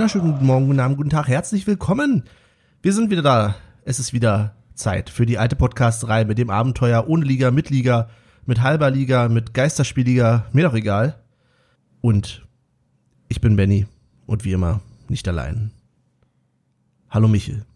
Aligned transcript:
Wunderschönen 0.00 0.32
guten 0.32 0.46
Morgen, 0.46 0.66
guten 0.66 0.80
Abend, 0.80 0.96
guten 0.96 1.10
Tag, 1.10 1.28
herzlich 1.28 1.66
willkommen. 1.66 2.24
Wir 2.80 2.94
sind 2.94 3.10
wieder 3.10 3.20
da. 3.20 3.56
Es 3.84 3.98
ist 3.98 4.14
wieder 4.14 4.56
Zeit 4.72 5.10
für 5.10 5.26
die 5.26 5.36
alte 5.36 5.56
Podcast-Reihe 5.56 6.24
mit 6.24 6.38
dem 6.38 6.48
Abenteuer 6.48 7.06
ohne 7.06 7.26
Liga, 7.26 7.50
mit 7.50 7.68
Liga, 7.68 8.08
mit 8.46 8.62
halber 8.62 8.90
Liga, 8.90 9.28
mit 9.28 9.52
Geisterspielliga, 9.52 10.46
mir 10.52 10.64
doch 10.64 10.72
egal. 10.72 11.22
Und 12.00 12.46
ich 13.28 13.42
bin 13.42 13.56
Benny 13.56 13.86
und 14.24 14.46
wie 14.46 14.52
immer 14.52 14.80
nicht 15.10 15.28
allein. 15.28 15.70
Hallo 17.10 17.28
Michel. 17.28 17.66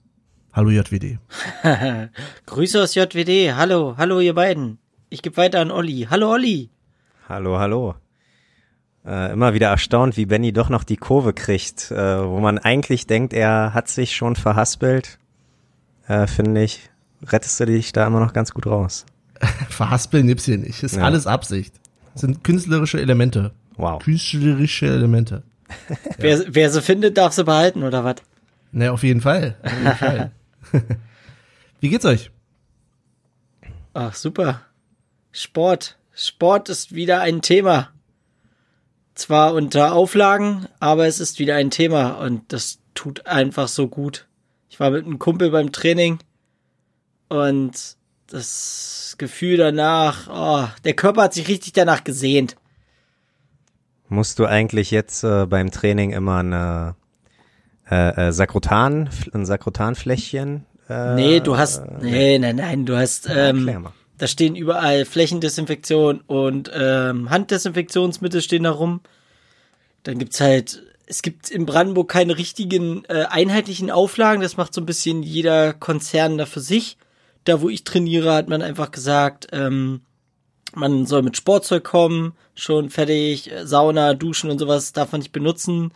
Hallo 0.54 0.70
JWD. 0.70 1.18
Grüße 2.46 2.82
aus 2.82 2.94
JWD. 2.94 3.54
Hallo, 3.54 3.96
hallo 3.98 4.20
ihr 4.20 4.34
beiden. 4.34 4.78
Ich 5.10 5.20
gebe 5.20 5.36
weiter 5.36 5.60
an 5.60 5.70
Olli. 5.70 6.06
Hallo 6.08 6.32
Olli. 6.32 6.70
Hallo, 7.28 7.58
hallo. 7.58 7.96
Äh, 9.06 9.32
immer 9.32 9.52
wieder 9.52 9.68
erstaunt, 9.68 10.16
wie 10.16 10.24
Benny 10.26 10.52
doch 10.52 10.70
noch 10.70 10.82
die 10.84 10.96
Kurve 10.96 11.34
kriegt, 11.34 11.90
äh, 11.90 12.24
wo 12.26 12.40
man 12.40 12.58
eigentlich 12.58 13.06
denkt, 13.06 13.34
er 13.34 13.74
hat 13.74 13.88
sich 13.88 14.16
schon 14.16 14.34
verhaspelt. 14.34 15.18
Äh, 16.08 16.26
Finde 16.26 16.62
ich, 16.62 16.88
rettest 17.26 17.60
du 17.60 17.66
dich 17.66 17.92
da 17.92 18.06
immer 18.06 18.20
noch 18.20 18.32
ganz 18.32 18.52
gut 18.54 18.66
raus. 18.66 19.04
Verhaspeln 19.68 20.26
gibt's 20.26 20.46
hier 20.46 20.56
nicht. 20.58 20.82
Ist 20.82 20.96
Ja. 20.96 21.02
alles 21.02 21.26
Absicht. 21.26 21.74
Das 22.14 22.22
sind 22.22 22.44
künstlerische 22.44 22.98
Elemente. 23.00 23.52
Wow. 23.76 24.02
Künstlerische 24.02 24.86
Elemente. 24.86 25.42
Wer, 26.18 26.44
wer 26.48 26.70
sie 26.70 26.80
findet, 26.82 27.16
darf 27.18 27.32
sie 27.32 27.42
behalten, 27.44 27.82
oder 27.82 28.04
was? 28.04 28.16
Ne, 28.72 28.92
auf 28.92 29.02
jeden 29.02 29.20
Fall. 29.20 29.56
Auf 29.62 29.72
jeden 29.72 29.96
Fall. 29.96 30.30
Wie 31.80 31.88
geht's 31.88 32.04
euch? 32.04 32.30
Ach, 33.94 34.14
super. 34.14 34.60
Sport. 35.32 35.96
Sport 36.14 36.68
ist 36.68 36.94
wieder 36.94 37.20
ein 37.20 37.40
Thema. 37.42 37.88
Zwar 39.14 39.54
unter 39.54 39.92
Auflagen, 39.92 40.66
aber 40.80 41.06
es 41.06 41.20
ist 41.20 41.38
wieder 41.38 41.54
ein 41.56 41.70
Thema 41.70 42.12
und 42.12 42.52
das 42.52 42.78
tut 42.94 43.26
einfach 43.26 43.68
so 43.68 43.88
gut. 43.88 44.26
Ich 44.68 44.80
war 44.80 44.90
mit 44.90 45.04
einem 45.06 45.18
Kumpel 45.18 45.50
beim 45.50 45.70
Training 45.70 46.18
und 47.28 47.96
das 48.26 49.14
Gefühl 49.18 49.56
danach, 49.56 50.28
oh, 50.28 50.68
der 50.84 50.94
Körper 50.94 51.22
hat 51.22 51.34
sich 51.34 51.46
richtig 51.46 51.72
danach 51.74 52.02
gesehnt. 52.02 52.56
Musst 54.08 54.38
du 54.38 54.46
eigentlich 54.46 54.90
jetzt 54.90 55.22
äh, 55.24 55.46
beim 55.46 55.70
Training 55.70 56.10
immer 56.10 56.38
eine 56.38 56.96
äh, 57.90 58.28
äh, 58.28 58.32
Sakrotan, 58.32 59.10
ein 59.32 59.46
Sakrotanfläschchen? 59.46 60.66
Äh, 60.88 61.14
Nee, 61.14 61.40
du 61.40 61.56
hast, 61.56 61.84
nee, 62.00 62.38
nein, 62.38 62.56
nein, 62.56 62.84
du 62.86 62.96
hast, 62.96 63.28
ähm, 63.28 63.58
erklär 63.58 63.80
mal. 63.80 63.92
Da 64.18 64.26
stehen 64.26 64.54
überall 64.54 65.04
Flächendesinfektion 65.04 66.20
und 66.20 66.70
ähm, 66.72 67.30
Handdesinfektionsmittel 67.30 68.42
stehen 68.42 68.62
da 68.64 68.70
rum. 68.70 69.00
Dann 70.04 70.18
gibt's 70.18 70.40
halt, 70.40 70.82
es 71.06 71.22
gibt 71.22 71.50
in 71.50 71.66
Brandenburg 71.66 72.10
keine 72.10 72.38
richtigen 72.38 73.04
äh, 73.06 73.24
einheitlichen 73.28 73.90
Auflagen, 73.90 74.42
das 74.42 74.56
macht 74.56 74.74
so 74.74 74.80
ein 74.80 74.86
bisschen 74.86 75.22
jeder 75.22 75.72
Konzern 75.72 76.38
da 76.38 76.46
für 76.46 76.60
sich. 76.60 76.96
Da, 77.44 77.60
wo 77.60 77.68
ich 77.68 77.84
trainiere, 77.84 78.32
hat 78.32 78.48
man 78.48 78.62
einfach 78.62 78.90
gesagt, 78.90 79.48
ähm, 79.52 80.00
man 80.74 81.06
soll 81.06 81.22
mit 81.22 81.36
Sportzeug 81.36 81.84
kommen, 81.84 82.34
schon 82.54 82.90
fertig, 82.90 83.50
äh, 83.50 83.66
Sauna, 83.66 84.14
Duschen 84.14 84.50
und 84.50 84.58
sowas 84.58 84.92
darf 84.92 85.12
man 85.12 85.20
nicht 85.20 85.32
benutzen. 85.32 85.92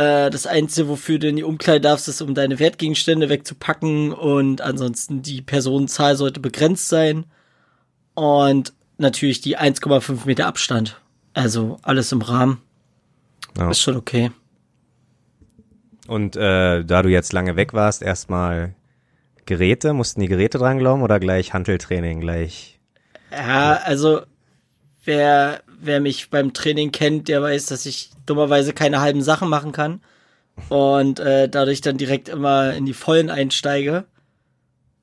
Äh, 0.00 0.30
das 0.30 0.46
Einzige, 0.46 0.88
wofür 0.88 1.18
du 1.18 1.28
in 1.28 1.36
die 1.36 1.42
Umkleide 1.42 1.82
darfst, 1.82 2.08
ist, 2.08 2.22
um 2.22 2.34
deine 2.34 2.58
Wertgegenstände 2.58 3.28
wegzupacken 3.28 4.12
und 4.14 4.62
ansonsten 4.62 5.20
die 5.20 5.42
Personenzahl 5.42 6.16
sollte 6.16 6.40
begrenzt 6.40 6.88
sein. 6.88 7.26
Und 8.14 8.72
natürlich 8.96 9.42
die 9.42 9.58
1,5 9.58 10.24
Meter 10.24 10.46
Abstand. 10.46 10.98
Also 11.34 11.78
alles 11.82 12.12
im 12.12 12.22
Rahmen. 12.22 12.62
Ja. 13.58 13.70
Ist 13.70 13.80
schon 13.80 13.96
okay. 13.96 14.30
Und 16.06 16.34
äh, 16.34 16.82
da 16.82 17.02
du 17.02 17.10
jetzt 17.10 17.34
lange 17.34 17.56
weg 17.56 17.74
warst, 17.74 18.00
erstmal 18.00 18.74
Geräte, 19.44 19.92
mussten 19.92 20.22
die 20.22 20.28
Geräte 20.28 20.56
dran 20.56 20.78
glauben 20.78 21.02
oder 21.02 21.20
gleich 21.20 21.52
Hanteltraining, 21.52 22.20
gleich 22.20 22.80
Ja, 23.30 23.74
also 23.84 24.22
wer, 25.04 25.62
wer 25.80 26.00
mich 26.00 26.30
beim 26.30 26.52
Training 26.52 26.92
kennt, 26.92 27.28
der 27.28 27.42
weiß, 27.42 27.66
dass 27.66 27.86
ich 27.86 28.10
dummerweise 28.26 28.72
keine 28.72 29.00
halben 29.00 29.22
Sachen 29.22 29.48
machen 29.48 29.72
kann. 29.72 30.00
Und 30.68 31.20
äh, 31.20 31.48
dadurch 31.48 31.80
dann 31.80 31.96
direkt 31.96 32.28
immer 32.28 32.74
in 32.74 32.84
die 32.84 32.92
Vollen 32.92 33.30
einsteige. 33.30 34.04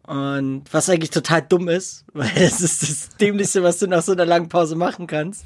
Und 0.08 0.64
was 0.72 0.90
eigentlich 0.90 1.10
total 1.10 1.42
dumm 1.42 1.68
ist, 1.68 2.06
weil 2.14 2.32
es 2.36 2.62
ist 2.62 2.84
das 2.84 3.10
Dämlichste, 3.18 3.64
was 3.64 3.80
du 3.80 3.88
nach 3.88 4.02
so 4.02 4.14
einer 4.14 4.26
langen 4.26 4.50
Pause 4.50 4.76
machen 4.76 5.08
kannst. 5.08 5.46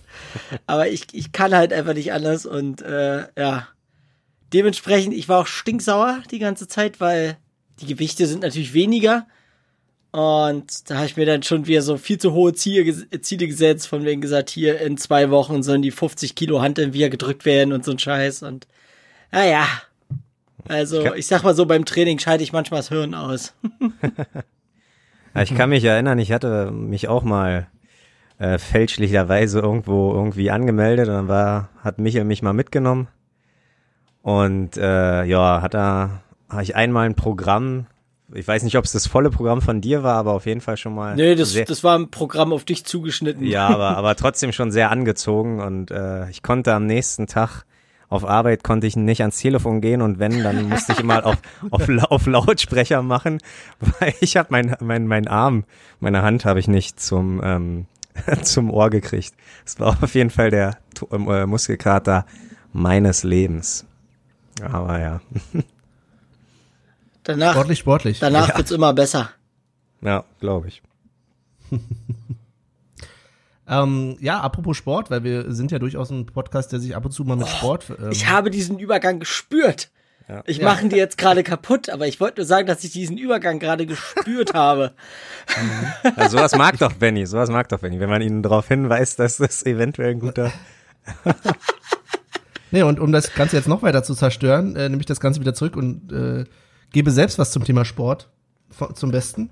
Aber 0.67 0.87
ich, 0.87 1.07
ich 1.13 1.31
kann 1.31 1.55
halt 1.55 1.73
einfach 1.73 1.93
nicht 1.93 2.13
anders 2.13 2.45
und 2.45 2.81
äh, 2.81 3.25
ja. 3.37 3.67
Dementsprechend, 4.53 5.13
ich 5.13 5.29
war 5.29 5.39
auch 5.39 5.47
stinksauer 5.47 6.21
die 6.29 6.39
ganze 6.39 6.67
Zeit, 6.67 6.99
weil 6.99 7.37
die 7.79 7.85
Gewichte 7.85 8.27
sind 8.27 8.41
natürlich 8.41 8.73
weniger. 8.73 9.25
Und 10.11 10.89
da 10.89 10.95
habe 10.95 11.05
ich 11.05 11.15
mir 11.15 11.25
dann 11.25 11.41
schon 11.43 11.67
wieder 11.67 11.81
so 11.81 11.97
viel 11.97 12.17
zu 12.17 12.33
hohe 12.33 12.53
Ziele, 12.53 13.09
Ziele 13.21 13.47
gesetzt, 13.47 13.87
von 13.87 14.03
wegen 14.03 14.19
gesagt, 14.19 14.49
hier 14.49 14.81
in 14.81 14.97
zwei 14.97 15.29
Wochen 15.29 15.63
sollen 15.63 15.81
die 15.81 15.91
50 15.91 16.35
Kilo 16.35 16.61
Hanteln 16.61 16.93
wieder 16.93 17.09
gedrückt 17.09 17.45
werden 17.45 17.71
und 17.71 17.85
so 17.85 17.91
ein 17.91 17.99
Scheiß. 17.99 18.43
Und 18.43 18.67
naja, 19.31 19.65
also 20.67 21.05
Ich 21.05 21.19
ich 21.19 21.27
sag 21.27 21.43
mal 21.43 21.55
so, 21.55 21.65
beim 21.65 21.85
Training 21.85 22.19
schalte 22.19 22.43
ich 22.43 22.51
manchmal 22.51 22.81
das 22.81 22.89
Hirn 22.89 23.13
aus. 23.13 23.53
Ja, 25.33 25.43
ich 25.43 25.55
kann 25.55 25.69
mich 25.69 25.83
erinnern, 25.85 26.19
ich 26.19 26.31
hatte 26.31 26.71
mich 26.71 27.07
auch 27.07 27.23
mal 27.23 27.67
äh, 28.37 28.57
fälschlicherweise 28.57 29.59
irgendwo 29.59 30.13
irgendwie 30.13 30.51
angemeldet 30.51 31.07
und 31.07 31.13
dann 31.13 31.27
war, 31.29 31.69
hat 31.81 31.99
Michael 31.99 32.25
mich 32.25 32.41
mal 32.41 32.53
mitgenommen. 32.53 33.07
Und 34.21 34.77
äh, 34.77 35.23
ja, 35.23 35.61
hat 35.61 35.73
da, 35.73 36.21
habe 36.49 36.63
ich 36.63 36.75
einmal 36.75 37.05
ein 37.05 37.15
Programm, 37.15 37.87
ich 38.33 38.47
weiß 38.47 38.63
nicht, 38.63 38.77
ob 38.77 38.85
es 38.85 38.91
das 38.91 39.07
volle 39.07 39.29
Programm 39.29 39.61
von 39.61 39.81
dir 39.81 40.03
war, 40.03 40.15
aber 40.15 40.33
auf 40.33 40.45
jeden 40.45 40.61
Fall 40.61 40.77
schon 40.77 40.95
mal. 40.95 41.15
Nee, 41.15 41.35
das, 41.35 41.53
das 41.53 41.83
war 41.83 41.97
ein 41.97 42.09
Programm 42.09 42.53
auf 42.53 42.65
dich 42.65 42.85
zugeschnitten. 42.85 43.45
Ja, 43.45 43.67
aber, 43.67 43.89
aber 43.97 44.15
trotzdem 44.15 44.51
schon 44.51 44.71
sehr 44.71 44.91
angezogen 44.91 45.61
und 45.61 45.91
äh, 45.91 46.29
ich 46.29 46.43
konnte 46.43 46.73
am 46.73 46.85
nächsten 46.85 47.27
Tag 47.27 47.65
auf 48.11 48.25
Arbeit 48.25 48.61
konnte 48.65 48.87
ich 48.87 48.97
nicht 48.97 49.21
ans 49.21 49.39
Telefon 49.39 49.79
gehen 49.79 50.01
und 50.01 50.19
wenn, 50.19 50.43
dann 50.43 50.67
musste 50.67 50.91
ich 50.91 50.99
immer 50.99 51.25
auf, 51.25 51.37
auf, 51.69 51.87
auf 52.09 52.27
Lautsprecher 52.27 53.01
machen, 53.01 53.39
weil 53.99 54.13
ich 54.19 54.35
habe 54.35 54.49
mein, 54.51 54.75
mein, 54.81 55.07
mein 55.07 55.29
Arm, 55.29 55.63
meine 56.01 56.21
Hand 56.21 56.43
habe 56.43 56.59
ich 56.59 56.67
nicht 56.67 56.99
zum, 56.99 57.39
ähm, 57.41 57.85
zum 58.41 58.69
Ohr 58.69 58.89
gekriegt. 58.89 59.33
Es 59.65 59.79
war 59.79 59.97
auf 60.03 60.13
jeden 60.13 60.29
Fall 60.29 60.51
der 60.51 60.77
äh, 61.09 61.45
Muskelkater 61.45 62.25
meines 62.73 63.23
Lebens. 63.23 63.85
Aber 64.61 64.99
ja, 64.99 65.21
Danach, 67.23 67.51
Sportlich, 67.53 67.79
sportlich. 67.79 68.19
danach 68.19 68.57
wird's 68.57 68.71
immer 68.71 68.93
besser. 68.93 69.29
ja, 70.01 70.23
glaube 70.39 70.67
ich. 70.69 70.81
Ähm, 73.67 74.17
ja, 74.19 74.41
apropos 74.41 74.75
Sport, 74.75 75.09
weil 75.11 75.23
wir 75.23 75.53
sind 75.53 75.71
ja 75.71 75.79
durchaus 75.79 76.09
ein 76.09 76.25
Podcast, 76.25 76.73
der 76.73 76.79
sich 76.81 76.93
ab 76.93 77.05
und 77.05 77.11
zu 77.11 77.23
mal 77.23 77.37
mit 77.37 77.47
Sport. 77.47 77.89
Ähm, 77.89 77.95
Oh, 78.01 78.09
Ich 78.09 78.27
habe 78.27 78.49
diesen 78.49 78.79
Übergang 78.79 79.19
gespürt. 79.19 79.91
Ja. 80.27 80.43
Ich 80.45 80.57
Ja. 80.57 80.65
mache 80.65 80.83
ihn 80.83 80.89
dir 80.89 80.97
jetzt 80.97 81.17
gerade 81.17 81.41
kaputt, 81.41 81.89
aber 81.89 82.05
ich 82.05 82.19
wollte 82.19 82.41
nur 82.41 82.45
sagen, 82.45 82.67
dass 82.67 82.83
ich 82.83 82.91
diesen 82.91 83.17
Übergang 83.17 83.59
gerade 83.59 83.85
gespürt 83.85 84.53
habe. 84.55 84.91
Ja, 86.17 86.27
sowas 86.27 86.53
mag 86.57 86.79
doch 86.79 86.91
Benny, 86.93 87.25
sowas 87.25 87.49
mag 87.49 87.69
doch 87.69 87.79
Benny, 87.79 87.99
wenn 88.01 88.09
man 88.09 88.21
ihn 88.21 88.43
darauf 88.43 88.67
hinweist, 88.67 89.19
dass 89.19 89.37
das 89.37 89.65
eventuell 89.65 90.11
ein 90.11 90.19
guter 90.19 90.51
Nee, 92.71 92.83
und 92.83 92.99
um 92.99 93.11
das 93.13 93.33
Ganze 93.33 93.55
jetzt 93.57 93.67
noch 93.69 93.83
weiter 93.83 94.03
zu 94.03 94.15
zerstören, 94.15 94.75
äh, 94.75 94.89
nehme 94.89 94.99
ich 95.01 95.05
das 95.05 95.19
Ganze 95.21 95.39
wieder 95.39 95.53
zurück 95.53 95.75
und 95.77 96.11
äh, 96.11 96.43
gebe 96.91 97.11
selbst 97.11 97.39
was 97.39 97.51
zum 97.51 97.63
Thema 97.63 97.85
Sport 97.85 98.29
zum 98.93 99.11
Besten. 99.11 99.49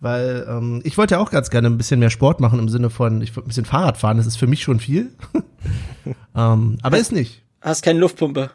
Weil 0.00 0.46
ähm, 0.48 0.80
ich 0.82 0.98
wollte 0.98 1.14
ja 1.14 1.20
auch 1.20 1.30
ganz 1.30 1.48
gerne 1.48 1.68
ein 1.68 1.78
bisschen 1.78 2.00
mehr 2.00 2.10
Sport 2.10 2.40
machen 2.40 2.58
im 2.58 2.68
Sinne 2.68 2.90
von, 2.90 3.22
ich 3.22 3.36
wollte 3.36 3.46
ein 3.46 3.50
bisschen 3.50 3.64
Fahrrad 3.64 3.96
fahren, 3.96 4.16
das 4.16 4.26
ist 4.26 4.36
für 4.36 4.48
mich 4.48 4.62
schon 4.62 4.80
viel. 4.80 5.10
ähm, 6.34 6.78
aber 6.82 6.98
ist 6.98 7.12
nicht. 7.12 7.42
Hast 7.60 7.82
keine 7.82 8.00
Luftpumpe. 8.00 8.50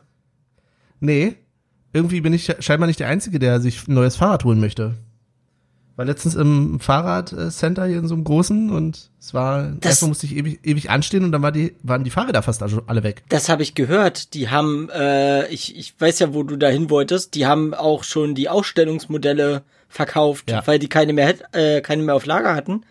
Nee, 0.99 1.35
irgendwie 1.93 2.19
bin 2.19 2.33
ich 2.33 2.53
scheinbar 2.59 2.87
nicht 2.87 2.99
der 2.99 3.07
Einzige, 3.07 3.39
der 3.39 3.61
sich 3.61 3.87
ein 3.87 3.93
neues 3.93 4.17
Fahrrad 4.17 4.43
holen 4.43 4.59
möchte. 4.59 4.95
War 5.97 6.05
letztens 6.05 6.35
im 6.35 6.79
Fahrradcenter 6.79 7.85
hier 7.87 7.97
in 7.97 8.07
so 8.07 8.13
einem 8.13 8.23
großen 8.23 8.69
und 8.69 9.09
es 9.19 9.33
war, 9.33 9.71
Das- 9.81 9.89
erstmal 9.93 10.09
musste 10.09 10.27
ich 10.27 10.35
ewig, 10.37 10.59
ewig 10.63 10.89
anstehen 10.91 11.23
und 11.25 11.31
dann 11.31 11.41
war 11.41 11.51
die, 11.51 11.73
waren 11.83 12.03
die 12.03 12.11
Fahrräder 12.11 12.41
fast 12.43 12.61
alle 12.63 13.03
weg. 13.03 13.23
Das 13.29 13.49
habe 13.49 13.63
ich 13.63 13.73
gehört. 13.75 14.33
Die 14.35 14.49
haben, 14.49 14.89
äh, 14.91 15.47
ich, 15.47 15.75
ich 15.75 15.99
weiß 15.99 16.19
ja, 16.19 16.33
wo 16.33 16.43
du 16.43 16.55
dahin 16.55 16.89
wolltest. 16.91 17.33
Die 17.35 17.45
haben 17.47 17.73
auch 17.73 18.03
schon 18.03 18.35
die 18.35 18.47
Ausstellungsmodelle 18.47 19.63
verkauft, 19.89 20.49
Ja. 20.51 20.65
weil 20.67 20.77
die 20.79 20.87
keine 20.87 21.13
mehr, 21.13 21.33
äh, 21.53 21.81
keine 21.81 22.03
mehr 22.03 22.13
auf 22.15 22.25
Lager 22.27 22.53
hatten. 22.55 22.83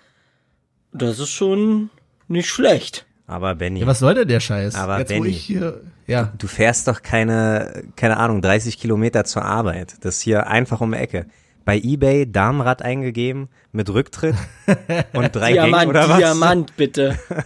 Das 0.92 1.18
ist 1.18 1.30
schon 1.30 1.90
nicht 2.28 2.48
schlecht. 2.48 3.06
Aber 3.28 3.54
Benny, 3.54 3.80
Ja, 3.80 3.86
was 3.86 3.98
soll 4.00 4.14
denn 4.14 4.28
der 4.28 4.40
Scheiß? 4.40 4.74
Aber 4.74 4.98
Jetzt, 4.98 5.10
wo 5.10 5.14
Benny. 5.14 5.28
ich 5.28 5.42
hier, 5.44 5.80
ja, 6.06 6.32
du 6.38 6.46
fährst 6.48 6.88
doch 6.88 7.02
keine, 7.02 7.84
keine 7.96 8.16
Ahnung, 8.16 8.40
30 8.42 8.78
Kilometer 8.78 9.24
zur 9.24 9.44
Arbeit. 9.44 9.94
Das 10.00 10.16
ist 10.16 10.22
hier 10.22 10.46
einfach 10.48 10.80
um 10.80 10.92
die 10.92 10.98
Ecke. 10.98 11.26
Bei 11.66 11.78
Ebay 11.78 12.30
Darmrad 12.30 12.80
eingegeben 12.80 13.48
mit 13.72 13.90
Rücktritt 13.90 14.36
und 15.12 15.36
drei 15.36 15.52
Gängen 15.52 15.66
Diamant, 15.66 15.88
oder 15.88 16.08
was? 16.08 16.18
Diamant, 16.18 16.76
bitte. 16.76 17.18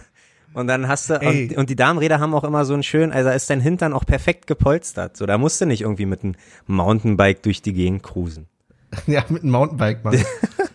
Und 0.53 0.67
dann 0.67 0.89
hast 0.89 1.09
du, 1.09 1.17
und, 1.17 1.55
und 1.55 1.69
die 1.69 1.77
Damenräder 1.77 2.19
haben 2.19 2.33
auch 2.33 2.43
immer 2.43 2.65
so 2.65 2.73
einen 2.73 2.83
schönen, 2.83 3.13
also 3.13 3.29
ist 3.29 3.49
dein 3.49 3.61
Hintern 3.61 3.93
auch 3.93 4.05
perfekt 4.05 4.47
gepolstert. 4.47 5.15
So, 5.15 5.25
da 5.25 5.37
musst 5.37 5.61
du 5.61 5.65
nicht 5.65 5.79
irgendwie 5.79 6.05
mit 6.05 6.25
einem 6.25 6.35
Mountainbike 6.67 7.41
durch 7.43 7.61
die 7.61 7.71
Gegend 7.71 8.03
cruisen. 8.03 8.47
Ja, 9.07 9.23
mit 9.29 9.43
einem 9.43 9.53
Mountainbike, 9.53 10.03
Mann. 10.03 10.17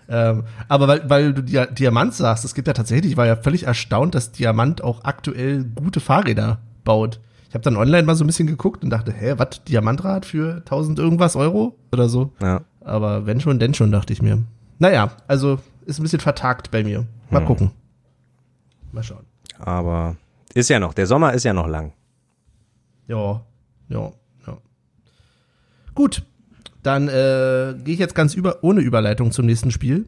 ähm, 0.09 0.45
aber 0.69 0.89
weil, 0.89 1.11
weil 1.11 1.35
du 1.35 1.43
Dia 1.43 1.67
Diamant 1.67 2.15
sagst, 2.15 2.47
es 2.47 2.55
gibt 2.55 2.69
ja 2.69 2.73
tatsächlich, 2.73 3.13
ich 3.13 3.17
war 3.19 3.27
ja 3.27 3.37
völlig 3.37 3.65
erstaunt, 3.65 4.15
dass 4.15 4.33
Diamant 4.33 4.83
auch 4.83 5.05
aktuell 5.05 5.65
gute 5.65 6.01
Fahrräder 6.01 6.61
baut. 6.83 7.21
Ich 7.51 7.55
habe 7.55 7.63
dann 7.63 7.77
online 7.77 8.05
mal 8.05 8.15
so 8.15 8.25
ein 8.25 8.27
bisschen 8.27 8.47
geguckt 8.47 8.83
und 8.83 8.89
dachte, 8.89 9.13
hä, 9.13 9.35
was, 9.37 9.63
Diamantrad 9.65 10.25
für 10.25 10.57
1000 10.57 10.99
irgendwas 10.99 11.37
Euro 11.37 11.77
oder 11.93 12.09
so? 12.09 12.33
Ja. 12.41 12.63
Aber 12.87 13.27
wenn 13.27 13.41
schon, 13.41 13.59
denn 13.59 13.75
schon, 13.75 13.91
dachte 13.91 14.13
ich 14.13 14.23
mir. 14.23 14.45
Naja, 14.79 15.11
also 15.27 15.59
ist 15.87 15.99
ein 15.99 16.03
bisschen 16.05 16.21
vertagt 16.21 16.71
bei 16.71 16.85
mir. 16.85 17.05
Mal 17.31 17.41
Hm. 17.41 17.47
gucken. 17.47 17.71
Mal 18.93 19.03
schauen. 19.03 19.25
Aber 19.59 20.17
ist 20.55 20.71
ja 20.71 20.79
noch, 20.79 20.95
der 20.95 21.09
Sommer 21.09 21.33
ist 21.35 21.43
ja 21.45 21.53
noch 21.53 21.67
lang. 21.67 21.93
Ja, 23.09 23.43
ja, 23.89 24.13
ja. 24.47 24.57
Gut, 25.95 26.23
dann 26.85 27.09
äh, 27.09 27.75
gehe 27.83 27.95
ich 27.95 27.99
jetzt 27.99 28.15
ganz 28.15 28.35
über, 28.35 28.63
ohne 28.63 28.81
Überleitung 28.83 29.33
zum 29.33 29.47
nächsten 29.47 29.73
Spiel, 29.73 30.07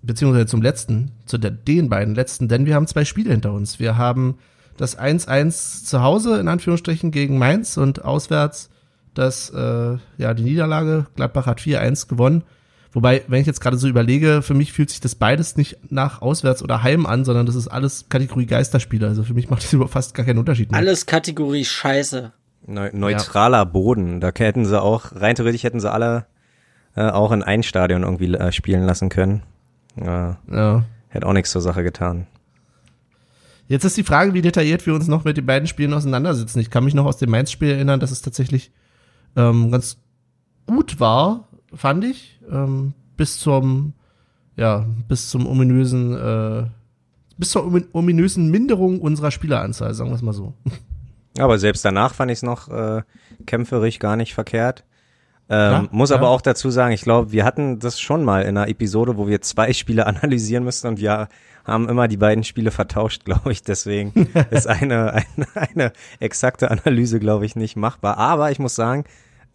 beziehungsweise 0.00 0.46
zum 0.46 0.62
letzten, 0.62 1.10
zu 1.26 1.36
der, 1.36 1.50
den 1.50 1.90
beiden 1.90 2.14
letzten, 2.14 2.48
denn 2.48 2.64
wir 2.64 2.74
haben 2.74 2.86
zwei 2.86 3.04
Spiele 3.04 3.32
hinter 3.32 3.52
uns. 3.52 3.78
Wir 3.78 3.98
haben 3.98 4.38
das 4.78 4.98
1-1 4.98 5.84
zu 5.84 6.02
Hause, 6.02 6.38
in 6.40 6.48
Anführungsstrichen, 6.48 7.10
gegen 7.10 7.36
Mainz 7.36 7.76
und 7.76 8.02
auswärts 8.04 8.70
das, 9.14 9.50
äh, 9.50 9.96
ja, 10.18 10.34
die 10.34 10.42
Niederlage. 10.44 11.06
Gladbach 11.16 11.46
hat 11.46 11.60
4-1 11.60 12.08
gewonnen. 12.08 12.44
Wobei, 12.92 13.22
wenn 13.28 13.40
ich 13.40 13.46
jetzt 13.46 13.60
gerade 13.60 13.76
so 13.76 13.86
überlege, 13.86 14.40
für 14.42 14.54
mich 14.54 14.72
fühlt 14.72 14.90
sich 14.90 15.00
das 15.00 15.14
beides 15.14 15.56
nicht 15.56 15.76
nach 15.92 16.22
Auswärts 16.22 16.62
oder 16.62 16.82
Heim 16.82 17.04
an, 17.06 17.24
sondern 17.24 17.44
das 17.46 17.54
ist 17.54 17.68
alles 17.68 18.08
Kategorie 18.08 18.46
Geisterspiele. 18.46 19.06
Also 19.06 19.24
für 19.24 19.34
mich 19.34 19.50
macht 19.50 19.62
das 19.62 19.72
überhaupt 19.74 19.92
fast 19.92 20.14
gar 20.14 20.24
keinen 20.24 20.38
Unterschied 20.38 20.70
mehr. 20.70 20.80
Alles 20.80 21.06
Kategorie 21.06 21.64
Scheiße. 21.64 22.32
Neu 22.66 22.90
neutraler 22.92 23.66
Boden. 23.66 24.20
Da 24.20 24.30
hätten 24.34 24.64
sie 24.64 24.80
auch, 24.80 25.12
rein 25.14 25.34
theoretisch 25.34 25.62
hätten 25.64 25.80
sie 25.80 25.90
alle 25.90 26.26
äh, 26.96 27.10
auch 27.10 27.32
in 27.32 27.42
ein 27.42 27.62
Stadion 27.62 28.02
irgendwie 28.02 28.34
äh, 28.34 28.52
spielen 28.52 28.84
lassen 28.84 29.08
können. 29.10 29.42
Ja, 29.96 30.38
Ja. 30.50 30.84
hätte 31.08 31.26
auch 31.26 31.32
nichts 31.32 31.50
zur 31.50 31.62
Sache 31.62 31.82
getan. 31.82 32.26
Jetzt 33.68 33.84
ist 33.84 33.96
die 33.98 34.02
Frage, 34.02 34.32
wie 34.32 34.40
detailliert 34.42 34.86
wir 34.86 34.94
uns 34.94 35.08
noch 35.08 35.24
mit 35.24 35.36
den 35.36 35.44
beiden 35.44 35.68
Spielen 35.68 35.92
auseinandersetzen. 35.92 36.58
Ich 36.58 36.70
kann 36.70 36.84
mich 36.84 36.94
noch 36.94 37.04
aus 37.04 37.18
dem 37.18 37.30
Mainz-Spiel 37.30 37.70
erinnern, 37.70 38.00
dass 38.00 38.10
es 38.10 38.22
tatsächlich 38.22 38.70
ähm, 39.38 39.70
ganz 39.70 39.96
gut 40.66 41.00
war, 41.00 41.48
fand 41.72 42.04
ich, 42.04 42.40
ähm, 42.50 42.92
bis 43.16 43.38
zum, 43.38 43.94
ja, 44.56 44.84
bis 45.08 45.30
zum 45.30 45.46
ominösen, 45.46 46.14
äh, 46.14 46.66
bis 47.38 47.50
zur 47.50 47.64
omin- 47.64 47.86
ominösen 47.92 48.50
Minderung 48.50 49.00
unserer 49.00 49.30
Spieleranzahl, 49.30 49.94
sagen 49.94 50.10
wir 50.10 50.16
es 50.16 50.22
mal 50.22 50.32
so. 50.32 50.54
Aber 51.38 51.58
selbst 51.58 51.84
danach 51.84 52.14
fand 52.14 52.30
ich 52.32 52.38
es 52.38 52.42
noch 52.42 52.68
äh, 52.68 53.02
kämpferisch 53.46 54.00
gar 54.00 54.16
nicht 54.16 54.34
verkehrt. 54.34 54.84
Ähm, 55.50 55.68
Klar, 55.68 55.88
muss 55.92 56.10
ja. 56.10 56.16
aber 56.16 56.28
auch 56.28 56.42
dazu 56.42 56.68
sagen, 56.68 56.92
ich 56.92 57.02
glaube, 57.02 57.32
wir 57.32 57.44
hatten 57.44 57.78
das 57.78 57.98
schon 58.00 58.22
mal 58.24 58.42
in 58.42 58.48
einer 58.48 58.68
Episode, 58.68 59.16
wo 59.16 59.28
wir 59.28 59.40
zwei 59.40 59.72
Spiele 59.72 60.06
analysieren 60.08 60.64
müssen 60.64 60.88
und 60.88 60.98
wir 60.98 61.28
haben 61.64 61.88
immer 61.88 62.08
die 62.08 62.16
beiden 62.16 62.44
Spiele 62.44 62.70
vertauscht, 62.70 63.24
glaube 63.24 63.52
ich. 63.52 63.62
Deswegen 63.62 64.12
ist 64.50 64.66
eine, 64.66 65.12
eine, 65.12 65.46
eine 65.54 65.92
exakte 66.18 66.70
Analyse, 66.70 67.20
glaube 67.20 67.46
ich, 67.46 67.56
nicht 67.56 67.76
machbar. 67.76 68.18
Aber 68.18 68.50
ich 68.50 68.58
muss 68.58 68.74
sagen, 68.74 69.04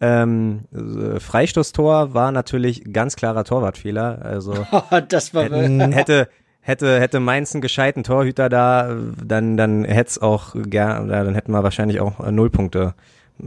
ähm, 0.00 0.60
äh, 0.72 1.20
Freistoßtor 1.20 2.14
war 2.14 2.32
natürlich 2.32 2.92
ganz 2.92 3.16
klarer 3.16 3.44
Torwartfehler. 3.44 4.20
Also 4.22 4.66
das 5.08 5.34
war 5.34 5.44
hätten, 5.44 5.92
hätte 5.92 6.28
hätte 6.60 7.00
hätte 7.00 7.20
Mainz 7.20 7.54
einen 7.54 7.62
gescheiten 7.62 8.04
Torhüter 8.04 8.48
da, 8.48 8.96
dann 9.24 9.56
dann 9.56 9.84
hätte 9.84 10.10
es 10.10 10.18
auch 10.18 10.54
gern, 10.54 11.10
ja, 11.10 11.22
dann 11.22 11.34
hätten 11.34 11.52
wir 11.52 11.62
wahrscheinlich 11.62 12.00
auch 12.00 12.20
äh, 12.20 12.32
Nullpunkte 12.32 12.94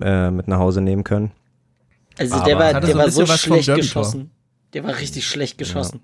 äh, 0.02 0.32
mit 0.32 0.48
nach 0.48 0.60
Hause 0.60 0.82
nehmen 0.82 1.04
können. 1.04 1.32
Also 2.18 2.36
Aber 2.36 2.46
der 2.46 2.60
war, 2.60 2.80
der 2.80 2.92
so 2.92 2.98
war 2.98 3.10
so 3.10 3.26
schlecht 3.26 3.74
geschossen. 3.74 4.32
Der 4.74 4.84
war 4.84 4.98
richtig 4.98 5.28
schlecht 5.28 5.58
geschossen. 5.58 6.02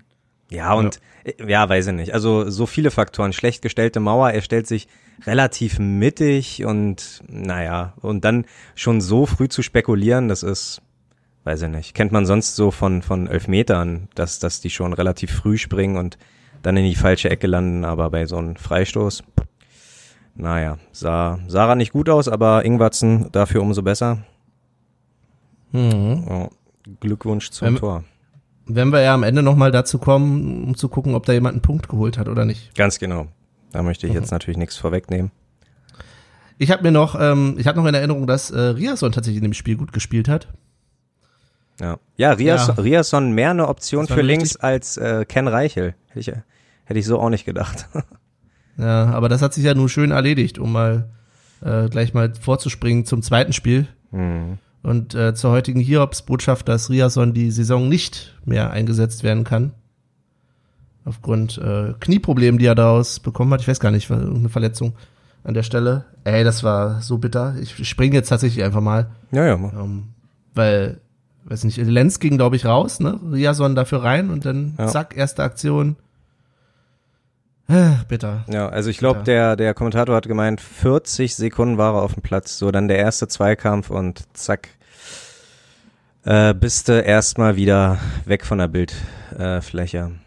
Ja 0.50 0.74
und 0.74 1.00
ja. 1.38 1.46
ja, 1.46 1.68
weiß 1.68 1.88
ich 1.88 1.94
nicht. 1.94 2.14
Also 2.14 2.50
so 2.50 2.66
viele 2.66 2.90
Faktoren. 2.90 3.32
Schlecht 3.32 3.62
gestellte 3.62 4.00
Mauer, 4.00 4.30
er 4.30 4.42
stellt 4.42 4.66
sich 4.66 4.88
relativ 5.26 5.78
mittig 5.78 6.64
und 6.64 7.22
naja 7.28 7.94
und 8.00 8.24
dann 8.24 8.44
schon 8.74 9.00
so 9.00 9.26
früh 9.26 9.48
zu 9.48 9.62
spekulieren, 9.62 10.28
das 10.28 10.42
ist 10.42 10.80
weiß 11.44 11.62
ich 11.62 11.68
nicht. 11.68 11.94
Kennt 11.94 12.10
man 12.12 12.26
sonst 12.26 12.56
so 12.56 12.70
von 12.70 13.02
von 13.02 13.26
Elfmetern, 13.26 14.08
dass 14.14 14.38
dass 14.38 14.60
die 14.60 14.70
schon 14.70 14.92
relativ 14.92 15.30
früh 15.32 15.58
springen 15.58 15.96
und 15.96 16.18
dann 16.62 16.76
in 16.76 16.84
die 16.84 16.94
falsche 16.94 17.28
Ecke 17.30 17.46
landen, 17.46 17.84
aber 17.84 18.08
bei 18.10 18.24
so 18.26 18.36
einem 18.38 18.56
Freistoß, 18.56 19.22
naja, 20.34 20.78
sah, 20.92 21.38
sah 21.46 21.68
er 21.68 21.74
nicht 21.74 21.92
gut 21.92 22.08
aus, 22.08 22.26
aber 22.28 22.64
Ingwatzen 22.64 23.28
dafür 23.32 23.60
umso 23.62 23.82
besser. 23.82 24.24
Mhm. 25.72 26.24
Ja, 26.28 26.48
Glückwunsch 27.00 27.50
zum 27.50 27.68
Wenn- 27.68 27.76
Tor. 27.76 28.04
Wenn 28.66 28.88
wir 28.88 29.02
ja 29.02 29.12
am 29.12 29.24
Ende 29.24 29.42
nochmal 29.42 29.70
dazu 29.72 29.98
kommen, 29.98 30.64
um 30.68 30.74
zu 30.74 30.88
gucken, 30.88 31.14
ob 31.14 31.26
da 31.26 31.34
jemand 31.34 31.52
einen 31.52 31.60
Punkt 31.62 31.86
geholt 31.90 32.16
hat 32.16 32.28
oder 32.28 32.46
nicht. 32.46 32.74
Ganz 32.74 32.98
genau. 32.98 33.26
Da 33.74 33.82
möchte 33.82 34.06
ich 34.06 34.12
jetzt 34.12 34.30
natürlich 34.30 34.56
nichts 34.56 34.76
vorwegnehmen. 34.76 35.32
Ich 36.58 36.70
habe 36.70 36.84
mir 36.84 36.92
noch, 36.92 37.20
ähm, 37.20 37.56
ich 37.58 37.66
habe 37.66 37.76
noch 37.76 37.86
in 37.86 37.94
Erinnerung, 37.94 38.28
dass 38.28 38.52
äh, 38.52 38.60
Riasson 38.60 39.10
tatsächlich 39.10 39.38
in 39.38 39.50
dem 39.50 39.52
Spiel 39.52 39.76
gut 39.76 39.92
gespielt 39.92 40.28
hat. 40.28 40.46
Ja, 41.80 41.98
ja, 42.16 42.30
Rias, 42.30 42.68
Ja. 42.68 42.74
Riasson 42.74 43.32
mehr 43.32 43.50
eine 43.50 43.66
Option 43.66 44.06
für 44.06 44.22
links 44.22 44.54
als 44.54 44.96
äh, 44.96 45.24
Ken 45.24 45.48
Reichel. 45.48 45.96
Hätte 46.06 46.20
ich, 46.20 46.28
hätte 46.84 47.00
ich 47.00 47.04
so 47.04 47.18
auch 47.18 47.30
nicht 47.30 47.44
gedacht. 47.44 47.88
Ja, 48.76 49.04
aber 49.10 49.28
das 49.28 49.40
hat 49.40 49.54
sich 49.54 49.62
ja 49.62 49.72
nun 49.72 49.88
schön 49.88 50.10
erledigt, 50.10 50.58
um 50.58 50.72
mal 50.72 51.08
äh, 51.64 51.88
gleich 51.88 52.12
mal 52.12 52.34
vorzuspringen 52.34 53.04
zum 53.04 53.22
zweiten 53.22 53.52
Spiel 53.52 53.86
hm. 54.10 54.58
und 54.82 55.14
äh, 55.14 55.32
zur 55.32 55.52
heutigen 55.52 55.78
Hiobs-Botschaft, 55.78 56.68
dass 56.68 56.90
Riasson 56.90 57.34
die 57.34 57.52
Saison 57.52 57.88
nicht 57.88 58.36
mehr 58.44 58.72
eingesetzt 58.72 59.22
werden 59.22 59.44
kann. 59.44 59.74
Aufgrund 61.04 61.58
äh, 61.58 61.92
Knieproblemen, 62.00 62.58
die 62.58 62.66
er 62.66 62.74
daraus 62.74 63.20
bekommen 63.20 63.52
hat. 63.52 63.60
Ich 63.60 63.68
weiß 63.68 63.80
gar 63.80 63.90
nicht, 63.90 64.08
war 64.10 64.18
irgendeine 64.20 64.48
Verletzung 64.48 64.94
an 65.44 65.52
der 65.54 65.62
Stelle. 65.62 66.04
Ey, 66.24 66.44
das 66.44 66.64
war 66.64 67.02
so 67.02 67.18
bitter. 67.18 67.56
Ich 67.60 67.86
springe 67.86 68.14
jetzt 68.14 68.28
tatsächlich 68.30 68.64
einfach 68.64 68.80
mal. 68.80 69.08
Ja, 69.30 69.44
ja. 69.44 69.54
Ähm, 69.54 70.04
weil, 70.54 71.00
weiß 71.44 71.64
nicht, 71.64 71.76
Lenz 71.76 72.20
ging, 72.20 72.38
glaube 72.38 72.56
ich, 72.56 72.64
raus, 72.64 73.00
ne? 73.00 73.20
Riason 73.30 73.74
dafür 73.74 74.02
rein 74.02 74.30
und 74.30 74.46
dann 74.46 74.74
Ja. 74.78 74.86
zack, 74.86 75.14
erste 75.16 75.42
Aktion. 75.42 75.96
Äh, 77.68 77.92
bitter. 78.08 78.44
Ja, 78.50 78.68
also 78.68 78.90
ich 78.90 78.98
glaube, 78.98 79.22
der, 79.24 79.56
der 79.56 79.72
Kommentator 79.74 80.14
hat 80.14 80.26
gemeint, 80.28 80.60
40 80.60 81.34
Sekunden 81.34 81.78
war 81.78 81.94
er 81.94 82.02
auf 82.02 82.14
dem 82.14 82.22
Platz. 82.22 82.58
So, 82.58 82.70
dann 82.70 82.88
der 82.88 82.98
erste 82.98 83.26
Zweikampf 83.28 83.90
und 83.90 84.22
zack, 84.34 84.68
äh, 86.24 86.52
bist 86.54 86.88
du 86.88 87.00
erstmal 87.00 87.56
wieder 87.56 87.98
weg 88.26 88.44
von 88.46 88.58
der 88.58 88.68
Bildfläche. 88.68 89.98
Äh, 89.98 90.23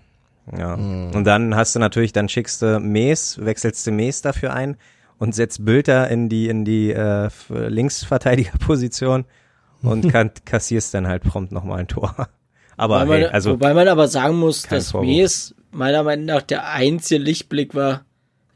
Ja. 0.56 0.76
Und 0.76 1.24
dann 1.24 1.56
hast 1.56 1.76
du 1.76 1.80
natürlich, 1.80 2.14
dann 2.14 2.30
schickst 2.30 2.62
du 2.62 2.80
Mees, 2.80 3.44
wechselst 3.44 3.86
du 3.86 3.92
Mees 3.92 4.22
dafür 4.22 4.54
ein 4.54 4.78
und 5.18 5.36
setzt 5.36 5.66
Bülter 5.66 6.08
in 6.10 6.30
die, 6.30 6.48
in 6.48 6.64
die 6.64 6.92
äh, 6.92 7.30
Linksverteidigerposition 7.50 9.26
und 9.82 10.10
kann, 10.12 10.32
kassierst 10.46 10.94
dann 10.94 11.08
halt 11.08 11.24
prompt 11.24 11.52
nochmal 11.52 11.80
ein 11.80 11.88
Tor. 11.88 12.16
Aber 12.78 13.02
Wobei, 13.02 13.06
man, 13.06 13.18
hey, 13.22 13.26
also 13.28 13.52
wobei 13.54 13.74
man 13.74 13.88
aber 13.88 14.08
sagen 14.08 14.38
muss, 14.38 14.62
dass 14.62 14.92
Vorwurf. 14.92 15.08
Mees 15.08 15.56
meiner 15.72 16.04
Meinung 16.04 16.26
nach 16.26 16.44
der 16.44 16.70
einzige 16.70 17.20
Lichtblick 17.20 17.74
war 17.74 18.06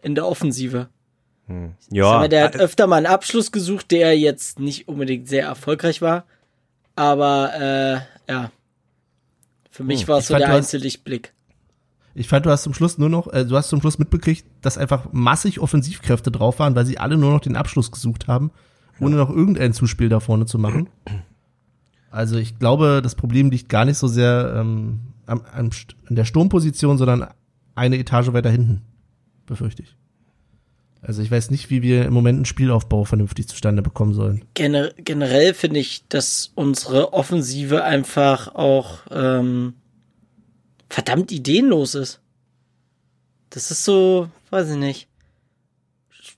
in 0.03 0.13
der 0.13 0.27
Offensive. 0.27 0.89
ja, 1.89 2.05
Aber 2.05 2.27
der 2.27 2.43
hat 2.43 2.55
öfter 2.55 2.85
mal 2.85 2.97
einen 2.97 3.07
Abschluss 3.07 3.51
gesucht, 3.51 3.89
der 3.89 4.15
jetzt 4.15 4.59
nicht 4.59 4.87
unbedingt 4.87 5.27
sehr 5.27 5.45
erfolgreich 5.45 6.03
war. 6.03 6.25
Aber 6.95 7.51
äh, 8.27 8.31
ja, 8.31 8.51
für 9.71 9.83
mich 9.83 10.01
Hm, 10.01 10.07
war 10.09 10.19
es 10.19 10.27
so 10.27 10.35
fand, 10.35 10.45
der 10.45 10.53
einzige 10.53 10.83
Lichtblick. 10.83 11.33
Ich 12.13 12.27
fand, 12.27 12.45
du 12.45 12.49
hast 12.49 12.63
zum 12.63 12.73
Schluss 12.73 12.97
nur 12.97 13.09
noch, 13.09 13.31
äh, 13.31 13.45
du 13.45 13.55
hast 13.55 13.69
zum 13.69 13.79
Schluss 13.81 13.99
mitbekriegt, 13.99 14.45
dass 14.61 14.77
einfach 14.77 15.07
massig 15.11 15.59
Offensivkräfte 15.59 16.31
drauf 16.31 16.59
waren, 16.59 16.75
weil 16.75 16.85
sie 16.85 16.97
alle 16.97 17.17
nur 17.17 17.31
noch 17.31 17.39
den 17.39 17.55
Abschluss 17.55 17.91
gesucht 17.91 18.27
haben, 18.27 18.51
ohne 18.99 19.15
noch 19.15 19.29
irgendein 19.29 19.73
Zuspiel 19.73 20.09
da 20.09 20.19
vorne 20.19 20.45
zu 20.45 20.59
machen. 20.59 20.89
Also 22.11 22.37
ich 22.37 22.59
glaube, 22.59 23.01
das 23.01 23.15
Problem 23.15 23.49
liegt 23.49 23.69
gar 23.69 23.85
nicht 23.85 23.97
so 23.97 24.07
sehr 24.07 24.53
ähm, 24.57 24.99
am, 25.25 25.41
am, 25.53 25.69
an 26.07 26.15
der 26.15 26.25
Sturmposition, 26.25 26.97
sondern 26.97 27.27
eine 27.75 27.97
Etage 27.97 28.33
weiter 28.33 28.49
hinten, 28.49 28.81
befürchte 29.45 29.83
ich. 29.83 29.95
Also 31.01 31.23
ich 31.23 31.31
weiß 31.31 31.49
nicht, 31.49 31.71
wie 31.71 31.81
wir 31.81 32.05
im 32.05 32.13
Moment 32.13 32.37
einen 32.37 32.45
Spielaufbau 32.45 33.05
vernünftig 33.05 33.47
zustande 33.47 33.81
bekommen 33.81 34.13
sollen. 34.13 34.45
Gener 34.53 34.91
generell 34.97 35.55
finde 35.55 35.79
ich, 35.79 36.07
dass 36.09 36.51
unsere 36.53 37.13
Offensive 37.13 37.83
einfach 37.83 38.53
auch 38.53 38.99
ähm, 39.09 39.73
verdammt 40.91 41.31
ideenlos 41.31 41.95
ist. 41.95 42.19
Das 43.49 43.71
ist 43.71 43.83
so, 43.83 44.29
weiß 44.49 44.69
ich 44.71 44.77
nicht. 44.77 45.07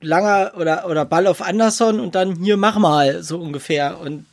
Langer 0.01 0.53
oder, 0.57 0.87
oder 0.89 1.05
Ball 1.05 1.27
auf 1.27 1.41
Anderson 1.41 1.99
und 1.99 2.15
dann 2.15 2.35
hier 2.43 2.57
mach 2.57 2.77
mal, 2.77 3.23
so 3.23 3.39
ungefähr. 3.39 3.99
Und 3.99 4.25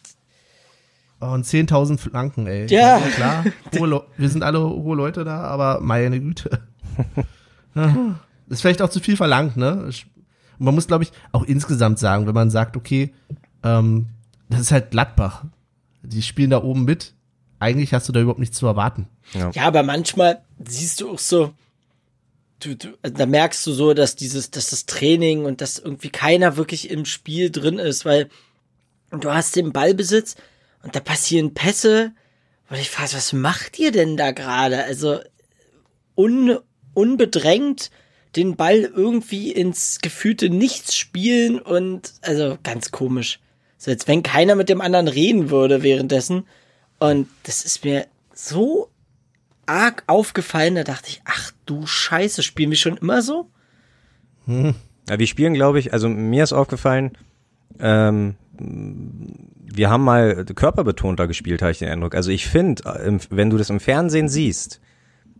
Oh, 1.22 1.26
und 1.26 1.44
10.000 1.44 1.98
Flanken, 1.98 2.46
ey. 2.46 2.66
Ja. 2.70 2.98
klar. 3.14 3.44
Hohe 3.78 3.86
Leu- 3.86 4.00
wir 4.16 4.30
sind 4.30 4.42
alle 4.42 4.58
hohe 4.60 4.96
Leute 4.96 5.22
da, 5.22 5.42
aber 5.42 5.80
meine 5.82 6.18
Güte. 6.18 6.62
ist 8.48 8.62
vielleicht 8.62 8.80
auch 8.80 8.88
zu 8.88 9.00
viel 9.00 9.18
verlangt, 9.18 9.54
ne? 9.58 9.84
Und 9.84 10.06
man 10.58 10.74
muss, 10.74 10.86
glaube 10.86 11.04
ich, 11.04 11.12
auch 11.32 11.44
insgesamt 11.44 11.98
sagen, 11.98 12.26
wenn 12.26 12.34
man 12.34 12.48
sagt, 12.50 12.74
okay, 12.74 13.12
ähm, 13.62 14.06
das 14.48 14.60
ist 14.62 14.72
halt 14.72 14.90
Gladbach. 14.92 15.44
Die 16.02 16.22
spielen 16.22 16.48
da 16.50 16.62
oben 16.62 16.86
mit. 16.86 17.12
Eigentlich 17.60 17.94
hast 17.94 18.08
du 18.08 18.12
da 18.12 18.20
überhaupt 18.20 18.40
nichts 18.40 18.58
zu 18.58 18.66
erwarten. 18.66 19.06
Ja, 19.32 19.50
ja 19.50 19.62
aber 19.62 19.84
manchmal 19.84 20.42
siehst 20.58 21.00
du 21.00 21.10
auch 21.10 21.18
so, 21.18 21.52
du, 22.58 22.74
du, 22.74 22.88
also 23.02 23.16
da 23.16 23.26
merkst 23.26 23.64
du 23.66 23.72
so, 23.72 23.94
dass 23.94 24.16
dieses, 24.16 24.50
dass 24.50 24.70
das 24.70 24.86
Training 24.86 25.44
und 25.44 25.60
dass 25.60 25.78
irgendwie 25.78 26.10
keiner 26.10 26.56
wirklich 26.56 26.90
im 26.90 27.04
Spiel 27.04 27.50
drin 27.50 27.78
ist, 27.78 28.04
weil 28.04 28.28
du 29.10 29.30
hast 29.30 29.54
den 29.54 29.72
Ballbesitz 29.72 30.34
und 30.82 30.96
da 30.96 31.00
passieren 31.00 31.54
Pässe, 31.54 32.12
und 32.70 32.78
ich 32.78 32.88
frage, 32.88 33.14
was 33.14 33.32
macht 33.32 33.78
ihr 33.78 33.90
denn 33.90 34.16
da 34.16 34.30
gerade? 34.30 34.84
Also 34.84 35.18
un, 36.16 36.58
unbedrängt 36.94 37.90
den 38.36 38.54
Ball 38.54 38.78
irgendwie 38.78 39.50
ins 39.50 39.98
gefühlte 40.00 40.48
Nichts 40.48 40.94
spielen 40.94 41.58
und 41.58 42.14
also 42.22 42.58
ganz 42.62 42.92
komisch. 42.92 43.40
So 43.76 43.90
als 43.90 44.06
wenn 44.06 44.22
keiner 44.22 44.54
mit 44.54 44.68
dem 44.68 44.80
anderen 44.80 45.08
reden 45.08 45.50
würde 45.50 45.82
währenddessen. 45.82 46.46
Und 47.00 47.28
das 47.44 47.64
ist 47.64 47.84
mir 47.84 48.06
so 48.32 48.88
arg 49.66 50.04
aufgefallen, 50.06 50.74
da 50.76 50.84
dachte 50.84 51.08
ich, 51.08 51.22
ach 51.24 51.52
du 51.66 51.86
Scheiße, 51.86 52.42
spielen 52.42 52.70
wir 52.70 52.76
schon 52.76 52.96
immer 52.98 53.22
so? 53.22 53.50
Hm. 54.46 54.74
Ja, 55.08 55.18
wir 55.18 55.26
spielen, 55.26 55.54
glaube 55.54 55.78
ich, 55.78 55.92
also 55.92 56.08
mir 56.08 56.44
ist 56.44 56.52
aufgefallen, 56.52 57.12
ähm, 57.78 58.36
wir 58.58 59.88
haben 59.88 60.04
mal 60.04 60.44
körperbetonter 60.44 61.26
gespielt, 61.26 61.62
habe 61.62 61.72
ich 61.72 61.78
den 61.78 61.88
Eindruck. 61.88 62.14
Also 62.14 62.30
ich 62.30 62.46
finde, 62.46 62.82
wenn 63.30 63.50
du 63.50 63.56
das 63.56 63.70
im 63.70 63.80
Fernsehen 63.80 64.28
siehst, 64.28 64.80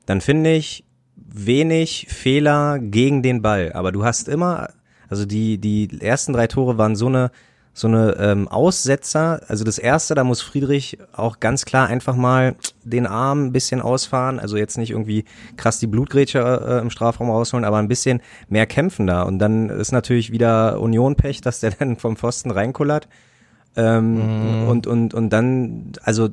dann 0.07 0.21
finde 0.21 0.55
ich 0.55 0.85
wenig 1.15 2.07
Fehler 2.09 2.79
gegen 2.79 3.23
den 3.23 3.43
Ball. 3.43 3.73
Aber 3.75 3.93
du 3.93 4.05
hast 4.05 4.29
immer, 4.29 4.71
also 5.09 5.27
die, 5.27 5.59
die 5.59 6.01
ersten 6.01 6.33
drei 6.33 6.47
Tore 6.47 6.79
waren 6.79 6.97
so 6.97 7.07
eine 7.07 7.31
so 7.81 7.89
eine 7.89 8.15
ähm, 8.19 8.47
Aussetzer. 8.47 9.41
Also 9.49 9.65
das 9.65 9.79
erste, 9.79 10.15
da 10.15 10.23
muss 10.23 10.43
Friedrich 10.43 10.99
auch 11.13 11.41
ganz 11.41 11.65
klar 11.65 11.87
einfach 11.89 12.15
mal 12.15 12.55
den 12.85 13.07
Arm 13.07 13.47
ein 13.47 13.53
bisschen 13.53 13.81
ausfahren. 13.81 14.39
Also 14.39 14.59
jetzt 14.59 14.77
nicht 14.77 14.91
irgendwie 14.91 15.25
krass 15.57 15.79
die 15.79 15.87
Blutgrätsche 15.87 16.41
äh, 16.41 16.81
im 16.83 16.91
Strafraum 16.91 17.31
rausholen, 17.31 17.65
aber 17.65 17.79
ein 17.79 17.89
bisschen 17.89 18.21
mehr 18.51 18.67
kämpfen 18.67 19.07
da. 19.07 19.23
Und 19.23 19.39
dann 19.39 19.71
ist 19.71 19.93
natürlich 19.93 20.31
wieder 20.31 20.79
Union-Pech, 20.79 21.41
dass 21.41 21.61
der 21.61 21.71
dann 21.79 21.97
vom 21.97 22.17
Pfosten 22.17 22.51
reinkullert. 22.51 23.09
Ähm, 23.77 24.65
mm. 24.65 24.69
Und 24.69 24.87
und 24.87 25.15
und 25.15 25.31
dann, 25.31 25.93
also 26.03 26.29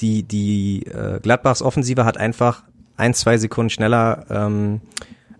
die 0.00 0.24
die 0.24 0.84
äh, 0.86 1.20
Gladbachs 1.20 1.62
Offensive 1.62 2.04
hat 2.04 2.18
einfach 2.18 2.64
ein 2.96 3.14
zwei 3.14 3.38
Sekunden 3.38 3.70
schneller 3.70 4.24
ähm, 4.30 4.80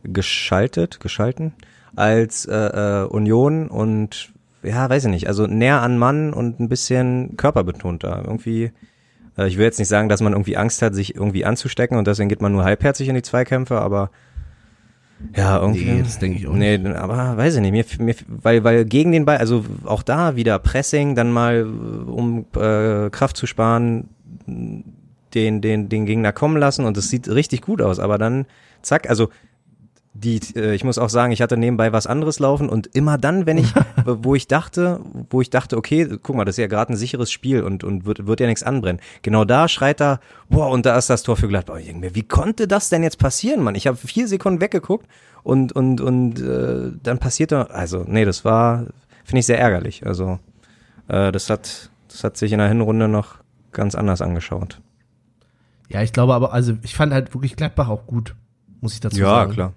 geschaltet, 0.04 1.00
geschalten 1.00 1.54
als 1.96 2.46
äh, 2.46 2.54
äh, 2.54 3.06
Union 3.06 3.66
und 3.66 4.32
ja, 4.62 4.88
weiß 4.88 5.04
ich 5.04 5.10
nicht, 5.10 5.28
also 5.28 5.46
näher 5.46 5.82
an 5.82 5.98
Mann 5.98 6.32
und 6.32 6.60
ein 6.60 6.68
bisschen 6.68 7.36
körperbetonter. 7.36 8.22
Irgendwie, 8.24 8.72
äh, 9.36 9.46
ich 9.46 9.56
will 9.56 9.64
jetzt 9.64 9.78
nicht 9.78 9.88
sagen, 9.88 10.08
dass 10.08 10.20
man 10.20 10.32
irgendwie 10.32 10.56
Angst 10.56 10.82
hat, 10.82 10.94
sich 10.94 11.14
irgendwie 11.14 11.44
anzustecken 11.44 11.96
und 11.96 12.06
deswegen 12.06 12.28
geht 12.28 12.42
man 12.42 12.52
nur 12.52 12.64
halbherzig 12.64 13.08
in 13.08 13.14
die 13.14 13.22
Zweikämpfe, 13.22 13.80
aber 13.80 14.10
ja, 15.36 15.60
irgendwie. 15.60 15.84
Nee, 15.84 16.02
das 16.02 16.18
denke 16.18 16.38
ich 16.38 16.46
auch 16.46 16.52
nicht. 16.52 16.82
Nee, 16.82 16.94
aber 16.94 17.36
weiß 17.36 17.56
ich 17.56 17.60
nicht, 17.60 17.98
mir, 17.98 18.04
mir, 18.04 18.14
weil, 18.28 18.62
weil 18.62 18.84
gegen 18.84 19.10
den 19.12 19.24
Ball, 19.24 19.38
also 19.38 19.64
auch 19.84 20.02
da 20.02 20.36
wieder 20.36 20.58
Pressing, 20.58 21.16
dann 21.16 21.32
mal, 21.32 21.66
um 22.06 22.46
äh, 22.56 23.10
Kraft 23.10 23.36
zu 23.36 23.46
sparen, 23.46 24.08
den, 24.46 25.60
den, 25.60 25.88
den 25.88 26.06
Gegner 26.06 26.32
kommen 26.32 26.56
lassen 26.56 26.84
und 26.84 26.96
es 26.96 27.10
sieht 27.10 27.28
richtig 27.28 27.62
gut 27.62 27.82
aus, 27.82 27.98
aber 27.98 28.16
dann, 28.18 28.46
zack, 28.82 29.10
also 29.10 29.28
die, 30.18 30.40
äh, 30.56 30.75
ich 30.75 30.84
muss 30.84 30.98
auch 30.98 31.08
sagen, 31.08 31.32
ich 31.32 31.42
hatte 31.42 31.56
nebenbei 31.56 31.92
was 31.92 32.06
anderes 32.06 32.38
laufen 32.38 32.68
und 32.68 32.88
immer 32.88 33.18
dann, 33.18 33.46
wenn 33.46 33.58
ich, 33.58 33.72
wo 34.04 34.34
ich 34.34 34.48
dachte, 34.48 35.00
wo 35.30 35.40
ich 35.40 35.50
dachte, 35.50 35.76
okay, 35.76 36.08
guck 36.22 36.37
mal, 36.37 36.44
das 36.44 36.54
ist 36.54 36.62
ja 36.62 36.66
gerade 36.66 36.92
ein 36.92 36.96
sicheres 36.96 37.30
Spiel 37.30 37.62
und, 37.62 37.84
und 37.84 38.04
wird, 38.04 38.26
wird 38.26 38.40
ja 38.40 38.46
nichts 38.46 38.62
anbrennen. 38.62 39.00
Genau 39.22 39.44
da 39.44 39.68
schreit 39.68 40.00
er, 40.00 40.20
boah, 40.48 40.68
und 40.70 40.87
da 40.87 40.96
ist 40.96 41.10
das 41.10 41.22
Tor 41.22 41.37
für 41.37 41.48
Gladbach. 41.48 41.78
Irgendwie, 41.78 42.14
wie 42.14 42.22
konnte 42.22 42.66
das 42.66 42.88
denn 42.88 43.02
jetzt 43.02 43.18
passieren, 43.18 43.62
Mann? 43.62 43.75
Ich 43.75 43.87
habe 43.87 43.96
vier 43.96 44.28
Sekunden 44.28 44.60
weggeguckt 44.60 45.06
und, 45.42 45.72
und, 45.72 46.00
und 46.00 46.40
äh, 46.40 46.92
dann 47.02 47.18
passiert 47.18 47.52
da, 47.52 47.64
also, 47.64 48.04
nee, 48.06 48.25
das 48.25 48.44
war, 48.44 48.87
finde 49.25 49.40
ich 49.40 49.46
sehr 49.46 49.60
ärgerlich. 49.60 50.06
Also, 50.06 50.38
äh, 51.08 51.32
das 51.32 51.48
hat, 51.50 51.90
das 52.08 52.25
hat 52.25 52.37
sich 52.37 52.52
in 52.52 52.58
der 52.58 52.68
Hinrunde 52.68 53.08
noch 53.08 53.37
ganz 53.72 53.94
anders 53.94 54.20
angeschaut. 54.20 54.80
Ja, 55.88 56.02
ich 56.02 56.12
glaube 56.12 56.34
aber, 56.34 56.52
also 56.52 56.75
ich 56.82 56.94
fand 56.94 57.12
halt 57.12 57.34
wirklich 57.34 57.56
Gladbach 57.56 57.88
auch 57.88 58.06
gut, 58.06 58.34
muss 58.80 58.94
ich 58.94 59.00
dazu 59.00 59.20
ja, 59.20 59.26
sagen. 59.26 59.50
Ja, 59.50 59.54
klar. 59.54 59.72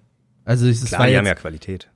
Also 0.46 0.68
es 0.68 0.84
Klar, 0.86 1.00
war 1.02 1.08
die 1.08 1.14
jetzt, 1.14 1.20
haben 1.20 1.26
ja 1.28 1.36
Qualität. 1.36 1.90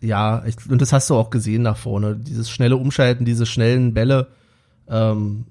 Ja, 0.00 0.44
ich, 0.46 0.56
und 0.68 0.80
das 0.80 0.92
hast 0.92 1.10
du 1.10 1.14
auch 1.16 1.30
gesehen 1.30 1.62
nach 1.62 1.76
vorne. 1.76 2.16
Dieses 2.16 2.50
schnelle 2.50 2.76
Umschalten, 2.76 3.24
diese 3.24 3.46
schnellen 3.46 3.94
Bälle, 3.94 4.28
ähm, 4.88 5.46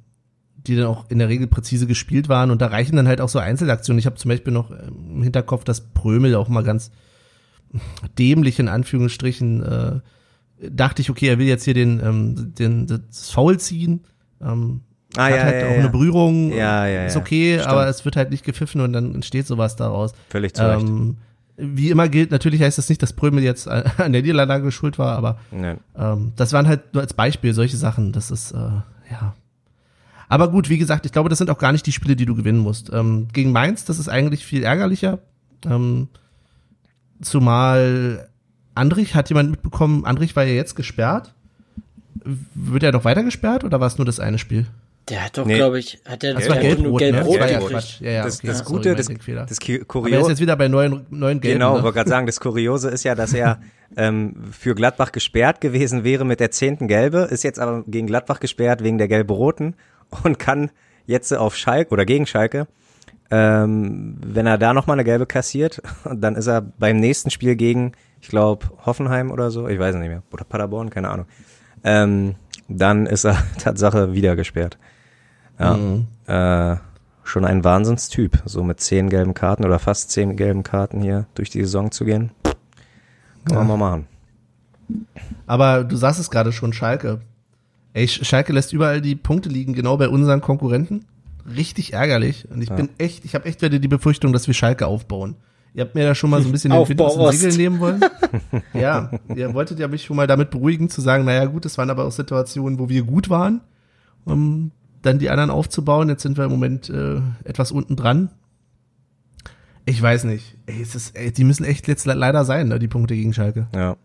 die 0.56 0.76
dann 0.76 0.86
auch 0.86 1.10
in 1.10 1.20
der 1.20 1.30
Regel 1.30 1.48
präzise 1.48 1.88
gespielt 1.88 2.30
waren. 2.30 2.52
Und 2.52 2.62
da 2.62 2.68
reichen 2.68 2.96
dann 2.96 3.08
halt 3.08 3.22
auch 3.22 3.30
so 3.30 3.40
Einzelaktionen. 3.40 4.00
Ich 4.00 4.06
habe 4.06 4.16
zum 4.16 4.30
Beispiel 4.30 4.54
noch 4.54 4.72
im 4.72 5.22
Hinterkopf, 5.24 5.64
dass 5.64 5.82
Prömel 5.82 6.36
auch 6.36 6.48
mal 6.48 6.64
ganz 6.64 6.92
dämlich 8.18 8.60
in 8.60 8.70
Anführungsstrichen 8.70 9.64
äh, 9.64 10.00
dachte 10.72 11.02
ich, 11.02 11.10
okay, 11.10 11.28
er 11.28 11.40
will 11.40 11.48
jetzt 11.48 11.66
hier 11.66 11.74
den, 11.74 12.00
ähm, 12.00 12.54
den 12.58 12.88
das 12.88 13.32
Foul 13.32 13.60
ziehen. 13.60 14.06
Ähm, 14.42 14.82
Ah, 15.16 15.24
hat 15.24 15.32
ja, 15.32 15.44
halt 15.44 15.62
ja, 15.62 15.68
auch 15.68 15.72
ja. 15.72 15.80
eine 15.80 15.90
Berührung, 15.90 16.52
Ja, 16.52 16.86
ja, 16.86 17.06
ist 17.06 17.16
ja. 17.16 17.22
okay, 17.22 17.54
Stimmt. 17.56 17.70
aber 17.70 17.88
es 17.88 18.04
wird 18.06 18.18
halt 18.18 18.30
nicht 18.30 18.44
gepfiffen 18.44 18.82
und 18.82 18.92
dann 18.94 19.16
entsteht 19.16 19.48
sowas 19.48 19.76
daraus. 19.78 20.14
Völlig 20.30 20.54
zu 20.54 20.70
Recht. 20.70 20.86
Ähm, 20.86 21.18
wie 21.58 21.90
immer 21.90 22.08
gilt, 22.08 22.32
natürlich 22.32 22.62
heißt 22.62 22.78
das 22.78 22.88
nicht, 22.88 23.02
dass 23.02 23.14
Prömel 23.14 23.44
jetzt 23.44 23.68
äh, 23.68 23.84
an 23.98 24.14
der 24.14 24.22
Niederlage 24.22 24.72
schuld 24.72 25.00
war, 25.00 25.18
aber 25.18 25.40
Nein. 25.52 25.80
ähm, 25.98 26.34
das 26.36 26.54
waren 26.54 26.68
halt 26.68 26.94
nur 26.94 27.02
als 27.02 27.14
Beispiel 27.14 27.54
solche 27.54 27.78
Sachen. 27.78 28.12
Das 28.12 28.32
ist, 28.32 28.52
äh, 28.52 28.58
ja. 29.12 29.36
Aber 30.30 30.52
gut, 30.52 30.70
wie 30.70 30.78
gesagt, 30.78 31.06
ich 31.06 31.12
glaube, 31.12 31.30
das 31.30 31.38
sind 31.38 31.50
auch 31.50 31.58
gar 31.58 31.72
nicht 31.72 31.86
die 31.86 31.92
Spiele, 31.92 32.16
die 32.16 32.26
du 32.26 32.36
gewinnen 32.36 32.60
musst. 32.60 32.92
Ähm, 32.94 33.28
gegen 33.34 33.52
Mainz, 33.52 33.86
das 33.86 33.98
ist 33.98 34.10
eigentlich 34.10 34.46
viel 34.46 34.64
ärgerlicher. 34.64 35.20
Ähm, 35.66 36.10
zumal 37.22 38.30
Andrich, 38.76 39.16
hat 39.16 39.30
jemand 39.30 39.50
mitbekommen, 39.50 40.06
Andrich 40.06 40.36
war 40.36 40.44
ja 40.44 40.54
jetzt 40.54 40.76
gesperrt. 40.76 41.34
Wird 42.24 42.84
er 42.84 42.92
doch 42.92 43.06
weiter 43.06 43.24
gesperrt 43.24 43.64
oder 43.64 43.80
war 43.80 43.88
es 43.88 43.98
nur 43.98 44.06
das 44.06 44.20
eine 44.20 44.38
Spiel? 44.38 44.68
Der 45.10 45.24
hat 45.24 45.38
doch, 45.38 45.46
Nee. 45.46 45.56
glaube 45.56 45.80
ich, 45.80 46.00
hat 46.06 46.22
der, 46.22 46.34
Das 46.34 46.44
der 46.48 46.56
war 46.56 46.64
hat 46.64 46.80
nur 46.80 46.98
gelb-rot, 46.98 47.40
ne? 47.40 47.48
Das 47.48 47.72
war 47.72 47.72
ja. 47.72 47.80
Ja, 48.02 48.12
ja, 48.12 48.24
das, 48.24 48.40
okay, 48.40 48.48
das 48.48 48.58
sorry, 48.60 48.72
Gute, 48.72 48.96
das, 48.96 49.08
das 49.08 49.60
er 49.60 49.80
ist 49.80 49.88
Kuriose, 49.88 50.30
jetzt 50.32 50.42
wieder 50.42 50.56
bei 50.58 50.68
neuen, 50.68 51.06
neuen 51.10 51.40
Gelben. 51.40 51.60
genau, 51.60 51.78
ne? 51.78 51.84
wollte 51.84 51.96
gerade 51.96 52.10
sagen, 52.10 52.26
das 52.26 52.40
Kuriose 52.40 52.90
ist 52.90 53.04
ja, 53.04 53.16
dass 53.16 53.34
er 53.34 53.60
ähm, 53.98 54.36
für 54.52 54.76
Gladbach 54.76 55.14
gesperrt 55.14 55.62
gewesen 55.62 56.04
wäre 56.04 56.26
mit 56.26 56.40
der 56.42 56.52
zehnten 56.52 56.88
Gelbe, 56.88 57.20
ist 57.32 57.44
jetzt 57.44 57.60
aber 57.60 57.84
gegen 57.88 58.08
Gladbach 58.08 58.40
gesperrt 58.42 58.84
wegen 58.84 58.98
der 58.98 59.08
gelb-roten 59.08 59.76
und 60.24 60.40
kann 60.40 60.72
jetzt 61.06 61.34
auf 61.34 61.56
Schalke 61.56 61.92
oder 61.92 62.06
gegen 62.06 62.26
Schalke, 62.26 62.68
ähm, 63.32 64.18
wenn 64.26 64.46
er 64.46 64.58
da 64.58 64.74
nochmal 64.74 64.96
eine 64.96 65.04
gelbe 65.06 65.26
kassiert, 65.26 65.82
dann 66.14 66.36
ist 66.36 66.48
er 66.48 66.62
beim 66.62 66.98
nächsten 66.98 67.30
Spiel 67.30 67.56
gegen, 67.56 67.94
ich 68.20 68.28
glaube, 68.28 68.68
Hoffenheim 68.86 69.32
oder 69.32 69.52
so, 69.52 69.68
ich 69.70 69.80
weiß 69.80 69.96
es 69.96 70.02
nicht 70.02 70.10
mehr, 70.10 70.24
oder 70.34 70.44
Paderborn, 70.44 70.90
keine 70.90 71.10
Ahnung, 71.10 71.28
ähm, 71.84 72.36
dann 72.68 73.06
ist 73.06 73.26
er 73.26 73.38
Tatsache 73.58 74.14
wieder 74.14 74.36
gesperrt. 74.36 74.78
Ja, 75.60 75.76
Mhm. 75.76 76.08
äh, 76.28 76.78
schon 77.24 77.46
ein 77.46 77.64
Wahnsinnstyp, 77.64 78.42
so 78.46 78.64
mit 78.64 78.80
zehn 78.80 79.10
gelben 79.10 79.34
Karten 79.34 79.66
oder 79.66 79.80
fast 79.80 80.12
zehn 80.12 80.36
gelben 80.38 80.64
Karten 80.64 81.02
hier 81.02 81.26
durch 81.36 81.50
die 81.50 81.62
Saison 81.62 81.92
zu 81.92 82.06
gehen. 82.06 82.32
Kann 83.46 83.58
man 83.58 83.68
Ja. 83.68 83.76
mal 83.76 83.78
machen. 83.78 84.08
Aber 85.46 85.84
du 85.84 85.96
sagst 85.96 86.20
es 86.20 86.30
gerade 86.30 86.52
schon, 86.52 86.74
Schalke. 86.74 87.20
Ey, 87.94 88.06
Sch- 88.06 88.24
Schalke 88.26 88.54
lässt 88.54 88.74
überall 88.74 89.02
die 89.02 89.16
Punkte 89.16 89.50
liegen, 89.50 89.74
genau 89.74 89.98
bei 89.98 90.08
unseren 90.10 90.42
Konkurrenten. 90.42 91.06
Richtig 91.56 91.94
ärgerlich. 91.94 92.48
Und 92.52 92.62
ich 92.62 92.70
Ja. 92.70 92.76
bin 92.76 92.90
echt, 92.98 93.26
ich 93.26 93.34
habe 93.36 93.46
echt 93.46 93.62
wieder 93.62 93.80
die 93.80 93.88
Befürchtung, 93.88 94.34
dass 94.34 94.48
wir 94.48 94.54
Schalke 94.54 94.86
aufbauen. 94.88 95.36
Ihr 95.74 95.84
habt 95.84 95.96
mir 95.96 96.06
da 96.06 96.16
schon 96.16 96.30
mal 96.30 96.42
so 96.42 96.50
ein 96.50 96.52
bisschen 96.52 96.72
den 96.72 96.88
Wind 96.88 97.02
aus 97.02 97.18
Ost. 97.18 97.58
nehmen 97.58 97.80
wollen. 97.80 98.02
ja, 98.74 99.12
ihr 99.36 99.54
wolltet 99.54 99.80
ja 99.80 99.88
mich 99.88 100.06
schon 100.06 100.16
mal 100.16 100.28
damit 100.28 100.50
beruhigen, 100.50 100.90
zu 100.90 101.02
sagen, 101.02 101.24
naja 101.26 101.46
gut, 101.46 101.66
das 101.66 101.78
waren 101.78 101.90
aber 101.90 102.06
auch 102.06 102.12
Situationen, 102.12 102.80
wo 102.80 102.90
wir 102.90 103.04
gut 103.04 103.30
waren, 103.30 103.62
um 104.26 104.72
dann 105.02 105.20
die 105.20 105.30
anderen 105.30 105.50
aufzubauen. 105.50 106.10
Jetzt 106.10 106.24
sind 106.24 106.38
wir 106.38 106.46
im 106.46 106.52
Moment 106.52 106.90
äh, 106.90 107.22
etwas 107.44 107.72
unten 107.72 107.96
dran. 107.96 108.30
Ich 109.86 110.02
weiß 110.02 110.26
nicht. 110.26 110.58
Ey, 110.66 110.82
es 110.82 110.96
ist, 110.96 111.16
ey, 111.18 111.32
die 111.32 111.44
müssen 111.44 111.64
echt 111.64 111.88
jetzt 111.88 112.06
le- 112.06 112.14
leider 112.14 112.44
sein, 112.46 112.68
ne, 112.68 112.78
die 112.80 112.88
Punkte 112.90 113.16
gegen 113.16 113.34
Schalke. 113.34 113.68
Ja. 113.74 113.96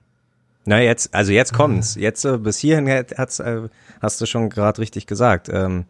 Na 0.64 0.80
jetzt, 0.80 1.12
also 1.12 1.32
jetzt 1.32 1.52
kommt's. 1.54 1.96
Jetzt 1.96 2.24
äh, 2.24 2.38
bis 2.38 2.58
hierhin 2.58 2.88
hat- 2.88 3.18
hat's, 3.18 3.40
äh, 3.40 3.68
hast 4.00 4.20
du 4.20 4.26
schon 4.26 4.48
gerade 4.48 4.80
richtig 4.80 5.06
gesagt. 5.06 5.48
Ähm, 5.52 5.86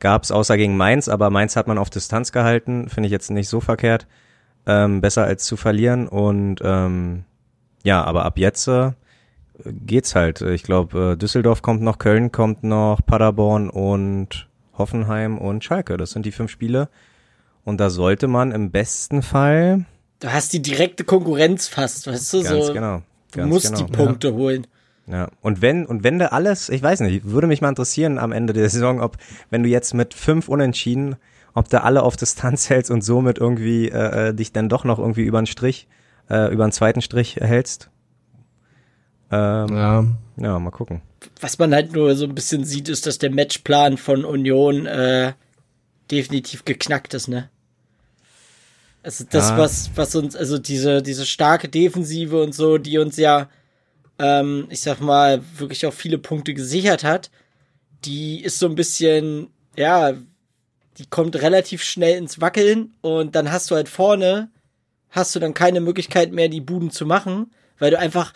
gab's 0.00 0.32
außer 0.32 0.56
gegen 0.56 0.76
Mainz, 0.76 1.08
aber 1.08 1.30
Mainz 1.30 1.54
hat 1.54 1.68
man 1.68 1.78
auf 1.78 1.88
Distanz 1.90 2.32
gehalten, 2.32 2.88
finde 2.88 3.06
ich 3.06 3.12
jetzt 3.12 3.30
nicht 3.30 3.48
so 3.48 3.60
verkehrt. 3.60 4.08
Ähm, 4.66 5.00
besser 5.00 5.24
als 5.24 5.44
zu 5.44 5.56
verlieren 5.56 6.08
und 6.08 6.56
ähm, 6.62 7.24
ja, 7.84 8.02
aber 8.02 8.24
ab 8.24 8.38
jetzt 8.38 8.66
äh, 8.66 8.90
geht's 9.64 10.14
halt. 10.14 10.40
Ich 10.42 10.62
glaube, 10.62 11.12
äh, 11.12 11.16
Düsseldorf 11.16 11.62
kommt 11.62 11.82
noch, 11.82 11.98
Köln 11.98 12.32
kommt 12.32 12.64
noch, 12.64 13.00
Paderborn 13.04 13.70
und 13.70 14.48
Hoffenheim 14.76 15.38
und 15.38 15.64
Schalke. 15.64 15.96
Das 15.96 16.10
sind 16.10 16.26
die 16.26 16.32
fünf 16.32 16.50
Spiele. 16.50 16.88
Und 17.64 17.78
da 17.80 17.90
sollte 17.90 18.28
man 18.28 18.52
im 18.52 18.70
besten 18.70 19.22
Fall 19.22 19.84
Du 20.20 20.32
hast 20.32 20.52
die 20.52 20.62
direkte 20.62 21.04
Konkurrenz 21.04 21.68
fast, 21.68 22.06
weißt 22.06 22.32
du, 22.32 22.42
Ganz 22.42 22.66
so. 22.66 22.72
genau. 22.72 23.02
Du 23.32 23.38
Ganz 23.38 23.50
musst 23.50 23.74
genau. 23.74 23.86
die 23.86 23.92
Punkte 23.92 24.34
holen. 24.34 24.66
Ja, 25.06 25.28
und 25.40 25.62
wenn, 25.62 25.86
und 25.86 26.02
wenn 26.02 26.18
du 26.18 26.30
alles, 26.32 26.68
ich 26.68 26.82
weiß 26.82 27.00
nicht, 27.00 27.24
würde 27.24 27.46
mich 27.46 27.60
mal 27.60 27.68
interessieren 27.68 28.18
am 28.18 28.32
Ende 28.32 28.52
der 28.52 28.68
Saison, 28.68 29.00
ob, 29.00 29.16
wenn 29.50 29.62
du 29.62 29.68
jetzt 29.68 29.94
mit 29.94 30.12
fünf 30.12 30.48
Unentschieden, 30.48 31.16
ob 31.54 31.68
du 31.68 31.82
alle 31.82 32.02
auf 32.02 32.16
Distanz 32.16 32.68
hältst 32.70 32.90
und 32.90 33.02
somit 33.02 33.38
irgendwie 33.38 33.88
äh, 33.88 34.28
äh, 34.28 34.34
dich 34.34 34.52
dann 34.52 34.68
doch 34.68 34.84
noch 34.84 34.98
irgendwie 34.98 35.22
über 35.22 35.40
den 35.40 35.46
Strich, 35.46 35.86
äh, 36.28 36.52
über 36.52 36.66
den 36.66 36.72
zweiten 36.72 37.00
Strich 37.00 37.36
hältst. 37.36 37.90
Ähm, 39.30 39.76
ja. 39.76 40.04
Ja. 40.36 40.58
mal 40.58 40.70
gucken. 40.70 41.02
Was 41.40 41.58
man 41.58 41.74
halt 41.74 41.92
nur 41.92 42.14
so 42.14 42.24
ein 42.24 42.34
bisschen 42.34 42.64
sieht, 42.64 42.88
ist, 42.88 43.06
dass 43.06 43.18
der 43.18 43.30
Matchplan 43.30 43.96
von 43.98 44.24
Union 44.24 44.86
äh, 44.86 45.32
definitiv 46.10 46.64
geknackt 46.64 47.12
ist, 47.14 47.28
ne? 47.28 47.50
Also 49.02 49.24
das, 49.28 49.50
Ja. 49.50 49.58
was, 49.58 49.90
was 49.94 50.14
uns, 50.14 50.34
also 50.36 50.58
diese, 50.58 51.02
diese 51.02 51.24
starke 51.26 51.68
Defensive 51.68 52.40
und 52.42 52.54
so, 52.54 52.78
die 52.78 52.98
uns 52.98 53.16
ja, 53.16 53.48
ähm, 54.18 54.66
ich 54.70 54.80
sag 54.80 55.00
mal, 55.00 55.42
wirklich 55.56 55.86
auch 55.86 55.92
viele 55.92 56.18
Punkte 56.18 56.54
gesichert 56.54 57.04
hat, 57.04 57.30
die 58.04 58.42
ist 58.42 58.58
so 58.58 58.66
ein 58.66 58.74
bisschen, 58.74 59.48
ja, 59.76 60.12
die 60.98 61.06
kommt 61.06 61.36
relativ 61.36 61.82
schnell 61.82 62.16
ins 62.18 62.40
Wackeln 62.40 62.92
und 63.02 63.34
dann 63.36 63.52
hast 63.52 63.70
du 63.70 63.76
halt 63.76 63.88
vorne, 63.88 64.50
hast 65.10 65.34
du 65.34 65.40
dann 65.40 65.54
keine 65.54 65.80
Möglichkeit 65.80 66.32
mehr, 66.32 66.48
die 66.48 66.60
Buden 66.60 66.90
zu 66.90 67.06
machen, 67.06 67.52
weil 67.78 67.90
du 67.92 67.98
einfach, 67.98 68.32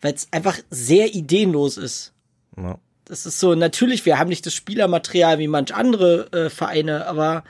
weil 0.00 0.14
es 0.14 0.28
einfach 0.30 0.58
sehr 0.70 1.14
ideenlos 1.14 1.76
ist. 1.76 2.12
Ja. 2.56 2.78
Das 3.04 3.24
ist 3.26 3.38
so, 3.38 3.54
natürlich, 3.54 4.04
wir 4.04 4.18
haben 4.18 4.28
nicht 4.28 4.44
das 4.46 4.54
Spielermaterial 4.54 5.38
wie 5.38 5.46
manch 5.48 5.74
andere 5.74 6.32
äh, 6.32 6.50
Vereine, 6.50 7.06
aber 7.06 7.44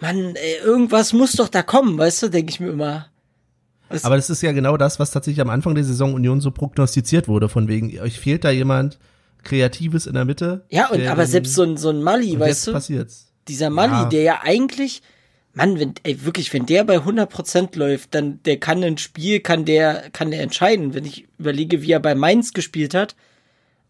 man, 0.00 0.34
ey, 0.36 0.56
irgendwas 0.64 1.12
muss 1.12 1.32
doch 1.32 1.48
da 1.48 1.62
kommen, 1.62 1.96
weißt 1.98 2.24
du, 2.24 2.28
denke 2.28 2.50
ich 2.50 2.60
mir 2.60 2.70
immer. 2.70 3.06
Was- 3.88 4.04
Aber 4.04 4.16
das 4.16 4.30
ist 4.30 4.42
ja 4.42 4.52
genau 4.52 4.76
das, 4.76 4.98
was 4.98 5.10
tatsächlich 5.10 5.40
am 5.40 5.50
Anfang 5.50 5.74
der 5.74 5.84
Saison 5.84 6.14
Union 6.14 6.40
so 6.40 6.50
prognostiziert 6.50 7.28
wurde, 7.28 7.48
von 7.48 7.68
wegen, 7.68 7.98
euch 8.00 8.18
fehlt 8.18 8.44
da 8.44 8.50
jemand 8.50 8.98
Kreatives 9.44 10.06
in 10.06 10.14
der 10.14 10.24
Mitte. 10.24 10.64
ja, 10.70 10.88
und 10.90 11.06
aber 11.06 11.26
selbst 11.26 11.54
so 11.54 11.62
ein, 11.62 11.76
so 11.76 11.90
ein 11.90 12.02
Mali, 12.02 12.38
weißt 12.38 12.48
jetzt 12.48 12.66
du, 12.66 12.72
passiert's. 12.72 13.32
dieser 13.46 13.70
Mali, 13.70 13.92
Ja. 13.92 14.04
der 14.06 14.22
ja 14.22 14.40
eigentlich, 14.42 15.02
Mann, 15.54 15.78
wenn, 15.78 15.94
ey, 16.02 16.24
wirklich, 16.24 16.52
wenn 16.52 16.66
der 16.66 16.84
bei 16.84 16.98
100% 16.98 17.78
läuft, 17.78 18.14
dann, 18.14 18.42
der 18.42 18.58
kann 18.58 18.82
ein 18.82 18.98
Spiel, 18.98 19.40
kann 19.40 19.64
der, 19.64 20.10
kann 20.12 20.30
der 20.32 20.42
entscheiden. 20.42 20.94
Wenn 20.94 21.04
ich 21.04 21.26
überlege, 21.38 21.80
wie 21.82 21.92
er 21.92 22.00
bei 22.00 22.14
Mainz 22.14 22.52
gespielt 22.52 22.92
hat, 22.94 23.14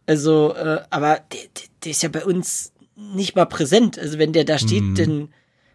also, 0.06 0.54
äh, 0.54 0.80
aber 0.90 1.21
der, 1.33 1.40
der, 1.40 1.64
der 1.85 1.90
ist 1.92 2.02
ja 2.02 2.11
bei 2.11 2.25
uns 2.25 2.73
nicht 2.97 3.35
mal 3.35 3.47
präsent. 3.47 3.99
Also 3.99 4.18
wenn 4.18 4.33
der 4.35 4.44
da 4.44 4.59
steht, 4.59 4.83
Mhm. 4.83 4.94
dann 4.94 5.28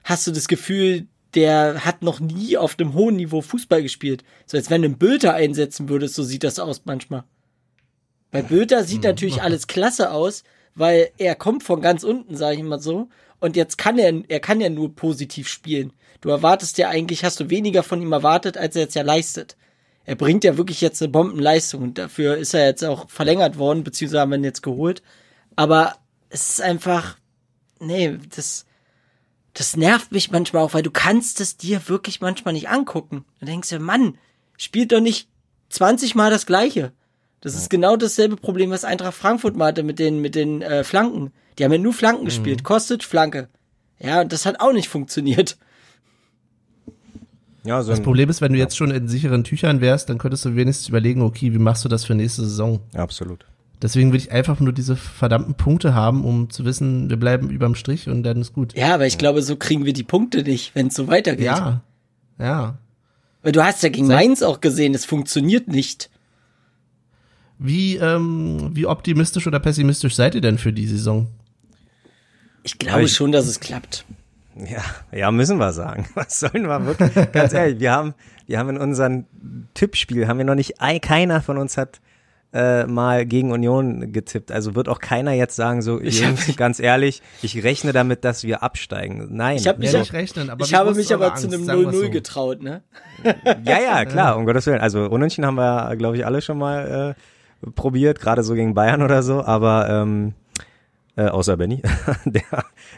hast 0.03 0.27
du 0.27 0.31
das 0.31 0.48
Gefühl, 0.48 1.08
der 1.34 1.84
hat 1.86 2.01
noch 2.03 2.19
nie 2.19 2.55
auf 2.58 2.77
einem 2.79 2.93
hohen 2.93 3.15
Niveau 3.15 3.41
Fußball 3.41 3.81
gespielt. 3.81 4.24
So 4.46 4.58
als 4.58 4.69
wenn 4.69 4.81
du 4.84 4.88
einen 4.88 4.98
Bülter 4.98 5.34
einsetzen 5.34 5.89
würdest, 5.89 6.15
so 6.15 6.24
sieht 6.24 6.43
das 6.43 6.60
aus 6.60 6.81
manchmal. 6.86 7.24
Bei 8.31 8.41
Bülter 8.43 8.81
Mhm. 8.81 8.86
sieht 8.86 9.03
natürlich 9.03 9.41
alles 9.41 9.67
klasse 9.67 10.12
aus, 10.12 10.43
weil 10.75 11.10
er 11.17 11.36
kommt 11.36 11.63
von 11.63 11.81
ganz 11.81 12.03
unten, 12.03 12.36
sage 12.38 12.58
ich 12.58 12.63
mal 12.63 12.79
so. 12.79 13.10
Und 13.39 13.55
jetzt 13.55 13.77
kann 13.77 13.98
er, 13.98 14.13
er 14.27 14.39
kann 14.39 14.62
ja 14.62 14.69
nur 14.69 14.96
positiv 14.96 15.48
spielen. 15.48 15.93
Du 16.22 16.29
erwartest 16.29 16.77
ja 16.77 16.89
eigentlich, 16.89 17.24
hast 17.24 17.39
du 17.39 17.50
weniger 17.50 17.84
von 17.84 18.01
ihm 18.01 18.12
erwartet, 18.12 18.57
als 18.57 18.75
er 18.75 18.83
jetzt 18.83 18.96
ja 18.96 19.03
leistet. 19.03 19.55
Er 20.05 20.16
bringt 20.16 20.44
ja 20.44 20.57
wirklich 20.57 20.81
jetzt 20.81 21.01
eine 21.01 21.11
Bombenleistung 21.11 21.83
und 21.83 21.98
dafür 21.98 22.37
ist 22.37 22.53
er 22.53 22.66
jetzt 22.66 22.83
auch 22.83 23.09
verlängert 23.09 23.57
worden, 23.57 23.83
beziehungsweise 23.83 24.22
haben 24.22 24.31
wir 24.31 24.37
ihn 24.37 24.44
jetzt 24.44 24.63
geholt. 24.63 25.01
Aber 25.55 25.96
es 26.29 26.50
ist 26.50 26.61
einfach, 26.61 27.18
nee, 27.79 28.18
das, 28.35 28.66
das 29.53 29.77
nervt 29.77 30.11
mich 30.11 30.31
manchmal 30.31 30.63
auch, 30.63 30.74
weil 30.74 30.83
du 30.83 30.92
kannst 30.92 31.40
es 31.42 31.57
dir 31.57 31.87
wirklich 31.87 32.22
manchmal 32.22 32.53
nicht 32.53 32.70
angucken. 32.70 33.25
Du 33.40 33.46
denkst 33.46 33.70
dir, 33.70 33.79
Mann, 33.79 34.18
spielt 34.57 34.92
doch 34.92 35.00
nicht 35.00 35.29
20 35.70 36.16
Mal 36.16 36.31
das 36.31 36.46
Gleiche. 36.46 36.92
Das 37.42 37.55
ist 37.55 37.70
genau 37.70 37.96
dasselbe 37.96 38.35
Problem, 38.35 38.70
was 38.70 38.83
Eintracht 38.83 39.13
Frankfurt 39.13 39.55
mal 39.55 39.68
hatte 39.68 39.83
mit 39.83 39.98
den, 40.00 40.20
mit 40.20 40.35
den 40.35 40.61
äh, 40.61 40.83
Flanken. 40.83 41.31
Die 41.59 41.63
haben 41.65 41.72
ja 41.74 41.77
nur 41.77 41.93
Flanken 41.93 42.25
gespielt. 42.25 42.63
Kostet 42.63 43.03
Flanke. 43.03 43.50
Ja, 44.00 44.22
und 44.22 44.31
das 44.31 44.45
hat 44.45 44.61
auch 44.61 44.72
nicht 44.74 44.87
funktioniert. 44.87 45.57
Ja, 47.65 47.83
so 47.83 47.91
Das 47.91 48.01
Problem 48.01 48.29
ist, 48.29 48.39
wenn 48.41 48.53
du 48.53 48.57
jetzt 48.57 48.77
schon 48.77 48.91
in 48.91 49.07
sicheren 49.09 49.43
Tüchern 49.43 49.81
wärst, 49.81 50.09
dann 50.09 50.17
könntest 50.17 50.45
du 50.45 50.55
wenigstens 50.55 50.87
überlegen, 50.87 51.22
okay, 51.22 51.53
wie 51.53 51.57
machst 51.59 51.83
du 51.83 51.89
das 51.89 52.05
für 52.05 52.15
nächste 52.15 52.43
Saison? 52.43 52.79
absolut. 52.93 53.45
Deswegen 53.81 54.11
will 54.11 54.19
ich 54.19 54.33
einfach 54.33 54.59
nur 54.59 54.74
diese 54.74 54.98
verdammten 54.98 55.53
Punkte 55.55 55.93
haben, 55.93 56.25
um 56.25 56.50
zu 56.50 56.65
wissen, 56.65 57.09
wir 57.09 57.15
bleiben 57.15 57.50
überm 57.50 57.75
Strich 57.75 58.09
und 58.09 58.24
dann 58.24 58.41
ist 58.41 58.51
gut. 58.51 58.74
Ja, 58.75 58.93
aber 58.93 59.07
ich 59.07 59.17
glaube, 59.17 59.41
so 59.41 59.55
kriegen 59.55 59.85
wir 59.85 59.93
die 59.93 60.03
Punkte 60.03 60.43
nicht, 60.43 60.75
wenn 60.75 60.87
es 60.87 60.95
so 60.95 61.07
weitergeht. 61.07 61.45
Ja. 61.45 61.81
Ja. 62.37 62.77
Weil 63.41 63.53
du 63.53 63.63
hast 63.63 63.81
ja 63.81 63.87
gegen 63.87 64.07
Seit- 64.07 64.17
Mainz 64.17 64.41
auch 64.43 64.59
gesehen, 64.59 64.93
es 64.93 65.05
funktioniert 65.05 65.69
nicht. 65.69 66.09
Wie, 67.57 67.95
ähm, 67.95 68.72
wie 68.74 68.85
optimistisch 68.85 69.48
oder 69.48 69.59
pessimistisch 69.61 70.15
seid 70.15 70.35
ihr 70.35 70.41
denn 70.41 70.57
für 70.57 70.74
die 70.74 70.87
Saison? 70.87 71.27
Ich 72.63 72.77
glaube 72.79 73.03
ich- 73.03 73.13
schon, 73.13 73.31
dass 73.31 73.48
es 73.48 73.59
klappt. 73.59 74.05
Ja, 74.55 74.83
ja, 75.17 75.31
müssen 75.31 75.57
wir 75.57 75.72
sagen. 75.72 76.05
Was 76.15 76.39
sollen 76.39 76.67
wir 76.67 76.85
wirklich? 76.85 77.31
Ganz 77.31 77.53
ehrlich, 77.53 77.79
wir 77.79 77.91
haben, 77.93 78.13
wir 78.45 78.59
haben 78.59 78.69
in 78.69 78.77
unserem 78.77 79.25
Tippspiel, 79.74 80.27
haben 80.27 80.37
wir 80.37 80.45
noch 80.45 80.55
nicht, 80.55 80.81
ein, 80.81 81.00
keiner 81.00 81.41
von 81.41 81.57
uns 81.57 81.77
hat 81.77 82.01
äh, 82.51 82.85
mal 82.87 83.25
gegen 83.25 83.51
Union 83.51 84.11
getippt. 84.11 84.51
Also 84.51 84.75
wird 84.75 84.89
auch 84.89 85.00
keiner 85.00 85.31
jetzt 85.33 85.55
sagen, 85.55 85.81
so, 85.81 86.01
Ich 86.01 86.19
Jungs, 86.22 86.55
ganz 86.57 86.79
ehrlich, 86.79 87.22
ich 87.41 87.63
rechne 87.63 87.93
damit, 87.93 88.25
dass 88.25 88.43
wir 88.43 88.61
absteigen. 88.63 89.27
Nein. 89.29 89.55
Ich 89.57 89.67
hab 89.67 89.77
mich 89.77 89.91
Ja, 89.93 90.00
nicht 90.00 90.13
rechnen, 90.13 90.50
aber 90.50 90.65
ich 90.65 90.74
habe 90.74 90.93
mich 90.93 91.13
aber 91.13 91.27
zu 91.35 91.45
Angst? 91.45 91.53
einem 91.53 91.63
Sagen 91.65 91.83
wir's 91.83 91.95
0-0 91.95 92.01
so. 92.05 92.09
getraut, 92.09 92.61
ne? 92.63 92.81
Ja, 93.65 93.79
ja, 93.79 94.05
klar, 94.05 94.35
um 94.35 94.45
Gottes 94.45 94.65
Willen. 94.65 94.81
Also 94.81 95.05
Unentschieden 95.05 95.45
haben 95.45 95.55
wir, 95.55 95.95
glaube 95.95 96.17
ich, 96.17 96.25
alle 96.25 96.41
schon 96.41 96.57
mal 96.57 97.15
äh, 97.65 97.69
probiert, 97.72 98.19
gerade 98.19 98.43
so 98.43 98.55
gegen 98.55 98.74
Bayern 98.74 99.03
oder 99.03 99.22
so, 99.24 99.43
aber 99.43 99.87
ähm, 99.89 100.33
äh, 101.15 101.25
außer 101.27 101.57
Benny, 101.57 101.81
der, 102.25 102.41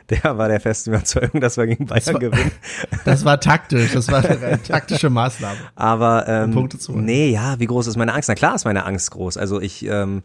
der 0.09 0.37
war 0.37 0.47
der 0.47 0.59
festen 0.59 0.91
Überzeugung, 0.91 1.41
dass 1.41 1.57
wir 1.57 1.65
gegen 1.67 1.85
Bayern 1.87 2.13
war- 2.13 2.19
gewinnen. 2.19 2.51
Das 3.05 3.25
war 3.25 3.39
taktisch, 3.39 3.93
das 3.93 4.11
war 4.11 4.23
eine 4.29 4.61
taktische 4.61 5.09
Maßnahme. 5.09 5.57
Aber 5.75 6.27
ähm, 6.27 6.51
Punkte 6.51 6.77
zu 6.77 6.93
holen. 6.93 7.05
nee, 7.05 7.29
ja, 7.31 7.59
wie 7.59 7.65
groß 7.65 7.87
ist 7.87 7.97
meine 7.97 8.13
Angst? 8.13 8.29
Na 8.29 8.35
klar 8.35 8.55
ist 8.55 8.65
meine 8.65 8.85
Angst 8.85 9.11
groß. 9.11 9.37
Also 9.37 9.59
ich 9.59 9.85
ähm, 9.85 10.23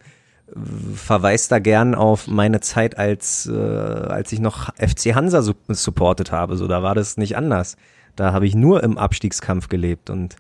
verweise 0.95 1.49
da 1.49 1.59
gern 1.59 1.95
auf 1.95 2.27
meine 2.29 2.61
Zeit, 2.61 2.99
als, 2.99 3.47
äh, 3.47 3.53
als 3.57 4.31
ich 4.33 4.41
noch 4.41 4.69
FC 4.77 5.15
Hansa 5.15 5.43
su 5.43 5.55
supportet 5.69 6.31
habe. 6.33 6.57
So, 6.57 6.69
da 6.69 6.83
war 6.83 6.95
das 6.95 7.17
nicht 7.17 7.37
anders. 7.37 7.77
Da 8.15 8.33
habe 8.33 8.47
ich 8.47 8.55
nur 8.55 8.83
im 8.85 8.97
Abstiegskampf 8.99 9.69
gelebt 9.69 10.09
und 10.11 10.37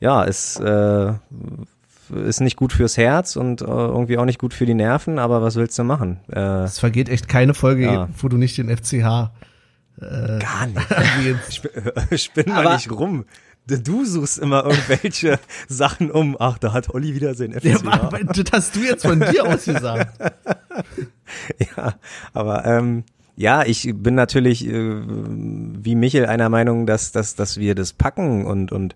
ja, 0.00 0.24
es 0.24 0.58
äh, 0.60 1.12
ist 2.10 2.40
nicht 2.40 2.56
gut 2.56 2.72
fürs 2.72 2.96
Herz 2.96 3.36
und 3.36 3.60
äh, 3.62 3.64
irgendwie 3.64 4.18
auch 4.18 4.24
nicht 4.24 4.38
gut 4.38 4.54
für 4.54 4.66
die 4.66 4.74
Nerven, 4.74 5.18
aber 5.18 5.42
was 5.42 5.56
willst 5.56 5.78
du 5.78 5.84
machen? 5.84 6.20
Äh, 6.32 6.38
Es 6.64 6.78
vergeht 6.78 7.08
echt 7.08 7.28
keine 7.28 7.54
Folge, 7.54 7.84
Ja. 7.84 8.08
wo 8.18 8.28
du 8.28 8.36
nicht 8.36 8.58
den 8.58 8.68
FCH 8.74 9.30
gar 10.00 10.66
nicht. 10.66 12.20
Spinn 12.20 12.48
mal 12.48 12.60
Aber- 12.66 12.74
nicht 12.74 12.90
rum. 12.90 13.24
Du 13.66 14.04
suchst 14.04 14.38
immer 14.40 14.64
irgendwelche 14.64 15.38
Sachen 15.68 16.10
um. 16.10 16.36
Ach, 16.38 16.58
da 16.58 16.74
hat 16.74 16.90
Olli 16.92 17.14
wieder 17.14 17.34
sein 17.34 17.52
FCH. 17.54 17.64
Ja, 17.82 17.92
aber 18.02 18.18
das 18.22 18.44
hast 18.52 18.76
du 18.76 18.80
jetzt 18.80 19.06
von 19.06 19.20
dir 19.20 19.46
aus 19.46 19.64
gesagt. 19.64 20.18
Ja, 21.76 21.94
aber 22.32 22.64
ähm, 22.66 23.04
ja, 23.36 23.64
ich 23.64 23.90
bin 23.96 24.14
natürlich 24.14 24.66
äh, 24.68 25.00
wie 25.06 25.94
Michel 25.94 26.26
einer 26.26 26.48
Meinung, 26.50 26.86
dass, 26.86 27.12
dass, 27.12 27.34
dass 27.34 27.56
wir 27.58 27.74
das 27.74 27.92
packen 27.94 28.44
und, 28.44 28.70
und 28.72 28.94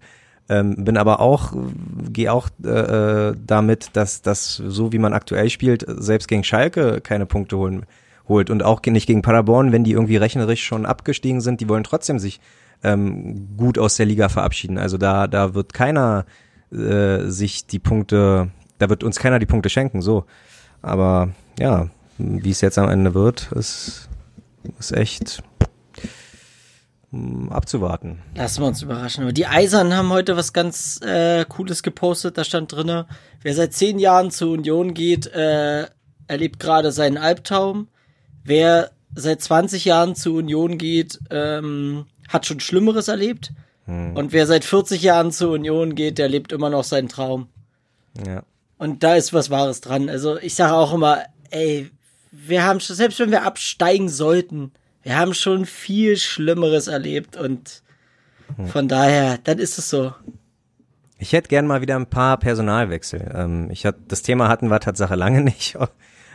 ähm, 0.49 0.85
bin 0.85 0.97
aber 0.97 1.21
auch, 1.21 1.53
gehe 2.11 2.33
auch 2.33 2.49
äh, 2.65 2.69
äh, 2.69 3.37
damit, 3.45 3.91
dass 3.93 4.23
das 4.23 4.57
so 4.57 4.93
wie 4.93 4.99
man 4.99 5.13
aktuell 5.13 5.51
spielt, 5.51 5.85
selbst 5.87 6.29
gegen 6.29 6.45
Schalke 6.45 7.01
keine 7.01 7.27
Punkte 7.27 7.59
holen, 7.59 7.85
holt 8.29 8.51
und 8.51 8.63
auch 8.63 8.83
nicht 8.83 9.07
gegen 9.07 9.23
Paderborn, 9.23 9.73
wenn 9.73 9.85
die 9.85 9.93
irgendwie 9.93 10.17
rechnerisch 10.17 10.65
schon 10.65 10.87
abgestiegen 10.87 11.41
sind, 11.41 11.61
die 11.61 11.69
wollen 11.69 11.85
trotzdem 11.85 12.19
sich 12.19 12.41
ähm, 12.83 13.57
gut 13.57 13.79
aus 13.79 13.97
der 13.97 14.07
Liga 14.07 14.29
verabschieden. 14.29 14.79
Also 14.79 14.97
da, 14.97 15.27
da 15.27 15.55
wird 15.55 15.75
keiner 15.75 16.25
äh, 16.73 17.27
sich 17.27 17.67
die 17.67 17.79
Punkte, 17.79 18.51
da 18.79 18.89
wird 18.89 19.05
uns 19.05 19.19
keiner 19.19 19.39
die 19.39 19.47
Punkte 19.47 19.69
schenken, 19.69 20.01
so. 20.01 20.25
Aber 20.81 21.31
ja, 21.59 21.89
wie 22.19 22.51
es 22.51 22.61
jetzt 22.61 22.79
am 22.79 22.89
Ende 22.89 23.15
wird, 23.15 23.51
ist, 23.53 24.09
ist 24.79 24.93
echt 24.93 25.43
abzuwarten. 27.51 28.19
Lassen 28.35 28.63
wir 28.63 28.67
uns 28.67 28.83
überraschen. 28.83 29.25
Aber 29.25 29.33
die 29.33 29.47
Eisern 29.47 29.97
haben 29.97 30.11
heute 30.11 30.37
was 30.37 30.53
ganz 30.53 31.01
äh, 31.03 31.45
Cooles 31.47 31.83
gepostet. 31.83 32.37
Da 32.37 32.45
stand 32.45 32.73
drinne, 32.73 33.07
wer 33.43 33.55
seit 33.55 33.73
zehn 33.73 33.99
Jahren 33.99 34.31
zur 34.31 34.53
Union 34.53 34.93
geht, 34.93 35.27
äh, 35.27 35.87
erlebt 36.27 36.61
gerade 36.61 36.93
seinen 36.93 37.17
Albtraum. 37.17 37.89
Wer 38.45 38.91
seit 39.15 39.41
20 39.41 39.87
Jahren 39.87 40.15
zur 40.15 40.37
Union 40.37 40.77
geht, 40.77 41.19
ähm, 41.31 42.07
hat 42.29 42.47
schon 42.47 42.61
Schlimmeres 42.61 43.09
erlebt. 43.09 43.53
Und 43.89 44.33
wer 44.33 44.47
seit 44.47 44.67
40 44.67 45.01
Jahren 45.01 45.33
zur 45.33 45.53
Union 45.53 45.95
geht, 45.95 46.19
der 46.19 46.29
lebt 46.29 46.53
immer 46.53 46.69
noch 46.69 46.85
seinen 46.85 47.09
Traum. 47.09 47.49
Ja. 48.27 48.43
Und 48.77 49.03
da 49.03 49.15
ist 49.15 49.33
was 49.33 49.49
Wahres 49.49 49.81
dran. 49.81 50.11
Also 50.11 50.39
ich 50.39 50.55
sage 50.55 50.75
auch 50.75 50.93
immer, 50.93 51.23
ey, 51.49 51.91
wir 52.31 52.65
haben 52.65 52.81
schon, 52.81 52.97
selbst 52.97 53.19
wenn 53.19 53.31
wir 53.31 53.45
absteigen 53.45 54.11
sollten, 54.11 54.73
wir 55.09 55.17
haben 55.17 55.33
schon 55.33 55.65
viel 55.65 56.19
Schlimmeres 56.19 56.87
erlebt 56.87 57.39
und 57.39 57.83
von 58.67 58.89
daher, 58.89 59.39
dann 59.43 59.59
ist 59.59 59.79
es 59.79 59.89
so. 59.89 60.13
Ich 61.19 61.33
hätte 61.33 61.49
gern 61.49 61.67
mal 61.67 61.81
wieder 61.81 61.97
ein 61.97 62.11
paar 62.11 62.37
Personalwechsel. 62.37 63.33
Ähm, 63.35 63.71
ich 63.71 63.87
hatte 63.87 64.01
das 64.07 64.21
Thema 64.21 64.49
hatten 64.49 64.69
wir 64.69 64.81
Tatsache 64.81 65.15
lange 65.15 65.41
nicht 65.45 65.79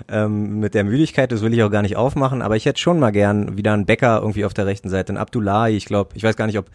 ähm, 0.09 0.59
mit 0.59 0.73
der 0.73 0.85
Müdigkeit. 0.85 1.31
Das 1.31 1.41
will 1.41 1.53
ich 1.53 1.61
auch 1.61 1.69
gar 1.69 1.83
nicht 1.83 1.97
aufmachen. 1.97 2.41
Aber 2.41 2.55
ich 2.55 2.65
hätte 2.65 2.81
schon 2.81 2.99
mal 2.99 3.11
gern 3.11 3.57
wieder 3.57 3.73
einen 3.73 3.85
Bäcker 3.85 4.19
irgendwie 4.21 4.43
auf 4.43 4.55
der 4.55 4.65
rechten 4.65 4.89
Seite, 4.89 5.09
einen 5.09 5.19
Abdullahi. 5.19 5.75
Ich 5.75 5.85
glaube, 5.85 6.15
ich 6.15 6.23
weiß 6.23 6.35
gar 6.35 6.47
nicht, 6.47 6.57
ob 6.57 6.71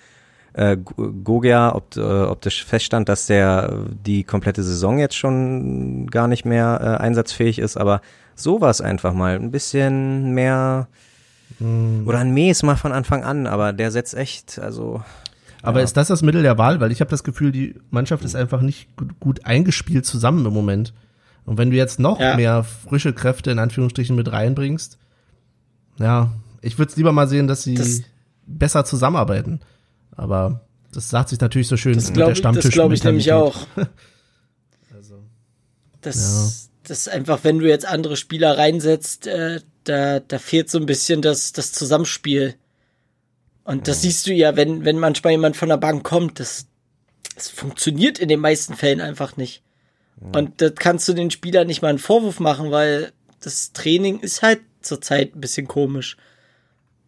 äh, 0.52 0.76
Gogia, 0.76 1.74
ob, 1.74 1.96
äh, 1.96 2.00
ob 2.00 2.40
das 2.42 2.54
feststand, 2.54 3.08
dass 3.08 3.26
der 3.26 3.86
die 4.06 4.22
komplette 4.22 4.62
Saison 4.62 5.00
jetzt 5.00 5.16
schon 5.16 6.06
gar 6.06 6.28
nicht 6.28 6.44
mehr 6.44 6.78
äh, 6.80 7.02
einsatzfähig 7.02 7.58
ist. 7.58 7.76
Aber 7.76 8.02
sowas 8.36 8.80
einfach 8.80 9.14
mal 9.14 9.34
ein 9.34 9.50
bisschen 9.50 10.32
mehr 10.32 10.86
hm. 11.58 12.04
oder 12.06 12.18
ein 12.18 12.32
Mes 12.32 12.62
mal 12.62 12.76
von 12.76 12.92
Anfang 12.92 13.24
an. 13.24 13.46
Aber 13.46 13.72
der 13.72 13.90
setzt 13.90 14.14
echt, 14.14 14.58
also 14.58 15.02
aber 15.62 15.80
ja. 15.80 15.84
ist 15.84 15.96
das 15.96 16.08
das 16.08 16.22
Mittel 16.22 16.42
der 16.42 16.58
Wahl? 16.58 16.80
Weil 16.80 16.92
ich 16.92 17.00
habe 17.00 17.10
das 17.10 17.24
Gefühl, 17.24 17.52
die 17.52 17.74
Mannschaft 17.90 18.24
ist 18.24 18.36
einfach 18.36 18.60
nicht 18.60 18.96
gut, 18.96 19.20
gut, 19.20 19.46
eingespielt 19.46 20.06
zusammen 20.06 20.46
im 20.46 20.52
Moment. 20.52 20.92
Und 21.44 21.58
wenn 21.58 21.70
du 21.70 21.76
jetzt 21.76 21.98
noch 21.98 22.20
ja. 22.20 22.36
mehr 22.36 22.62
frische 22.64 23.12
Kräfte 23.12 23.50
in 23.50 23.58
Anführungsstrichen 23.58 24.14
mit 24.14 24.30
reinbringst, 24.30 24.98
ja, 25.98 26.30
ich 26.60 26.78
würde 26.78 26.90
es 26.90 26.96
lieber 26.96 27.12
mal 27.12 27.28
sehen, 27.28 27.48
dass 27.48 27.62
sie 27.62 27.74
das, 27.74 28.02
besser 28.46 28.84
zusammenarbeiten. 28.84 29.60
Aber 30.12 30.60
das 30.92 31.10
sagt 31.10 31.30
sich 31.30 31.40
natürlich 31.40 31.68
so 31.68 31.76
schön 31.76 31.94
das 31.94 32.08
mit 32.08 32.16
der 32.16 32.34
Stammtisch. 32.34 32.64
Das 32.64 32.72
glaube 32.72 32.94
ich 32.94 33.02
nämlich 33.02 33.32
auch. 33.32 33.66
also, 34.94 35.22
das, 36.00 36.16
ja. 36.16 36.88
das 36.88 36.98
ist 36.98 37.08
einfach, 37.08 37.40
wenn 37.42 37.58
du 37.58 37.68
jetzt 37.68 37.86
andere 37.86 38.16
Spieler 38.16 38.56
reinsetzt, 38.56 39.26
äh, 39.26 39.60
da, 39.88 40.20
da 40.20 40.38
fehlt 40.38 40.70
so 40.70 40.78
ein 40.78 40.86
bisschen 40.86 41.22
das, 41.22 41.52
das 41.52 41.72
Zusammenspiel. 41.72 42.54
Und 43.64 43.88
das 43.88 44.02
siehst 44.02 44.26
du 44.26 44.32
ja, 44.32 44.56
wenn, 44.56 44.84
wenn 44.84 44.98
manchmal 44.98 45.32
jemand 45.32 45.56
von 45.56 45.68
der 45.68 45.76
Bank 45.76 46.02
kommt, 46.04 46.40
das, 46.40 46.66
das 47.34 47.48
funktioniert 47.48 48.18
in 48.18 48.28
den 48.28 48.40
meisten 48.40 48.74
Fällen 48.74 49.00
einfach 49.00 49.36
nicht. 49.36 49.62
Und 50.20 50.60
das 50.60 50.72
kannst 50.74 51.06
du 51.08 51.12
den 51.12 51.30
Spielern 51.30 51.66
nicht 51.66 51.82
mal 51.82 51.88
einen 51.88 51.98
Vorwurf 51.98 52.40
machen, 52.40 52.70
weil 52.70 53.12
das 53.40 53.72
Training 53.72 54.20
ist 54.20 54.42
halt 54.42 54.60
zurzeit 54.80 55.34
ein 55.34 55.40
bisschen 55.40 55.68
komisch. 55.68 56.16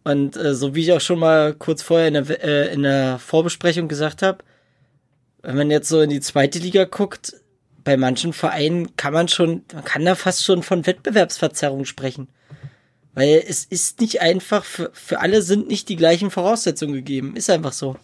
Und 0.03 0.37
äh, 0.37 0.55
so 0.55 0.75
wie 0.75 0.81
ich 0.81 0.93
auch 0.93 1.01
schon 1.01 1.19
mal 1.19 1.53
kurz 1.53 1.81
vorher 1.81 2.07
in 2.07 2.13
der, 2.13 2.43
äh, 2.43 2.73
in 2.73 2.83
der 2.83 3.19
Vorbesprechung 3.19 3.87
gesagt 3.87 4.21
habe, 4.21 4.43
wenn 5.43 5.57
man 5.57 5.71
jetzt 5.71 5.89
so 5.89 6.01
in 6.01 6.09
die 6.09 6.21
zweite 6.21 6.59
Liga 6.59 6.85
guckt, 6.85 7.33
bei 7.83 7.97
manchen 7.97 8.33
Vereinen 8.33 8.95
kann 8.95 9.13
man 9.13 9.27
schon, 9.27 9.63
man 9.73 9.83
kann 9.83 10.05
da 10.05 10.15
fast 10.15 10.43
schon 10.43 10.63
von 10.63 10.85
Wettbewerbsverzerrung 10.85 11.85
sprechen. 11.85 12.29
Weil 13.13 13.43
es 13.45 13.65
ist 13.65 13.99
nicht 13.99 14.21
einfach, 14.21 14.63
für, 14.63 14.89
für 14.93 15.19
alle 15.19 15.41
sind 15.41 15.67
nicht 15.67 15.89
die 15.89 15.97
gleichen 15.97 16.31
Voraussetzungen 16.31 16.93
gegeben. 16.93 17.35
Ist 17.35 17.49
einfach 17.49 17.73
so. 17.73 17.97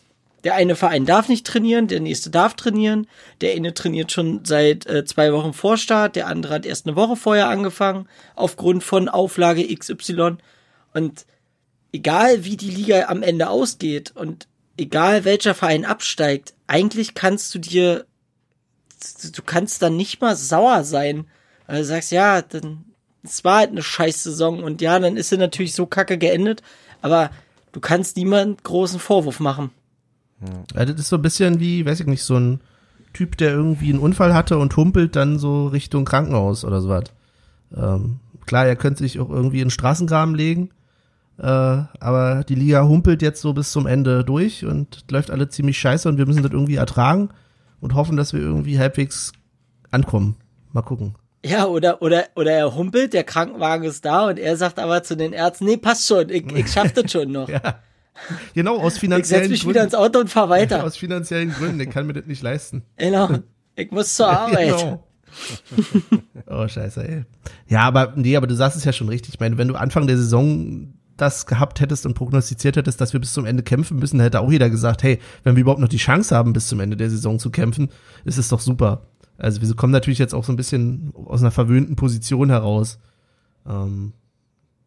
Der 0.44 0.56
eine 0.56 0.76
Verein 0.76 1.06
darf 1.06 1.30
nicht 1.30 1.48
trainieren, 1.48 1.88
der 1.88 2.00
nächste 2.00 2.30
darf 2.30 2.56
trainieren. 2.56 3.08
Der 3.42 3.54
eine 3.56 3.74
trainiert 3.74 4.12
schon 4.12 4.46
seit 4.46 4.86
äh, 4.86 5.04
zwei 5.06 5.34
Wochen 5.34 5.54
vor 5.54 5.78
Start, 5.78 6.16
der 6.16 6.28
andere 6.28 6.54
hat 6.54 6.66
erst 6.66 6.86
eine 6.86 6.96
Woche 6.96 7.16
vorher 7.16 7.50
angefangen, 7.50 8.08
aufgrund 8.36 8.84
von 8.84 9.10
Auflage 9.10 9.68
XY. 9.76 10.38
Und 10.94 11.26
egal 11.92 12.44
wie 12.44 12.58
die 12.58 12.70
Liga 12.70 13.08
am 13.08 13.24
Ende 13.24 13.50
ausgeht 13.50 14.14
und 14.16 14.48
egal 14.78 15.26
welcher 15.26 15.56
Verein 15.56 15.86
absteigt, 15.86 16.54
eigentlich 16.68 17.14
kannst 17.14 17.54
du 17.56 17.60
dir, 17.60 18.06
du 19.36 19.42
kannst 19.42 19.82
dann 19.82 19.98
nicht 19.98 20.22
mal 20.22 20.36
sauer 20.36 20.84
sein, 20.84 21.28
weil 21.66 21.80
du 21.80 21.86
sagst, 21.86 22.12
ja, 22.12 22.42
dann 22.42 22.86
es 23.28 23.44
war 23.44 23.60
halt 23.60 23.72
eine 23.72 23.84
scheiß 23.84 24.24
Saison 24.24 24.64
und 24.64 24.82
ja, 24.82 25.00
dann 25.00 25.18
ist 25.18 25.30
sie 25.30 25.38
natürlich 25.38 25.74
so 25.74 25.86
kacke 25.86 26.18
geendet, 26.18 26.62
aber 27.02 27.30
du 27.72 27.80
kannst 27.80 28.18
niemand 28.18 28.64
großen 28.64 29.00
Vorwurf 29.00 29.40
machen. 29.40 29.72
Ja, 30.76 30.86
das 30.86 31.00
ist 31.00 31.10
so 31.10 31.16
ein 31.16 31.22
bisschen 31.22 31.60
wie, 31.60 31.86
weiß 31.86 32.00
ich 32.00 32.08
nicht, 32.08 32.24
so 32.24 32.38
ein 32.38 32.62
Typ, 33.14 33.38
der 33.38 33.52
irgendwie 33.52 33.90
einen 33.90 34.00
Unfall 34.00 34.34
hatte 34.34 34.58
und 34.58 34.76
humpelt 34.78 35.16
dann 35.16 35.40
so 35.40 35.68
Richtung 35.68 36.06
Krankenhaus 36.06 36.64
oder 36.64 36.82
sowas. 36.82 37.06
Ähm, 37.76 38.20
klar, 38.46 38.66
er 38.66 38.76
könnte 38.76 39.00
sich 39.00 39.20
auch 39.20 39.30
irgendwie 39.30 39.58
in 39.58 39.66
den 39.66 39.72
Straßengraben 39.72 40.36
legen, 40.36 40.70
äh, 41.40 41.44
aber 41.44 42.44
die 42.48 42.56
Liga 42.56 42.84
humpelt 42.84 43.22
jetzt 43.22 43.42
so 43.42 43.54
bis 43.54 43.72
zum 43.72 43.88
Ende 43.88 44.24
durch 44.24 44.66
und 44.66 45.06
läuft 45.10 45.32
alle 45.32 45.50
ziemlich 45.50 45.80
scheiße 45.80 46.08
und 46.08 46.18
wir 46.18 46.26
müssen 46.26 46.44
das 46.44 46.52
irgendwie 46.52 46.76
ertragen 46.76 47.30
und 47.80 47.96
hoffen, 47.96 48.18
dass 48.18 48.34
wir 48.34 48.40
irgendwie 48.40 48.80
halbwegs 48.80 49.32
ankommen. 49.92 50.36
Mal 50.72 50.82
gucken. 50.82 51.16
Ja, 51.48 51.66
oder, 51.66 52.02
oder, 52.02 52.26
oder 52.36 52.52
er 52.52 52.76
humpelt, 52.76 53.14
der 53.14 53.24
Krankenwagen 53.24 53.86
ist 53.86 54.06
da 54.06 54.28
und 54.28 54.40
er 54.40 54.56
sagt 54.58 54.80
aber 54.80 55.04
zu 55.04 55.16
den 55.16 55.34
Ärzten, 55.34 55.66
nee, 55.66 55.78
passt 55.78 56.08
schon, 56.08 56.30
ich, 56.30 56.52
ich 56.54 56.72
schaff 56.72 56.92
das 56.94 57.12
schon 57.12 57.32
noch. 57.32 57.50
ja. 57.50 57.80
Genau, 58.54 58.78
aus 58.78 58.98
finanziellen 58.98 59.20
Gründen. 59.20 59.22
Ich 59.22 59.28
setz 59.28 59.50
mich 59.50 59.60
Gründen. 59.62 59.76
wieder 59.76 59.84
ins 59.84 59.96
Auto 59.96 60.20
und 60.20 60.30
fahr 60.30 60.50
weiter. 60.50 60.84
aus 60.86 60.98
finanziellen 60.98 61.52
Gründen, 61.52 61.80
ich 61.80 61.90
kann 61.90 62.08
mir 62.08 62.14
das 62.14 62.26
nicht 62.26 62.42
leisten. 62.42 62.84
Genau. 62.98 63.40
Ich 63.76 63.92
muss 63.92 64.16
zur 64.16 64.28
Arbeit. 64.40 64.76
genau. 64.78 65.04
oh, 66.48 66.68
scheiße, 66.68 67.08
ey. 67.08 67.26
Ja, 67.68 67.82
aber, 67.82 68.14
nee, 68.16 68.36
aber 68.36 68.48
du 68.48 68.56
sagst 68.56 68.78
es 68.78 68.86
ja 68.86 68.94
schon 68.94 69.10
richtig. 69.10 69.36
Ich 69.36 69.40
meine, 69.40 69.58
wenn 69.58 69.68
du 69.68 69.76
Anfang 69.76 70.08
der 70.08 70.18
Saison 70.18 70.94
das 71.18 71.46
gehabt 71.46 71.82
hättest 71.82 72.06
und 72.06 72.14
prognostiziert 72.14 72.78
hättest, 72.78 73.02
dass 73.02 73.14
wir 73.14 73.20
bis 73.20 73.34
zum 73.34 73.46
Ende 73.46 73.64
kämpfen 73.64 73.98
müssen, 73.98 74.20
hätte 74.20 74.40
auch 74.40 74.52
jeder 74.52 74.70
gesagt, 74.70 75.04
hey, 75.04 75.20
wenn 75.44 75.56
wir 75.56 75.62
überhaupt 75.62 75.82
noch 75.82 75.88
die 75.88 75.98
Chance 75.98 76.36
haben, 76.36 76.54
bis 76.54 76.68
zum 76.68 76.80
Ende 76.80 76.96
der 76.96 77.10
Saison 77.10 77.40
zu 77.40 77.50
kämpfen, 77.50 77.90
ist 78.24 78.38
es 78.38 78.50
doch 78.50 78.60
super. 78.60 79.08
Also 79.38 79.62
wir 79.62 79.76
kommen 79.76 79.94
natürlich 79.94 80.20
jetzt 80.20 80.34
auch 80.34 80.44
so 80.44 80.52
ein 80.52 80.58
bisschen 80.58 81.14
aus 81.14 81.42
einer 81.42 81.52
verwöhnten 81.52 81.96
Position 81.96 82.50
heraus. 82.50 83.00
Ähm, 83.68 84.14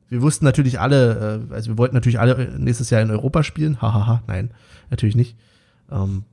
wir 0.08 0.22
wussten 0.22 0.44
natürlich 0.44 0.80
alle, 0.80 1.46
äh, 1.50 1.54
also 1.54 1.70
wir 1.70 1.78
wollten 1.78 1.94
natürlich 1.94 2.18
alle 2.18 2.58
nächstes 2.58 2.90
Jahr 2.90 3.00
in 3.00 3.10
Europa 3.10 3.42
spielen. 3.44 3.80
Hahaha, 3.80 4.06
ha, 4.06 4.06
ha. 4.06 4.22
nein, 4.26 4.50
natürlich 4.90 5.14
nicht. 5.14 5.36
Ähm, 5.90 6.24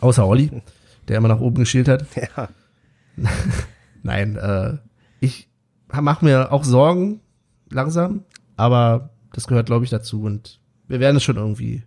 außer 0.00 0.26
Olli, 0.26 0.62
der 1.08 1.18
immer 1.18 1.28
nach 1.28 1.40
oben 1.40 1.56
geschielt 1.56 1.88
hat. 1.88 2.06
Ja. 2.16 2.48
nein, 4.02 4.36
äh, 4.36 4.78
ich 5.20 5.48
mache 5.92 6.24
mir 6.24 6.52
auch 6.52 6.64
Sorgen 6.64 7.20
langsam, 7.70 8.24
aber 8.56 9.10
das 9.32 9.46
gehört, 9.46 9.66
glaube 9.66 9.84
ich, 9.84 9.90
dazu 9.90 10.22
und 10.22 10.60
wir 10.88 11.00
werden 11.00 11.16
es 11.16 11.24
schon 11.24 11.36
irgendwie 11.36 11.82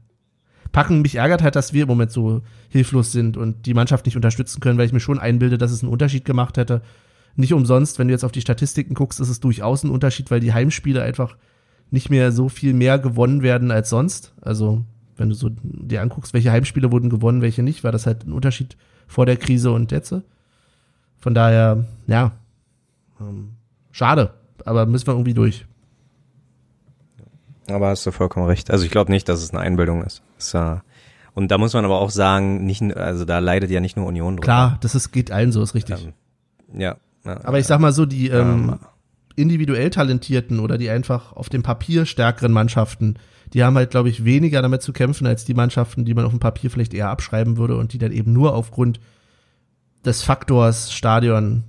packen. 0.72 1.02
Mich 1.02 1.16
ärgert 1.16 1.42
halt, 1.42 1.56
dass 1.56 1.74
wir 1.74 1.84
im 1.84 1.88
Moment 1.88 2.12
so 2.12 2.42
hilflos 2.70 3.12
sind 3.12 3.38
und 3.38 3.66
die 3.66 3.74
Mannschaft 3.74 4.06
nicht 4.06 4.16
unterstützen 4.16 4.60
können, 4.60 4.78
weil 4.78 4.86
ich 4.86 4.94
mir 4.94 5.00
schon 5.00 5.20
einbilde, 5.20 5.58
dass 5.58 5.72
es 5.72 5.84
einen 5.84 5.92
Unterschied 5.92 6.26
gemacht 6.26 6.58
hätte. 6.58 6.82
Nicht 7.36 7.54
umsonst, 7.54 8.00
wenn 8.00 8.08
du 8.08 8.14
jetzt 8.14 8.26
auf 8.26 8.32
die 8.32 8.42
Statistiken 8.42 8.94
guckst, 8.94 9.20
ist 9.20 9.30
es 9.30 9.40
durchaus 9.40 9.84
ein 9.84 9.92
Unterschied, 9.92 10.32
weil 10.32 10.40
die 10.40 10.54
Heimspiele 10.54 11.02
einfach 11.02 11.38
nicht 11.92 12.10
mehr 12.10 12.32
so 12.32 12.50
viel 12.50 12.74
mehr 12.74 13.00
gewonnen 13.00 13.42
werden 13.42 13.72
als 13.72 13.90
sonst. 13.90 14.34
Also, 14.42 14.84
wenn 15.18 15.30
du 15.30 15.36
so 15.36 15.50
dir 15.64 16.02
anguckst, 16.02 16.34
welche 16.34 16.52
Heimspiele 16.52 16.92
wurden 16.92 17.10
gewonnen, 17.10 17.42
welche 17.42 17.64
nicht, 17.64 17.84
war 17.84 17.92
das 17.92 18.06
halt 18.06 18.26
ein 18.26 18.34
Unterschied 18.34 18.78
vor 19.08 19.26
der 19.26 19.38
Krise 19.38 19.72
und 19.72 19.92
jetzt. 19.92 20.14
Von 21.20 21.34
daher, 21.34 21.86
ja, 22.08 22.32
ähm, 23.20 23.54
schade, 23.92 24.34
aber 24.66 24.86
müssen 24.86 25.08
wir 25.08 25.14
irgendwie 25.14 25.34
durch. 25.34 25.66
Aber 27.68 27.90
hast 27.90 28.06
du 28.06 28.12
vollkommen 28.12 28.48
recht. 28.48 28.72
Also 28.72 28.86
ich 28.86 28.92
glaube 28.92 29.12
nicht, 29.12 29.30
dass 29.30 29.44
es 29.44 29.52
eine 29.52 29.60
Einbildung 29.60 30.04
ist. 30.04 30.24
Uh, 30.54 30.80
und 31.34 31.52
da 31.52 31.58
muss 31.58 31.74
man 31.74 31.86
aber 31.86 32.00
auch 32.00 32.10
sagen, 32.10 32.66
nicht, 32.66 32.82
also 32.96 33.26
da 33.26 33.40
leidet 33.40 33.72
ja 33.72 33.80
nicht 33.80 33.96
nur 33.96 34.06
Union 34.06 34.36
drunter. 34.36 34.44
Klar, 34.44 34.78
das 34.82 34.96
ist, 34.96 35.12
geht 35.12 35.32
allen 35.32 35.52
so, 35.52 35.62
ist 35.62 35.76
richtig. 35.76 36.06
Ähm, 36.74 36.80
ja, 36.80 36.98
ja. 37.26 37.44
Aber 37.44 37.60
ich 37.60 37.68
sag 37.68 37.80
mal 37.80 37.94
so, 37.94 38.06
die 38.06 38.28
ähm, 38.30 38.70
ähm, 38.74 38.80
individuell 39.36 39.90
talentierten 39.90 40.60
oder 40.60 40.78
die 40.78 40.90
einfach 40.90 41.34
auf 41.34 41.50
dem 41.50 41.64
Papier 41.64 42.06
stärkeren 42.06 42.52
Mannschaften, 42.52 43.16
die 43.54 43.64
haben 43.64 43.76
halt, 43.76 43.92
glaube 43.92 44.10
ich, 44.10 44.26
weniger 44.26 44.62
damit 44.62 44.82
zu 44.82 44.94
kämpfen 44.94 45.26
als 45.26 45.46
die 45.46 45.54
Mannschaften, 45.54 46.06
die 46.06 46.14
man 46.14 46.26
auf 46.26 46.32
dem 46.32 46.40
Papier 46.40 46.70
vielleicht 46.70 46.94
eher 46.94 47.10
abschreiben 47.10 47.58
würde 47.58 47.78
und 47.78 47.94
die 47.94 47.98
dann 47.98 48.12
eben 48.12 48.34
nur 48.34 48.54
aufgrund 48.54 49.00
des 50.06 50.22
Faktors 50.22 50.92
Stadion 50.92 51.64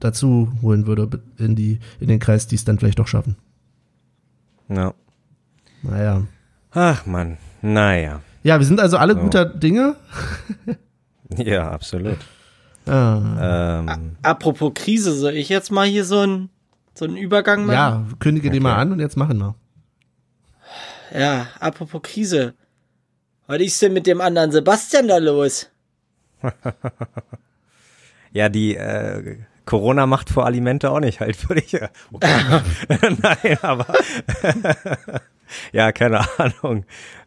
dazu 0.00 0.52
holen 0.62 0.86
würde 0.86 1.22
in 1.38 1.56
die 1.56 1.80
in 2.00 2.08
den 2.08 2.18
Kreis, 2.18 2.46
die 2.46 2.54
es 2.54 2.64
dann 2.64 2.78
vielleicht 2.78 2.98
doch 2.98 3.08
schaffen. 3.08 3.36
Ja. 4.68 4.94
Naja. 5.82 6.22
Ach 6.72 7.06
man, 7.06 7.38
naja. 7.62 8.20
Ja, 8.42 8.58
wir 8.58 8.66
sind 8.66 8.80
also 8.80 8.96
alle 8.96 9.14
so. 9.14 9.20
guter 9.20 9.44
Dinge. 9.44 9.96
ja, 11.36 11.70
absolut. 11.70 12.18
Ah. 12.86 13.80
Ähm. 13.80 14.16
Apropos 14.22 14.72
Krise, 14.74 15.12
soll 15.12 15.34
ich 15.34 15.48
jetzt 15.48 15.72
mal 15.72 15.86
hier 15.86 16.04
so 16.04 16.20
einen 16.20 16.50
so 16.94 17.04
einen 17.04 17.16
Übergang 17.16 17.66
machen? 17.66 17.74
Ja, 17.74 18.04
kündige 18.20 18.48
okay. 18.48 18.56
den 18.56 18.62
mal 18.62 18.76
an 18.76 18.92
und 18.92 19.00
jetzt 19.00 19.16
machen 19.16 19.38
wir. 19.38 19.54
Ja, 21.12 21.48
apropos 21.60 22.02
Krise. 22.02 22.54
Was 23.46 23.60
ist 23.60 23.80
denn 23.82 23.92
mit 23.92 24.06
dem 24.06 24.20
anderen 24.20 24.50
Sebastian 24.50 25.08
da 25.08 25.18
los? 25.18 25.68
ja, 28.32 28.48
die 28.48 28.76
äh, 28.76 29.38
Corona 29.64 30.06
macht 30.06 30.30
vor 30.30 30.46
Alimente 30.46 30.90
auch 30.90 31.00
nicht 31.00 31.20
halt, 31.20 31.48
würde 31.48 31.62
ich. 31.62 31.74
Okay. 32.12 32.62
Nein, 33.22 33.58
aber 33.62 33.86
ja, 35.72 35.92
keine 35.92 36.20
Ahnung. 36.38 36.84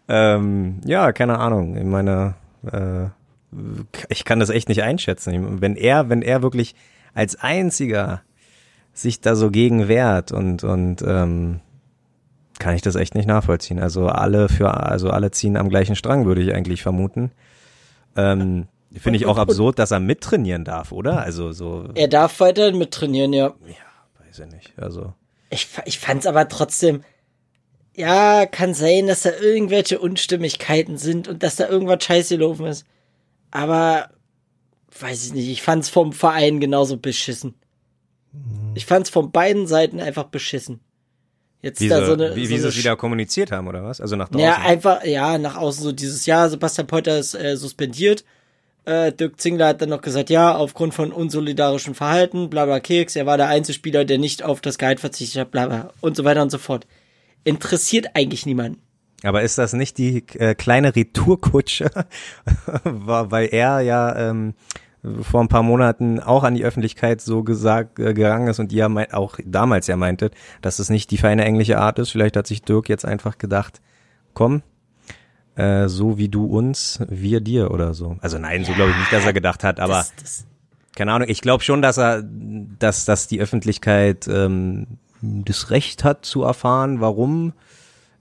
Ähm, 0.09 0.81
ja, 0.85 1.11
keine 1.13 1.37
Ahnung. 1.37 1.77
Ich 1.77 1.83
meine, 1.85 2.33
äh, 2.69 3.05
ich 4.09 4.25
kann 4.25 4.39
das 4.39 4.49
echt 4.49 4.67
nicht 4.67 4.83
einschätzen. 4.83 5.61
Wenn 5.61 5.75
er, 5.75 6.09
wenn 6.09 6.21
er 6.21 6.41
wirklich 6.41 6.75
als 7.13 7.35
einziger 7.39 8.21
sich 8.93 9.21
da 9.21 9.35
so 9.35 9.49
gegen 9.51 9.87
wehrt 9.87 10.31
und 10.31 10.63
und 10.63 11.01
ähm, 11.03 11.61
kann 12.59 12.75
ich 12.75 12.81
das 12.81 12.95
echt 12.95 13.15
nicht 13.15 13.27
nachvollziehen. 13.27 13.79
Also 13.79 14.07
alle 14.07 14.49
für, 14.49 14.73
also 14.73 15.09
alle 15.11 15.31
ziehen 15.31 15.55
am 15.55 15.69
gleichen 15.69 15.95
Strang, 15.95 16.25
würde 16.25 16.41
ich 16.41 16.53
eigentlich 16.53 16.81
vermuten. 16.83 17.31
Ähm, 18.17 18.67
Finde 18.93 19.17
ich 19.17 19.25
auch 19.27 19.37
absurd, 19.37 19.79
dass 19.79 19.91
er 19.91 19.99
mittrainieren 19.99 20.65
darf, 20.65 20.91
oder? 20.91 21.21
Also 21.21 21.51
so, 21.51 21.89
Er 21.93 22.07
darf 22.07 22.39
weiterhin 22.39 22.77
mittrainieren, 22.77 23.33
ja. 23.33 23.53
weiß 24.27 24.39
ich 24.39 24.51
nicht. 24.51 24.73
Also 24.77 25.13
Ich, 25.51 25.67
ich 25.85 25.99
fand's 25.99 26.25
aber 26.25 26.49
trotzdem, 26.49 27.03
ja, 27.99 28.45
kann 28.45 28.73
sein, 28.73 29.07
dass 29.07 29.23
da 29.23 29.31
irgendwelche 29.41 29.99
Unstimmigkeiten 29.99 30.97
sind 30.97 31.27
und 31.27 31.43
dass 31.43 31.57
da 31.57 31.67
irgendwas 31.67 32.01
scheiße 32.01 32.37
gelaufen 32.37 32.65
ist. 32.65 32.85
Aber, 33.51 34.09
weiß 34.97 35.25
ich 35.25 35.33
nicht, 35.33 35.49
ich 35.49 35.61
fand's 35.61 35.89
vom 35.89 36.13
Verein 36.13 36.61
genauso 36.61 36.95
beschissen. 36.95 37.55
Ich 38.73 38.85
fand's 38.85 39.09
von 39.09 39.33
beiden 39.33 39.67
Seiten 39.67 39.99
einfach 39.99 40.25
beschissen. 40.25 40.79
Jetzt 41.61 41.81
wie, 41.81 41.89
da 41.89 41.99
sie, 41.99 42.05
so 42.05 42.13
eine, 42.13 42.37
wie, 42.37 42.45
so 42.45 42.51
wie 42.51 42.59
sie 42.59 42.67
es 42.69 42.77
wieder 42.77 42.95
kommuniziert 42.95 43.51
haben, 43.51 43.67
oder 43.67 43.83
was? 43.83 43.99
Also 43.99 44.15
nach 44.15 44.29
draußen. 44.29 44.47
Ja, 44.47 44.59
einfach, 44.59 45.03
ja, 45.03 45.37
nach 45.37 45.57
außen 45.57 45.83
so 45.83 45.91
dieses 45.91 46.25
Jahr, 46.25 46.49
Sebastian 46.49 46.87
Polter 46.87 47.19
ist 47.19 47.33
äh, 47.33 47.57
suspendiert. 47.57 48.23
Äh, 48.85 49.11
Dirk 49.11 49.41
Zingler 49.41 49.67
hat 49.67 49.81
dann 49.81 49.89
noch 49.89 50.01
gesagt, 50.01 50.29
ja, 50.29 50.55
aufgrund 50.55 50.93
von 50.93 51.11
unsolidarischem 51.11 51.95
Verhalten, 51.95 52.49
bla 52.49 52.63
bla 52.63 52.79
Keks, 52.79 53.17
er 53.17 53.25
war 53.25 53.35
der 53.35 53.49
Einzelspieler, 53.49 54.05
der 54.05 54.19
nicht 54.19 54.41
auf 54.41 54.61
das 54.61 54.77
Gehalt 54.77 55.01
verzichtet 55.01 55.41
hat, 55.41 55.51
bla 55.51 55.65
bla 55.65 55.91
und 55.99 56.15
so 56.15 56.23
weiter 56.23 56.41
und 56.41 56.49
so 56.49 56.59
fort. 56.59 56.87
Interessiert 57.43 58.07
eigentlich 58.15 58.45
niemanden. 58.45 58.81
Aber 59.23 59.41
ist 59.41 59.57
das 59.57 59.73
nicht 59.73 59.97
die 59.97 60.23
äh, 60.37 60.55
kleine 60.55 60.95
Retourkutsche? 60.95 61.89
Weil 62.83 63.49
er 63.51 63.81
ja 63.81 64.15
ähm, 64.29 64.53
vor 65.21 65.41
ein 65.41 65.47
paar 65.47 65.63
Monaten 65.63 66.19
auch 66.19 66.43
an 66.43 66.55
die 66.55 66.63
Öffentlichkeit 66.63 67.21
so 67.21 67.43
gesagt 67.43 67.99
äh, 67.99 68.13
gegangen 68.13 68.47
ist 68.47 68.59
und 68.59 68.71
ihr 68.71 68.87
meint, 68.89 69.13
auch 69.13 69.37
damals 69.45 69.87
ja 69.87 69.97
meintet, 69.97 70.33
dass 70.61 70.79
es 70.79 70.89
nicht 70.89 71.11
die 71.11 71.17
feine 71.17 71.45
englische 71.45 71.77
Art 71.79 71.99
ist. 71.99 72.11
Vielleicht 72.11 72.37
hat 72.37 72.47
sich 72.47 72.63
Dirk 72.63 72.89
jetzt 72.89 73.05
einfach 73.05 73.37
gedacht, 73.37 73.81
komm, 74.33 74.61
äh, 75.55 75.87
so 75.87 76.17
wie 76.17 76.29
du 76.29 76.45
uns, 76.45 76.99
wir 77.09 77.41
dir 77.41 77.71
oder 77.71 77.93
so. 77.93 78.17
Also 78.21 78.37
nein, 78.39 78.63
so 78.63 78.73
glaube 78.73 78.91
ich 78.91 78.97
nicht, 78.97 79.13
dass 79.13 79.25
er 79.25 79.33
gedacht 79.33 79.63
hat, 79.63 79.79
aber 79.79 79.93
das, 79.93 80.13
das, 80.15 80.45
keine 80.95 81.13
Ahnung, 81.13 81.29
ich 81.29 81.41
glaube 81.41 81.63
schon, 81.63 81.81
dass 81.81 81.97
er, 81.97 82.23
dass, 82.23 83.05
dass 83.05 83.27
die 83.27 83.39
Öffentlichkeit 83.39 84.27
ähm, 84.27 84.87
das 85.21 85.69
Recht 85.69 86.03
hat 86.03 86.25
zu 86.25 86.43
erfahren, 86.43 87.01
warum 87.01 87.53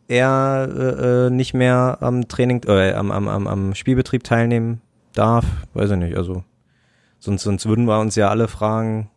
er 0.08 0.68
äh, 0.74 1.26
äh, 1.26 1.30
nicht 1.30 1.54
mehr 1.54 1.98
am 2.00 2.28
Training, 2.28 2.62
äh, 2.66 2.92
am, 2.92 3.10
am, 3.10 3.28
am, 3.28 3.46
am 3.46 3.74
Spielbetrieb 3.74 4.24
teilnehmen 4.24 4.80
darf. 5.14 5.44
Weiß 5.74 5.90
ich 5.90 5.96
nicht, 5.96 6.16
also 6.16 6.44
sonst, 7.18 7.42
sonst 7.42 7.66
würden 7.66 7.84
wir 7.84 8.00
uns 8.00 8.16
ja 8.16 8.28
alle 8.28 8.48
fragen. 8.48 9.10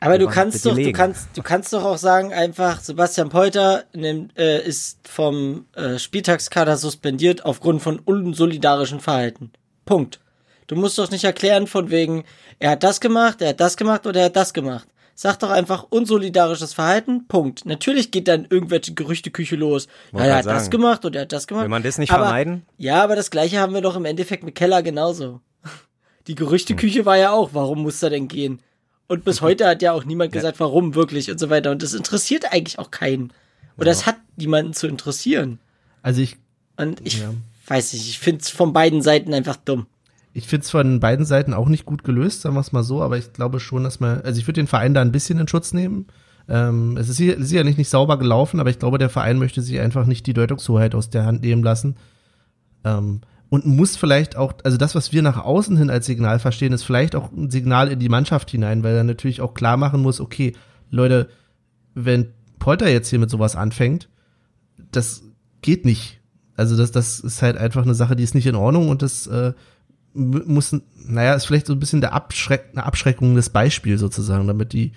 aber 0.00 0.18
du 0.18 0.26
kannst 0.26 0.66
doch, 0.66 0.74
du 0.74 0.92
kannst, 0.92 1.28
du 1.36 1.42
kannst 1.42 1.72
doch 1.72 1.84
auch 1.84 1.98
sagen, 1.98 2.32
einfach, 2.32 2.80
Sebastian 2.80 3.28
Polter 3.28 3.84
nimmt, 3.94 4.36
äh, 4.36 4.60
ist 4.66 5.08
vom 5.08 5.66
äh, 5.74 5.98
Spieltagskader 5.98 6.76
suspendiert 6.76 7.44
aufgrund 7.44 7.80
von 7.80 8.00
unsolidarischen 8.00 9.00
Verhalten. 9.00 9.52
Punkt. 9.84 10.20
Du 10.66 10.76
musst 10.76 10.98
doch 10.98 11.10
nicht 11.10 11.24
erklären 11.24 11.66
von 11.66 11.90
wegen, 11.90 12.24
er 12.58 12.70
hat 12.70 12.82
das 12.82 13.00
gemacht, 13.00 13.42
er 13.42 13.50
hat 13.50 13.60
das 13.60 13.76
gemacht 13.76 14.06
oder 14.06 14.20
er 14.20 14.26
hat 14.26 14.36
das 14.36 14.54
gemacht. 14.54 14.88
Sag 15.16 15.38
doch 15.38 15.50
einfach 15.50 15.86
unsolidarisches 15.90 16.74
Verhalten, 16.74 17.26
Punkt. 17.28 17.64
Natürlich 17.66 18.10
geht 18.10 18.26
dann 18.26 18.46
irgendwelche 18.50 18.94
Gerüchteküche 18.94 19.54
los. 19.56 19.86
Ja, 20.12 20.20
er 20.24 20.36
hat 20.36 20.44
grad 20.44 20.54
das 20.56 20.62
sagen. 20.64 20.70
gemacht 20.72 21.04
oder 21.04 21.20
er 21.20 21.22
hat 21.22 21.32
das 21.32 21.46
gemacht. 21.46 21.62
Will 21.62 21.68
man 21.68 21.82
das 21.84 21.98
nicht 21.98 22.10
aber, 22.10 22.24
vermeiden? 22.24 22.66
Ja, 22.78 23.02
aber 23.04 23.14
das 23.14 23.30
gleiche 23.30 23.58
haben 23.60 23.74
wir 23.74 23.80
doch 23.80 23.94
im 23.96 24.04
Endeffekt 24.04 24.42
mit 24.42 24.54
Keller 24.56 24.82
genauso. 24.82 25.40
Die 26.26 26.34
Gerüchteküche 26.34 27.06
war 27.06 27.16
ja 27.16 27.30
auch, 27.30 27.50
warum 27.52 27.82
muss 27.82 28.02
er 28.02 28.10
denn 28.10 28.26
gehen? 28.28 28.60
Und 29.06 29.24
bis 29.24 29.40
heute 29.42 29.66
hat 29.68 29.82
ja 29.82 29.92
auch 29.92 30.04
niemand 30.04 30.32
gesagt, 30.32 30.58
warum 30.58 30.94
wirklich 30.96 31.30
und 31.30 31.38
so 31.38 31.48
weiter. 31.50 31.70
Und 31.70 31.82
das 31.82 31.94
interessiert 31.94 32.52
eigentlich 32.52 32.78
auch 32.80 32.90
keinen. 32.90 33.32
Oder 33.76 33.90
es 33.92 34.06
hat 34.06 34.16
niemanden 34.36 34.72
zu 34.72 34.86
interessieren. 34.88 35.58
Also 36.02 36.20
ich, 36.22 36.36
Und 36.76 37.00
ich 37.06 37.20
Ja. 37.20 37.32
weiß 37.66 37.92
nicht, 37.92 38.08
ich 38.08 38.18
finde 38.18 38.40
es 38.42 38.50
von 38.50 38.72
beiden 38.72 39.00
Seiten 39.02 39.32
einfach 39.32 39.56
dumm. 39.56 39.86
Ich 40.34 40.48
finde 40.48 40.64
es 40.64 40.70
von 40.70 41.00
beiden 41.00 41.24
Seiten 41.24 41.54
auch 41.54 41.68
nicht 41.68 41.86
gut 41.86 42.04
gelöst, 42.04 42.42
sagen 42.42 42.56
wir 42.56 42.60
es 42.60 42.72
mal 42.72 42.82
so, 42.82 43.02
aber 43.02 43.16
ich 43.16 43.32
glaube 43.32 43.60
schon, 43.60 43.84
dass 43.84 44.00
man, 44.00 44.20
also 44.22 44.38
ich 44.38 44.46
würde 44.46 44.60
den 44.60 44.66
Verein 44.66 44.92
da 44.92 45.00
ein 45.00 45.12
bisschen 45.12 45.38
in 45.38 45.48
Schutz 45.48 45.72
nehmen. 45.72 46.08
Ähm, 46.48 46.96
es 46.98 47.08
ist 47.08 47.16
sicher- 47.16 47.42
sicherlich 47.42 47.78
nicht 47.78 47.88
sauber 47.88 48.18
gelaufen, 48.18 48.60
aber 48.60 48.68
ich 48.68 48.78
glaube, 48.78 48.98
der 48.98 49.08
Verein 49.08 49.38
möchte 49.38 49.62
sich 49.62 49.80
einfach 49.80 50.06
nicht 50.06 50.26
die 50.26 50.34
Deutungshoheit 50.34 50.94
aus 50.94 51.08
der 51.08 51.24
Hand 51.24 51.42
nehmen 51.42 51.62
lassen. 51.62 51.96
Ähm, 52.84 53.20
und 53.48 53.64
muss 53.64 53.96
vielleicht 53.96 54.36
auch, 54.36 54.54
also 54.64 54.76
das, 54.76 54.96
was 54.96 55.12
wir 55.12 55.22
nach 55.22 55.38
außen 55.38 55.76
hin 55.76 55.88
als 55.88 56.06
Signal 56.06 56.40
verstehen, 56.40 56.72
ist 56.72 56.82
vielleicht 56.82 57.14
auch 57.14 57.30
ein 57.30 57.50
Signal 57.50 57.88
in 57.88 58.00
die 58.00 58.08
Mannschaft 58.08 58.50
hinein, 58.50 58.82
weil 58.82 58.96
er 58.96 59.04
natürlich 59.04 59.40
auch 59.40 59.54
klar 59.54 59.76
machen 59.76 60.02
muss, 60.02 60.20
okay, 60.20 60.54
Leute, 60.90 61.28
wenn 61.94 62.32
Polter 62.58 62.90
jetzt 62.90 63.08
hier 63.08 63.20
mit 63.20 63.30
sowas 63.30 63.54
anfängt, 63.54 64.08
das 64.90 65.22
geht 65.62 65.84
nicht. 65.84 66.20
Also 66.56 66.76
das, 66.76 66.90
das 66.90 67.20
ist 67.20 67.42
halt 67.42 67.56
einfach 67.56 67.82
eine 67.82 67.94
Sache, 67.94 68.16
die 68.16 68.24
ist 68.24 68.34
nicht 68.34 68.46
in 68.46 68.56
Ordnung 68.56 68.88
und 68.88 69.02
das 69.02 69.26
äh, 69.28 69.52
muss, 70.14 70.76
naja, 71.06 71.34
ist 71.34 71.46
vielleicht 71.46 71.66
so 71.66 71.72
ein 71.72 71.80
bisschen 71.80 72.00
der 72.00 72.12
Abschreck, 72.12 72.66
eine 72.72 72.84
Abschreckung 72.86 73.34
des 73.34 73.50
Beispiels 73.50 74.00
sozusagen, 74.00 74.46
damit 74.46 74.72
die 74.72 74.92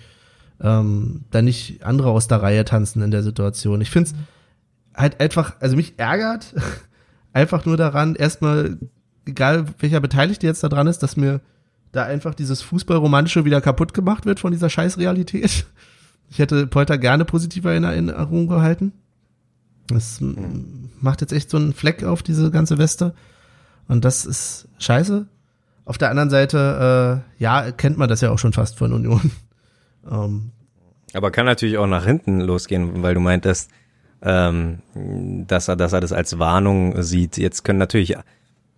ähm, 0.60 1.24
da 1.30 1.42
nicht 1.42 1.84
andere 1.84 2.10
aus 2.10 2.28
der 2.28 2.42
Reihe 2.42 2.64
tanzen 2.64 3.02
in 3.02 3.10
der 3.10 3.22
Situation. 3.22 3.80
Ich 3.80 3.90
finde 3.90 4.10
es 4.10 4.16
halt 4.94 5.20
einfach, 5.20 5.56
also 5.60 5.76
mich 5.76 5.98
ärgert 5.98 6.54
einfach 7.32 7.66
nur 7.66 7.76
daran, 7.76 8.14
erstmal, 8.14 8.78
egal 9.26 9.66
welcher 9.78 10.00
Beteiligte 10.00 10.46
jetzt 10.46 10.62
da 10.62 10.68
dran 10.68 10.86
ist, 10.86 11.02
dass 11.02 11.16
mir 11.16 11.40
da 11.92 12.04
einfach 12.04 12.34
dieses 12.34 12.62
Fußballromantische 12.62 13.44
wieder 13.44 13.60
kaputt 13.60 13.94
gemacht 13.94 14.26
wird 14.26 14.40
von 14.40 14.52
dieser 14.52 14.70
Scheißrealität. 14.70 15.66
Ich 16.30 16.38
hätte 16.38 16.66
Polter 16.66 16.98
gerne 16.98 17.24
positiver 17.24 17.74
in 17.74 17.84
Erinnerung 17.84 18.48
gehalten. 18.48 18.92
Das 19.86 20.20
mm, 20.20 20.90
macht 21.00 21.22
jetzt 21.22 21.32
echt 21.32 21.48
so 21.48 21.56
einen 21.56 21.72
Fleck 21.72 22.04
auf 22.04 22.22
diese 22.22 22.50
ganze 22.50 22.76
Weste. 22.76 23.14
Und 23.88 24.04
das 24.04 24.24
ist 24.24 24.68
scheiße. 24.78 25.26
Auf 25.84 25.98
der 25.98 26.10
anderen 26.10 26.30
Seite, 26.30 27.22
äh, 27.38 27.42
ja, 27.42 27.72
kennt 27.72 27.96
man 27.96 28.08
das 28.08 28.20
ja 28.20 28.30
auch 28.30 28.38
schon 28.38 28.52
fast 28.52 28.76
von 28.76 28.92
Union. 28.92 29.30
ähm, 30.10 30.50
Aber 31.14 31.30
kann 31.30 31.46
natürlich 31.46 31.78
auch 31.78 31.86
nach 31.86 32.04
hinten 32.04 32.40
losgehen, 32.40 33.02
weil 33.02 33.14
du 33.14 33.20
meintest, 33.20 33.70
ähm, 34.20 34.80
dass 35.46 35.68
er, 35.68 35.76
dass 35.76 35.94
er 35.94 36.00
das 36.00 36.12
als 36.12 36.38
Warnung 36.38 37.02
sieht. 37.02 37.38
Jetzt 37.38 37.64
können 37.64 37.78
natürlich, 37.78 38.16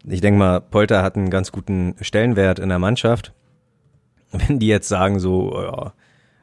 ich 0.04 0.20
denke 0.20 0.38
mal, 0.38 0.60
Polter 0.60 1.02
hat 1.02 1.16
einen 1.16 1.30
ganz 1.30 1.50
guten 1.50 1.96
Stellenwert 2.00 2.60
in 2.60 2.68
der 2.68 2.78
Mannschaft. 2.78 3.32
Wenn 4.32 4.60
die 4.60 4.68
jetzt 4.68 4.88
sagen 4.88 5.18
so, 5.18 5.60
ja, 5.60 5.92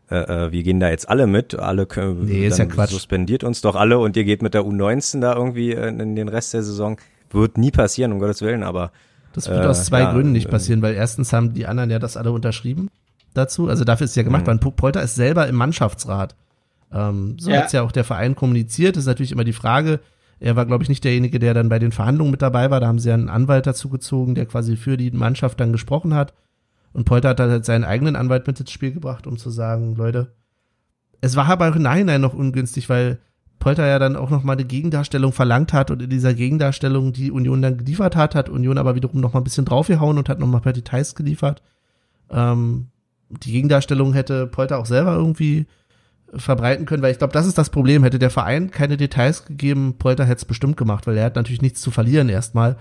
äh, 0.09 0.47
äh, 0.47 0.51
wir 0.51 0.63
gehen 0.63 0.79
da 0.79 0.89
jetzt 0.89 1.07
alle 1.07 1.27
mit, 1.27 1.55
alle 1.55 1.85
können, 1.85 2.25
Nee, 2.25 2.47
ist 2.47 2.59
ja 2.59 2.65
Quatsch. 2.65 2.91
suspendiert 2.91 3.43
uns 3.43 3.61
doch 3.61 3.75
alle 3.75 3.99
und 3.99 4.17
ihr 4.17 4.23
geht 4.23 4.41
mit 4.41 4.53
der 4.53 4.63
U19 4.63 5.21
da 5.21 5.35
irgendwie 5.35 5.71
in, 5.71 5.99
in 5.99 6.15
den 6.15 6.27
Rest 6.27 6.53
der 6.53 6.63
Saison. 6.63 6.97
Wird 7.31 7.57
nie 7.57 7.71
passieren, 7.71 8.11
um 8.11 8.19
Gottes 8.19 8.41
Willen, 8.41 8.63
aber 8.63 8.91
Das 9.33 9.47
wird 9.49 9.63
Äh, 9.63 9.67
aus 9.67 9.85
zwei 9.85 10.01
ja, 10.01 10.11
Gründen 10.13 10.31
nicht 10.31 10.47
äh, 10.47 10.51
passieren, 10.51 10.81
weil 10.81 10.95
erstens 10.95 11.31
haben 11.33 11.53
die 11.53 11.67
anderen 11.67 11.89
ja 11.89 11.99
das 11.99 12.17
alle 12.17 12.31
unterschrieben 12.31 12.89
dazu. 13.33 13.67
Also 13.67 13.83
dafür 13.83 14.05
ist 14.05 14.11
es 14.11 14.15
ja 14.15 14.23
gemacht, 14.23 14.43
Mhm. 14.47 14.59
weil 14.61 14.71
Polter 14.71 15.01
ist 15.03 15.15
selber 15.15 15.47
im 15.47 15.55
Mannschaftsrat. 15.55 16.35
Ähm, 16.91 17.37
so 17.39 17.51
Ja. 17.51 17.57
hat's 17.61 17.71
ja 17.73 17.81
auch 17.83 17.91
der 17.91 18.03
Verein 18.05 18.35
kommuniziert. 18.35 18.95
Das 18.95 19.03
ist 19.03 19.07
natürlich 19.07 19.31
immer 19.31 19.43
die 19.43 19.53
Frage. 19.53 19.99
Er 20.39 20.55
war, 20.55 20.65
glaube 20.65 20.83
ich, 20.83 20.89
nicht 20.89 21.03
derjenige, 21.03 21.37
der 21.39 21.53
dann 21.53 21.67
bei 21.69 21.79
den 21.79 21.91
Verhandlungen 21.91 22.31
mit 22.31 22.41
dabei 22.41 22.71
war. 22.71 22.79
Da 22.79 22.87
haben 22.87 22.99
sie 22.99 23.09
ja 23.09 23.15
einen 23.15 23.29
Anwalt 23.29 23.67
dazu 23.67 23.89
gezogen, 23.89 24.35
der 24.35 24.45
quasi 24.45 24.75
für 24.77 24.95
die 24.97 25.11
Mannschaft 25.11 25.59
dann 25.59 25.71
gesprochen 25.71 26.13
hat. 26.13 26.33
Und 26.93 27.05
Polter 27.05 27.29
hat 27.29 27.39
halt 27.39 27.65
seinen 27.65 27.83
eigenen 27.83 28.15
Anwalt 28.15 28.47
mit 28.47 28.59
ins 28.59 28.71
Spiel 28.71 28.91
gebracht, 28.91 29.27
um 29.27 29.37
zu 29.37 29.49
sagen, 29.49 29.95
Leute, 29.95 30.31
es 31.21 31.35
war 31.35 31.47
aber 31.47 31.69
auch 31.69 31.75
im 31.75 31.81
Nachhinein 31.83 32.21
noch 32.21 32.33
ungünstig, 32.33 32.89
weil 32.89 33.19
Polter 33.59 33.87
ja 33.87 33.99
dann 33.99 34.15
auch 34.15 34.29
noch 34.29 34.43
mal 34.43 34.53
eine 34.53 34.65
Gegendarstellung 34.65 35.33
verlangt 35.33 35.73
hat 35.73 35.89
und 35.91 36.01
in 36.01 36.09
dieser 36.09 36.33
Gegendarstellung, 36.33 37.13
die 37.13 37.31
Union 37.31 37.61
dann 37.61 37.77
geliefert 37.77 38.15
hat, 38.15 38.35
hat 38.35 38.49
Union 38.49 38.77
aber 38.77 38.95
wiederum 38.95 39.19
noch 39.19 39.33
mal 39.33 39.41
ein 39.41 39.43
bisschen 39.43 39.65
draufgehauen 39.65 40.17
und 40.17 40.29
hat 40.29 40.39
noch 40.39 40.47
mal 40.47 40.57
ein 40.57 40.63
paar 40.63 40.73
Details 40.73 41.15
geliefert. 41.15 41.63
Ähm, 42.29 42.87
die 43.29 43.51
Gegendarstellung 43.51 44.13
hätte 44.13 44.47
Polter 44.47 44.77
auch 44.77 44.85
selber 44.85 45.15
irgendwie 45.15 45.65
verbreiten 46.33 46.85
können, 46.85 47.01
weil 47.01 47.11
ich 47.11 47.17
glaube, 47.17 47.33
das 47.33 47.45
ist 47.45 47.57
das 47.57 47.69
Problem. 47.69 48.03
Hätte 48.03 48.19
der 48.19 48.29
Verein 48.29 48.71
keine 48.71 48.97
Details 48.97 49.45
gegeben, 49.45 49.95
Polter 49.97 50.25
hätte 50.25 50.37
es 50.37 50.45
bestimmt 50.45 50.77
gemacht, 50.77 51.07
weil 51.07 51.17
er 51.17 51.25
hat 51.25 51.35
natürlich 51.35 51.61
nichts 51.61 51.81
zu 51.81 51.91
verlieren 51.91 52.29
erstmal. 52.29 52.77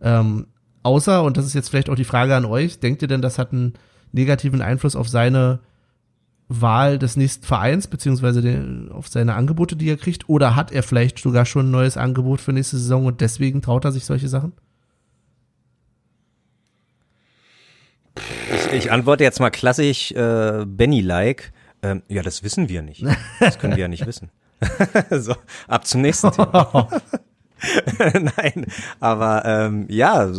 Ähm, 0.00 0.46
außer, 0.82 1.22
und 1.22 1.36
das 1.36 1.46
ist 1.46 1.54
jetzt 1.54 1.70
vielleicht 1.70 1.90
auch 1.90 1.94
die 1.94 2.04
Frage 2.04 2.34
an 2.34 2.44
euch, 2.44 2.80
denkt 2.80 3.02
ihr 3.02 3.08
denn, 3.08 3.22
das 3.22 3.38
hat 3.38 3.52
einen 3.52 3.74
negativen 4.12 4.60
Einfluss 4.60 4.96
auf 4.96 5.08
seine 5.08 5.60
Wahl 6.52 6.98
des 6.98 7.16
nächsten 7.16 7.46
Vereins, 7.46 7.86
beziehungsweise 7.86 8.42
den, 8.42 8.90
auf 8.90 9.06
seine 9.06 9.34
Angebote, 9.34 9.76
die 9.76 9.88
er 9.88 9.96
kriegt? 9.96 10.28
Oder 10.28 10.56
hat 10.56 10.72
er 10.72 10.82
vielleicht 10.82 11.20
sogar 11.20 11.46
schon 11.46 11.68
ein 11.68 11.70
neues 11.70 11.96
Angebot 11.96 12.40
für 12.40 12.52
nächste 12.52 12.76
Saison 12.76 13.06
und 13.06 13.20
deswegen 13.20 13.62
traut 13.62 13.84
er 13.84 13.92
sich 13.92 14.04
solche 14.04 14.28
Sachen? 14.28 14.52
Ich, 18.16 18.72
ich 18.72 18.92
antworte 18.92 19.22
jetzt 19.22 19.38
mal 19.38 19.50
klassisch 19.50 20.10
äh, 20.10 20.64
Benny-like. 20.66 21.52
Ähm, 21.82 22.02
ja, 22.08 22.22
das 22.22 22.42
wissen 22.42 22.68
wir 22.68 22.82
nicht. 22.82 23.04
Das 23.38 23.58
können 23.60 23.76
wir 23.76 23.82
ja 23.82 23.88
nicht 23.88 24.04
wissen. 24.04 24.30
so, 25.10 25.36
ab 25.68 25.86
zum 25.86 26.00
nächsten 26.02 26.32
Thema. 26.32 26.88
Nein, 27.98 28.66
aber 28.98 29.44
ähm, 29.44 29.86
ja, 29.88 30.30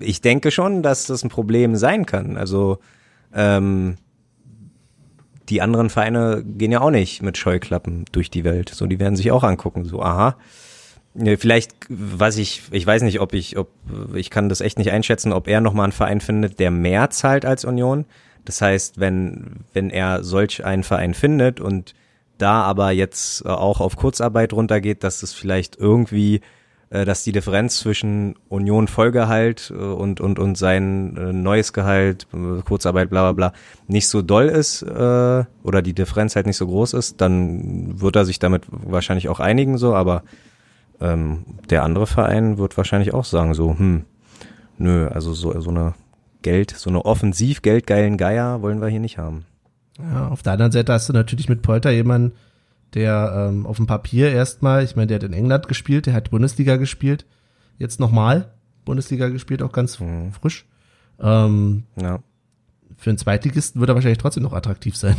ich 0.00 0.20
denke 0.20 0.50
schon, 0.50 0.82
dass 0.82 1.06
das 1.06 1.24
ein 1.24 1.30
Problem 1.30 1.76
sein 1.76 2.04
kann. 2.04 2.36
Also 2.36 2.78
ähm, 3.32 3.96
die 5.48 5.62
anderen 5.62 5.90
Vereine 5.90 6.44
gehen 6.44 6.72
ja 6.72 6.80
auch 6.80 6.90
nicht 6.90 7.22
mit 7.22 7.38
Scheuklappen 7.38 8.04
durch 8.12 8.30
die 8.30 8.44
Welt. 8.44 8.70
So, 8.70 8.86
die 8.86 9.00
werden 9.00 9.16
sich 9.16 9.30
auch 9.30 9.44
angucken. 9.44 9.84
So, 9.84 10.02
aha, 10.02 10.36
Vielleicht, 11.38 11.72
was 11.88 12.36
ich, 12.36 12.62
ich 12.70 12.86
weiß 12.86 13.02
nicht, 13.02 13.20
ob 13.20 13.32
ich, 13.32 13.58
ob, 13.58 13.70
ich 14.14 14.30
kann 14.30 14.48
das 14.48 14.60
echt 14.60 14.78
nicht 14.78 14.92
einschätzen, 14.92 15.32
ob 15.32 15.48
er 15.48 15.60
nochmal 15.60 15.84
einen 15.84 15.92
Verein 15.92 16.20
findet, 16.20 16.60
der 16.60 16.70
mehr 16.70 17.10
zahlt 17.10 17.44
als 17.44 17.64
Union. 17.64 18.04
Das 18.44 18.60
heißt, 18.60 19.00
wenn, 19.00 19.64
wenn 19.72 19.90
er 19.90 20.22
solch 20.22 20.64
einen 20.64 20.84
Verein 20.84 21.14
findet 21.14 21.60
und 21.60 21.94
da 22.36 22.62
aber 22.62 22.92
jetzt 22.92 23.44
auch 23.46 23.80
auf 23.80 23.96
Kurzarbeit 23.96 24.52
runtergeht, 24.52 25.02
dass 25.02 25.24
es 25.24 25.32
vielleicht 25.32 25.76
irgendwie, 25.76 26.40
dass 26.90 27.22
die 27.22 27.32
Differenz 27.32 27.78
zwischen 27.78 28.34
Union 28.48 28.88
Vollgehalt 28.88 29.72
äh, 29.74 29.78
und, 29.78 30.20
und, 30.20 30.38
und 30.38 30.56
sein 30.56 31.16
äh, 31.16 31.32
neues 31.32 31.72
Gehalt, 31.72 32.26
äh, 32.32 32.62
Kurzarbeit, 32.62 33.10
bla, 33.10 33.30
bla, 33.30 33.50
bla, 33.50 33.58
nicht 33.86 34.08
so 34.08 34.22
doll 34.22 34.46
ist, 34.46 34.82
äh, 34.82 35.44
oder 35.62 35.82
die 35.82 35.94
Differenz 35.94 36.34
halt 36.34 36.46
nicht 36.46 36.56
so 36.56 36.66
groß 36.66 36.94
ist, 36.94 37.20
dann 37.20 38.00
wird 38.00 38.16
er 38.16 38.24
sich 38.24 38.38
damit 38.38 38.64
wahrscheinlich 38.70 39.28
auch 39.28 39.40
einigen, 39.40 39.76
so, 39.76 39.94
aber 39.94 40.22
ähm, 41.00 41.44
der 41.68 41.82
andere 41.82 42.06
Verein 42.06 42.58
wird 42.58 42.76
wahrscheinlich 42.76 43.12
auch 43.12 43.24
sagen, 43.24 43.54
so, 43.54 43.78
hm, 43.78 44.04
nö, 44.78 45.08
also 45.08 45.34
so, 45.34 45.60
so 45.60 45.70
eine 45.70 45.94
Geld, 46.42 46.70
so 46.70 46.88
eine 46.88 47.04
offensiv 47.04 47.62
geldgeilen 47.62 48.16
Geier 48.16 48.62
wollen 48.62 48.80
wir 48.80 48.88
hier 48.88 49.00
nicht 49.00 49.18
haben. 49.18 49.44
Ja, 50.00 50.28
auf 50.28 50.42
der 50.42 50.54
anderen 50.54 50.72
Seite 50.72 50.92
hast 50.92 51.08
du 51.08 51.12
natürlich 51.12 51.48
mit 51.48 51.62
Polter 51.62 51.90
jemanden, 51.90 52.32
der 52.94 53.48
ähm, 53.50 53.66
auf 53.66 53.76
dem 53.76 53.86
Papier 53.86 54.30
erstmal, 54.32 54.82
ich 54.84 54.96
meine, 54.96 55.06
der 55.08 55.16
hat 55.16 55.22
in 55.24 55.32
England 55.32 55.68
gespielt, 55.68 56.06
der 56.06 56.14
hat 56.14 56.30
Bundesliga 56.30 56.76
gespielt, 56.76 57.26
jetzt 57.78 58.00
nochmal 58.00 58.52
Bundesliga 58.84 59.28
gespielt, 59.28 59.62
auch 59.62 59.72
ganz 59.72 59.98
Mhm. 60.00 60.32
frisch. 60.32 60.66
Ähm, 61.20 61.84
Ja. 62.00 62.20
für 62.96 63.10
einen 63.10 63.18
Zweitligisten 63.18 63.80
wird 63.80 63.90
er 63.90 63.94
wahrscheinlich 63.94 64.18
trotzdem 64.18 64.42
noch 64.42 64.52
attraktiv 64.54 64.96
sein. 64.96 65.16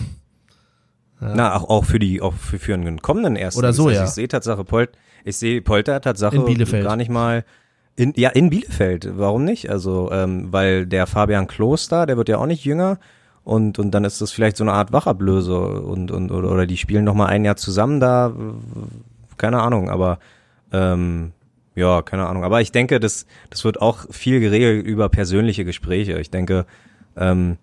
Na, 1.21 1.55
auch, 1.55 1.69
auch 1.69 1.85
für 1.85 1.99
die, 1.99 2.21
auch 2.21 2.33
für, 2.33 2.59
für 2.59 2.73
einen 2.73 3.01
kommenden 3.01 3.35
ersten. 3.35 3.59
Oder 3.59 3.73
so, 3.73 3.87
Also 3.87 3.97
ja. 3.99 4.05
Ich 4.05 4.11
sehe 4.11 4.27
Tatsache 4.29 4.63
Polt, 4.63 4.91
ich 5.25 5.35
sehe 5.35 5.61
Polter 5.61 5.99
Tatsache 5.99 6.37
In 6.37 6.45
Bielefeld. 6.45 6.85
gar 6.85 6.95
nicht 6.95 7.09
mal 7.11 7.43
in, 7.97 8.13
ja, 8.15 8.29
in 8.29 8.49
Bielefeld. 8.49 9.09
Warum 9.17 9.43
nicht? 9.43 9.69
Also, 9.69 10.09
ähm, 10.13 10.53
weil 10.53 10.85
der 10.85 11.05
Fabian 11.07 11.47
Kloster, 11.47 12.05
der 12.05 12.15
wird 12.15 12.29
ja 12.29 12.37
auch 12.37 12.45
nicht 12.45 12.63
jünger. 12.63 12.99
Und, 13.49 13.79
und 13.79 13.89
dann 13.89 14.03
ist 14.05 14.21
das 14.21 14.31
vielleicht 14.31 14.57
so 14.57 14.63
eine 14.63 14.73
Art 14.73 14.93
Wachablöse 14.93 15.57
und, 15.57 16.11
und, 16.11 16.29
oder, 16.29 16.51
oder 16.51 16.67
die 16.67 16.77
spielen 16.77 17.03
noch 17.03 17.15
mal 17.15 17.25
ein 17.25 17.45
Jahr 17.45 17.55
zusammen 17.55 17.99
da. 17.99 18.31
Keine 19.37 19.59
Ahnung, 19.59 19.89
aber, 19.89 20.19
ähm, 20.71 21.31
ja, 21.73 22.03
keine 22.03 22.27
Ahnung. 22.27 22.43
Aber 22.43 22.61
ich 22.61 22.71
denke, 22.71 22.99
das, 22.99 23.25
das 23.49 23.63
wird 23.63 23.81
auch 23.81 24.05
viel 24.11 24.39
geregelt 24.39 24.85
über 24.85 25.09
persönliche 25.09 25.65
Gespräche. 25.65 26.19
Ich 26.19 26.29
denke, 26.29 26.67
ähm, 27.17 27.57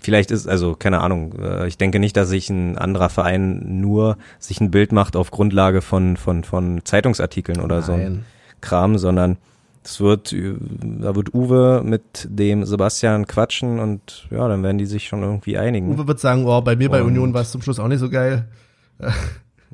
vielleicht 0.00 0.30
ist, 0.30 0.48
also 0.48 0.74
keine 0.74 1.02
Ahnung, 1.02 1.34
äh, 1.38 1.68
ich 1.68 1.76
denke 1.76 1.98
nicht, 1.98 2.16
dass 2.16 2.30
sich 2.30 2.48
ein 2.48 2.78
anderer 2.78 3.10
Verein 3.10 3.82
nur 3.82 4.16
sich 4.38 4.58
ein 4.62 4.70
Bild 4.70 4.92
macht 4.92 5.16
auf 5.16 5.30
Grundlage 5.30 5.82
von, 5.82 6.16
von, 6.16 6.44
von 6.44 6.80
Zeitungsartikeln 6.82 7.60
oder 7.60 7.82
so 7.82 7.92
ein 7.92 8.02
Nein. 8.02 8.24
Kram, 8.62 8.96
sondern 8.96 9.36
es 9.82 10.00
wird, 10.00 10.32
äh, 10.32 10.54
da 10.80 11.14
wird 11.16 11.34
Uwe 11.34 11.82
mit 11.84 12.26
dem 12.28 12.64
Sebastian 12.64 13.26
quatschen 13.26 13.78
und 13.78 14.26
ja, 14.30 14.46
dann 14.48 14.62
werden 14.62 14.78
die 14.78 14.86
sich 14.86 15.08
schon 15.08 15.22
irgendwie 15.22 15.56
einigen. 15.58 15.88
Uwe 15.94 16.06
wird 16.06 16.20
sagen, 16.20 16.44
oh, 16.46 16.60
bei 16.60 16.76
mir 16.76 16.90
bei 16.90 17.00
Und- 17.02 17.08
Union 17.08 17.34
war 17.34 17.42
es 17.42 17.50
zum 17.50 17.62
Schluss 17.62 17.78
auch 17.80 17.88
nicht 17.88 18.00
so 18.00 18.10
geil. 18.10 18.46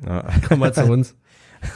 Ja. 0.05 0.23
Komm 0.47 0.59
mal 0.59 0.73
zu 0.73 0.85
uns. 0.85 1.15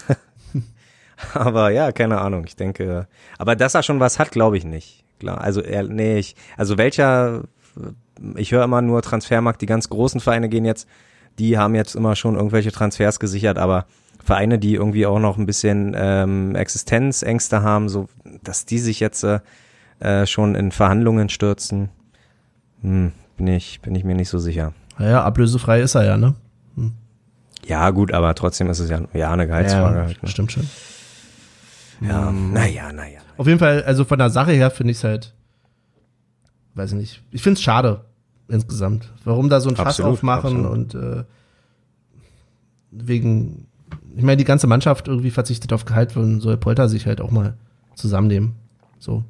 Aber 1.33 1.69
ja, 1.71 1.91
keine 1.91 2.19
Ahnung. 2.19 2.45
Ich 2.47 2.55
denke, 2.55 3.07
aber 3.37 3.55
dass 3.55 3.75
er 3.75 3.83
schon 3.83 3.99
was 3.99 4.17
hat, 4.17 4.31
glaube 4.31 4.57
ich 4.57 4.65
nicht. 4.65 5.03
Klar, 5.19 5.39
also 5.41 5.61
er, 5.61 5.83
nee, 5.83 6.17
ich, 6.17 6.35
also 6.57 6.79
welcher, 6.79 7.43
ich 8.35 8.51
höre 8.51 8.63
immer 8.63 8.81
nur 8.81 9.03
Transfermarkt, 9.03 9.61
die 9.61 9.67
ganz 9.67 9.87
großen 9.89 10.19
Vereine 10.19 10.49
gehen 10.49 10.65
jetzt, 10.65 10.87
die 11.37 11.59
haben 11.59 11.75
jetzt 11.75 11.95
immer 11.95 12.15
schon 12.15 12.35
irgendwelche 12.35 12.71
Transfers 12.71 13.19
gesichert, 13.19 13.59
aber 13.59 13.85
Vereine, 14.23 14.59
die 14.59 14.75
irgendwie 14.75 15.05
auch 15.05 15.19
noch 15.19 15.37
ein 15.37 15.45
bisschen 15.45 15.93
ähm, 15.95 16.55
Existenzängste 16.55 17.63
haben, 17.63 17.89
so, 17.89 18.07
dass 18.43 18.65
die 18.65 18.79
sich 18.79 18.99
jetzt 18.99 19.23
äh, 19.23 19.39
äh, 19.99 20.25
schon 20.25 20.55
in 20.55 20.71
Verhandlungen 20.71 21.29
stürzen, 21.29 21.89
hm, 22.81 23.11
bin 23.37 23.47
ich, 23.47 23.81
bin 23.81 23.95
ich 23.95 24.03
mir 24.03 24.15
nicht 24.15 24.29
so 24.29 24.39
sicher. 24.39 24.73
Naja, 24.97 25.23
ablösefrei 25.23 25.81
ist 25.81 25.95
er 25.95 26.05
ja, 26.05 26.17
ne? 26.17 26.35
Ja, 27.65 27.89
gut, 27.91 28.11
aber 28.13 28.33
trotzdem 28.35 28.69
ist 28.69 28.79
es 28.79 28.89
ja, 28.89 29.01
ja 29.13 29.31
eine 29.31 29.47
Gehaltsfrage 29.47 29.97
ja, 29.97 30.05
halt. 30.05 30.23
Ne? 30.23 30.29
stimmt 30.29 30.51
schon. 30.51 30.67
Ja, 32.01 32.31
naja, 32.31 32.91
naja. 32.91 33.19
Auf 33.37 33.47
jeden 33.47 33.59
Fall, 33.59 33.83
also 33.83 34.05
von 34.05 34.17
der 34.17 34.29
Sache 34.29 34.51
her 34.51 34.71
finde 34.71 34.91
ich 34.91 34.97
es 34.97 35.03
halt, 35.03 35.33
weiß 36.73 36.91
ich 36.93 36.97
nicht, 36.97 37.23
ich 37.31 37.43
finde 37.43 37.57
es 37.57 37.63
schade 37.63 38.05
insgesamt. 38.47 39.11
Warum 39.23 39.49
da 39.49 39.59
so 39.59 39.69
ein 39.69 39.75
Fass 39.75 39.99
Absolut, 39.99 40.13
aufmachen 40.13 40.65
absolut. 40.65 40.71
und 40.71 40.95
äh, 40.95 41.23
wegen, 42.91 43.67
ich 44.15 44.23
meine, 44.23 44.37
die 44.37 44.43
ganze 44.43 44.67
Mannschaft 44.67 45.07
irgendwie 45.07 45.31
verzichtet 45.31 45.73
auf 45.73 45.85
Gehalt, 45.85 46.15
und 46.17 46.41
soll 46.41 46.57
Polter 46.57 46.89
sich 46.89 47.05
halt 47.05 47.21
auch 47.21 47.31
mal 47.31 47.55
zusammennehmen. 47.95 48.53
So. 48.99 49.23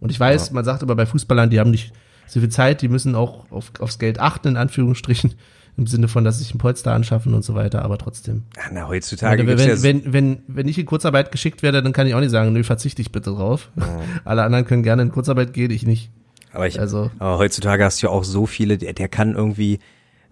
Und 0.00 0.10
ich 0.10 0.18
weiß, 0.18 0.50
man 0.52 0.64
sagt 0.64 0.82
immer 0.82 0.94
bei 0.96 1.06
Fußballern, 1.06 1.50
die 1.50 1.60
haben 1.60 1.70
nicht 1.70 1.92
so 2.26 2.40
viel 2.40 2.48
Zeit, 2.48 2.82
die 2.82 2.88
müssen 2.88 3.14
auch 3.14 3.50
auf, 3.50 3.72
aufs 3.78 3.98
Geld 3.98 4.18
achten, 4.20 4.48
in 4.48 4.56
Anführungsstrichen, 4.56 5.34
im 5.76 5.86
Sinne 5.86 6.08
von, 6.08 6.24
dass 6.24 6.38
sie 6.38 6.44
sich 6.44 6.54
ein 6.54 6.58
Polster 6.58 6.92
anschaffen 6.92 7.32
und 7.34 7.44
so 7.44 7.54
weiter, 7.54 7.82
aber 7.84 7.98
trotzdem. 7.98 8.42
Ja, 8.56 8.62
na, 8.72 8.88
heutzutage 8.88 9.46
wenn, 9.46 9.58
ja 9.58 9.76
so- 9.76 9.82
wenn, 9.82 10.12
wenn, 10.12 10.42
wenn 10.46 10.68
ich 10.68 10.78
in 10.78 10.86
Kurzarbeit 10.86 11.32
geschickt 11.32 11.62
werde, 11.62 11.82
dann 11.82 11.92
kann 11.92 12.06
ich 12.06 12.14
auch 12.14 12.20
nicht 12.20 12.30
sagen, 12.30 12.52
nö, 12.52 12.62
verzichte 12.64 13.00
ich 13.00 13.10
bitte 13.12 13.30
drauf. 13.30 13.70
Alle 14.24 14.42
anderen 14.42 14.64
können 14.66 14.82
gerne 14.82 15.02
in 15.02 15.10
Kurzarbeit 15.12 15.52
gehen, 15.54 15.70
ich 15.70 15.86
nicht. 15.86 16.10
Aber, 16.52 16.66
ich, 16.66 16.78
Also- 16.80 17.10
aber 17.18 17.38
heutzutage 17.38 17.84
hast 17.84 18.02
du 18.02 18.06
ja 18.08 18.12
auch 18.12 18.24
so 18.24 18.46
viele, 18.46 18.76
der, 18.76 18.92
der 18.92 19.08
kann 19.08 19.34
irgendwie, 19.34 19.78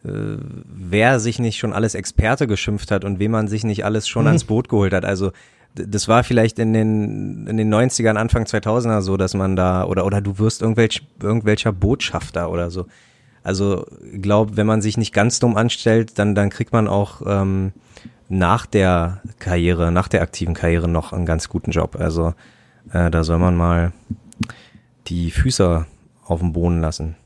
wer 0.02 1.20
sich 1.20 1.38
nicht 1.38 1.58
schon 1.58 1.72
alles 1.72 1.94
Experte 1.94 2.46
geschimpft 2.46 2.90
hat 2.90 3.04
und 3.04 3.18
wem 3.18 3.32
man 3.32 3.48
sich 3.48 3.64
nicht 3.64 3.84
alles 3.84 4.04
Mhm. 4.06 4.08
schon 4.08 4.26
ans 4.28 4.44
Boot 4.44 4.68
geholt 4.68 4.92
hat. 4.94 5.04
Also 5.04 5.32
das 5.74 6.08
war 6.08 6.24
vielleicht 6.24 6.58
in 6.58 6.72
den, 6.72 7.46
in 7.46 7.56
den 7.56 7.72
90ern, 7.72 8.16
Anfang 8.16 8.44
2000er 8.44 9.02
so, 9.02 9.16
dass 9.16 9.34
man 9.34 9.54
da, 9.56 9.84
oder, 9.84 10.04
oder 10.04 10.20
du 10.20 10.38
wirst 10.38 10.62
irgendwelch, 10.62 11.02
irgendwelcher 11.22 11.72
Botschafter 11.72 12.50
oder 12.50 12.70
so. 12.70 12.86
Also 13.42 13.86
glaub, 14.20 14.56
wenn 14.56 14.66
man 14.66 14.82
sich 14.82 14.96
nicht 14.96 15.14
ganz 15.14 15.38
dumm 15.38 15.56
anstellt, 15.56 16.18
dann, 16.18 16.34
dann 16.34 16.50
kriegt 16.50 16.72
man 16.72 16.88
auch 16.88 17.22
ähm, 17.26 17.72
nach 18.28 18.66
der 18.66 19.22
Karriere, 19.38 19.92
nach 19.92 20.08
der 20.08 20.22
aktiven 20.22 20.54
Karriere 20.54 20.88
noch 20.88 21.12
einen 21.12 21.24
ganz 21.26 21.48
guten 21.48 21.70
Job. 21.70 21.96
Also 21.98 22.34
äh, 22.92 23.10
da 23.10 23.22
soll 23.22 23.38
man 23.38 23.56
mal 23.56 23.92
die 25.06 25.30
Füße 25.30 25.86
auf 26.24 26.40
dem 26.40 26.52
Boden 26.52 26.80
lassen. 26.80 27.16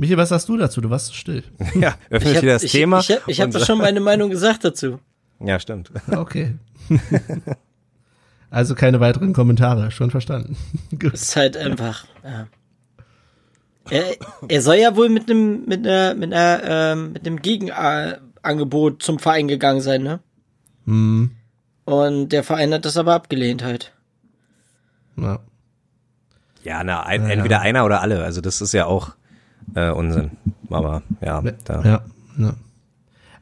Michi, 0.00 0.16
was 0.16 0.30
sagst 0.30 0.48
du 0.48 0.56
dazu? 0.56 0.80
Du 0.80 0.88
warst 0.88 1.08
so 1.08 1.12
still. 1.12 1.42
Ja, 1.74 1.94
öffnet 2.08 2.36
hab- 2.36 2.42
wieder 2.42 2.52
das 2.54 2.62
ich, 2.62 2.72
Thema. 2.72 3.00
Ich, 3.00 3.10
hab- 3.10 3.28
ich 3.28 3.40
habe 3.40 3.52
doch 3.52 3.64
schon 3.66 3.76
meine 3.86 4.00
Meinung 4.00 4.30
gesagt 4.30 4.64
dazu. 4.64 4.98
Ja, 5.40 5.60
stimmt. 5.60 5.90
Okay. 6.10 6.54
also 8.50 8.74
keine 8.74 8.98
weiteren 9.00 9.32
Kommentare, 9.32 9.90
schon 9.90 10.10
verstanden. 10.10 10.56
Gut. 10.90 11.12
Es 11.14 11.22
ist 11.22 11.36
halt 11.36 11.56
einfach. 11.56 12.04
Ja. 12.24 12.46
Er, 13.90 14.04
er 14.48 14.62
soll 14.62 14.76
ja 14.76 14.96
wohl 14.96 15.08
mit 15.08 15.30
einem 15.30 15.64
mit 15.66 15.86
einer 15.86 16.14
mit 16.14 16.32
einer 16.32 16.60
ähm, 16.64 17.12
mit 17.12 17.26
einem 17.26 17.40
Gegenangebot 17.42 19.02
zum 19.02 19.18
Verein 19.18 19.48
gegangen 19.48 19.80
sein, 19.80 20.02
ne? 20.02 20.20
Hm, 20.86 21.30
Und 21.84 22.28
der 22.30 22.42
Verein 22.44 22.72
hat 22.72 22.84
das 22.84 22.96
aber 22.96 23.14
abgelehnt 23.14 23.62
halt. 23.62 23.92
ja. 25.16 25.40
Ja, 26.62 26.84
na, 26.84 27.02
ein, 27.04 27.22
Ja, 27.22 27.28
ja. 27.28 27.34
entweder 27.34 27.60
einer 27.62 27.84
oder 27.86 28.02
alle. 28.02 28.22
Also 28.22 28.40
das 28.42 28.60
ist 28.60 28.72
ja 28.72 28.84
auch 28.84 29.12
äh, 29.74 29.90
Unsinn. 29.90 30.30
Aber 30.68 31.02
ja, 31.20 31.42
da. 31.64 31.82
ja, 31.82 32.00
ja. 32.38 32.54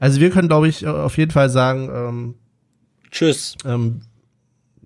Also 0.00 0.20
wir 0.20 0.30
können, 0.30 0.48
glaube 0.48 0.68
ich, 0.68 0.86
auf 0.86 1.16
jeden 1.18 1.30
Fall 1.32 1.50
sagen, 1.50 1.90
ähm, 1.92 2.34
Tschüss. 3.10 3.56
ähm, 3.64 4.02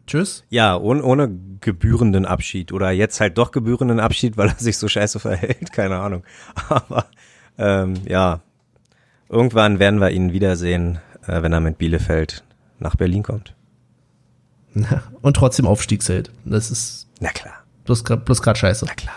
tschüss. 0.06 0.44
Ja, 0.48 0.76
ohne, 0.76 1.02
ohne 1.02 1.30
gebührenden 1.60 2.24
Abschied 2.24 2.72
oder 2.72 2.90
jetzt 2.90 3.20
halt 3.20 3.36
doch 3.38 3.50
gebührenden 3.50 4.00
Abschied, 4.00 4.36
weil 4.36 4.48
er 4.48 4.56
sich 4.56 4.78
so 4.78 4.88
scheiße 4.88 5.20
verhält, 5.20 5.72
keine 5.72 5.98
Ahnung. 5.98 6.22
Aber 6.68 7.06
ähm, 7.58 7.94
ja, 8.08 8.40
irgendwann 9.28 9.78
werden 9.78 10.00
wir 10.00 10.10
ihn 10.10 10.32
wiedersehen, 10.32 10.98
äh, 11.26 11.42
wenn 11.42 11.52
er 11.52 11.60
mit 11.60 11.78
Bielefeld 11.78 12.42
nach 12.78 12.96
Berlin 12.96 13.22
kommt. 13.22 13.54
Und 15.20 15.36
trotzdem 15.36 15.66
Aufstiegsheld. 15.66 16.30
Das 16.44 16.70
ist 16.70 17.08
Na 17.20 17.28
klar, 17.30 17.54
bloß 17.84 18.04
grad- 18.04 18.24
bloß 18.24 18.40
gerade 18.40 18.58
scheiße. 18.58 18.86
na 18.86 18.94
klar. 18.94 19.14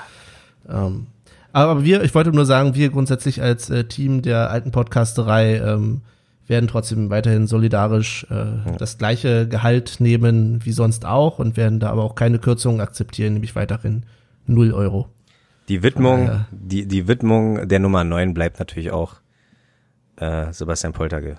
Ähm, 0.68 1.08
aber 1.56 1.84
wir, 1.84 2.04
ich 2.04 2.14
wollte 2.14 2.32
nur 2.32 2.46
sagen, 2.46 2.76
wir 2.76 2.90
grundsätzlich 2.90 3.42
als 3.42 3.70
äh, 3.70 3.86
Team 3.86 4.22
der 4.22 4.50
alten 4.50 4.72
Podcasterei 4.72 5.58
ähm, 5.58 6.02
werden 6.48 6.68
trotzdem 6.68 7.10
weiterhin 7.10 7.48
solidarisch 7.48 8.28
äh, 8.30 8.78
das 8.78 8.98
gleiche 8.98 9.48
Gehalt 9.48 9.96
nehmen 10.00 10.64
wie 10.64 10.72
sonst 10.74 11.06
auch 11.06 11.40
und 11.40 11.58
werden 11.58 11.80
da 11.80 11.90
aber 11.90 12.04
auch 12.04 12.16
keine 12.16 12.40
Kürzungen 12.40 12.82
akzeptieren, 12.82 13.34
nämlich 13.34 13.56
weiterhin 13.56 14.04
0 14.48 14.74
Euro. 14.74 15.10
Die 15.70 15.82
Widmung, 15.82 16.30
Ah, 16.30 16.34
ja. 16.34 16.48
die, 16.52 16.88
die 16.88 17.08
Widmung 17.08 17.68
der 17.68 17.80
Nummer 17.80 18.04
9 18.04 18.34
bleibt 18.36 18.60
natürlich 18.60 18.92
auch 18.92 19.16
äh, 20.18 20.52
Sebastian 20.54 20.94
Polter 20.94 21.22
ge, 21.22 21.36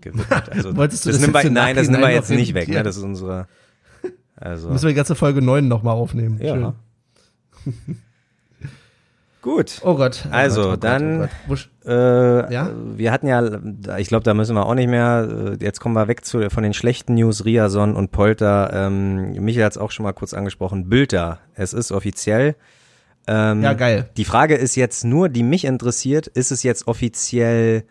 gewidmet. 0.00 0.50
Also, 0.50 0.76
Wolltest 0.76 1.04
du 1.04 1.10
das 1.10 1.18
das 1.20 1.26
wir, 1.28 1.34
jetzt 1.34 1.44
im 1.46 1.54
nein, 1.54 1.74
das 1.74 1.88
nehmen 1.88 2.02
wir 2.02 2.10
jetzt 2.10 2.30
nicht 2.30 2.54
weg. 2.54 2.68
Ne? 2.68 2.82
Das 2.82 2.96
ist 2.96 3.02
unsere. 3.02 3.48
Also, 4.36 4.68
Müssen 4.68 4.84
wir 4.84 4.90
die 4.90 4.94
ganze 4.96 5.14
Folge 5.16 5.42
9 5.42 5.66
nochmal 5.66 5.94
aufnehmen. 5.96 6.38
ja. 6.40 6.74
Schön. 7.64 7.74
Gut. 9.46 9.80
Oh 9.84 9.94
Gott. 9.94 10.24
Oh 10.26 10.34
Also, 10.34 10.60
Gott, 10.62 10.66
oh 10.66 10.70
Gott, 10.72 10.84
dann- 10.84 11.16
oh 11.16 11.18
Gott. 11.20 11.30
Wusch- 11.58 11.68
Äh, 11.86 12.52
Ja? 12.52 12.70
Wir 12.96 13.12
hatten 13.12 13.28
ja, 13.28 13.96
ich 13.96 14.08
glaube, 14.08 14.24
da 14.24 14.34
müssen 14.34 14.56
wir 14.56 14.66
auch 14.66 14.74
nicht 14.74 14.88
mehr. 14.90 15.54
äh, 15.60 15.64
Jetzt 15.64 15.78
kommen 15.78 15.94
wir 15.94 16.08
weg 16.08 16.24
zu, 16.24 16.50
von 16.50 16.64
den 16.64 16.72
schlechten 16.74 17.14
News. 17.14 17.44
Riason 17.44 17.94
und 17.94 18.10
Polter. 18.10 18.70
Ähm, 18.74 19.34
Michael 19.44 19.64
hat 19.66 19.72
es 19.72 19.78
auch 19.78 19.92
schon 19.92 20.02
mal 20.02 20.12
kurz 20.14 20.34
angesprochen. 20.34 20.88
Bülter. 20.88 21.38
Es 21.54 21.72
ist 21.74 21.92
offiziell. 21.92 22.56
Ähm, 23.28 23.62
Ja, 23.62 23.74
geil. 23.74 24.08
Die 24.16 24.24
Frage 24.24 24.56
ist 24.56 24.74
jetzt 24.74 25.04
nur, 25.04 25.28
die 25.28 25.44
mich 25.44 25.64
interessiert, 25.64 26.26
ist 26.26 26.50
es 26.50 26.64
jetzt 26.64 26.88
offiziell, 26.88 27.84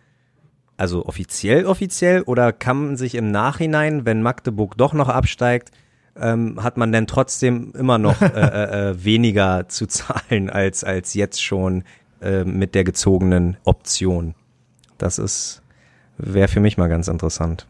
also 0.75 1.05
offiziell 1.05 1.65
offiziell 1.65 2.21
oder 2.23 2.51
kann 2.51 2.85
man 2.87 2.97
sich 2.97 3.15
im 3.15 3.31
Nachhinein, 3.31 4.05
wenn 4.05 4.21
Magdeburg 4.21 4.75
doch 4.77 4.93
noch 4.93 5.07
absteigt, 5.07 5.71
ähm, 6.19 6.63
hat 6.63 6.77
man 6.77 6.91
denn 6.91 7.07
trotzdem 7.07 7.71
immer 7.77 7.97
noch 7.97 8.21
äh, 8.21 8.25
äh, 8.27 8.89
äh, 8.91 9.03
weniger 9.03 9.67
zu 9.67 9.85
zahlen 9.87 10.49
als, 10.49 10.83
als 10.83 11.13
jetzt 11.13 11.43
schon 11.43 11.83
äh, 12.21 12.43
mit 12.43 12.75
der 12.75 12.83
gezogenen 12.83 13.57
Option? 13.65 14.35
Das 14.97 15.17
ist, 15.19 15.61
wäre 16.17 16.47
für 16.47 16.59
mich 16.61 16.77
mal 16.77 16.87
ganz 16.87 17.07
interessant. 17.07 17.67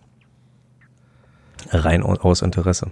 Rein 1.72 2.04
au- 2.04 2.14
aus 2.16 2.42
Interesse. 2.42 2.92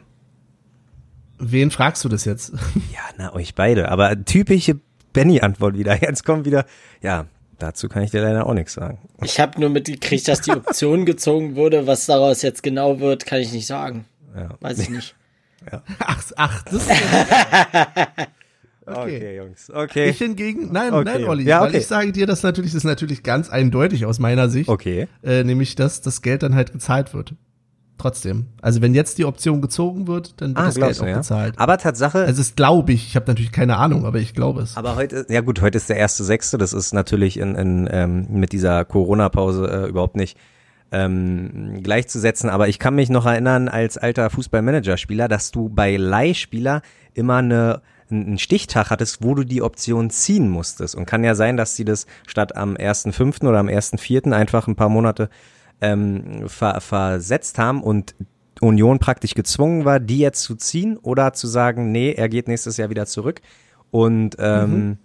Wen 1.40 1.72
fragst 1.72 2.04
du 2.04 2.10
das 2.10 2.26
jetzt? 2.26 2.54
Ja, 2.94 3.02
na, 3.18 3.34
euch 3.34 3.54
beide. 3.56 3.90
Aber 3.90 4.24
typische 4.24 4.80
Benny-Antwort 5.14 5.78
wieder. 5.78 6.02
Jetzt 6.02 6.24
kommt 6.26 6.46
wieder, 6.46 6.66
ja, 7.02 7.26
dazu 7.60 7.90
kann 7.90 8.02
ich 8.04 8.12
dir 8.12 8.22
leider 8.22 8.48
auch 8.48 8.54
nichts 8.54 8.74
sagen. 8.74 8.98
Ich 9.24 9.40
habe 9.40 9.60
nur 9.60 9.70
mitgekriegt, 9.70 10.28
dass 10.28 10.42
die 10.42 10.52
Option 10.56 11.06
gezogen 11.06 11.56
wurde. 11.56 11.86
Was 11.86 12.06
daraus 12.06 12.42
jetzt 12.42 12.64
genau 12.64 13.00
wird, 13.00 13.26
kann 13.26 13.40
ich 13.42 13.52
nicht 13.52 13.68
sagen. 13.68 14.06
Ja. 14.36 14.50
Weiß 14.62 14.80
ich 14.80 14.90
nicht. 14.90 15.16
Ach, 16.00 16.24
ach, 16.36 16.64
das 16.64 16.74
ist 16.74 16.90
Okay. 18.86 19.38
Jungs. 19.38 19.70
Okay. 19.74 20.10
Ich 20.10 20.18
hingegen, 20.18 20.72
nein, 20.74 20.94
Okay. 20.94 21.04
nein, 21.06 21.24
Olli, 21.24 21.44
Ja, 21.46 21.62
weil 21.62 21.70
okay. 21.70 21.78
ich 21.78 21.88
sage 21.88 22.12
dir, 22.12 22.28
das 22.28 22.44
natürlich, 22.44 22.72
das 22.72 22.80
ist 22.80 22.84
natürlich 22.84 23.24
ganz 23.24 23.50
eindeutig 23.50 24.06
aus 24.06 24.20
meiner 24.20 24.50
Sicht, 24.50 24.68
okay. 24.70 25.08
äh, 25.24 25.44
nämlich, 25.46 25.76
dass 25.76 26.02
das 26.02 26.22
Geld 26.22 26.44
dann 26.44 26.54
halt 26.54 26.74
gezahlt 26.74 27.14
wird. 27.14 27.34
Trotzdem. 27.98 28.48
Also 28.62 28.82
wenn 28.82 28.94
jetzt 28.94 29.20
die 29.20 29.24
Option 29.26 29.62
gezogen 29.62 30.08
wird, 30.08 30.42
dann 30.42 30.50
wird 30.50 30.58
Ah, 30.58 30.66
das 30.66 30.76
Geld 30.76 31.00
du, 31.00 31.04
auch 31.04 31.08
ja? 31.08 31.18
gezahlt. 31.18 31.54
Aber 31.58 31.78
Tatsache, 31.78 32.26
Also 32.26 32.42
es 32.42 32.56
glaube 32.56 32.92
ich, 32.92 33.08
ich 33.08 33.16
habe 33.16 33.28
natürlich 33.28 33.54
keine 33.54 33.78
Ahnung, 33.78 34.06
aber 34.06 34.18
ich 34.20 34.34
glaube 34.34 34.64
es. 34.64 34.76
aber 34.76 34.98
heute, 34.98 35.26
ja 35.30 35.40
gut, 35.40 35.62
heute 35.62 35.78
ist 35.78 35.88
der 35.88 35.98
erste 35.98 36.26
Sechste. 36.26 36.58
Das 36.58 36.74
ist 36.74 36.94
natürlich 36.94 37.38
in, 37.40 37.56
in, 37.56 37.88
ähm, 37.90 38.28
mit 38.32 38.52
dieser 38.52 38.84
Corona-Pause 38.84 39.86
äh, 39.86 39.90
überhaupt 39.90 40.18
nicht 40.18 40.38
ähm, 40.94 41.82
gleichzusetzen. 41.84 42.50
Aber 42.50 42.70
ich 42.70 42.80
kann 42.80 42.96
mich 42.96 43.10
noch 43.10 43.26
erinnern 43.26 43.68
als 43.68 43.98
alter 43.98 44.30
Fußballmanager-Spieler, 44.30 45.28
dass 45.28 45.52
du 45.52 45.68
bei 45.68 45.98
Leihspieler 45.98 46.82
immer 47.14 47.38
eine 47.38 47.82
einen 48.12 48.38
Stichtag 48.38 48.92
hattest, 48.92 49.24
wo 49.24 49.34
du 49.34 49.44
die 49.44 49.64
Option 49.64 50.12
ziehen 50.12 50.48
musstest. 50.48 50.94
Und 50.94 51.08
kann 51.08 51.24
ja 51.24 51.34
sein, 51.34 51.58
dass 51.58 51.76
sie 51.76 51.84
das 51.84 52.06
statt 52.28 52.56
am 52.56 52.76
1.5. 52.76 53.48
oder 53.48 53.58
am 53.58 53.68
1.4. 53.68 54.32
einfach 54.32 54.68
ein 54.68 54.76
paar 54.76 54.90
Monate 54.90 55.30
ähm, 55.82 56.48
ver 56.48 56.80
versetzt 56.80 57.58
haben 57.58 57.82
und 57.82 58.14
Union 58.62 59.00
praktisch 59.00 59.34
gezwungen 59.34 59.84
war, 59.84 60.00
die 60.00 60.20
jetzt 60.20 60.44
zu 60.44 60.56
ziehen 60.56 60.98
oder 60.98 61.34
zu 61.34 61.48
sagen, 61.48 61.92
nee, 61.92 62.12
er 62.12 62.30
geht 62.30 62.48
nächstes 62.48 62.78
Jahr 62.78 62.92
wieder 62.92 63.08
zurück. 63.08 63.42
Und 63.90 64.36
ähm, 64.38 64.98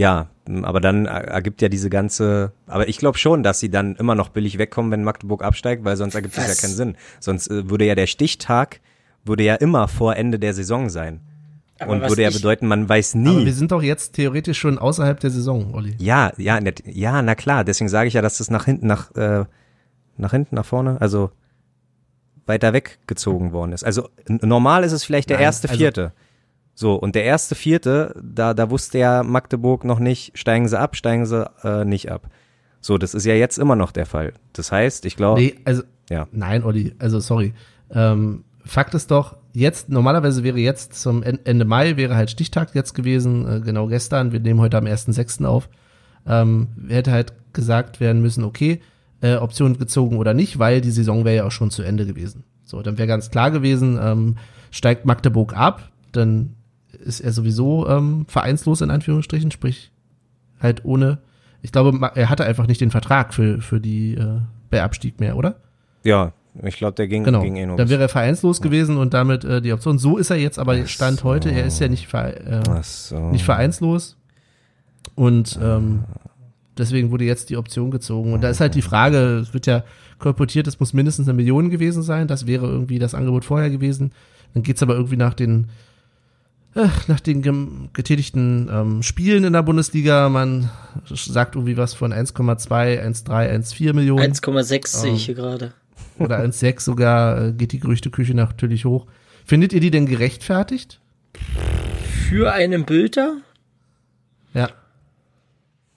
ja, 0.00 0.28
aber 0.62 0.80
dann 0.80 1.04
er- 1.06 1.28
ergibt 1.28 1.60
ja 1.62 1.68
diese 1.68 1.90
ganze, 1.90 2.52
aber 2.66 2.88
ich 2.88 2.96
glaube 2.98 3.18
schon, 3.18 3.42
dass 3.42 3.60
sie 3.60 3.70
dann 3.70 3.96
immer 3.96 4.14
noch 4.14 4.30
billig 4.30 4.56
wegkommen, 4.58 4.90
wenn 4.90 5.04
Magdeburg 5.04 5.44
absteigt, 5.44 5.84
weil 5.84 5.96
sonst 5.96 6.14
ergibt 6.14 6.36
es 6.38 6.46
ja 6.48 6.54
keinen 6.66 6.74
Sinn. 6.76 6.96
Sonst 7.20 7.48
äh, 7.50 7.68
würde 7.68 7.84
ja 7.84 7.94
der 7.94 8.06
Stichtag, 8.06 8.80
würde 9.24 9.44
ja 9.44 9.56
immer 9.56 9.88
vor 9.88 10.16
Ende 10.16 10.38
der 10.38 10.54
Saison 10.54 10.88
sein. 10.88 11.20
Aber 11.78 11.92
und 11.92 12.00
würde 12.08 12.22
ja 12.22 12.30
bedeuten, 12.30 12.66
man 12.66 12.88
weiß 12.88 13.14
Aber 13.14 13.24
wir 13.24 13.32
nie. 13.44 13.50
sind 13.52 13.72
doch 13.72 13.82
jetzt 13.82 14.14
theoretisch 14.14 14.58
schon 14.58 14.78
außerhalb 14.78 15.18
der 15.20 15.30
Saison, 15.30 15.72
Olli. 15.74 15.94
Ja, 15.98 16.32
ja, 16.38 16.60
net- 16.60 16.82
ja, 16.86 17.20
na 17.22 17.34
klar. 17.34 17.64
Deswegen 17.64 17.88
sage 17.88 18.08
ich 18.08 18.14
ja, 18.14 18.22
dass 18.22 18.38
das 18.38 18.50
nach 18.50 18.64
hinten, 18.66 18.86
nach, 18.86 19.14
äh, 19.16 19.44
nach 20.16 20.30
hinten, 20.32 20.54
nach 20.56 20.64
vorne, 20.66 21.00
also 21.00 21.30
weiter 22.46 22.72
weggezogen 22.72 23.52
worden 23.52 23.72
ist. 23.72 23.84
Also 23.84 24.08
normal 24.28 24.84
ist 24.84 24.92
es 24.92 25.04
vielleicht 25.04 25.30
der 25.30 25.36
Nein, 25.38 25.44
erste 25.44 25.68
also- 25.68 25.78
Vierte. 25.78 26.12
So, 26.80 26.94
und 26.94 27.14
der 27.14 27.24
erste 27.24 27.54
Vierte, 27.54 28.14
da, 28.22 28.54
da 28.54 28.70
wusste 28.70 28.96
ja 28.96 29.22
Magdeburg 29.22 29.84
noch 29.84 29.98
nicht, 29.98 30.32
steigen 30.38 30.66
sie 30.66 30.78
ab, 30.80 30.96
steigen 30.96 31.26
sie 31.26 31.44
äh, 31.62 31.84
nicht 31.84 32.10
ab. 32.10 32.30
So, 32.80 32.96
das 32.96 33.12
ist 33.12 33.26
ja 33.26 33.34
jetzt 33.34 33.58
immer 33.58 33.76
noch 33.76 33.92
der 33.92 34.06
Fall. 34.06 34.32
Das 34.54 34.72
heißt, 34.72 35.04
ich 35.04 35.14
glaube, 35.14 35.42
Nee, 35.42 35.56
also 35.66 35.82
ja. 36.08 36.26
Nein, 36.32 36.64
Olli, 36.64 36.94
also 36.98 37.20
sorry. 37.20 37.52
Ähm, 37.90 38.44
Fakt 38.64 38.94
ist 38.94 39.10
doch, 39.10 39.36
jetzt, 39.52 39.90
normalerweise 39.90 40.42
wäre 40.42 40.56
jetzt 40.58 40.94
zum 40.94 41.22
En- 41.22 41.44
Ende 41.44 41.66
Mai, 41.66 41.98
wäre 41.98 42.16
halt 42.16 42.30
Stichtag 42.30 42.74
jetzt 42.74 42.94
gewesen, 42.94 43.46
äh, 43.46 43.60
genau 43.60 43.86
gestern, 43.86 44.32
wir 44.32 44.40
nehmen 44.40 44.60
heute 44.60 44.78
am 44.78 44.86
1.6. 44.86 45.44
auf, 45.44 45.68
ähm, 46.26 46.68
hätte 46.88 47.12
halt 47.12 47.34
gesagt 47.52 48.00
werden 48.00 48.22
müssen, 48.22 48.42
okay, 48.42 48.80
äh, 49.20 49.34
Option 49.36 49.76
gezogen 49.76 50.16
oder 50.16 50.32
nicht, 50.32 50.58
weil 50.58 50.80
die 50.80 50.90
Saison 50.92 51.26
wäre 51.26 51.36
ja 51.36 51.44
auch 51.44 51.50
schon 51.52 51.70
zu 51.70 51.82
Ende 51.82 52.06
gewesen. 52.06 52.44
So, 52.64 52.80
dann 52.80 52.96
wäre 52.96 53.06
ganz 53.06 53.30
klar 53.30 53.50
gewesen, 53.50 53.98
ähm, 54.02 54.36
steigt 54.70 55.04
Magdeburg 55.04 55.54
ab, 55.54 55.90
dann 56.12 56.54
ist 57.00 57.20
er 57.20 57.32
sowieso 57.32 57.88
ähm, 57.88 58.26
vereinslos 58.28 58.80
in 58.80 58.90
Anführungsstrichen, 58.90 59.50
sprich 59.50 59.90
halt 60.60 60.84
ohne, 60.84 61.18
ich 61.62 61.72
glaube, 61.72 62.10
er 62.14 62.28
hatte 62.28 62.44
einfach 62.44 62.66
nicht 62.66 62.80
den 62.80 62.90
Vertrag 62.90 63.34
für, 63.34 63.60
für 63.60 63.80
die 63.80 64.14
äh, 64.14 64.40
bei 64.70 64.82
Abstieg 64.82 65.20
mehr, 65.20 65.36
oder? 65.36 65.56
Ja, 66.04 66.32
ich 66.62 66.76
glaube, 66.76 66.94
der 66.94 67.06
ging, 67.08 67.24
Genau. 67.24 67.42
ging 67.42 67.56
eh 67.56 67.66
nur 67.66 67.76
Dann 67.76 67.88
wäre 67.88 68.02
er 68.02 68.08
vereinslos 68.08 68.60
gewesen 68.60 68.96
und 68.96 69.14
damit 69.14 69.44
äh, 69.44 69.60
die 69.62 69.72
Option. 69.72 69.98
So 69.98 70.16
ist 70.16 70.30
er 70.30 70.36
jetzt 70.36 70.58
aber 70.58 70.86
Stand 70.86 71.22
heute. 71.24 71.50
Er 71.50 71.64
ist 71.64 71.80
ja 71.80 71.88
nicht, 71.88 72.08
ver, 72.08 72.36
äh, 72.46 72.82
so. 72.82 73.30
nicht 73.30 73.44
vereinslos. 73.44 74.16
Und 75.14 75.58
ähm, 75.62 76.04
deswegen 76.76 77.10
wurde 77.10 77.24
jetzt 77.24 77.50
die 77.50 77.56
Option 77.56 77.90
gezogen. 77.90 78.32
Und 78.32 78.42
da 78.42 78.48
ist 78.48 78.60
halt 78.60 78.74
die 78.74 78.82
Frage, 78.82 79.38
es 79.38 79.54
wird 79.54 79.66
ja 79.66 79.84
kolportiert, 80.18 80.66
es 80.66 80.80
muss 80.80 80.92
mindestens 80.92 81.28
eine 81.28 81.36
Million 81.36 81.70
gewesen 81.70 82.02
sein. 82.02 82.26
Das 82.26 82.46
wäre 82.46 82.66
irgendwie 82.66 82.98
das 82.98 83.14
Angebot 83.14 83.44
vorher 83.44 83.70
gewesen. 83.70 84.12
Dann 84.54 84.62
geht's 84.62 84.82
aber 84.82 84.94
irgendwie 84.94 85.16
nach 85.16 85.34
den 85.34 85.68
nach 86.74 87.20
den 87.20 87.90
getätigten 87.92 88.68
ähm, 88.72 89.02
Spielen 89.02 89.44
in 89.44 89.52
der 89.52 89.62
Bundesliga. 89.62 90.28
Man 90.28 90.70
sagt 91.06 91.56
irgendwie 91.56 91.76
was 91.76 91.94
von 91.94 92.12
1,2, 92.12 92.68
1,3, 92.68 93.26
1,4 93.28 93.92
Millionen 93.92 94.32
1,6 94.32 94.86
sehe 94.86 95.10
Ähm. 95.10 95.16
ich 95.16 95.24
hier 95.26 95.34
gerade. 95.34 95.72
oder 96.18 96.38
1,6 96.44 96.80
sogar, 96.80 97.46
äh, 97.48 97.52
geht 97.52 97.72
die 97.72 97.80
Gerüchteküche 97.80 98.34
natürlich 98.34 98.84
hoch. 98.84 99.06
Findet 99.44 99.72
ihr 99.72 99.80
die 99.80 99.90
denn 99.90 100.06
gerechtfertigt? 100.06 101.00
Für 102.28 102.52
einen 102.52 102.84
Bilder? 102.84 103.38
Ja. 104.54 104.70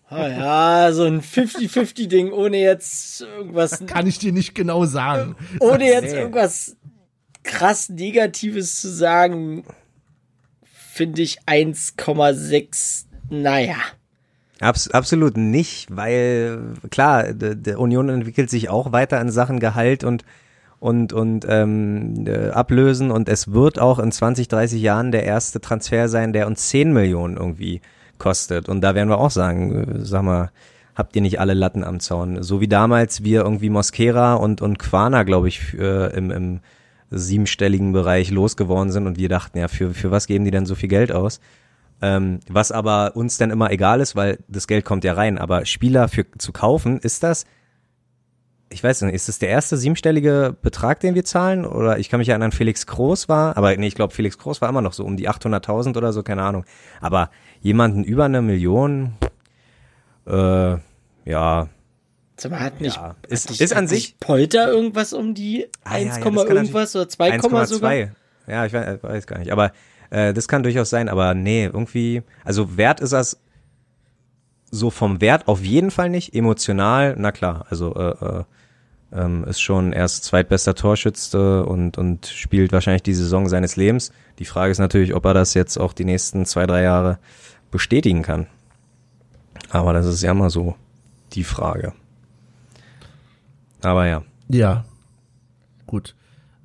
Ah 0.10 0.28
ja, 0.28 0.92
so 0.94 1.04
ein 1.06 1.22
50-50-Ding, 1.22 2.32
ohne 2.32 2.58
jetzt 2.58 3.22
irgendwas, 3.22 3.84
Kann 3.88 4.06
ich 4.08 4.20
dir 4.20 4.32
nicht 4.32 4.54
genau 4.54 4.86
sagen. 4.86 5.36
ohne 5.60 5.86
jetzt 5.86 6.14
irgendwas 6.14 6.78
krass 7.44 7.90
Negatives 7.90 8.80
zu 8.82 8.90
sagen, 8.90 9.66
finde 10.94 11.24
ich 11.24 11.40
1,6, 11.48 13.06
naja. 13.30 13.78
Abs 14.60 14.92
absolut 14.92 15.38
nicht, 15.38 15.88
weil 15.96 16.76
klar, 16.92 17.34
der, 17.34 17.80
Union 17.80 18.10
entwickelt 18.10 18.52
sich 18.52 18.70
auch 18.70 18.92
weiter 18.92 19.20
in 19.20 19.32
Sachen 19.32 19.60
Gehalt 19.60 20.04
und 20.04 20.24
und 20.80 21.12
und 21.12 21.46
ähm, 21.50 22.26
äh, 22.28 22.50
ablösen 22.50 23.10
und 23.10 23.28
es 23.28 23.52
wird 23.52 23.80
auch 23.80 23.98
in 23.98 24.12
20, 24.12 24.48
30 24.48 24.82
Jahren 24.82 25.12
der 25.12 25.24
erste 25.24 25.60
Transfer 25.62 26.10
sein, 26.10 26.32
der 26.32 26.46
uns 26.46 26.70
10 26.70 26.94
Millionen 26.94 27.38
irgendwie 27.38 27.82
kostet. 28.20 28.70
Und 28.70 28.82
da 28.82 28.94
werden 28.94 29.10
wir 29.10 29.18
auch 29.18 29.32
sagen, 29.32 30.02
äh, 30.02 30.06
sag 30.06 30.22
mal, 30.22 30.52
habt 30.94 31.16
ihr 31.16 31.24
nicht 31.24 31.40
alle 31.40 31.56
Latten 31.56 31.84
am 31.84 32.00
Zaun? 32.00 32.44
So 32.44 32.62
wie 32.62 32.68
damals 32.68 33.24
wir 33.24 33.42
irgendwie 33.42 33.72
Mosquera 33.72 34.36
und 34.36 34.62
und 34.62 34.78
Quana, 34.78 35.24
glaube 35.24 35.48
ich, 35.48 35.74
äh, 35.74 36.16
im, 36.16 36.30
im 36.30 36.60
siebenstelligen 37.18 37.94
Bereich 37.94 38.32
losgeworden 38.32 38.92
sind 38.92 39.08
und 39.08 39.18
wir 39.18 39.30
dachten, 39.30 39.58
ja, 39.58 39.68
für, 39.68 39.94
für 39.94 40.12
was 40.12 40.28
geben 40.28 40.46
die 40.46 40.52
denn 40.52 40.66
so 40.66 40.76
viel 40.76 40.90
Geld 40.90 41.12
aus? 41.12 41.40
Ähm, 42.02 42.40
was 42.50 42.72
aber 42.72 43.16
uns 43.16 43.38
dann 43.38 43.52
immer 43.52 43.72
egal 43.72 44.02
ist, 44.02 44.16
weil 44.16 44.40
das 44.48 44.68
Geld 44.68 44.84
kommt 44.84 45.04
ja 45.04 45.14
rein. 45.14 45.38
Aber 45.38 45.66
Spieler 45.66 46.10
für 46.10 46.26
zu 46.38 46.52
kaufen, 46.52 47.00
ist 47.00 47.24
das, 47.24 47.46
ich 48.70 48.84
weiß 48.84 49.04
nicht, 49.04 49.14
ist 49.14 49.30
das 49.30 49.40
der 49.40 49.50
erste 49.50 49.78
siebenstellige 49.78 50.56
Betrag, 50.62 51.00
den 51.00 51.16
wir 51.16 51.24
zahlen? 51.24 51.66
Oder 51.66 52.00
ich 52.00 52.10
kann 52.10 52.18
mich 52.18 52.30
erinnern, 52.30 52.52
Felix 52.52 52.88
Groß 52.88 53.30
war, 53.30 53.56
aber 53.56 53.76
nee, 53.78 53.88
ich 53.88 53.96
glaube, 53.96 54.14
Felix 54.14 54.38
Groß 54.38 54.62
war 54.62 54.70
immer 54.70 54.82
noch 54.82 54.94
so 54.94 55.06
um 55.06 55.16
die 55.16 55.30
800.000 55.30 55.96
oder 55.96 56.12
so, 56.12 56.24
keine 56.24 56.44
Ahnung. 56.44 56.66
Aber 57.00 57.30
jemanden 57.62 58.04
über 58.04 58.26
eine 58.26 58.42
Million, 58.42 59.14
äh, 60.28 60.78
ja, 61.26 61.70
Sag 62.38 62.52
mal, 62.52 62.60
hat 62.62 62.82
nicht, 62.82 62.96
Ja, 62.96 63.16
ist- 63.28 63.46
hat 63.46 63.52
nicht, 63.52 63.62
ist 63.62 63.74
an 63.76 63.88
sich- 63.88 64.18
Polter 64.20 64.70
irgendwas 64.70 65.14
um 65.14 65.34
die 65.34 65.68
Ah, 65.84 65.98
ja, 65.98 66.08
1, 66.08 66.18
ja, 66.18 66.24
kann 66.24 66.36
irgendwas 66.36 66.96
oder 66.96 67.08
2, 67.08 67.40
sogar? 67.40 67.62
1,2. 67.62 68.10
Ja, 68.48 68.66
ich 68.66 68.74
weiß, 68.74 69.04
weiß 69.04 69.28
gar 69.28 69.40
nicht. 69.40 69.52
Aber 69.52 69.72
äh, 70.10 70.34
das 70.34 70.48
kann 70.48 70.64
durchaus 70.64 70.90
sein. 70.90 71.10
Aber 71.10 71.34
nee, 71.36 71.66
irgendwie, 71.66 72.24
also 72.44 72.76
wert 72.78 73.00
ist 73.00 73.14
das 73.14 73.40
so 74.72 74.90
vom 74.90 75.22
Wert 75.22 75.48
auf 75.48 75.62
jeden 75.64 75.92
Fall 75.92 76.10
nicht. 76.10 76.34
Emotional, 76.34 77.16
na 77.18 77.32
klar. 77.32 77.68
Also 77.70 77.94
äh, 77.96 78.26
äh, 78.26 78.44
ähm, 79.14 79.44
ist 79.44 79.62
schon 79.62 79.94
erst 79.94 80.24
zweitbester 80.24 80.74
Torschütze 80.74 81.64
und, 81.66 82.00
und 82.00 82.26
spielt 82.26 82.72
wahrscheinlich 82.72 83.04
die 83.04 83.14
Saison 83.14 83.48
seines 83.48 83.76
Lebens. 83.76 84.12
Die 84.40 84.46
Frage 84.46 84.72
ist 84.72 84.80
natürlich, 84.80 85.14
ob 85.14 85.24
er 85.26 85.36
das 85.36 85.54
jetzt 85.54 85.78
auch 85.78 85.94
die 85.94 86.06
nächsten 86.06 86.46
zwei, 86.48 86.66
drei 86.66 86.82
Jahre 86.82 87.20
bestätigen 87.70 88.24
kann. 88.24 88.48
Aber 89.70 89.94
das 89.94 90.08
ist 90.08 90.24
ja 90.24 90.32
immer 90.32 90.50
so 90.50 90.76
die 91.34 91.44
Frage. 91.44 91.94
Aber 93.84 94.08
ja. 94.08 94.24
Ja, 94.50 94.86
gut. 95.86 96.16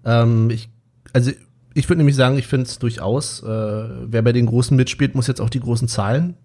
Ähm, 0.04 0.50
ich, 0.50 0.68
also 1.12 1.30
ich 1.74 1.88
würde 1.88 1.98
nämlich 1.98 2.16
sagen, 2.16 2.38
ich 2.38 2.46
finde 2.46 2.66
es 2.66 2.78
durchaus, 2.78 3.42
äh, 3.42 3.46
wer 3.46 4.22
bei 4.22 4.32
den 4.32 4.46
Großen 4.46 4.76
mitspielt, 4.76 5.14
muss 5.14 5.26
jetzt 5.26 5.40
auch 5.40 5.50
die 5.50 5.60
großen 5.60 5.88
Zahlen 5.88 6.36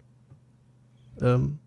ähm, 1.21 1.59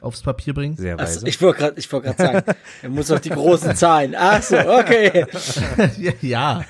aufs 0.00 0.22
Papier 0.22 0.54
bringen. 0.54 0.76
Sehr 0.76 0.98
weise. 0.98 1.16
Also, 1.16 1.26
ich 1.26 1.40
wollte 1.40 1.60
gerade 1.60 1.78
ich 1.78 1.92
wollt 1.92 2.04
grad 2.04 2.18
sagen, 2.18 2.42
er 2.82 2.88
muss 2.88 3.08
doch 3.08 3.18
die 3.18 3.30
großen 3.30 3.76
Zahlen. 3.76 4.14
Ach 4.16 4.42
so, 4.42 4.56
okay. 4.56 5.26
ja. 5.98 6.12
ja. 6.20 6.64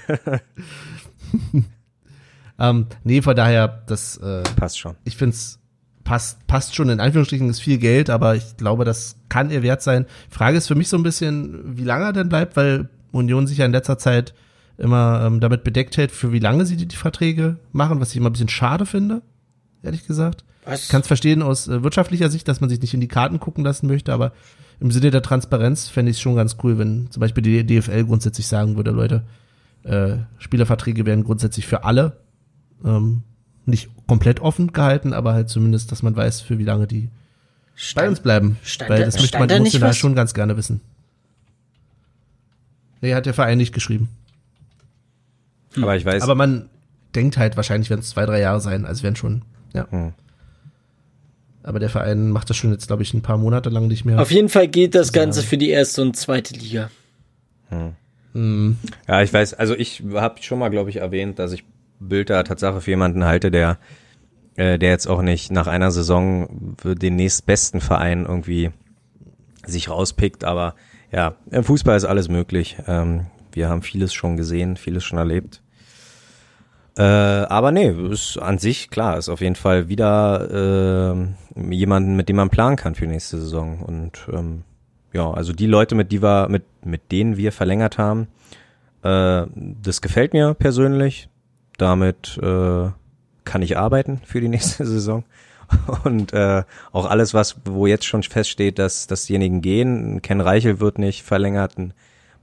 ähm, 2.58 2.86
nee, 3.04 3.22
von 3.22 3.36
daher, 3.36 3.82
das, 3.86 4.16
äh, 4.18 4.42
Passt 4.56 4.78
schon. 4.78 4.96
ich 5.04 5.16
finde 5.16 5.34
es 5.34 5.58
passt, 6.06 6.46
passt 6.46 6.74
schon, 6.74 6.88
in 6.88 7.00
Anführungsstrichen 7.00 7.50
ist 7.50 7.60
viel 7.60 7.78
Geld, 7.78 8.10
aber 8.10 8.36
ich 8.36 8.56
glaube, 8.56 8.84
das 8.84 9.16
kann 9.28 9.50
ihr 9.50 9.62
wert 9.62 9.82
sein. 9.82 10.06
Frage 10.30 10.56
ist 10.56 10.68
für 10.68 10.76
mich 10.76 10.88
so 10.88 10.96
ein 10.96 11.02
bisschen, 11.02 11.76
wie 11.76 11.84
lange 11.84 12.04
er 12.04 12.12
denn 12.12 12.28
bleibt, 12.28 12.56
weil 12.56 12.88
Union 13.10 13.46
sich 13.46 13.58
ja 13.58 13.66
in 13.66 13.72
letzter 13.72 13.98
Zeit 13.98 14.32
immer 14.78 15.24
ähm, 15.26 15.40
damit 15.40 15.64
bedeckt 15.64 15.96
hält, 15.96 16.12
für 16.12 16.32
wie 16.32 16.38
lange 16.38 16.64
sie 16.64 16.76
die, 16.76 16.86
die 16.86 16.96
Verträge 16.96 17.56
machen, 17.72 18.00
was 18.00 18.10
ich 18.10 18.18
immer 18.18 18.30
ein 18.30 18.32
bisschen 18.32 18.48
schade 18.48 18.86
finde, 18.86 19.22
ehrlich 19.82 20.06
gesagt. 20.06 20.44
Was? 20.64 20.84
Ich 20.84 20.88
kann 20.88 21.00
es 21.00 21.08
verstehen 21.08 21.42
aus 21.42 21.66
äh, 21.66 21.82
wirtschaftlicher 21.82 22.30
Sicht, 22.30 22.46
dass 22.46 22.60
man 22.60 22.70
sich 22.70 22.80
nicht 22.80 22.94
in 22.94 23.00
die 23.00 23.08
Karten 23.08 23.40
gucken 23.40 23.64
lassen 23.64 23.88
möchte, 23.88 24.12
aber 24.12 24.32
im 24.78 24.92
Sinne 24.92 25.10
der 25.10 25.22
Transparenz 25.22 25.88
fände 25.88 26.10
ich 26.10 26.18
es 26.18 26.20
schon 26.20 26.36
ganz 26.36 26.56
cool, 26.62 26.78
wenn 26.78 27.10
zum 27.10 27.20
Beispiel 27.20 27.42
die 27.42 27.66
DFL 27.66 28.04
grundsätzlich 28.04 28.46
sagen 28.46 28.76
würde, 28.76 28.92
Leute, 28.92 29.24
äh, 29.82 30.18
Spielerverträge 30.38 31.04
werden 31.04 31.24
grundsätzlich 31.24 31.66
für 31.66 31.82
alle 31.82 32.20
ähm, 32.84 33.22
nicht 33.66 33.88
komplett 34.06 34.40
offen 34.40 34.72
gehalten, 34.72 35.12
aber 35.12 35.32
halt 35.34 35.48
zumindest, 35.48 35.90
dass 35.92 36.02
man 36.02 36.14
weiß, 36.16 36.40
für 36.40 36.58
wie 36.58 36.64
lange 36.64 36.86
die 36.86 37.08
bei 37.94 38.08
uns 38.08 38.20
bleiben. 38.20 38.58
stand 38.62 38.90
weil 38.90 39.00
da- 39.00 39.04
das 39.06 39.14
möchte 39.16 39.28
stand 39.28 39.48
man 39.50 39.50
emotional 39.50 39.92
schon 39.94 40.14
ganz 40.14 40.32
gerne 40.34 40.56
wissen. 40.56 40.80
Nee, 43.00 43.14
hat 43.14 43.26
der 43.26 43.34
Verein 43.34 43.58
nicht 43.58 43.74
geschrieben. 43.74 44.08
Aber 45.76 45.94
ich 45.96 46.04
weiß, 46.04 46.22
Aber 46.22 46.34
man 46.34 46.70
denkt 47.14 47.36
halt, 47.36 47.56
wahrscheinlich 47.56 47.90
werden 47.90 48.00
es 48.00 48.08
zwei, 48.10 48.24
drei 48.24 48.40
Jahre 48.40 48.60
sein, 48.60 48.86
also 48.86 49.02
werden 49.02 49.16
schon, 49.16 49.42
ja. 49.74 49.86
Hm. 49.90 50.12
Aber 51.62 51.80
der 51.80 51.90
Verein 51.90 52.30
macht 52.30 52.48
das 52.48 52.56
schon 52.56 52.70
jetzt, 52.70 52.86
glaube 52.86 53.02
ich, 53.02 53.12
ein 53.12 53.22
paar 53.22 53.36
Monate 53.36 53.68
lang 53.70 53.88
nicht 53.88 54.04
mehr. 54.04 54.20
Auf 54.20 54.30
jeden 54.30 54.48
Fall 54.48 54.68
geht 54.68 54.94
das 54.94 55.12
Ganze 55.12 55.42
für 55.42 55.58
die 55.58 55.68
erste 55.70 56.00
und 56.00 56.16
zweite 56.16 56.54
Liga. 56.54 56.90
Hm. 58.32 58.76
Ja, 59.08 59.22
ich 59.22 59.32
weiß, 59.32 59.54
also 59.54 59.74
ich 59.74 60.02
habe 60.14 60.42
schon 60.42 60.58
mal, 60.58 60.68
glaube 60.68 60.90
ich, 60.90 60.96
erwähnt, 60.96 61.38
dass 61.38 61.52
ich 61.52 61.64
Bilder 62.00 62.44
Tatsache 62.44 62.80
für 62.80 62.90
jemanden 62.90 63.24
halte, 63.24 63.50
der, 63.50 63.78
äh, 64.56 64.78
der 64.78 64.90
jetzt 64.90 65.06
auch 65.06 65.22
nicht 65.22 65.50
nach 65.50 65.66
einer 65.66 65.90
Saison 65.90 66.76
den 66.82 67.16
nächstbesten 67.16 67.80
Verein 67.80 68.26
irgendwie 68.26 68.70
sich 69.64 69.90
rauspickt, 69.90 70.44
aber 70.44 70.74
ja, 71.12 71.36
im 71.50 71.64
Fußball 71.64 71.96
ist 71.96 72.04
alles 72.04 72.28
möglich. 72.28 72.76
Ähm, 72.86 73.26
wir 73.52 73.68
haben 73.68 73.82
vieles 73.82 74.12
schon 74.12 74.36
gesehen, 74.36 74.76
vieles 74.76 75.04
schon 75.04 75.18
erlebt. 75.18 75.62
Äh, 76.98 77.02
aber 77.02 77.72
nee, 77.72 77.90
ist 78.10 78.38
an 78.38 78.58
sich 78.58 78.90
klar, 78.90 79.18
ist 79.18 79.28
auf 79.28 79.40
jeden 79.40 79.54
Fall 79.54 79.88
wieder 79.88 81.14
äh, 81.54 81.70
jemanden, 81.74 82.16
mit 82.16 82.28
dem 82.28 82.36
man 82.36 82.48
planen 82.48 82.76
kann 82.76 82.94
für 82.94 83.06
nächste 83.06 83.38
Saison. 83.38 83.80
Und 83.82 84.26
ähm, 84.32 84.64
ja, 85.12 85.30
also 85.30 85.52
die 85.52 85.66
Leute, 85.66 85.94
mit 85.94 86.10
die 86.10 86.22
wir, 86.22 86.48
mit, 86.48 86.64
mit 86.84 87.12
denen 87.12 87.36
wir 87.36 87.52
verlängert 87.52 87.98
haben, 87.98 88.28
äh, 89.02 89.44
das 89.54 90.00
gefällt 90.00 90.32
mir 90.32 90.54
persönlich. 90.54 91.28
Damit 91.76 92.38
äh, 92.42 92.90
kann 93.44 93.62
ich 93.62 93.78
arbeiten 93.78 94.20
für 94.24 94.40
die 94.40 94.48
nächste 94.48 94.86
Saison. 94.86 95.24
Und 96.04 96.32
äh, 96.32 96.62
auch 96.92 97.06
alles, 97.06 97.34
was, 97.34 97.56
wo 97.64 97.86
jetzt 97.86 98.06
schon 98.06 98.22
feststeht, 98.22 98.78
dass, 98.78 99.06
dass 99.06 99.26
diejenigen 99.26 99.62
gehen, 99.62 100.22
Ken 100.22 100.40
Reichel 100.40 100.80
wird 100.80 100.98
nicht 100.98 101.24
verlängert, 101.24 101.76
ein 101.76 101.92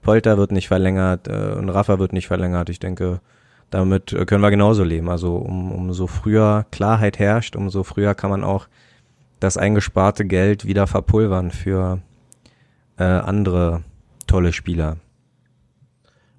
Polter 0.01 0.37
wird 0.37 0.51
nicht 0.51 0.67
verlängert, 0.67 1.27
äh, 1.27 1.57
ein 1.57 1.69
Rafa 1.69 1.99
wird 1.99 2.11
nicht 2.11 2.27
verlängert. 2.27 2.69
Ich 2.69 2.79
denke, 2.79 3.21
damit 3.69 4.11
äh, 4.13 4.25
können 4.25 4.43
wir 4.43 4.51
genauso 4.51 4.83
leben. 4.83 5.09
Also 5.09 5.37
um, 5.37 5.71
umso 5.71 6.07
früher 6.07 6.65
Klarheit 6.71 7.17
herrscht, 7.17 7.55
umso 7.55 7.83
früher 7.83 8.13
kann 8.13 8.29
man 8.29 8.43
auch 8.43 8.67
das 9.39 9.57
eingesparte 9.57 10.25
Geld 10.25 10.65
wieder 10.65 10.87
verpulvern 10.87 11.51
für 11.51 11.99
äh, 12.97 13.03
andere 13.03 13.83
tolle 14.27 14.53
Spieler. 14.53 14.97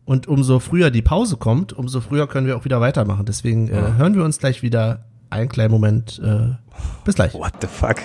Und 0.04 0.28
umso 0.28 0.58
früher 0.58 0.90
die 0.90 1.02
Pause 1.02 1.36
kommt, 1.36 1.72
umso 1.72 2.00
früher 2.00 2.26
können 2.26 2.46
wir 2.46 2.56
auch 2.56 2.64
wieder 2.64 2.80
weitermachen. 2.80 3.24
Deswegen 3.24 3.68
äh, 3.68 3.94
hören 3.96 4.14
wir 4.14 4.24
uns 4.24 4.38
gleich 4.38 4.62
wieder 4.62 5.04
einen 5.30 5.48
kleinen 5.48 5.72
Moment. 5.72 6.20
Äh, 6.22 6.56
bis 7.04 7.14
gleich. 7.14 7.32
What 7.34 7.54
the 7.60 7.66
fuck? 7.66 7.96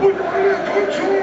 und 0.00 0.14
alle 0.20 0.54
Kultur. 0.72 1.20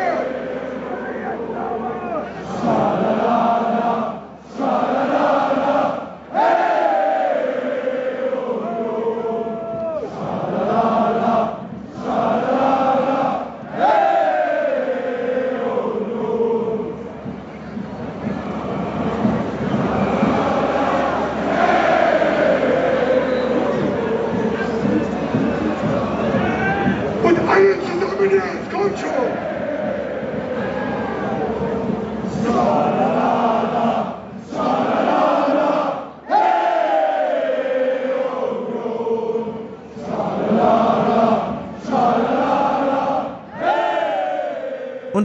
Und 27.28 27.38
alle 27.50 27.76
zusammen 27.82 28.32
jetzt, 28.32 28.72
kommt 28.72 28.98
schon! 29.00 29.48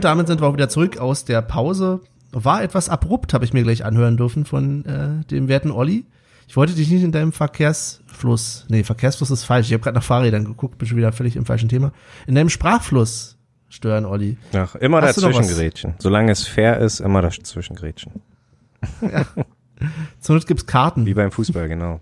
Und 0.03 0.09
damit 0.09 0.27
sind 0.27 0.41
wir 0.41 0.47
auch 0.49 0.53
wieder 0.53 0.67
zurück 0.67 0.97
aus 0.97 1.23
der 1.23 1.41
Pause. 1.41 2.01
War 2.33 2.61
etwas 2.61 2.89
abrupt, 2.89 3.33
habe 3.33 3.45
ich 3.45 3.53
mir 3.53 3.63
gleich 3.63 3.85
anhören 3.85 4.17
dürfen 4.17 4.43
von 4.43 4.83
äh, 4.83 5.25
dem 5.27 5.47
werten 5.47 5.71
Olli. 5.71 6.03
Ich 6.45 6.57
wollte 6.57 6.73
dich 6.73 6.91
nicht 6.91 7.03
in 7.03 7.13
deinem 7.13 7.31
Verkehrsfluss, 7.31 8.65
nee, 8.67 8.83
Verkehrsfluss 8.83 9.31
ist 9.31 9.45
falsch. 9.45 9.67
Ich 9.67 9.73
habe 9.73 9.81
gerade 9.81 9.95
nach 9.95 10.03
Fahrrädern 10.03 10.43
geguckt, 10.43 10.77
bin 10.77 10.89
schon 10.89 10.97
wieder 10.97 11.13
völlig 11.13 11.37
im 11.37 11.45
falschen 11.45 11.69
Thema. 11.69 11.93
In 12.27 12.35
deinem 12.35 12.49
Sprachfluss 12.49 13.37
stören, 13.69 14.03
Olli. 14.05 14.37
Ach, 14.53 14.75
immer 14.75 15.01
Hast 15.01 15.15
was? 15.15 15.23
dazwischengrätschen. 15.23 15.93
Solange 15.99 16.33
es 16.33 16.45
fair 16.45 16.79
ist, 16.79 16.99
immer 16.99 17.21
dazwischengrätschen. 17.21 18.11
Zur 20.19 20.35
Not 20.35 20.47
gibt's 20.47 20.65
Karten. 20.65 21.05
Wie 21.05 21.13
beim 21.13 21.31
Fußball, 21.31 21.69
genau. 21.69 22.01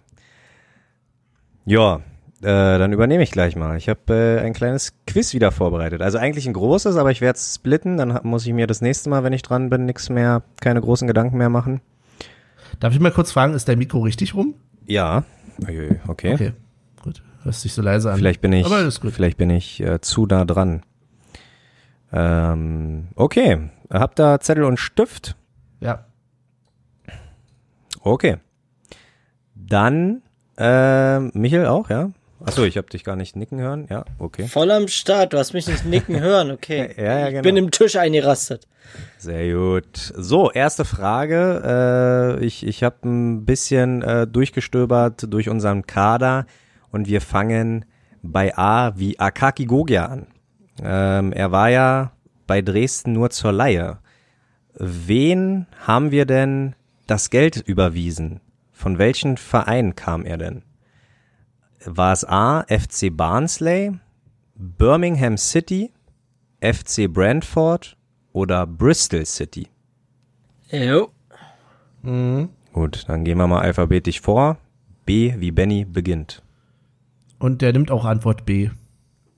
Ja, 1.66 2.02
äh, 2.42 2.80
dann 2.80 2.92
übernehme 2.92 3.22
ich 3.22 3.32
gleich 3.32 3.56
mal. 3.56 3.78
Ich 3.78 3.88
habe 3.88 4.14
äh, 4.14 4.40
ein 4.40 4.54
kleines 4.54 4.94
Quiz 5.06 5.34
wieder 5.34 5.52
vorbereitet. 5.52 6.02
Also 6.02 6.18
eigentlich 6.18 6.48
ein 6.48 6.54
großes, 6.54 6.96
aber 6.96 7.12
ich 7.12 7.22
werde 7.22 7.38
es 7.38 7.56
splitten. 7.56 7.98
Dann 7.98 8.20
muss 8.24 8.46
ich 8.46 8.54
mir 8.54 8.66
das 8.66 8.82
nächste 8.82 9.10
Mal, 9.10 9.24
wenn 9.24 9.34
ich 9.34 9.44
dran 9.44 9.70
bin, 9.70 9.86
nichts 9.86 10.10
mehr, 10.10 10.42
keine 10.60 10.82
großen 10.82 11.08
Gedanken 11.08 11.38
mehr 11.38 11.50
machen. 11.50 11.82
Darf 12.80 12.94
ich 12.94 13.00
mal 13.00 13.12
kurz 13.12 13.32
fragen, 13.32 13.54
ist 13.54 13.68
dein 13.68 13.78
Mikro 13.78 14.00
richtig 14.00 14.34
rum? 14.34 14.56
Ja. 14.88 15.24
Okay. 15.62 16.00
Okay, 16.08 16.54
gut. 17.04 17.22
Hörst 17.44 17.64
dich 17.64 17.74
so 17.74 17.82
leise 17.82 18.12
an. 18.12 18.18
Vielleicht 18.18 18.42
bin 18.42 18.54
ich, 18.54 18.68
vielleicht 18.68 19.38
bin 19.38 19.50
ich 19.50 19.82
äh, 19.82 20.02
zu 20.02 20.26
nah 20.26 20.46
dran. 20.46 20.82
Ähm, 22.12 23.10
okay. 23.16 23.70
Habt 23.92 24.18
da 24.20 24.40
Zettel 24.40 24.64
und 24.64 24.78
Stift? 24.78 25.36
Ja. 25.80 26.06
Okay. 28.02 28.38
Dann, 29.54 30.22
äh, 30.58 31.20
Michel 31.20 31.68
auch, 31.68 31.90
ja? 31.90 32.12
Achso, 32.46 32.64
ich 32.64 32.78
habe 32.78 32.88
dich 32.90 33.04
gar 33.04 33.16
nicht 33.16 33.36
nicken 33.36 33.60
hören. 33.60 33.88
Ja, 33.90 34.06
okay. 34.18 34.48
Voll 34.48 34.72
am 34.72 34.88
Start, 34.88 35.34
du 35.34 35.38
hast 35.38 35.54
mich 35.54 35.68
nicht 35.68 35.86
nicken 35.86 36.20
hören, 36.20 36.52
okay. 36.52 36.94
Ja, 36.98 37.04
ja, 37.04 37.26
Ich 37.28 37.32
genau. 37.32 37.44
bin 37.44 37.58
im 37.58 37.72
Tisch 37.72 37.96
eingerastet. 37.96 38.68
Sehr 39.18 39.54
gut. 39.54 39.96
So, 39.96 40.52
erste 40.52 40.86
Frage. 40.86 42.38
Äh, 42.42 42.46
ich 42.46 42.66
ich 42.66 42.84
habe 42.84 42.98
ein 43.08 43.46
bisschen 43.46 44.02
äh, 44.02 44.28
durchgestöbert 44.28 45.32
durch 45.32 45.50
unseren 45.50 45.86
Kader 45.86 46.46
und 46.92 47.08
wir 47.08 47.22
fangen 47.22 47.86
bei 48.22 48.58
A 48.58 48.94
wie 48.98 49.20
Akaki 49.20 49.66
Gogia 49.66 50.06
an. 50.06 50.28
Ähm, 50.84 51.32
er 51.34 51.52
war 51.52 51.70
ja 51.70 52.12
bei 52.48 52.62
Dresden 52.62 53.14
nur 53.14 53.30
zur 53.30 53.52
Laie. 53.52 54.00
Wen 54.74 55.68
haben 55.86 56.12
wir 56.12 56.26
denn 56.26 56.76
das 57.08 57.30
Geld 57.30 57.58
überwiesen? 57.58 58.40
Von 58.72 58.98
welchem 58.98 59.38
Verein 59.38 59.96
kam 59.96 60.26
er 60.26 60.38
denn? 60.38 60.64
War 61.86 62.14
es 62.14 62.24
A, 62.26 62.64
FC 62.68 63.10
Barnsley, 63.16 63.92
Birmingham 64.56 65.38
City, 65.38 65.92
FC 66.62 67.08
Brentford 67.12 67.98
oder 68.34 68.68
Bristol 68.68 69.26
City? 69.26 69.68
Jo. 70.72 71.10
Mhm. 72.04 72.50
Gut, 72.74 73.04
dann 73.08 73.24
gehen 73.26 73.38
wir 73.38 73.48
mal 73.48 73.62
alphabetisch 73.62 74.22
vor. 74.22 74.58
B 75.06 75.34
wie 75.40 75.52
Benny 75.52 75.84
beginnt. 75.86 76.42
Und 77.40 77.62
der 77.62 77.74
nimmt 77.74 77.92
auch 77.92 78.06
Antwort 78.06 78.46
B. 78.46 78.70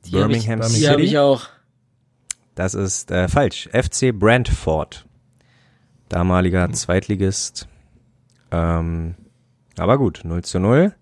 Die 0.05 0.11
hab 0.21 0.29
ich- 0.29 0.45
Birmingham 0.45 0.59
die 0.59 0.65
Die 0.67 0.73
City. 0.81 0.87
habe 0.87 1.01
ich 1.01 1.17
auch. 1.17 1.47
Das 2.55 2.73
ist 2.75 3.09
äh, 3.09 3.27
falsch. 3.29 3.69
FC 3.71 4.11
Brentford. 4.11 5.05
Damaliger 6.09 6.71
Zweitligist. 6.73 7.67
Ähm, 8.51 9.15
aber 9.77 9.97
gut, 9.97 10.21
0 10.23 10.43
zu 10.43 10.59
0. 10.59 10.93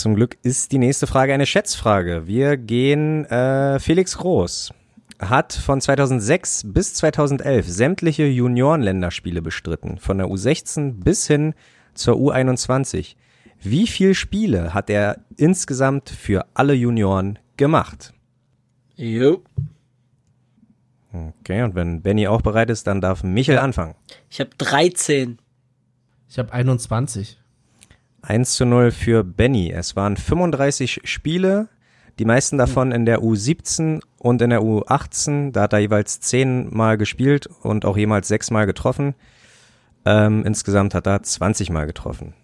Zum 0.00 0.14
Glück 0.14 0.38
ist 0.42 0.72
die 0.72 0.78
nächste 0.78 1.06
Frage 1.06 1.34
eine 1.34 1.44
Schätzfrage. 1.44 2.26
Wir 2.26 2.56
gehen 2.56 3.26
äh, 3.26 3.78
Felix 3.78 4.16
Groß. 4.16 4.72
Hat 5.18 5.52
von 5.52 5.78
2006 5.78 6.62
bis 6.68 6.94
2011 6.94 7.68
sämtliche 7.68 8.24
Juniorenländerspiele 8.24 9.42
bestritten. 9.42 9.98
Von 9.98 10.16
der 10.16 10.28
U16 10.28 11.04
bis 11.04 11.26
hin 11.26 11.52
zur 11.92 12.14
U21. 12.14 13.16
Wie 13.60 13.86
viele 13.86 14.14
Spiele 14.14 14.72
hat 14.72 14.88
er 14.88 15.18
insgesamt 15.36 16.08
für 16.08 16.46
alle 16.54 16.72
Junioren 16.72 17.38
gemacht? 17.58 18.14
Jo. 18.96 19.44
Okay, 21.12 21.60
und 21.60 21.74
wenn 21.74 22.00
Benny 22.00 22.26
auch 22.26 22.40
bereit 22.40 22.70
ist, 22.70 22.86
dann 22.86 23.02
darf 23.02 23.22
Michel 23.22 23.58
anfangen. 23.58 23.96
Ich 24.30 24.40
habe 24.40 24.48
13. 24.56 25.36
Ich 26.26 26.38
habe 26.38 26.54
21. 26.54 27.39
1 28.22 28.54
zu 28.54 28.64
0 28.64 28.90
für 28.90 29.24
Benny. 29.24 29.70
Es 29.70 29.96
waren 29.96 30.16
35 30.16 31.00
Spiele, 31.04 31.68
die 32.18 32.24
meisten 32.24 32.58
davon 32.58 32.92
in 32.92 33.06
der 33.06 33.20
U17 33.20 34.00
und 34.18 34.42
in 34.42 34.50
der 34.50 34.60
U18. 34.60 35.52
Da 35.52 35.62
hat 35.62 35.72
er 35.72 35.78
jeweils 35.78 36.20
10 36.20 36.74
Mal 36.74 36.98
gespielt 36.98 37.48
und 37.62 37.84
auch 37.84 37.96
jemals 37.96 38.28
6 38.28 38.50
Mal 38.50 38.66
getroffen. 38.66 39.14
Ähm, 40.04 40.44
insgesamt 40.44 40.94
hat 40.94 41.06
er 41.06 41.22
20 41.22 41.70
Mal 41.70 41.86
getroffen. 41.86 42.34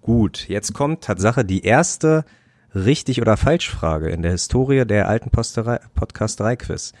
Gut, 0.00 0.48
jetzt 0.48 0.72
kommt 0.72 1.04
Tatsache 1.04 1.44
die 1.44 1.64
erste 1.64 2.24
richtig 2.74 3.20
oder 3.20 3.36
falsch 3.36 3.70
Frage 3.70 4.10
in 4.10 4.22
der 4.22 4.32
Historie 4.32 4.84
der 4.84 5.08
alten 5.08 5.30
Podcasterei-Quiz. 5.30 6.92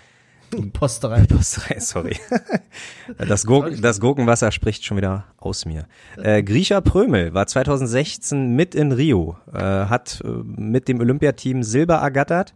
Posterei. 0.72 1.24
Posterei, 1.24 1.80
sorry. 1.80 2.16
Das, 3.18 3.46
Gurken, 3.46 3.80
das 3.80 4.00
Gurkenwasser 4.00 4.52
spricht 4.52 4.84
schon 4.84 4.96
wieder 4.96 5.24
aus 5.38 5.64
mir. 5.64 5.86
Äh, 6.16 6.42
Grisha 6.42 6.80
Prömel 6.80 7.34
war 7.34 7.46
2016 7.46 8.54
mit 8.54 8.74
in 8.74 8.92
Rio, 8.92 9.36
äh, 9.52 9.58
hat 9.58 10.22
äh, 10.24 10.28
mit 10.28 10.88
dem 10.88 11.00
Olympiateam 11.00 11.62
Silber 11.62 11.96
ergattert. 11.96 12.54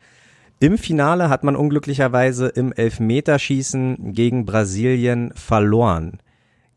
Im 0.59 0.77
Finale 0.77 1.31
hat 1.31 1.43
man 1.43 1.57
unglücklicherweise 1.57 2.49
im 2.49 2.73
Elfmeterschießen 2.73 4.13
gegen 4.13 4.45
Brasilien 4.45 5.33
verloren. 5.35 6.19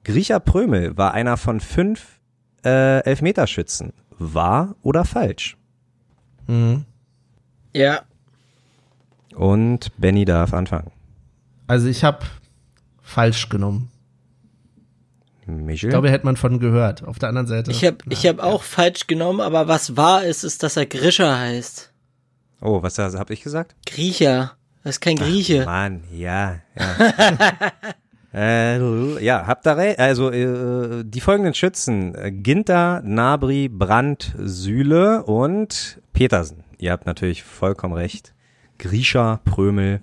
Grisha 0.06 0.40
Prömel 0.40 0.96
war 0.98 1.14
einer 1.14 1.36
von 1.36 1.60
fünf 1.60 2.20
äh, 2.64 3.04
Elfmeterschützen. 3.04 3.92
Wahr 4.18 4.76
oder 4.82 5.04
falsch? 5.04 5.58
Mhm. 6.48 6.86
Ja. 7.74 8.04
Und 9.36 9.92
Benny 9.98 10.24
darf 10.24 10.54
anfangen. 10.54 10.93
Also 11.74 11.88
ich 11.88 12.04
habe 12.04 12.20
falsch 13.02 13.50
genommen. 13.50 13.90
Michel? 15.48 15.88
Ich 15.88 15.92
glaube, 15.92 16.12
hätte 16.12 16.24
man 16.24 16.38
von 16.38 16.60
gehört. 16.60 17.04
Auf 17.04 17.18
der 17.18 17.30
anderen 17.30 17.48
Seite. 17.48 17.72
Ich 17.72 17.84
habe 17.84 17.98
ich 18.10 18.28
hab 18.28 18.38
auch 18.38 18.62
falsch 18.62 19.08
genommen, 19.08 19.42
aber 19.42 19.68
was 19.68 19.98
wahr 19.98 20.24
ist, 20.24 20.44
ist, 20.44 20.62
dass 20.62 20.78
er 20.78 20.86
Grischer 20.86 21.36
heißt. 21.36 21.92
oh, 22.62 22.84
was 22.84 23.00
habe 23.00 23.34
ich 23.34 23.42
gesagt? 23.42 23.76
Griecher. 23.88 24.52
Das 24.84 24.98
ist 24.98 25.02
kein 25.02 25.16
Grieche. 25.16 25.66
Mann, 25.66 26.04
ja, 26.12 26.60
ja. 26.78 27.72
äh, 28.36 29.24
ja, 29.26 29.48
habt 29.48 29.66
ihr 29.66 29.76
recht. 29.76 29.98
Also 29.98 30.30
äh, 30.30 31.04
die 31.04 31.22
folgenden 31.22 31.56
Schützen: 31.56 32.44
Ginter, 32.44 33.02
Nabri, 33.04 33.68
Brandt, 33.68 34.36
Süle 34.38 35.24
und 35.24 36.04
Petersen. 36.14 36.66
Ihr 36.78 36.92
habt 36.92 37.08
natürlich 37.08 37.42
vollkommen 37.42 37.96
recht. 37.96 38.36
Grisha, 38.78 39.42
Prömel 39.44 40.02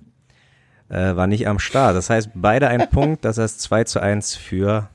äh, 0.90 1.16
war 1.16 1.26
nicht 1.26 1.48
am 1.48 1.58
Start. 1.58 1.96
Das 1.96 2.10
heißt, 2.10 2.30
beide 2.34 2.68
ein 2.68 2.90
Punkt. 2.90 3.24
Das 3.24 3.38
heißt 3.38 3.60
2 3.60 3.84
zu 3.84 4.00
1 4.00 4.36
für 4.36 4.90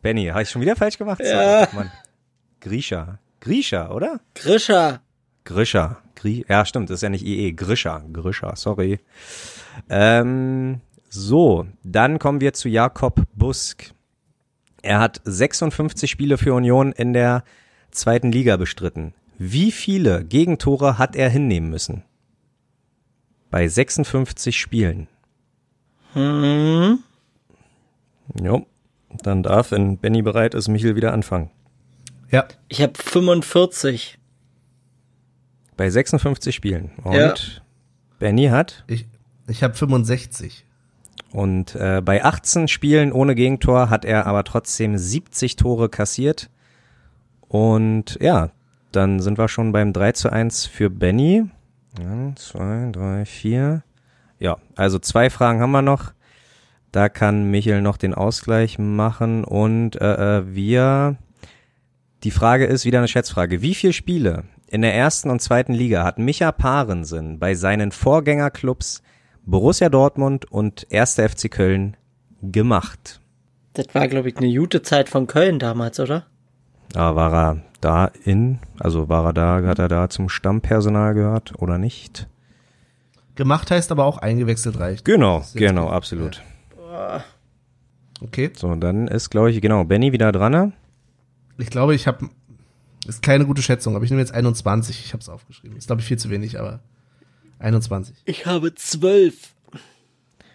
Benny. 0.00 0.26
Habe 0.26 0.42
ich 0.42 0.50
schon 0.50 0.62
wieder 0.62 0.76
falsch 0.76 0.96
gemacht? 0.96 1.20
Ja. 1.20 1.68
Mann. 1.72 1.90
Grisha. 2.60 3.18
Grisha, 3.40 3.90
oder? 3.90 4.20
Grischer. 4.34 5.00
Grisha. 5.44 5.98
Gri 6.14 6.44
ja, 6.48 6.64
stimmt, 6.66 6.90
das 6.90 6.96
ist 6.96 7.02
ja 7.02 7.08
nicht 7.08 7.24
IE. 7.24 7.52
Grisha. 7.52 8.04
Grisha, 8.12 8.54
sorry. 8.54 9.00
Ähm, 9.88 10.80
so, 11.08 11.66
dann 11.82 12.18
kommen 12.18 12.40
wir 12.40 12.52
zu 12.52 12.68
Jakob 12.68 13.22
Busk. 13.34 13.92
Er 14.82 15.00
hat 15.00 15.20
56 15.24 16.10
Spiele 16.10 16.38
für 16.38 16.54
Union 16.54 16.92
in 16.92 17.12
der 17.12 17.44
zweiten 17.90 18.32
Liga 18.32 18.56
bestritten. 18.56 19.14
Wie 19.38 19.72
viele 19.72 20.24
Gegentore 20.24 20.98
hat 20.98 21.16
er 21.16 21.30
hinnehmen 21.30 21.70
müssen? 21.70 22.04
Bei 23.50 23.66
56 23.66 24.58
Spielen. 24.58 25.08
Hm. 26.14 26.98
Jo, 28.40 28.66
dann 29.22 29.42
darf, 29.42 29.70
wenn 29.72 29.98
Benny 29.98 30.22
bereit 30.22 30.54
ist, 30.54 30.68
Michel 30.68 30.96
wieder 30.96 31.12
anfangen. 31.12 31.50
ja. 32.30 32.46
Ich 32.68 32.80
habe 32.82 32.92
45. 32.94 34.18
Bei 35.76 35.90
56 35.90 36.54
Spielen. 36.54 36.90
Und 37.02 37.14
Ja. 37.14 37.34
Benny 38.18 38.46
hat 38.46 38.84
Ich, 38.86 39.06
ich 39.48 39.62
habe 39.62 39.74
65. 39.74 40.64
Und 41.32 41.74
äh, 41.74 42.02
bei 42.04 42.24
18 42.24 42.68
Spielen 42.68 43.12
ohne 43.12 43.34
Gegentor 43.34 43.88
hat 43.88 44.04
er 44.04 44.26
aber 44.26 44.44
trotzdem 44.44 44.98
70 44.98 45.56
Tore 45.56 45.88
kassiert. 45.88 46.50
Und 47.48 48.18
ja, 48.20 48.50
dann 48.92 49.20
sind 49.20 49.38
wir 49.38 49.48
schon 49.48 49.72
beim 49.72 49.92
3 49.92 50.12
zu 50.12 50.30
1 50.30 50.66
für 50.66 50.90
Benny. 50.90 51.44
1, 52.00 52.48
2, 52.48 52.90
3, 52.92 53.24
4. 53.24 53.82
Ja, 54.40 54.56
also 54.74 54.98
zwei 54.98 55.30
Fragen 55.30 55.60
haben 55.60 55.70
wir 55.70 55.82
noch. 55.82 56.12
Da 56.90 57.08
kann 57.08 57.50
Michel 57.50 57.82
noch 57.82 57.96
den 57.96 58.14
Ausgleich 58.14 58.78
machen. 58.78 59.44
Und 59.44 60.00
äh, 60.00 60.38
äh, 60.38 60.54
wir. 60.54 61.16
Die 62.24 62.30
Frage 62.30 62.66
ist 62.66 62.84
wieder 62.84 62.98
eine 62.98 63.08
Schätzfrage. 63.08 63.62
Wie 63.62 63.74
viele 63.74 63.92
Spiele 63.92 64.44
in 64.66 64.82
der 64.82 64.94
ersten 64.94 65.30
und 65.30 65.40
zweiten 65.40 65.72
Liga 65.72 66.04
hat 66.04 66.18
Micha 66.18 66.52
Parensen 66.52 67.38
bei 67.38 67.54
seinen 67.54 67.92
Vorgängerclubs 67.92 69.02
Borussia 69.46 69.88
Dortmund 69.88 70.50
und 70.50 70.86
1. 70.92 71.14
FC 71.14 71.50
Köln 71.50 71.96
gemacht. 72.42 73.20
Das 73.72 73.86
war, 73.94 74.06
glaube 74.08 74.28
ich, 74.28 74.36
eine 74.36 74.54
gute 74.54 74.82
Zeit 74.82 75.08
von 75.08 75.26
Köln 75.26 75.58
damals, 75.58 75.98
oder? 75.98 76.26
Aber 76.94 77.16
war 77.16 77.32
er 77.32 77.62
da 77.80 78.10
in, 78.24 78.58
also 78.78 79.08
war 79.08 79.26
er 79.26 79.32
da, 79.32 79.62
hat 79.66 79.78
er 79.78 79.88
da 79.88 80.08
zum 80.08 80.28
Stammpersonal 80.28 81.14
gehört 81.14 81.54
oder 81.58 81.78
nicht? 81.78 82.28
Gemacht 83.34 83.70
heißt 83.70 83.90
aber 83.92 84.04
auch 84.04 84.18
eingewechselt 84.18 84.78
reicht. 84.78 85.04
Genau, 85.04 85.44
genau, 85.54 85.86
gut. 85.86 85.94
absolut. 85.94 86.42
Okay. 88.22 88.50
So, 88.54 88.74
dann 88.74 89.08
ist, 89.08 89.30
glaube 89.30 89.50
ich, 89.50 89.60
genau, 89.60 89.84
Benny 89.84 90.12
wieder 90.12 90.30
dran. 90.32 90.52
ne? 90.52 90.72
Ich 91.58 91.70
glaube, 91.70 91.94
ich 91.94 92.06
habe. 92.06 92.28
Ist 93.06 93.22
keine 93.22 93.46
gute 93.46 93.62
Schätzung, 93.62 93.96
aber 93.96 94.04
ich 94.04 94.10
nehme 94.10 94.20
jetzt 94.20 94.34
21. 94.34 95.02
Ich 95.04 95.12
habe 95.14 95.22
es 95.22 95.28
aufgeschrieben. 95.28 95.76
Ist, 95.76 95.86
glaube 95.86 96.02
ich, 96.02 96.06
viel 96.08 96.18
zu 96.18 96.28
wenig, 96.28 96.58
aber 96.60 96.80
21. 97.58 98.14
Ich 98.26 98.44
habe 98.44 98.74
12. 98.74 99.54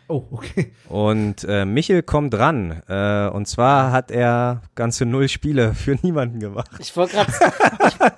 Oh, 0.07 0.23
okay. 0.29 0.71
Und 0.87 1.43
äh, 1.45 1.65
Michel 1.65 2.03
kommt 2.03 2.35
dran. 2.35 2.83
Äh, 2.87 3.27
und 3.29 3.47
zwar 3.47 3.91
hat 3.91 4.11
er 4.11 4.61
ganze 4.75 5.05
null 5.05 5.27
Spiele 5.27 5.73
für 5.73 5.97
niemanden 6.03 6.39
gemacht. 6.39 6.69
Ich 6.79 6.95
wollte 6.95 7.13
gerade. 7.15 7.31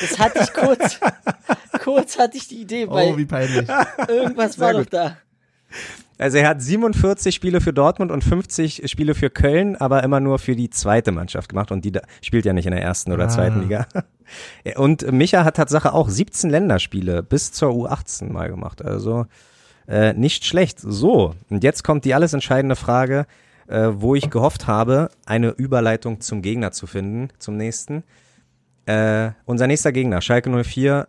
Das 0.00 0.18
hatte 0.18 0.40
ich 0.42 0.52
kurz. 0.52 0.98
Kurz 1.84 2.18
hatte 2.18 2.36
ich 2.38 2.48
die 2.48 2.62
Idee, 2.62 2.88
weil 2.88 3.12
Oh, 3.12 3.16
wie 3.18 3.26
peinlich. 3.26 3.68
irgendwas 4.08 4.58
war 4.58 4.72
doch 4.72 4.86
da. 4.86 5.18
Also 6.16 6.38
er 6.38 6.48
hat 6.48 6.62
47 6.62 7.34
Spiele 7.34 7.60
für 7.60 7.72
Dortmund 7.72 8.12
und 8.12 8.22
50 8.22 8.88
Spiele 8.88 9.14
für 9.16 9.30
Köln, 9.30 9.74
aber 9.76 10.02
immer 10.04 10.20
nur 10.20 10.38
für 10.38 10.54
die 10.56 10.70
zweite 10.70 11.10
Mannschaft 11.10 11.48
gemacht 11.48 11.72
und 11.72 11.84
die 11.84 11.90
da, 11.92 12.00
spielt 12.22 12.44
ja 12.44 12.52
nicht 12.52 12.66
in 12.66 12.72
der 12.72 12.82
ersten 12.82 13.12
oder 13.12 13.24
Ah. 13.24 13.28
zweiten 13.28 13.60
Liga. 13.62 13.86
Und 14.76 15.10
Micha 15.12 15.44
hat 15.44 15.56
Tatsache 15.56 15.92
auch 15.92 16.08
17 16.08 16.48
Länderspiele 16.48 17.22
bis 17.22 17.52
zur 17.52 17.70
U18 17.72 18.32
mal 18.32 18.48
gemacht. 18.48 18.82
Also 18.82 19.26
äh, 19.86 20.14
nicht 20.14 20.46
schlecht. 20.46 20.80
So, 20.80 21.34
und 21.50 21.62
jetzt 21.62 21.84
kommt 21.84 22.06
die 22.06 22.14
alles 22.14 22.32
entscheidende 22.32 22.74
Frage, 22.74 23.26
äh, 23.68 23.88
wo 23.92 24.14
ich 24.14 24.30
gehofft 24.30 24.66
habe, 24.66 25.10
eine 25.26 25.50
Überleitung 25.50 26.22
zum 26.22 26.40
Gegner 26.40 26.72
zu 26.72 26.86
finden, 26.86 27.28
zum 27.38 27.58
nächsten. 27.58 28.02
Äh, 28.86 29.32
unser 29.44 29.66
nächster 29.66 29.92
Gegner, 29.92 30.22
Schalke 30.22 30.48
04, 30.48 31.06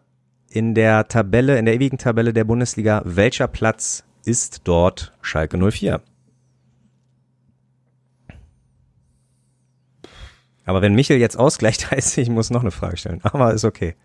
in 0.56 0.74
der 0.74 1.10
Tabelle, 1.10 1.58
in 1.60 1.66
der 1.66 1.74
ewigen 1.76 1.98
Tabelle 1.98 2.32
der 2.32 2.46
Bundesliga, 2.46 3.02
welcher 3.04 3.48
Platz 3.48 4.06
ist 4.24 4.62
dort 4.64 5.12
Schalke 5.22 5.58
04? 5.58 6.02
Aber 10.64 10.82
wenn 10.82 10.96
Michel 10.96 11.18
jetzt 11.18 11.38
ausgleicht, 11.38 11.92
heißt 11.92 12.18
ich 12.18 12.30
muss 12.30 12.50
noch 12.52 12.62
eine 12.62 12.72
Frage 12.72 12.96
stellen. 12.98 13.20
Aber 13.24 13.54
ist 13.54 13.66
okay. 13.66 13.96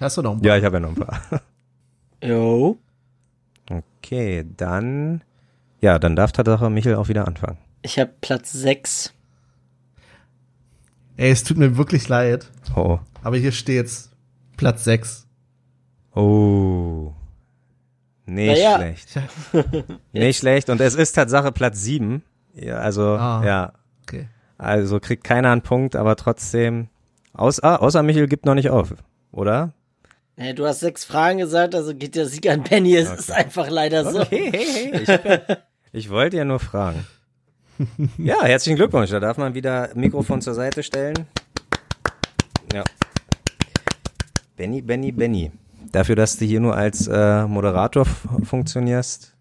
Hast 0.00 0.16
du 0.16 0.22
noch 0.22 0.36
ein 0.36 0.42
Ja, 0.44 0.56
ich 0.56 0.64
habe 0.64 0.76
ja 0.76 0.80
noch 0.80 0.90
ein 0.90 0.94
paar. 0.94 1.20
Jo. 2.22 2.78
Okay, 3.68 4.46
dann. 4.56 5.22
Ja, 5.80 5.98
dann 5.98 6.16
darf 6.16 6.32
Tatsache 6.32 6.70
Michel 6.70 6.94
auch 6.94 7.08
wieder 7.08 7.26
anfangen. 7.28 7.58
Ich 7.82 7.98
habe 7.98 8.12
Platz 8.22 8.52
6. 8.52 9.12
Ey, 11.16 11.30
es 11.30 11.42
tut 11.44 11.58
mir 11.58 11.76
wirklich 11.76 12.08
leid, 12.08 12.50
Oh. 12.74 12.98
aber 13.22 13.36
hier 13.36 13.52
steht's. 13.52 14.10
Platz 14.56 14.84
6. 14.84 15.23
Oh. 16.14 17.12
Nicht 18.26 18.52
Naja. 18.62 18.76
schlecht. 18.76 19.08
Nicht 20.12 20.38
schlecht. 20.38 20.70
Und 20.70 20.80
es 20.80 20.94
ist 20.94 21.12
Tatsache 21.12 21.52
Platz 21.52 21.80
sieben. 21.82 22.22
Ja, 22.54 22.76
also, 22.78 23.02
Ah. 23.16 23.42
ja. 23.44 23.72
Okay. 24.06 24.28
Also 24.56 25.00
kriegt 25.00 25.24
keiner 25.24 25.50
einen 25.50 25.62
Punkt, 25.62 25.96
aber 25.96 26.16
trotzdem. 26.16 26.88
Außer, 27.32 27.82
außer 27.82 28.02
Michel 28.02 28.28
gibt 28.28 28.46
noch 28.46 28.54
nicht 28.54 28.70
auf, 28.70 28.94
oder? 29.32 29.72
Ja, 30.36 30.52
du 30.52 30.66
hast 30.66 30.80
sechs 30.80 31.04
Fragen 31.04 31.38
gesagt, 31.38 31.74
also 31.74 31.94
geht 31.94 32.14
der 32.14 32.26
Sieg 32.26 32.48
an 32.48 32.62
Penny. 32.64 32.94
Es 32.96 33.10
ist 33.10 33.30
einfach 33.32 33.68
leider 33.68 34.10
so. 34.10 34.22
Hey, 34.24 34.50
hey, 34.52 34.92
hey. 34.92 35.02
Ich, 35.02 35.58
ich 36.06 36.10
wollte 36.10 36.36
ja 36.36 36.44
nur 36.44 36.60
fragen. 36.60 37.04
Ja, 38.18 38.42
herzlichen 38.44 38.76
Glückwunsch. 38.76 39.10
Da 39.10 39.18
darf 39.20 39.36
man 39.36 39.54
wieder 39.54 39.90
Mikrofon 39.94 40.40
zur 40.40 40.54
Seite 40.54 40.82
stellen. 40.84 41.26
Ja. 42.72 42.84
Benny, 44.56 44.80
Benny, 44.80 45.10
Benny. 45.10 45.50
Dafür, 45.92 46.16
dass 46.16 46.36
du 46.38 46.44
hier 46.44 46.60
nur 46.60 46.76
als 46.76 47.06
äh, 47.06 47.46
Moderator 47.46 48.04
funktionierst. 48.44 49.34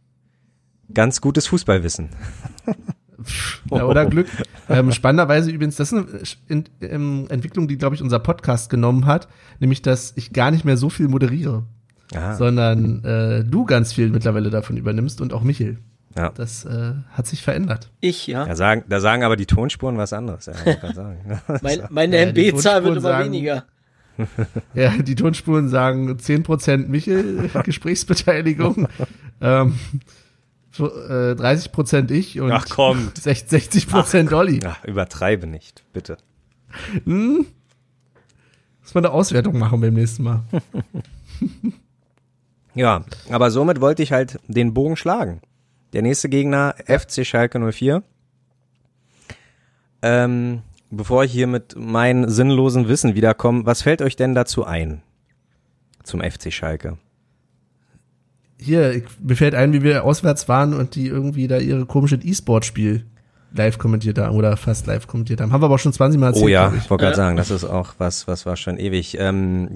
Ganz 0.93 1.21
gutes 1.21 1.47
Fußballwissen. 1.47 2.09
Ja, 3.71 3.85
oder 3.85 4.05
Glück. 4.05 4.27
Ähm, 4.69 4.91
spannenderweise 4.91 5.49
übrigens, 5.51 5.77
das 5.77 5.91
ist 5.91 5.97
eine 5.97 6.05
in, 6.49 6.65
ähm, 6.81 7.25
Entwicklung, 7.29 7.67
die, 7.67 7.77
glaube 7.77 7.95
ich, 7.95 8.01
unser 8.01 8.19
Podcast 8.19 8.69
genommen 8.69 9.05
hat, 9.05 9.27
nämlich, 9.59 9.81
dass 9.81 10.13
ich 10.17 10.33
gar 10.33 10.51
nicht 10.51 10.65
mehr 10.65 10.77
so 10.77 10.89
viel 10.89 11.07
moderiere, 11.07 11.63
Ah, 12.13 12.35
sondern 12.35 13.03
äh, 13.05 13.43
du 13.45 13.65
ganz 13.65 13.93
viel 13.93 14.09
mittlerweile 14.09 14.49
davon 14.49 14.75
übernimmst 14.77 15.21
und 15.21 15.33
auch 15.33 15.41
Michel. 15.41 15.77
ja. 16.17 16.29
Das 16.35 16.65
äh, 16.65 16.93
hat 17.11 17.25
sich 17.27 17.41
verändert. 17.41 17.89
Ich, 18.01 18.27
ja. 18.27 18.45
Da 18.45 18.55
sagen, 18.55 18.83
da 18.89 18.99
sagen 18.99 19.23
aber 19.23 19.35
die 19.37 19.45
Tonspuren 19.45 19.97
was 19.97 20.11
anderes. 20.13 20.45
Ja, 20.47 20.93
sagen. 20.93 21.41
Mein, 21.61 21.83
meine 21.89 22.17
Ja, 22.17 22.27
MB-Zahl 22.29 22.83
wird 22.83 22.97
immer 22.97 23.01
sagen- 23.01 23.25
weniger. 23.25 23.63
Ja, 24.73 24.91
die 24.97 25.15
Tonspuren 25.15 25.69
sagen 25.69 26.09
10% 26.11 26.87
Michel, 26.87 27.49
Gesprächsbeteiligung, 27.63 28.87
ähm, 29.41 29.79
so, 30.71 30.87
äh, 30.87 31.33
30% 31.33 32.11
ich 32.11 32.39
und 32.39 32.51
Ach, 32.51 32.67
kommt. 32.67 33.17
60, 33.17 33.69
60% 33.87 34.33
Olli. 34.33 34.59
Ach, 34.65 34.83
übertreibe 34.85 35.47
nicht, 35.47 35.83
bitte. 35.93 36.17
Muss 37.05 37.45
man 38.93 39.05
eine 39.05 39.13
Auswertung 39.13 39.57
machen 39.57 39.81
beim 39.81 39.93
nächsten 39.93 40.23
Mal. 40.23 40.43
Ja, 42.75 43.03
aber 43.29 43.51
somit 43.51 43.81
wollte 43.81 44.01
ich 44.01 44.11
halt 44.11 44.39
den 44.47 44.73
Bogen 44.73 44.95
schlagen. 44.95 45.41
Der 45.93 46.01
nächste 46.01 46.27
Gegner, 46.27 46.75
FC 46.87 47.25
Schalke 47.25 47.59
04. 47.59 48.01
Ähm, 50.01 50.63
bevor 50.95 51.23
ich 51.23 51.31
hier 51.31 51.47
mit 51.47 51.75
meinem 51.75 52.29
sinnlosen 52.29 52.87
Wissen 52.87 53.15
wiederkomme, 53.15 53.65
was 53.65 53.81
fällt 53.81 54.01
euch 54.01 54.15
denn 54.15 54.35
dazu 54.35 54.65
ein? 54.65 55.01
Zum 56.03 56.21
FC 56.21 56.51
Schalke. 56.51 56.97
Hier, 58.59 58.93
ich, 58.93 59.03
mir 59.21 59.35
fällt 59.35 59.55
ein, 59.55 59.73
wie 59.73 59.83
wir 59.83 60.03
auswärts 60.03 60.47
waren 60.47 60.73
und 60.73 60.95
die 60.95 61.07
irgendwie 61.07 61.47
da 61.47 61.57
ihre 61.57 61.85
komische 61.85 62.15
E-Sport-Spiel 62.15 63.05
live 63.55 63.77
kommentiert 63.77 64.17
haben 64.17 64.35
oder 64.35 64.57
fast 64.57 64.87
live 64.87 65.07
kommentiert 65.07 65.39
haben. 65.41 65.51
Haben 65.51 65.61
wir 65.61 65.65
aber 65.65 65.75
auch 65.75 65.79
schon 65.79 65.93
20 65.93 66.19
Mal 66.19 66.27
erzählt. 66.27 66.45
Oh 66.45 66.47
ja, 66.47 66.73
ich 66.75 66.89
wollte 66.89 67.03
gerade 67.03 67.15
sagen, 67.15 67.37
das 67.37 67.51
ist 67.51 67.65
auch 67.65 67.93
was, 67.97 68.27
was 68.27 68.45
war 68.45 68.57
schon 68.57 68.77
ewig. 68.77 69.17
Ähm, 69.19 69.75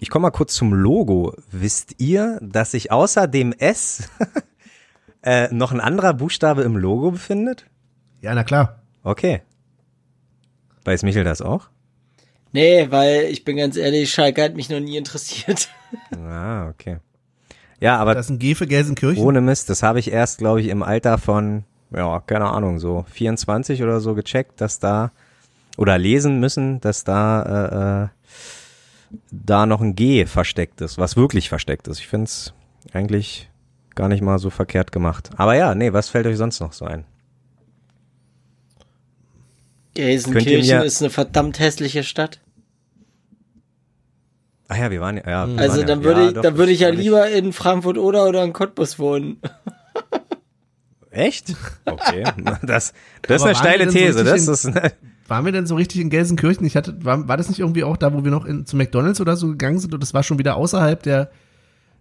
ich 0.00 0.08
komme 0.10 0.24
mal 0.24 0.30
kurz 0.30 0.54
zum 0.54 0.72
Logo. 0.72 1.34
Wisst 1.50 1.96
ihr, 1.98 2.38
dass 2.40 2.70
sich 2.70 2.90
außer 2.90 3.26
dem 3.26 3.52
S 3.52 4.08
äh, 5.22 5.52
noch 5.52 5.72
ein 5.72 5.80
anderer 5.80 6.14
Buchstabe 6.14 6.62
im 6.62 6.76
Logo 6.76 7.10
befindet? 7.10 7.66
Ja, 8.20 8.34
na 8.34 8.44
klar. 8.44 8.82
Okay. 9.02 9.42
Weiß 10.84 11.02
Michel 11.02 11.24
das 11.24 11.42
auch? 11.42 11.68
Nee, 12.52 12.86
weil 12.90 13.24
ich 13.24 13.44
bin 13.44 13.56
ganz 13.58 13.76
ehrlich, 13.76 14.10
Schalke 14.12 14.42
hat 14.42 14.54
mich 14.56 14.70
noch 14.70 14.80
nie 14.80 14.96
interessiert. 14.96 15.68
Ah, 16.14 16.68
okay. 16.68 16.98
Ja, 17.80 17.96
aber 17.96 18.12
Das 18.14 18.26
ist 18.26 18.30
ein 18.30 18.38
G 18.38 18.54
für 18.54 18.66
Gelsenkirchen. 18.66 19.24
ohne 19.24 19.40
Mist, 19.40 19.70
das 19.70 19.82
habe 19.82 19.98
ich 20.00 20.12
erst, 20.12 20.36
glaube 20.36 20.60
ich, 20.60 20.68
im 20.68 20.82
Alter 20.82 21.16
von, 21.16 21.64
ja, 21.94 22.20
keine 22.20 22.44
Ahnung, 22.50 22.78
so 22.78 23.06
24 23.10 23.82
oder 23.82 24.00
so 24.00 24.14
gecheckt, 24.14 24.60
dass 24.60 24.78
da, 24.80 25.12
oder 25.78 25.96
lesen 25.96 26.40
müssen, 26.40 26.80
dass 26.82 27.04
da, 27.04 28.02
äh, 28.02 28.04
äh, 28.04 29.16
da 29.30 29.64
noch 29.64 29.80
ein 29.80 29.94
G 29.96 30.26
versteckt 30.26 30.82
ist, 30.82 30.98
was 30.98 31.16
wirklich 31.16 31.48
versteckt 31.48 31.88
ist. 31.88 32.00
Ich 32.00 32.08
finde 32.08 32.24
es 32.24 32.52
eigentlich 32.92 33.48
gar 33.94 34.08
nicht 34.08 34.22
mal 34.22 34.38
so 34.38 34.50
verkehrt 34.50 34.92
gemacht. 34.92 35.30
Aber 35.38 35.54
ja, 35.54 35.74
nee, 35.74 35.94
was 35.94 36.10
fällt 36.10 36.26
euch 36.26 36.36
sonst 36.36 36.60
noch 36.60 36.74
so 36.74 36.84
ein? 36.84 37.04
Gelsenkirchen 39.98 40.82
ist 40.82 41.02
eine 41.02 41.10
verdammt 41.10 41.58
hässliche 41.58 42.04
Stadt. 42.04 42.38
Ah 44.68 44.76
ja, 44.78 44.90
wir 44.90 45.00
waren 45.00 45.16
ja, 45.16 45.22
ja 45.28 45.48
wir 45.48 45.58
Also 45.58 45.72
waren 45.76 45.80
ja, 45.80 45.86
dann 45.86 46.04
würde 46.04 46.20
ja, 46.22 46.28
ich, 46.28 46.34
doch, 46.34 46.42
dann 46.42 46.56
würde 46.58 46.72
ich 46.72 46.80
ja 46.80 46.88
das 46.88 46.96
war 46.96 46.98
nicht- 46.98 47.04
lieber 47.04 47.30
in 47.30 47.52
Frankfurt 47.52 47.98
oder 47.98 48.26
oder 48.28 48.44
in 48.44 48.52
Cottbus 48.52 48.98
wohnen. 48.98 49.40
Echt? 51.10 51.54
Okay. 51.84 52.24
Das, 52.62 52.92
das 53.22 53.42
ist 53.42 53.42
eine 53.42 53.42
waren 53.42 53.48
wir 53.48 53.54
steile 53.56 53.84
so 53.90 53.98
These. 53.98 54.18
richtig 54.24 54.46
Das 54.46 54.64
in- 54.64 54.74
ist, 54.76 54.94
Waren 55.26 55.44
wir 55.44 55.52
denn 55.52 55.66
so 55.66 55.74
richtig 55.74 56.00
in 56.00 56.10
Gelsenkirchen? 56.10 56.64
Ich 56.66 56.76
hatte, 56.76 57.04
war, 57.04 57.26
war 57.28 57.36
das 57.36 57.48
nicht 57.48 57.58
irgendwie 57.58 57.82
auch 57.84 57.96
da, 57.96 58.14
wo 58.14 58.24
wir 58.24 58.30
noch 58.30 58.44
in, 58.46 58.64
zu 58.66 58.76
McDonalds 58.76 59.20
oder 59.20 59.36
so 59.36 59.48
gegangen 59.48 59.78
sind 59.78 59.92
und 59.92 60.00
das 60.02 60.14
war 60.14 60.22
schon 60.22 60.38
wieder 60.38 60.56
außerhalb 60.56 61.02
der, 61.02 61.30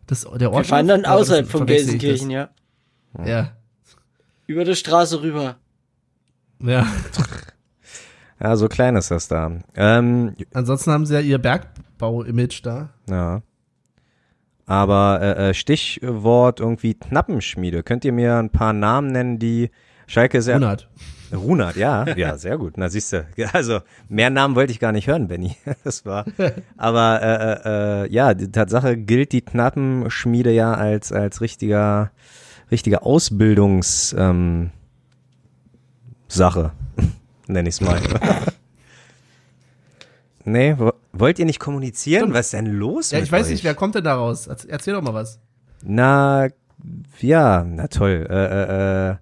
des, 0.09 0.21
der 0.21 0.39
Wir 0.39 0.51
Ortschaft? 0.51 0.69
fahren 0.69 0.87
dann 0.87 1.05
außerhalb 1.05 1.45
das- 1.45 1.51
von 1.51 1.65
Gelsenkirchen, 1.65 2.29
ja. 2.29 2.49
das? 3.13 3.27
Ja. 3.27 3.51
Über 4.45 4.63
die 4.65 4.75
Straße 4.75 5.21
rüber. 5.21 5.55
Ja. 6.61 6.85
ja, 8.41 8.55
so 8.55 8.67
klein 8.67 8.95
ist 8.95 9.11
das 9.11 9.27
da. 9.27 9.51
Ähm, 9.75 10.35
Ansonsten 10.53 10.91
haben 10.91 11.05
sie 11.05 11.15
ja 11.15 11.19
ihr 11.19 11.37
Bergbau-Image 11.39 12.61
da. 12.63 12.89
Ja. 13.09 13.41
Aber 14.65 15.19
äh, 15.21 15.49
äh, 15.49 15.53
Stichwort 15.53 16.59
irgendwie 16.59 16.93
Knappenschmiede. 16.93 17.83
Könnt 17.83 18.03
ihr 18.05 18.11
mir 18.11 18.35
ein 18.35 18.49
paar 18.49 18.73
Namen 18.73 19.11
nennen, 19.11 19.39
die 19.39 19.71
Schalke 20.07 20.41
sehr. 20.41 20.55
100. 20.55 20.89
Runert, 21.33 21.75
ja. 21.75 22.07
Ja, 22.15 22.37
sehr 22.37 22.57
gut. 22.57 22.77
Na 22.77 22.89
siehst 22.89 23.13
du. 23.13 23.25
Also 23.53 23.79
mehr 24.07 24.29
Namen 24.29 24.55
wollte 24.55 24.71
ich 24.71 24.79
gar 24.79 24.91
nicht 24.91 25.07
hören, 25.07 25.27
Benny. 25.27 25.55
Das 25.83 26.05
war. 26.05 26.25
Aber 26.77 27.21
äh, 27.21 28.03
äh, 28.03 28.03
äh, 28.05 28.13
ja, 28.13 28.33
die 28.33 28.51
Tatsache 28.51 28.97
gilt 28.97 29.31
die 29.31 29.41
Knappenschmiede 29.41 30.51
ja 30.51 30.73
als 30.73 31.11
als 31.11 31.41
richtiger 31.41 32.11
richtige 32.71 33.03
Ausbildungs 33.03 34.15
ähm, 34.17 34.71
Sache, 36.27 36.71
nenne 37.47 37.69
ich 37.69 37.75
es 37.75 37.81
mal. 37.81 37.99
nee, 40.45 40.75
wo, 40.77 40.93
wollt 41.13 41.39
ihr 41.39 41.45
nicht 41.45 41.59
kommunizieren? 41.59 42.33
Was 42.33 42.47
ist 42.47 42.53
denn 42.53 42.67
los? 42.67 43.11
Ja, 43.11 43.17
mit 43.19 43.27
ich 43.27 43.31
weiß 43.31 43.47
euch? 43.47 43.51
nicht, 43.53 43.63
wer 43.63 43.75
kommt 43.75 43.95
denn 43.95 44.03
da 44.03 44.15
raus? 44.15 44.47
Erz- 44.47 44.67
Erzähl 44.67 44.93
doch 44.93 45.01
mal 45.01 45.13
was. 45.13 45.39
Na, 45.83 46.47
ja, 47.19 47.63
na 47.63 47.87
toll. 47.87 48.25
Äh, 48.29 48.35
äh, 48.35 49.09
äh, 49.11 49.15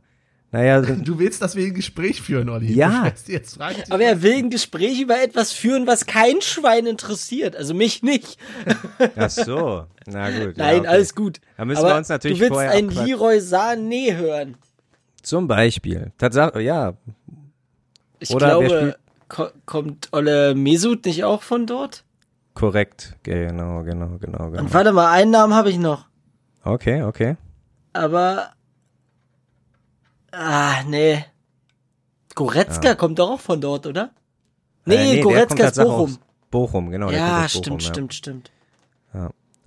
naja, 0.51 0.81
Du 0.81 1.19
willst, 1.19 1.41
dass 1.41 1.55
wir 1.55 1.65
ein 1.65 1.73
Gespräch 1.73 2.21
führen, 2.21 2.49
Olli. 2.49 2.73
Ja. 2.73 3.11
Jetzt 3.27 3.59
Aber 3.59 4.01
er 4.03 4.21
will 4.21 4.35
ein 4.37 4.49
Gespräch 4.49 5.01
über 5.01 5.21
etwas 5.21 5.51
führen, 5.51 5.87
was 5.87 6.05
kein 6.05 6.41
Schwein 6.41 6.85
interessiert. 6.85 7.55
Also 7.55 7.73
mich 7.73 8.03
nicht. 8.03 8.37
ach 9.17 9.29
so. 9.29 9.85
Na 10.05 10.29
gut. 10.29 10.57
ja, 10.57 10.65
Nein, 10.65 10.79
okay. 10.81 10.87
alles 10.87 11.15
gut. 11.15 11.41
Da 11.57 11.65
müssen 11.65 11.79
Aber 11.79 11.89
wir 11.89 11.97
uns 11.97 12.09
natürlich 12.09 12.37
du 12.37 12.43
willst 12.43 12.53
vorher 12.53 12.71
einen. 12.71 12.89
Leroy 12.89 13.37
Sané 13.39 14.15
hören. 14.15 14.55
Zum 15.21 15.47
Beispiel. 15.47 16.11
Tatsache, 16.19 16.61
ja. 16.61 16.93
Ich 18.19 18.31
Oder 18.31 18.47
glaube, 18.59 18.95
ko 19.27 19.47
kommt 19.65 20.09
Olle 20.11 20.55
Mesut 20.55 21.05
nicht 21.05 21.23
auch 21.23 21.41
von 21.41 21.65
dort? 21.65 22.03
Korrekt. 22.53 23.17
Genau, 23.23 23.83
genau, 23.83 24.17
genau, 24.17 24.49
genau. 24.49 24.61
Und 24.61 24.73
warte 24.73 24.93
mal, 24.93 25.11
einen 25.11 25.31
Namen 25.31 25.53
habe 25.53 25.69
ich 25.69 25.77
noch. 25.77 26.05
Okay, 26.63 27.03
okay. 27.03 27.35
Aber. 27.93 28.51
Ah, 30.31 30.83
nee. 30.87 31.23
Goretzka 32.35 32.95
kommt 32.95 33.19
doch 33.19 33.31
auch 33.31 33.39
von 33.39 33.61
dort, 33.61 33.87
oder? 33.87 34.11
Nee, 34.85 35.19
Äh, 35.19 35.21
kommt 35.21 35.33
Goretzka 35.35 35.67
ist 35.67 35.77
Bochum. 35.77 36.17
Bochum, 36.51 36.89
genau. 36.91 37.09
der 37.09 37.17
Ja, 37.19 37.49
stimmt, 37.49 37.65
Bochum, 37.65 37.79
ja. 37.79 37.85
stimmt, 37.87 38.13
stimmt. 38.13 38.51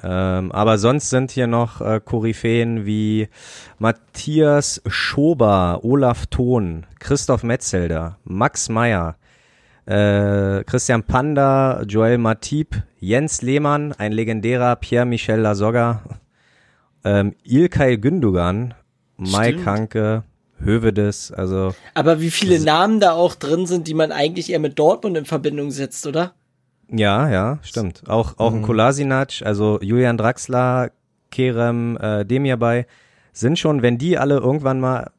Ähm, 0.02 0.52
aber 0.52 0.78
sonst 0.78 1.10
sind 1.10 1.32
hier 1.32 1.48
noch 1.48 1.80
äh, 1.80 2.00
Koryphäen 2.04 2.86
wie 2.86 3.28
Matthias 3.78 4.80
Schober, 4.86 5.80
Olaf 5.82 6.26
Thon, 6.26 6.86
Christoph 7.00 7.42
Metzelder, 7.42 8.18
Max 8.24 8.68
Meyer, 8.68 9.16
äh, 9.86 10.62
Christian 10.64 11.02
Panda, 11.02 11.82
Joel 11.82 12.18
Matip, 12.18 12.82
Jens 13.00 13.42
Lehmann, 13.42 13.92
ein 13.92 14.12
legendärer 14.12 14.76
Pierre-Michel 14.76 15.40
Lasogga, 15.40 16.02
ähm, 17.04 17.34
Ilkay 17.42 17.96
Gündogan, 17.96 18.74
Mike. 19.16 19.64
Hanke, 19.64 20.22
Hövedes, 20.60 21.32
also 21.32 21.74
Aber 21.94 22.20
wie 22.20 22.30
viele 22.30 22.60
Namen 22.60 23.00
da 23.00 23.12
auch 23.12 23.34
drin 23.34 23.66
sind, 23.66 23.88
die 23.88 23.94
man 23.94 24.12
eigentlich 24.12 24.50
eher 24.50 24.58
mit 24.58 24.78
Dortmund 24.78 25.16
in 25.16 25.24
Verbindung 25.24 25.70
setzt, 25.70 26.06
oder? 26.06 26.34
Ja, 26.90 27.28
ja, 27.28 27.58
stimmt. 27.62 28.02
Auch, 28.08 28.38
auch 28.38 28.52
ein 28.54 28.62
Kolasinac, 28.62 29.42
also 29.44 29.78
Julian 29.82 30.16
Draxler, 30.16 30.90
Kerem, 31.30 31.98
äh, 31.98 32.24
Demirbay, 32.24 32.86
sind 33.32 33.58
schon, 33.58 33.82
wenn 33.82 33.98
die 33.98 34.16
alle 34.18 34.36
irgendwann 34.36 34.80
mal 34.80 35.10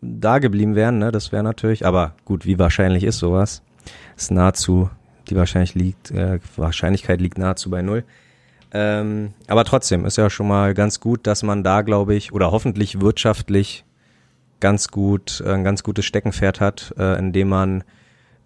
da 0.00 0.38
geblieben 0.38 0.74
wären, 0.74 0.98
ne, 0.98 1.12
das 1.12 1.30
wäre 1.30 1.44
natürlich, 1.44 1.86
aber 1.86 2.14
gut, 2.24 2.44
wie 2.44 2.58
wahrscheinlich 2.58 3.04
ist 3.04 3.18
sowas? 3.18 3.62
ist 4.16 4.30
nahezu, 4.30 4.90
die 5.28 5.36
wahrscheinlich 5.36 5.74
liegt, 5.74 6.10
äh, 6.10 6.38
Wahrscheinlichkeit 6.56 7.20
liegt 7.20 7.38
nahezu 7.38 7.70
bei 7.70 7.82
null. 7.82 8.04
Ähm, 8.72 9.34
aber 9.48 9.64
trotzdem 9.64 10.04
ist 10.04 10.16
ja 10.16 10.30
schon 10.30 10.48
mal 10.48 10.74
ganz 10.74 11.00
gut, 11.00 11.26
dass 11.26 11.42
man 11.42 11.62
da, 11.62 11.82
glaube 11.82 12.14
ich, 12.14 12.32
oder 12.32 12.50
hoffentlich 12.52 13.00
wirtschaftlich 13.00 13.84
ganz 14.60 14.88
gut, 14.88 15.42
äh, 15.44 15.52
ein 15.52 15.64
ganz 15.64 15.82
gutes 15.82 16.04
Steckenpferd 16.04 16.60
hat, 16.60 16.94
äh, 16.98 17.18
indem 17.18 17.48
man 17.48 17.84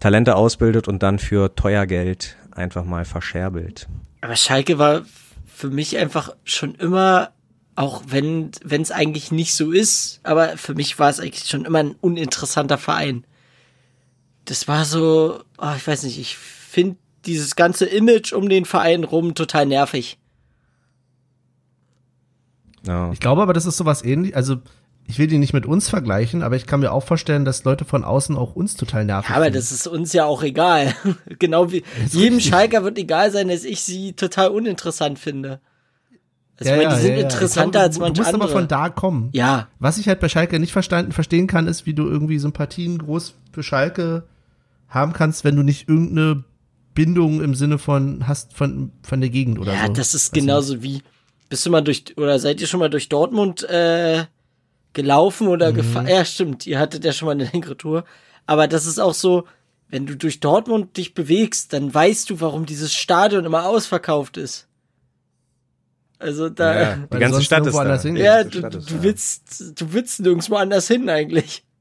Talente 0.00 0.34
ausbildet 0.34 0.88
und 0.88 1.02
dann 1.02 1.18
für 1.18 1.54
teuer 1.54 1.86
Geld 1.86 2.36
einfach 2.56 2.84
mal 2.84 3.04
verscherbelt. 3.04 3.88
Aber 4.20 4.36
Schalke 4.36 4.78
war 4.78 5.02
für 5.46 5.70
mich 5.70 5.96
einfach 5.96 6.34
schon 6.44 6.74
immer, 6.74 7.32
auch 7.74 8.02
wenn 8.08 8.50
wenn 8.64 8.82
es 8.82 8.90
eigentlich 8.90 9.32
nicht 9.32 9.54
so 9.54 9.72
ist, 9.72 10.20
aber 10.22 10.56
für 10.56 10.74
mich 10.74 10.98
war 10.98 11.10
es 11.10 11.20
eigentlich 11.20 11.48
schon 11.48 11.64
immer 11.64 11.78
ein 11.78 11.94
uninteressanter 12.00 12.78
Verein. 12.78 13.24
Das 14.44 14.68
war 14.68 14.84
so, 14.84 15.42
oh, 15.58 15.72
ich 15.76 15.86
weiß 15.86 16.04
nicht, 16.04 16.18
ich 16.18 16.36
finde 16.36 16.96
dieses 17.24 17.56
ganze 17.56 17.86
Image 17.86 18.32
um 18.32 18.48
den 18.48 18.64
Verein 18.64 19.04
rum 19.04 19.34
total 19.34 19.66
nervig. 19.66 20.18
Ja. 22.86 23.10
Ich 23.12 23.20
glaube 23.20 23.42
aber, 23.42 23.52
das 23.52 23.66
ist 23.66 23.76
sowas 23.76 24.04
ähnlich, 24.04 24.36
also 24.36 24.58
ich 25.08 25.18
will 25.18 25.26
die 25.26 25.38
nicht 25.38 25.52
mit 25.52 25.66
uns 25.66 25.88
vergleichen, 25.88 26.42
aber 26.42 26.56
ich 26.56 26.66
kann 26.66 26.80
mir 26.80 26.92
auch 26.92 27.04
vorstellen, 27.04 27.44
dass 27.44 27.64
Leute 27.64 27.84
von 27.84 28.04
außen 28.04 28.36
auch 28.36 28.56
uns 28.56 28.76
total 28.76 29.04
nervig 29.04 29.30
Ja, 29.30 29.36
aber 29.36 29.50
das 29.50 29.70
ist 29.72 29.86
uns 29.86 30.12
ja 30.12 30.24
auch 30.24 30.42
egal. 30.42 30.94
genau 31.38 31.70
wie 31.70 31.84
jedem 32.10 32.34
richtig. 32.34 32.50
Schalker 32.50 32.82
wird 32.84 32.98
egal 32.98 33.30
sein, 33.30 33.48
dass 33.48 33.64
ich 33.64 33.82
sie 33.82 34.14
total 34.14 34.48
uninteressant 34.48 35.18
finde. 35.18 35.60
Also 36.58 36.72
ich 36.72 36.78
meine, 36.78 36.94
die 36.94 37.00
sind 37.00 37.10
ja, 37.12 37.16
ja. 37.18 37.22
interessanter 37.22 37.70
glaube, 37.70 37.84
als 37.84 37.98
manche 37.98 38.12
Du 38.14 38.20
musst 38.20 38.34
andere. 38.34 38.50
aber 38.50 38.60
von 38.60 38.68
da 38.68 38.88
kommen. 38.88 39.28
ja, 39.32 39.68
Was 39.78 39.98
ich 39.98 40.08
halt 40.08 40.20
bei 40.20 40.28
Schalke 40.28 40.58
nicht 40.58 40.72
verstanden, 40.72 41.12
verstehen 41.12 41.46
kann, 41.46 41.66
ist, 41.66 41.86
wie 41.86 41.94
du 41.94 42.08
irgendwie 42.08 42.38
Sympathien 42.38 42.98
groß 42.98 43.34
für 43.52 43.62
Schalke 43.62 44.24
haben 44.88 45.12
kannst, 45.12 45.44
wenn 45.44 45.56
du 45.56 45.62
nicht 45.62 45.88
irgendeine 45.88 46.44
Bindung 46.94 47.42
im 47.42 47.54
Sinne 47.54 47.78
von 47.78 48.26
hast 48.26 48.54
von, 48.54 48.90
von 49.02 49.20
der 49.20 49.30
Gegend 49.30 49.58
oder 49.58 49.74
ja, 49.74 49.86
so. 49.86 49.92
das 49.92 50.14
ist 50.14 50.32
genauso 50.32 50.82
wie 50.82 51.02
bist 51.48 51.66
du 51.66 51.70
mal 51.70 51.82
durch 51.82 52.16
oder 52.16 52.38
seid 52.38 52.60
ihr 52.60 52.66
schon 52.66 52.80
mal 52.80 52.88
durch 52.88 53.08
Dortmund 53.08 53.62
äh, 53.68 54.24
gelaufen 54.96 55.46
oder 55.46 55.70
Mhm. 55.70 55.76
gefahren? 55.76 56.08
Ja, 56.08 56.24
stimmt, 56.24 56.66
ihr 56.66 56.80
hattet 56.80 57.04
ja 57.04 57.12
schon 57.12 57.26
mal 57.26 57.32
eine 57.32 57.44
längere 57.44 57.76
Tour, 57.76 58.04
aber 58.46 58.66
das 58.66 58.86
ist 58.86 58.98
auch 58.98 59.14
so, 59.14 59.46
wenn 59.88 60.06
du 60.06 60.16
durch 60.16 60.40
Dortmund 60.40 60.96
dich 60.96 61.14
bewegst, 61.14 61.72
dann 61.72 61.94
weißt 61.94 62.28
du, 62.30 62.40
warum 62.40 62.66
dieses 62.66 62.92
Stadion 62.92 63.44
immer 63.44 63.66
ausverkauft 63.66 64.36
ist. 64.36 64.66
Also 66.18 66.48
da 66.48 66.80
Ja, 66.80 66.96
die 67.12 67.18
ganze 67.18 67.42
Stadt 67.42 67.66
ist 67.66 67.74
da. 67.76 68.00
hingehst. 68.00 68.24
Ja, 68.24 68.42
ganze 68.42 68.50
du, 68.50 68.58
Stadt 68.58 68.74
ist 68.74 68.90
du 68.90 69.02
willst, 69.04 69.80
du 69.80 69.92
willst 69.92 70.18
nirgendwo 70.20 70.56
anders 70.56 70.88
hin 70.88 71.08
eigentlich. 71.08 71.62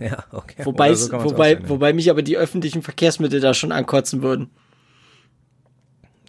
Ja, 0.00 0.24
okay. 0.30 0.64
Wobei, 0.64 0.94
so 0.94 1.10
wobei, 1.12 1.56
auch 1.56 1.60
sehen, 1.60 1.68
wobei 1.68 1.92
mich 1.92 2.10
aber 2.10 2.22
die 2.22 2.36
öffentlichen 2.36 2.82
Verkehrsmittel 2.82 3.40
da 3.40 3.54
schon 3.54 3.72
ankotzen 3.72 4.22
würden. 4.22 4.50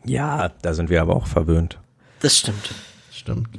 Ja, 0.04 0.50
da 0.62 0.74
sind 0.74 0.90
wir 0.90 1.02
aber 1.02 1.16
auch 1.16 1.28
verwöhnt. 1.28 1.78
Das 2.22 2.38
stimmt. 2.38 2.74
Stimmt. 3.12 3.50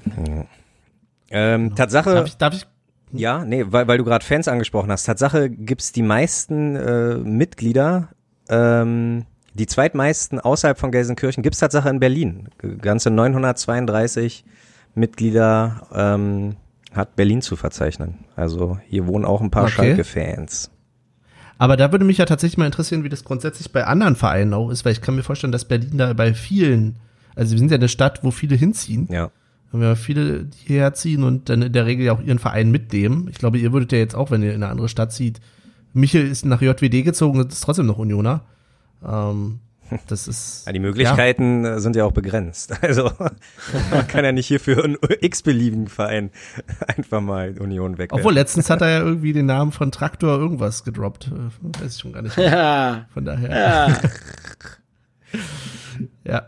Ähm, 1.30 1.74
Tatsache, 1.74 2.14
Darf 2.14 2.26
ich, 2.26 2.36
darf 2.36 2.54
ich 2.54 2.66
ja, 3.12 3.44
nee, 3.44 3.64
weil, 3.68 3.88
weil 3.88 3.98
du 3.98 4.04
gerade 4.04 4.24
Fans 4.24 4.48
angesprochen 4.48 4.90
hast. 4.90 5.04
Tatsache 5.04 5.48
gibt's 5.48 5.92
die 5.92 6.02
meisten 6.02 6.76
äh, 6.76 7.14
Mitglieder, 7.16 8.08
ähm, 8.48 9.24
die 9.54 9.66
zweitmeisten 9.66 10.38
außerhalb 10.38 10.78
von 10.78 10.92
Gelsenkirchen 10.92 11.42
gibt's 11.42 11.58
Tatsache 11.58 11.88
in 11.88 12.00
Berlin. 12.00 12.48
Ganze 12.80 13.10
932 13.10 14.44
Mitglieder 14.94 15.88
ähm, 15.92 16.56
hat 16.94 17.16
Berlin 17.16 17.42
zu 17.42 17.56
verzeichnen. 17.56 18.24
Also 18.36 18.78
hier 18.86 19.06
wohnen 19.06 19.24
auch 19.24 19.40
ein 19.40 19.50
paar 19.50 19.64
Okay. 19.64 19.72
Schalke-Fans. 19.72 20.70
Aber 21.58 21.76
da 21.76 21.90
würde 21.90 22.04
mich 22.04 22.18
ja 22.18 22.24
tatsächlich 22.24 22.58
mal 22.58 22.66
interessieren, 22.66 23.02
wie 23.02 23.08
das 23.08 23.24
grundsätzlich 23.24 23.72
bei 23.72 23.84
anderen 23.84 24.14
Vereinen 24.14 24.54
auch 24.54 24.70
ist, 24.70 24.84
weil 24.84 24.92
ich 24.92 25.00
kann 25.00 25.16
mir 25.16 25.24
vorstellen, 25.24 25.52
dass 25.52 25.64
Berlin 25.64 25.98
da 25.98 26.12
bei 26.12 26.34
vielen, 26.34 26.96
also 27.34 27.52
wir 27.52 27.58
sind 27.58 27.72
ja 27.72 27.76
eine 27.78 27.88
Stadt, 27.88 28.22
wo 28.22 28.30
viele 28.30 28.54
hinziehen. 28.54 29.08
Ja. 29.10 29.30
Haben 29.72 29.82
ja 29.82 29.94
viele, 29.96 30.44
die 30.44 30.58
hierher 30.66 30.94
ziehen 30.94 31.22
und 31.22 31.48
dann 31.48 31.62
in 31.62 31.72
der 31.72 31.84
Regel 31.86 32.06
ja 32.06 32.12
auch 32.12 32.22
ihren 32.22 32.38
Verein 32.38 32.70
mitnehmen. 32.70 33.28
Ich 33.30 33.38
glaube, 33.38 33.58
ihr 33.58 33.72
würdet 33.72 33.92
ja 33.92 33.98
jetzt 33.98 34.14
auch, 34.14 34.30
wenn 34.30 34.42
ihr 34.42 34.54
in 34.54 34.62
eine 34.62 34.70
andere 34.72 34.88
Stadt 34.88 35.12
zieht. 35.12 35.40
Michel 35.92 36.26
ist 36.26 36.44
nach 36.44 36.62
JWD 36.62 37.04
gezogen 37.04 37.38
und 37.38 37.52
ist 37.52 37.60
trotzdem 37.60 37.86
noch 37.86 37.98
Unioner. 37.98 38.42
Ähm, 39.06 39.60
das 40.06 40.26
ist. 40.28 40.64
Ja, 40.66 40.72
die 40.72 40.78
Möglichkeiten 40.80 41.64
äh, 41.64 41.80
sind 41.80 41.96
ja 41.96 42.04
auch 42.04 42.12
begrenzt. 42.12 42.74
Also 42.82 43.10
man 43.90 44.06
kann 44.08 44.24
ja 44.24 44.32
nicht 44.32 44.46
hier 44.46 44.60
für 44.60 44.82
einen 44.82 44.96
x-beliebigen 45.20 45.88
Verein 45.88 46.30
einfach 46.96 47.20
mal 47.20 47.58
Union 47.58 47.98
weg. 47.98 48.12
Obwohl, 48.12 48.34
letztens 48.34 48.70
hat 48.70 48.80
er 48.80 48.88
ja 48.88 49.00
irgendwie 49.00 49.32
den 49.34 49.46
Namen 49.46 49.72
von 49.72 49.92
Traktor 49.92 50.38
irgendwas 50.38 50.84
gedroppt. 50.84 51.30
Äh, 51.32 51.80
Weiß 51.82 51.96
ich 51.96 52.00
schon 52.00 52.12
gar 52.12 52.22
nicht. 52.22 52.36
mehr. 52.36 52.50
Ja, 52.50 53.06
Von 53.12 53.24
daher. 53.26 53.50
ja. 53.50 54.00
Ja. 56.24 56.46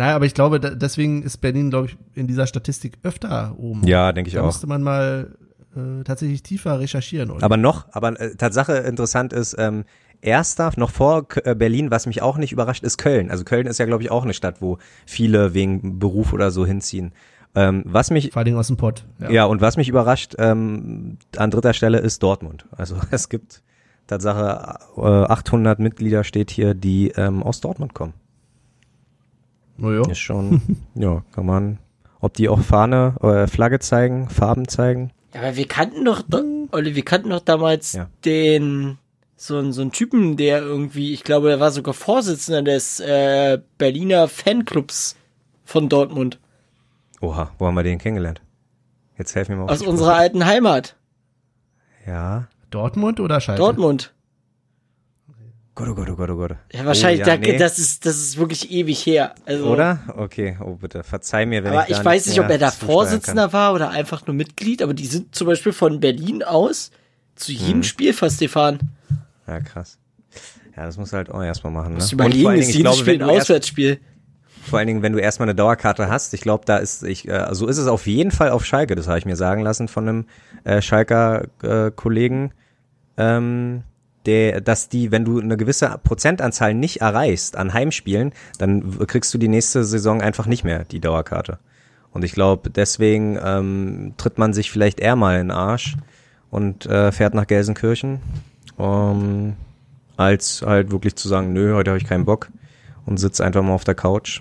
Naja, 0.00 0.16
aber 0.16 0.24
ich 0.24 0.32
glaube, 0.32 0.60
da, 0.60 0.70
deswegen 0.70 1.22
ist 1.22 1.42
Berlin, 1.42 1.68
glaube 1.68 1.88
ich, 1.88 1.96
in 2.14 2.26
dieser 2.26 2.46
Statistik 2.46 2.96
öfter 3.02 3.54
oben. 3.58 3.86
Ja, 3.86 4.14
denke 4.14 4.28
ich 4.28 4.34
Da 4.34 4.40
auch. 4.40 4.46
müsste 4.46 4.66
man 4.66 4.82
mal 4.82 5.36
äh, 5.76 6.04
tatsächlich 6.04 6.42
tiefer 6.42 6.80
recherchieren. 6.80 7.30
Oder? 7.30 7.44
Aber 7.44 7.58
noch, 7.58 7.86
aber 7.92 8.18
äh, 8.18 8.34
Tatsache 8.34 8.72
interessant 8.78 9.34
ist, 9.34 9.54
ähm, 9.58 9.84
erster, 10.22 10.72
noch 10.76 10.90
vor 10.90 11.26
äh, 11.44 11.54
Berlin, 11.54 11.90
was 11.90 12.06
mich 12.06 12.22
auch 12.22 12.38
nicht 12.38 12.50
überrascht, 12.50 12.82
ist 12.82 12.96
Köln. 12.96 13.30
Also 13.30 13.44
Köln 13.44 13.66
ist 13.66 13.76
ja, 13.76 13.84
glaube 13.84 14.02
ich, 14.02 14.10
auch 14.10 14.24
eine 14.24 14.32
Stadt, 14.32 14.62
wo 14.62 14.78
viele 15.04 15.52
wegen 15.52 15.98
Beruf 15.98 16.32
oder 16.32 16.50
so 16.50 16.64
hinziehen. 16.64 17.12
Ähm, 17.54 17.82
was 17.84 18.10
mich, 18.10 18.30
Vor 18.32 18.38
allen 18.38 18.46
Dingen 18.46 18.58
aus 18.58 18.68
dem 18.68 18.78
Pott. 18.78 19.04
ja. 19.28 19.44
und 19.44 19.60
was 19.60 19.76
mich 19.76 19.90
überrascht, 19.90 20.34
ähm, 20.38 21.18
an 21.36 21.50
dritter 21.50 21.74
Stelle 21.74 21.98
ist 21.98 22.22
Dortmund. 22.22 22.64
Also 22.72 22.96
es 23.10 23.28
gibt 23.28 23.62
Tatsache 24.06 24.78
äh, 24.96 25.02
800 25.02 25.78
Mitglieder 25.78 26.24
steht 26.24 26.50
hier, 26.50 26.72
die 26.72 27.08
ähm, 27.16 27.42
aus 27.42 27.60
Dortmund 27.60 27.92
kommen. 27.92 28.14
Oh, 29.82 29.90
ja. 29.90 30.02
Ist 30.10 30.18
schon, 30.18 30.60
ja, 30.94 31.22
kann 31.32 31.46
man, 31.46 31.78
ob 32.20 32.34
die 32.34 32.48
auch 32.48 32.60
Fahne, 32.60 33.14
äh, 33.22 33.46
Flagge 33.46 33.78
zeigen, 33.78 34.28
Farben 34.28 34.68
zeigen. 34.68 35.10
Ja, 35.34 35.40
aber 35.42 35.56
wir 35.56 35.66
kannten 35.68 36.04
doch, 36.04 36.22
do- 36.22 36.68
Olli, 36.72 36.94
wir 36.96 37.04
kannten 37.04 37.30
doch 37.30 37.40
damals 37.40 37.92
Ja. 37.94 38.08
den, 38.24 38.98
so, 39.36 39.56
einen- 39.58 39.72
so 39.72 39.80
einen 39.82 39.92
Typen, 39.92 40.36
der 40.36 40.60
irgendwie, 40.60 41.12
ich 41.12 41.24
glaube, 41.24 41.48
der 41.48 41.60
war 41.60 41.70
sogar 41.70 41.94
Vorsitzender 41.94 42.62
des 42.62 43.00
äh, 43.00 43.58
Berliner 43.78 44.28
Fanclubs 44.28 45.16
von 45.64 45.88
Dortmund. 45.88 46.38
Oha, 47.20 47.50
wo 47.58 47.66
haben 47.66 47.74
wir 47.74 47.82
den 47.82 47.98
kennengelernt? 47.98 48.40
Jetzt 49.18 49.34
helfen 49.34 49.52
wir 49.52 49.56
mal 49.58 49.64
auf 49.64 49.70
Aus 49.70 49.82
unserer 49.82 50.14
alten 50.16 50.44
Heimat. 50.46 50.96
Ja. 52.06 52.48
Dortmund 52.70 53.20
oder 53.20 53.40
Schalke? 53.40 53.60
Dortmund. 53.60 54.14
Gott, 55.80 55.88
oh 55.88 55.94
Gott, 55.94 56.10
oh 56.10 56.16
Gott, 56.16 56.30
oh 56.30 56.36
Gott. 56.36 56.50
Ja, 56.72 56.84
wahrscheinlich, 56.84 57.22
oh, 57.24 57.28
ja, 57.28 57.36
da, 57.36 57.40
nee. 57.40 57.56
das 57.58 57.78
ist, 57.78 58.04
das 58.06 58.16
ist 58.16 58.36
wirklich 58.38 58.70
ewig 58.70 59.04
her. 59.06 59.34
Also, 59.46 59.64
Oder? 59.66 60.00
Okay, 60.16 60.56
oh 60.60 60.74
bitte, 60.74 61.02
verzeih 61.02 61.46
mir, 61.46 61.64
wenn 61.64 61.72
aber 61.72 61.84
ich 61.84 61.90
ich 61.90 61.96
da 61.98 62.04
weiß 62.04 62.26
nicht, 62.26 62.40
ob 62.40 62.50
er 62.50 62.58
da 62.58 62.70
Vorsitzender 62.70 63.52
war 63.52 63.74
oder 63.74 63.90
einfach 63.90 64.26
nur 64.26 64.34
Mitglied, 64.34 64.82
aber 64.82 64.94
die 64.94 65.06
sind 65.06 65.34
zum 65.34 65.46
Beispiel 65.46 65.72
von 65.72 66.00
Berlin 66.00 66.42
aus 66.42 66.90
zu 67.34 67.52
jedem 67.52 67.78
Mhm. 67.78 67.82
Spiel 67.84 68.12
fast 68.12 68.40
gefahren. 68.40 68.78
Ja, 69.46 69.60
krass. 69.60 69.98
Ja, 70.76 70.84
das 70.86 70.96
musst 70.98 71.12
du 71.12 71.16
halt 71.16 71.30
auch 71.30 71.42
erstmal 71.42 71.72
machen. 71.72 71.90
Ne? 71.92 71.94
Musst 71.96 72.12
überlegen, 72.12 72.42
vor 72.42 72.50
allen 72.50 72.60
ist 72.60 72.66
Dingen, 72.66 72.70
ich 72.70 72.76
jedes 72.76 72.92
glaube, 72.92 72.98
Spiel 72.98 73.14
wenn 73.14 73.22
ein 73.22 73.28
du 73.28 73.34
erst, 73.34 73.42
Auswärtsspiel. 73.50 74.00
vor 74.62 74.78
allen 74.78 74.86
Dingen, 74.88 75.02
wenn 75.02 75.12
du 75.12 75.18
erstmal 75.18 75.48
eine 75.48 75.54
Dauerkarte 75.54 76.08
hast, 76.08 76.34
ich 76.34 76.42
glaube, 76.42 76.64
da 76.66 76.76
ist, 76.76 77.02
ich, 77.02 77.26
äh, 77.28 77.48
so 77.52 77.66
ist 77.66 77.78
es 77.78 77.86
auf 77.86 78.06
jeden 78.06 78.30
Fall 78.30 78.50
auf 78.50 78.64
Schalke, 78.64 78.94
das 78.94 79.08
habe 79.08 79.18
ich 79.18 79.24
mir 79.24 79.36
sagen 79.36 79.62
lassen 79.62 79.88
von 79.88 80.08
einem 80.08 80.26
äh, 80.64 80.80
Schalker 80.82 81.48
äh, 81.62 81.90
Kollegen, 81.90 82.52
ähm, 83.16 83.82
der, 84.26 84.60
dass 84.60 84.88
die, 84.88 85.10
wenn 85.10 85.24
du 85.24 85.40
eine 85.40 85.56
gewisse 85.56 85.98
Prozentanzahl 86.02 86.74
nicht 86.74 87.00
erreichst 87.00 87.56
an 87.56 87.72
Heimspielen, 87.72 88.32
dann 88.58 88.98
kriegst 89.06 89.32
du 89.32 89.38
die 89.38 89.48
nächste 89.48 89.84
Saison 89.84 90.20
einfach 90.20 90.46
nicht 90.46 90.64
mehr 90.64 90.84
die 90.84 91.00
Dauerkarte. 91.00 91.58
Und 92.12 92.24
ich 92.24 92.32
glaube, 92.32 92.70
deswegen 92.70 93.38
ähm, 93.42 94.14
tritt 94.16 94.38
man 94.38 94.52
sich 94.52 94.70
vielleicht 94.70 95.00
eher 95.00 95.16
mal 95.16 95.40
in 95.40 95.48
den 95.48 95.50
Arsch 95.52 95.96
und 96.50 96.86
äh, 96.86 97.12
fährt 97.12 97.34
nach 97.34 97.46
Gelsenkirchen, 97.46 98.20
ähm, 98.78 99.54
als 100.16 100.62
halt 100.66 100.90
wirklich 100.90 101.16
zu 101.16 101.28
sagen, 101.28 101.52
nö, 101.52 101.74
heute 101.74 101.90
habe 101.90 101.98
ich 101.98 102.06
keinen 102.06 102.24
Bock 102.24 102.50
und 103.06 103.18
sitze 103.18 103.44
einfach 103.44 103.62
mal 103.62 103.72
auf 103.72 103.84
der 103.84 103.94
Couch. 103.94 104.40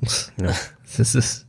Ja. 0.40 0.54
Das 0.96 1.16
ist 1.16 1.46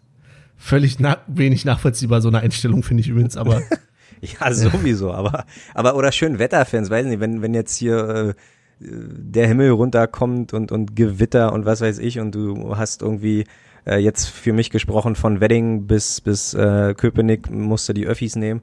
völlig 0.58 1.00
na 1.00 1.20
wenig 1.28 1.66
nachvollziehbar, 1.66 2.20
so 2.20 2.30
eine 2.30 2.40
Einstellung, 2.40 2.82
finde 2.82 3.02
ich 3.02 3.08
übrigens, 3.08 3.38
aber 3.38 3.62
Ja, 4.40 4.54
sowieso, 4.54 5.12
aber, 5.12 5.46
aber 5.74 5.96
oder 5.96 6.12
schön 6.12 6.40
Wetterfans, 6.40 6.90
weiß 6.90 7.06
nicht, 7.06 7.20
wenn, 7.20 7.42
wenn 7.42 7.54
jetzt 7.54 7.76
hier 7.78 8.08
äh, 8.08 8.34
der 8.80 9.48
Himmel 9.48 9.72
runterkommt 9.72 10.54
und, 10.54 10.72
und 10.72 10.96
Gewitter 10.96 11.54
und 11.54 11.66
was 11.66 11.82
weiß 11.82 12.00
ich 12.00 12.20
und 12.20 12.34
du 12.36 12.76
hast 12.78 13.02
irgendwie 13.02 13.46
äh, 13.86 13.98
jetzt 13.98 14.28
für 14.28 14.54
mich 14.54 14.70
gesprochen 14.70 15.16
von 15.16 15.42
Wedding 15.42 15.88
bis, 15.88 16.22
bis 16.22 16.54
äh, 16.54 16.94
Köpenick 16.96 17.50
musst 17.50 17.88
du 17.90 17.94
die 17.94 18.06
Öffis 18.08 18.36
nehmen. 18.36 18.62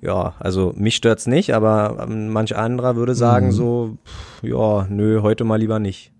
Ja, 0.00 0.34
also 0.40 0.72
mich 0.76 0.96
stört's 0.96 1.26
nicht, 1.26 1.54
aber 1.54 2.06
ähm, 2.08 2.28
manch 2.28 2.56
anderer 2.56 2.96
würde 2.96 3.14
sagen 3.14 3.46
Mhm. 3.46 3.52
so, 3.52 3.98
pff, 4.04 4.42
ja, 4.42 4.86
nö, 4.90 5.22
heute 5.22 5.44
mal 5.44 5.56
lieber 5.60 5.78
nicht. 5.78 6.12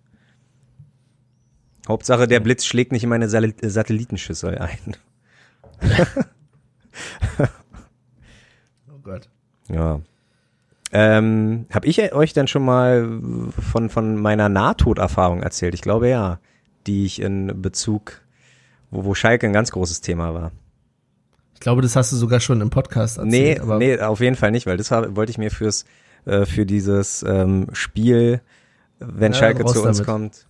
Hauptsache, 1.89 2.29
der 2.29 2.39
Blitz 2.41 2.65
schlägt 2.65 2.93
nicht 2.93 3.03
in 3.03 3.11
meine 3.11 3.29
Satellitenschüssel 3.29 4.57
ein. 4.59 4.97
Gott. 9.03 9.29
Ja. 9.69 10.01
Ähm, 10.95 11.67
hab 11.73 11.85
ich 11.87 12.13
euch 12.13 12.33
denn 12.35 12.49
schon 12.49 12.65
mal 12.65 13.09
von, 13.71 13.89
von 13.89 14.17
meiner 14.17 14.49
Nahtoderfahrung 14.49 15.43
erzählt? 15.43 15.75
Ich 15.75 15.81
glaube 15.81 16.09
ja, 16.09 16.39
die 16.87 17.07
ich 17.07 17.21
in 17.23 17.63
Bezug, 17.63 18.21
wo, 18.91 19.05
wo 19.05 19.15
Schalke 19.15 19.47
ein 19.47 19.53
ganz 19.55 19.71
großes 19.73 20.03
Thema 20.03 20.35
war. 20.35 20.53
Ich 21.55 21.61
glaube, 21.61 21.81
das 21.81 21.97
hast 21.97 22.13
du 22.13 22.17
sogar 22.17 22.41
schon 22.41 22.61
im 22.61 22.71
Podcast 22.71 23.19
Nee, 23.23 23.51
erzählt. 23.51 23.61
aber 23.63 23.79
nee, 23.79 23.99
auf 24.01 24.21
jeden 24.21 24.37
Fall 24.37 24.51
nicht, 24.51 24.67
weil 24.67 24.77
das 24.77 24.91
war, 24.91 25.17
wollte 25.17 25.31
ich 25.31 25.39
mir 25.39 25.51
fürs, 25.51 25.85
äh, 26.27 26.45
für 26.45 26.67
dieses 26.67 27.23
ähm, 27.23 27.69
Spiel, 27.73 28.41
wenn 28.99 29.33
Ja, 29.33 29.39
Schalke 29.39 29.65
zu 29.65 29.83
uns 29.83 29.99
damit. 29.99 30.07
kommt. 30.07 30.47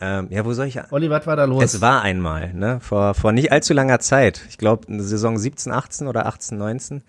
Ähm, 0.00 0.28
ja, 0.30 0.44
wo 0.44 0.52
soll 0.52 0.66
ich? 0.66 0.78
Olli, 0.92 1.10
was 1.10 1.26
war 1.26 1.36
da 1.36 1.44
los? 1.44 1.62
Es 1.64 1.80
war 1.80 2.02
einmal, 2.02 2.52
ne, 2.54 2.80
vor, 2.80 3.14
vor 3.14 3.32
nicht 3.32 3.50
allzu 3.50 3.74
langer 3.74 3.98
Zeit. 3.98 4.42
Ich 4.48 4.56
glaube, 4.58 4.86
Saison 5.02 5.36
17, 5.38 5.72
18 5.72 6.06
oder 6.06 6.26
18, 6.26 6.56
19. 6.58 7.02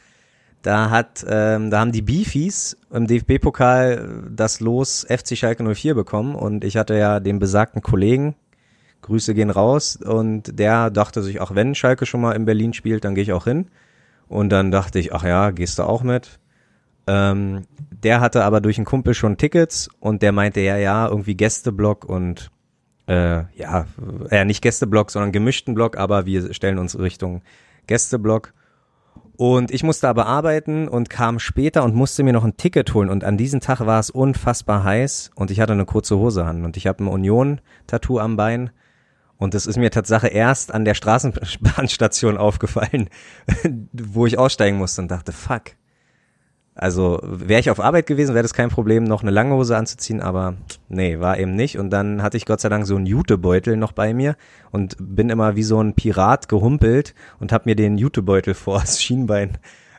Da 0.67 0.89
hat, 0.89 1.25
ähm, 1.29 1.71
da 1.71 1.79
haben 1.79 1.93
die 1.93 2.01
Beefies 2.01 2.75
im 2.91 3.07
DFB-Pokal 3.07 4.25
das 4.29 4.59
Los 4.59 5.07
FC 5.09 5.37
Schalke 5.37 5.63
04 5.63 5.95
bekommen 5.95 6.35
und 6.35 6.65
ich 6.65 6.75
hatte 6.75 6.97
ja 6.97 7.21
den 7.21 7.39
besagten 7.39 7.81
Kollegen, 7.81 8.35
Grüße 9.01 9.33
gehen 9.33 9.49
raus 9.49 9.95
und 9.95 10.59
der 10.59 10.89
dachte 10.89 11.23
sich, 11.23 11.39
ach 11.39 11.55
wenn 11.55 11.73
Schalke 11.73 12.05
schon 12.05 12.19
mal 12.19 12.33
in 12.33 12.43
Berlin 12.43 12.73
spielt, 12.73 13.05
dann 13.05 13.15
gehe 13.15 13.21
ich 13.21 13.31
auch 13.31 13.45
hin. 13.45 13.69
Und 14.27 14.49
dann 14.49 14.69
dachte 14.69 14.99
ich, 14.99 15.13
ach 15.13 15.23
ja, 15.23 15.51
gehst 15.51 15.79
du 15.79 15.83
auch 15.83 16.03
mit? 16.03 16.37
Ähm, 17.07 17.61
der 18.03 18.19
hatte 18.19 18.43
aber 18.43 18.59
durch 18.59 18.77
einen 18.77 18.83
Kumpel 18.83 19.13
schon 19.13 19.37
Tickets 19.37 19.89
und 20.01 20.21
der 20.21 20.33
meinte, 20.33 20.59
ja, 20.59 20.75
ja, 20.75 21.07
irgendwie 21.07 21.35
Gästeblock 21.35 22.03
und 22.03 22.51
äh, 23.07 23.43
ja, 23.55 23.85
äh, 24.29 24.43
nicht 24.43 24.61
Gästeblock, 24.61 25.11
sondern 25.11 25.31
gemischten 25.31 25.75
Block, 25.75 25.95
aber 25.95 26.25
wir 26.25 26.53
stellen 26.53 26.77
uns 26.77 26.99
Richtung 26.99 27.41
Gästeblock. 27.85 28.51
Und 29.37 29.69
ich 29.69 29.83
musste 29.83 30.09
aber 30.09 30.25
arbeiten 30.25 30.87
und 30.87 31.11
kam 31.11 31.37
später 31.37 31.83
und 31.83 31.93
musste 31.93 32.23
mir 32.23 32.33
noch 32.33 32.43
ein 32.43 32.57
Ticket 32.57 32.91
holen. 32.95 33.09
Und 33.09 33.23
an 33.23 33.37
diesem 33.37 33.59
Tag 33.59 33.81
war 33.81 33.99
es 33.99 34.09
unfassbar 34.09 34.83
heiß 34.83 35.29
und 35.35 35.51
ich 35.51 35.59
hatte 35.59 35.73
eine 35.73 35.85
kurze 35.85 36.17
Hose 36.17 36.43
an 36.43 36.65
und 36.65 36.75
ich 36.75 36.87
habe 36.87 37.03
ein 37.03 37.07
Union-Tattoo 37.07 38.19
am 38.19 38.35
Bein. 38.35 38.71
Und 39.37 39.53
das 39.53 39.67
ist 39.67 39.77
mir 39.77 39.91
Tatsache 39.91 40.27
erst 40.27 40.73
an 40.73 40.85
der 40.85 40.95
Straßenbahnstation 40.95 42.37
aufgefallen, 42.39 43.09
wo 43.93 44.25
ich 44.25 44.39
aussteigen 44.39 44.77
musste 44.77 45.03
und 45.03 45.11
dachte, 45.11 45.31
fuck. 45.31 45.73
Also 46.77 47.19
wäre 47.23 47.59
ich 47.59 47.71
auf 47.71 47.79
Arbeit 47.79 48.05
gewesen, 48.05 48.35
wäre 48.35 48.43
das 48.43 48.53
kein 48.53 48.69
Problem, 48.69 49.03
noch 49.03 49.23
eine 49.23 49.31
lange 49.31 49.55
Hose 49.55 49.75
anzuziehen, 49.75 50.21
aber 50.21 50.53
nee, 50.89 51.19
war 51.19 51.39
eben 51.39 51.55
nicht. 51.55 51.79
Und 51.79 51.89
dann 51.89 52.21
hatte 52.21 52.37
ich 52.37 52.45
Gott 52.45 52.61
sei 52.61 52.69
Dank 52.69 52.85
so 52.85 52.95
einen 52.95 53.07
Jutebeutel 53.07 53.77
noch 53.77 53.93
bei 53.93 54.13
mir 54.13 54.35
und 54.71 54.95
bin 54.99 55.29
immer 55.29 55.55
wie 55.55 55.63
so 55.63 55.81
ein 55.81 55.95
Pirat 55.95 56.47
gehumpelt 56.47 57.15
und 57.39 57.51
habe 57.51 57.63
mir 57.65 57.75
den 57.75 57.97
Jutebeutel 57.97 58.53
vor 58.53 58.79
das 58.79 59.01
Schienbein 59.01 59.57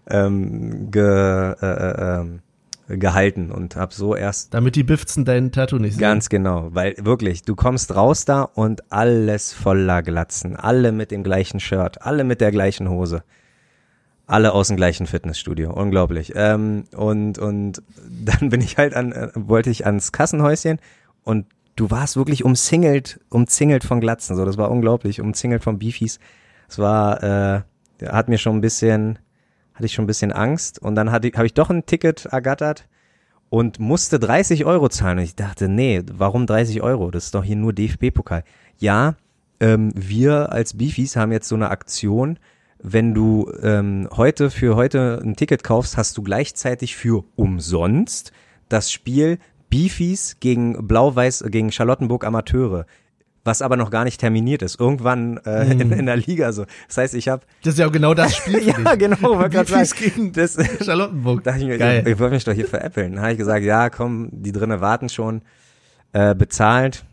ähm, 0.09 0.91
ge, 0.93 1.03
äh, 1.03 1.67
äh, 1.67 2.21
ähm, 2.21 2.41
gehalten 2.89 3.51
und 3.51 3.77
habe 3.77 3.93
so 3.93 4.15
erst 4.15 4.55
Damit 4.55 4.77
die 4.77 4.85
Bifzen 4.85 5.25
dein 5.25 5.53
Tattoo 5.53 5.79
nicht 5.79 5.95
sehen. 5.95 6.01
Ganz 6.01 6.29
genau, 6.29 6.69
weil 6.71 6.95
wirklich, 6.99 7.43
du 7.43 7.55
kommst 7.55 7.95
raus 7.95 8.25
da 8.25 8.43
und 8.43 8.91
alles 8.93 9.53
voller 9.53 10.03
Glatzen, 10.03 10.57
alle 10.57 10.93
mit 10.93 11.11
dem 11.11 11.23
gleichen 11.23 11.61
Shirt, 11.61 12.03
alle 12.03 12.25
mit 12.25 12.41
der 12.41 12.51
gleichen 12.51 12.89
Hose, 12.89 13.25
alle 14.29 14.53
aus 14.53 14.69
dem 14.69 14.77
gleichen 14.77 15.07
Fitnessstudio, 15.07 15.73
unglaublich. 15.73 16.33
Ähm, 16.37 16.85
und 16.95 17.39
und 17.39 17.83
dann 18.25 18.51
bin 18.51 18.61
ich 18.61 18.77
halt 18.77 18.95
an, 18.95 19.13
äh, 19.13 19.31
wollte 19.35 19.71
ich 19.71 19.87
ans 19.87 20.13
Kassenhäuschen 20.13 20.79
und 21.25 21.47
du 21.75 21.91
warst 21.91 22.17
wirklich 22.17 22.45
umzingelt, 22.45 23.21
umzingelt 23.31 23.85
von 23.85 24.01
Glatzen, 24.01 24.37
so 24.37 24.45
das 24.45 24.59
war 24.59 24.71
unglaublich, 24.71 25.21
umzingelt 25.21 25.65
von 25.65 25.79
Beefies. 25.79 26.21
Es 26.69 26.79
war, 26.79 27.23
äh, 27.23 27.63
hat 28.07 28.29
mir 28.29 28.39
schon 28.39 28.57
ein 28.57 28.61
bisschen, 28.61 29.19
hatte 29.75 29.87
ich 29.87 29.95
schon 29.95 30.05
ein 30.05 30.09
bisschen 30.09 30.33
Angst 30.33 30.81
und 30.81 30.95
dann 30.95 31.11
hatte 31.11 31.31
habe 31.35 31.47
ich 31.47 31.55
doch 31.55 31.71
ein 31.71 31.87
Ticket 31.87 32.27
ergattert 32.27 32.87
und 33.49 33.79
musste 33.79 34.19
30 34.19 34.67
Euro 34.67 34.89
zahlen. 34.89 35.19
Und 35.19 35.25
ich 35.25 35.37
dachte, 35.37 35.69
nee, 35.69 36.03
warum 36.13 36.47
30 36.47 36.83
Euro? 36.83 37.11
Das 37.11 37.27
ist 37.27 37.35
doch 37.35 37.45
hier 37.45 37.57
nur 37.57 37.73
DFB-Pokal. 37.73 38.45
Ja, 38.79 39.15
ähm, 39.61 39.91
wir 39.95 40.53
als 40.53 40.77
Beefies 40.77 41.17
haben 41.17 41.33
jetzt 41.33 41.49
so 41.49 41.55
eine 41.55 41.71
Aktion, 41.71 42.39
wenn 42.81 43.15
du 43.15 43.53
ähm, 43.63 44.09
heute 44.17 44.51
für 44.51 44.77
heute 44.77 45.21
ein 45.23 45.37
Ticket 45.37 45.65
kaufst, 45.65 45.97
hast 45.97 46.17
du 46.17 46.23
gleichzeitig 46.23 46.97
für 46.97 47.25
umsonst 47.37 48.33
das 48.69 48.93
Spiel 48.93 49.39
Beefies 49.71 50.37
gegen 50.41 50.87
Blau-Weiß, 50.87 51.43
äh, 51.43 51.51
gegen 51.51 51.73
Charlottenburg 51.73 52.25
Amateure. 52.25 52.87
Was 53.45 53.63
aber 53.63 53.77
noch 53.77 53.91
gar 53.91 54.05
nicht 54.05 54.21
terminiert 54.21 54.63
ist. 54.63 54.79
Irgendwann 54.79 55.39
äh, 55.39 55.73
in, 55.73 55.91
in 55.91 56.07
der 56.07 56.17
Liga 56.17 56.53
so. 56.53 56.67
Das 56.87 56.99
heißt, 56.99 57.15
ich 57.15 57.29
habe 57.29 57.47
Das 57.63 57.75
ist 57.75 57.79
ja 57.79 57.87
auch 57.87 57.93
genau 57.93 58.13
das 58.13 58.37
Spiel 58.37 58.63
ja 58.85 58.95
genau, 58.95 59.23
wollte 59.23 59.51
gerade 59.51 59.85
sagen. 59.87 59.91
gegen 59.99 60.33
Das, 60.33 60.59
Charlottenburg. 60.85 61.45
da 61.45 61.53
dachte 61.53 61.63
ich 61.63 61.69
mir, 61.69 61.79
Geil. 61.79 62.03
ich, 62.05 62.13
ich 62.13 62.19
wollte 62.19 62.35
mich 62.35 62.45
doch 62.45 62.53
hier 62.53 62.67
veräppeln. 62.67 63.13
Dann 63.13 63.23
habe 63.23 63.33
ich 63.33 63.39
gesagt, 63.39 63.65
ja, 63.65 63.89
komm, 63.91 64.29
die 64.33 64.53
drinnen 64.53 64.81
warten 64.81 65.09
schon, 65.09 65.43
äh, 66.13 66.35
bezahlt, 66.35 67.05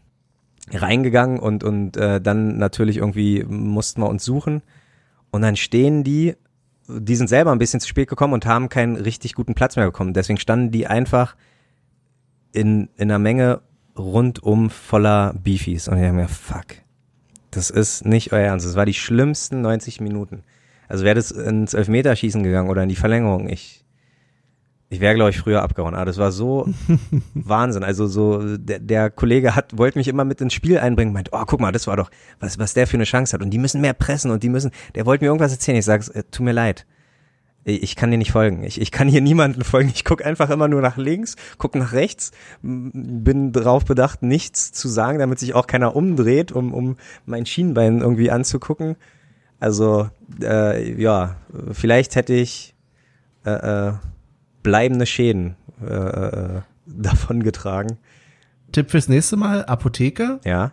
reingegangen 0.72 1.40
und 1.40 1.64
und 1.64 1.96
äh, 1.96 2.20
dann 2.20 2.58
natürlich 2.58 2.98
irgendwie 2.98 3.46
mussten 3.48 4.02
wir 4.02 4.10
uns 4.10 4.26
suchen 4.26 4.62
und 5.36 5.42
dann 5.42 5.56
stehen 5.56 6.04
die, 6.04 6.36
die 6.88 7.16
sind 7.16 7.28
selber 7.28 7.52
ein 7.52 7.60
bisschen 7.60 7.80
zu 7.80 7.88
spät 7.88 8.08
gekommen 8.08 8.34
und 8.34 8.46
haben 8.46 8.70
keinen 8.70 8.96
richtig 8.96 9.34
guten 9.34 9.54
Platz 9.54 9.76
mehr 9.76 9.86
bekommen. 9.86 10.14
Deswegen 10.14 10.40
standen 10.40 10.72
die 10.72 10.88
einfach 10.88 11.36
in 12.54 12.90
in 12.96 13.12
einer 13.12 13.20
Menge 13.20 13.62
rundum 13.98 14.70
voller 14.70 15.34
Beefies 15.34 15.88
und 15.88 15.98
ich 15.98 16.04
habe 16.04 16.14
mir 16.14 16.28
fuck, 16.28 16.66
das 17.52 17.70
ist 17.70 18.06
nicht 18.06 18.34
euer 18.34 18.48
Ernst. 18.48 18.66
Das 18.66 18.76
war 18.76 18.86
die 18.86 18.94
schlimmsten 18.94 19.62
90 19.62 20.02
Minuten. 20.02 20.44
Also 20.88 21.04
wäre 21.04 21.16
das 21.16 21.32
ins 21.32 21.74
Elfmeterschießen 21.74 22.44
gegangen 22.44 22.70
oder 22.70 22.84
in 22.84 22.90
die 22.90 22.96
Verlängerung, 22.96 23.50
ich 23.50 23.85
ich 24.90 25.00
wäre, 25.00 25.16
glaube 25.16 25.32
ich, 25.32 25.40
früher 25.40 25.64
abgehauen. 25.64 25.96
Aber 25.96 26.06
das 26.06 26.18
war 26.18 26.32
so 26.32 26.68
Wahnsinn. 27.34 27.84
Also 27.84 28.08
so, 28.08 28.58
der, 28.58 28.80
der 28.80 29.10
Kollege 29.10 29.56
hat, 29.56 29.78
wollte 29.78 29.98
mich 29.98 30.08
immer 30.08 30.26
mit 30.26 30.42
ins 30.42 30.54
Spiel 30.54 30.78
einbringen, 30.78 31.12
meint, 31.12 31.30
oh, 31.32 31.44
guck 31.46 31.60
mal, 31.60 31.72
das 31.72 31.88
war 31.88 31.98
doch, 31.98 32.12
was, 32.40 32.60
was 32.60 32.74
der 32.74 32.86
für 32.86 32.98
eine 32.98 33.06
Chance 33.06 33.34
hat. 33.34 33.42
Und 33.42 33.50
die 33.50 33.58
müssen 33.58 33.82
mehr 33.82 33.94
pressen 33.94 34.32
und 34.32 34.44
die 34.44 34.50
müssen, 34.50 34.72
der 34.94 35.06
wollte 35.06 35.24
mir 35.24 35.30
irgendwas 35.30 35.52
erzählen. 35.52 35.78
Ich 35.78 35.86
sage, 35.86 36.06
äh, 36.14 36.24
tut 36.30 36.46
mir 36.46 36.52
leid. 36.52 36.86
Ich 37.64 37.82
ich 37.82 37.96
kann 37.96 38.12
dir 38.12 38.20
nicht 38.20 38.32
folgen. 38.32 38.64
Ich, 38.64 38.80
ich 38.80 38.92
kann 38.92 39.08
hier 39.08 39.22
niemanden 39.22 39.64
folgen. 39.64 39.92
Ich 39.94 40.06
gucke 40.06 40.24
einfach 40.24 40.52
immer 40.52 40.68
nur 40.68 40.82
nach 40.82 40.98
links, 40.98 41.36
gucke 41.58 41.80
nach 41.80 41.94
rechts, 41.94 42.32
bin 42.62 43.52
darauf 43.52 43.86
bedacht, 43.86 44.22
nichts 44.22 44.72
zu 44.72 44.88
sagen, 44.88 45.18
damit 45.18 45.40
sich 45.40 45.56
auch 45.56 45.66
keiner 45.66 45.96
umdreht, 45.96 46.52
um, 46.52 46.74
um 46.76 46.98
mein 47.26 47.48
Schienbein 47.48 48.02
irgendwie 48.02 48.30
anzugucken. 48.30 48.98
Also, 49.60 50.10
äh, 50.44 51.02
ja, 51.02 51.38
vielleicht 51.72 52.16
hätte 52.16 52.34
ich 52.34 52.76
äh, 53.46 53.88
äh, 53.88 53.94
bleibende 54.66 55.06
Schäden 55.06 55.56
äh, 55.82 55.94
äh, 55.94 56.62
davon 56.86 57.44
getragen. 57.44 57.98
Tipp 58.74 58.92
fürs 58.92 59.08
nächste 59.08 59.38
Mal, 59.38 59.64
Apotheke, 59.66 60.40
Ja, 60.44 60.72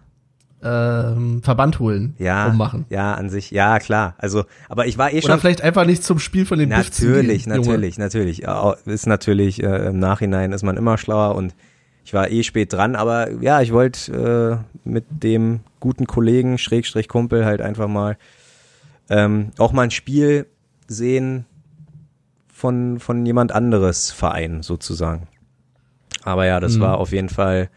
ähm, 0.64 1.42
Verband 1.42 1.78
holen, 1.80 2.14
ja, 2.18 2.46
ummachen. 2.46 2.84
ja, 2.88 3.14
an 3.14 3.28
sich, 3.30 3.50
ja, 3.50 3.78
klar. 3.80 4.14
Also, 4.18 4.44
aber 4.68 4.86
ich 4.86 4.96
war 4.96 5.12
eh 5.12 5.18
Oder 5.18 5.32
schon. 5.32 5.40
vielleicht 5.40 5.62
einfach 5.62 5.84
nicht 5.84 6.02
zum 6.04 6.18
Spiel 6.20 6.46
von 6.46 6.58
den 6.58 6.68
Natürlich, 6.70 7.44
gehen, 7.44 7.52
Junge. 7.54 7.66
natürlich, 7.66 7.98
natürlich. 7.98 8.38
Ja, 8.38 8.72
Ist 8.86 9.06
natürlich, 9.06 9.62
äh, 9.62 9.86
im 9.88 9.98
Nachhinein 9.98 10.52
ist 10.52 10.62
man 10.62 10.76
immer 10.76 10.98
schlauer 10.98 11.34
und 11.34 11.54
ich 12.04 12.14
war 12.14 12.30
eh 12.30 12.42
spät 12.44 12.72
dran, 12.72 12.96
aber 12.96 13.30
ja, 13.42 13.60
ich 13.60 13.72
wollte 13.72 14.62
äh, 14.84 14.88
mit 14.88 15.04
dem 15.10 15.60
guten 15.80 16.06
Kollegen, 16.06 16.58
Schrägstrich 16.58 17.08
Kumpel, 17.08 17.44
halt 17.44 17.60
einfach 17.60 17.88
mal 17.88 18.16
ähm, 19.10 19.50
auch 19.58 19.72
mal 19.72 19.82
ein 19.82 19.90
Spiel 19.90 20.46
sehen 20.86 21.44
von, 22.62 23.00
von 23.00 23.26
jemand 23.26 23.50
anderes 23.50 24.12
Verein 24.12 24.62
sozusagen. 24.62 25.26
Aber 26.22 26.46
ja, 26.46 26.60
das 26.60 26.76
Mhm. 26.76 26.80
war 26.82 26.98
auf 26.98 27.10
jeden 27.10 27.28
Fall. 27.28 27.70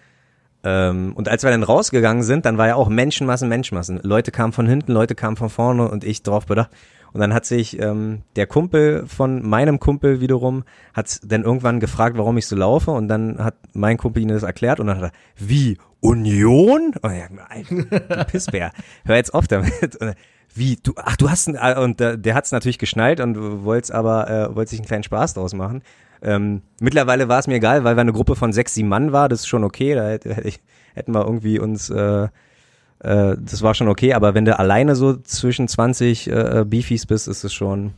Ähm, 0.63 1.13
und 1.15 1.27
als 1.27 1.41
wir 1.43 1.49
dann 1.49 1.63
rausgegangen 1.63 2.21
sind, 2.21 2.45
dann 2.45 2.59
war 2.59 2.67
ja 2.67 2.75
auch 2.75 2.87
Menschenmassen, 2.87 3.49
Menschenmassen. 3.49 3.99
Leute 4.03 4.29
kamen 4.31 4.53
von 4.53 4.67
hinten, 4.67 4.91
Leute 4.91 5.15
kamen 5.15 5.37
von 5.37 5.49
vorne 5.49 5.89
und 5.89 6.03
ich 6.03 6.21
drauf 6.21 6.45
bedacht. 6.45 6.69
Und 7.13 7.19
dann 7.21 7.33
hat 7.33 7.45
sich 7.45 7.79
ähm, 7.81 8.21
der 8.35 8.45
Kumpel 8.45 9.07
von 9.07 9.41
meinem 9.41 9.79
Kumpel 9.79 10.21
wiederum, 10.21 10.63
hat 10.93 11.19
dann 11.23 11.41
irgendwann 11.43 11.79
gefragt, 11.79 12.15
warum 12.19 12.37
ich 12.37 12.45
so 12.45 12.55
laufe. 12.55 12.91
Und 12.91 13.07
dann 13.07 13.43
hat 13.43 13.55
mein 13.73 13.97
Kumpel 13.97 14.21
ihnen 14.21 14.33
das 14.35 14.43
erklärt 14.43 14.79
und 14.79 14.85
dann 14.85 14.97
hat 14.97 15.11
er, 15.11 15.11
wie, 15.35 15.79
Union? 15.99 16.93
Und 17.01 17.11
ich 17.15 17.29
mir, 17.31 17.49
Alter, 17.49 18.25
Pissbär, 18.25 18.71
hör 19.05 19.15
jetzt 19.15 19.33
auf 19.33 19.47
damit. 19.47 19.95
Und, 19.99 20.13
wie, 20.55 20.77
du, 20.81 20.93
ach, 20.95 21.17
du 21.17 21.29
hast, 21.29 21.49
ein, 21.49 21.77
und 21.77 21.99
äh, 22.01 22.17
der 22.17 22.33
hat 22.33 22.45
es 22.45 22.51
natürlich 22.51 22.79
geschnallt 22.79 23.19
und 23.19 23.63
wollte 23.65 23.93
aber, 23.93 24.29
äh, 24.29 24.55
wollte 24.55 24.69
sich 24.69 24.79
einen 24.79 24.87
kleinen 24.87 25.03
Spaß 25.03 25.33
draus 25.33 25.53
machen. 25.53 25.83
Ähm, 26.21 26.61
mittlerweile 26.79 27.27
war 27.27 27.39
es 27.39 27.47
mir 27.47 27.55
egal, 27.55 27.83
weil 27.83 27.97
wir 27.97 28.01
eine 28.01 28.13
Gruppe 28.13 28.35
von 28.35 28.53
sechs, 28.53 28.73
sieben 28.73 28.87
Mann 28.87 29.11
war, 29.11 29.29
das 29.29 29.41
ist 29.41 29.47
schon 29.47 29.63
okay, 29.63 29.93
da 29.95 30.07
hätte, 30.07 30.33
hätte 30.33 30.47
ich, 30.47 30.59
hätten 30.93 31.13
wir 31.13 31.25
irgendwie 31.25 31.59
uns, 31.59 31.89
äh, 31.89 32.23
äh, 32.23 33.37
das 33.37 33.61
war 33.61 33.75
schon 33.75 33.89
okay, 33.89 34.13
aber 34.13 34.33
wenn 34.33 34.45
du 34.45 34.57
alleine 34.57 34.95
so 34.95 35.17
zwischen 35.17 35.67
20 35.67 36.27
äh, 36.27 36.65
Beefies 36.65 37.05
bist, 37.05 37.27
ist 37.27 37.43
es 37.43 37.53
schon, 37.53 37.93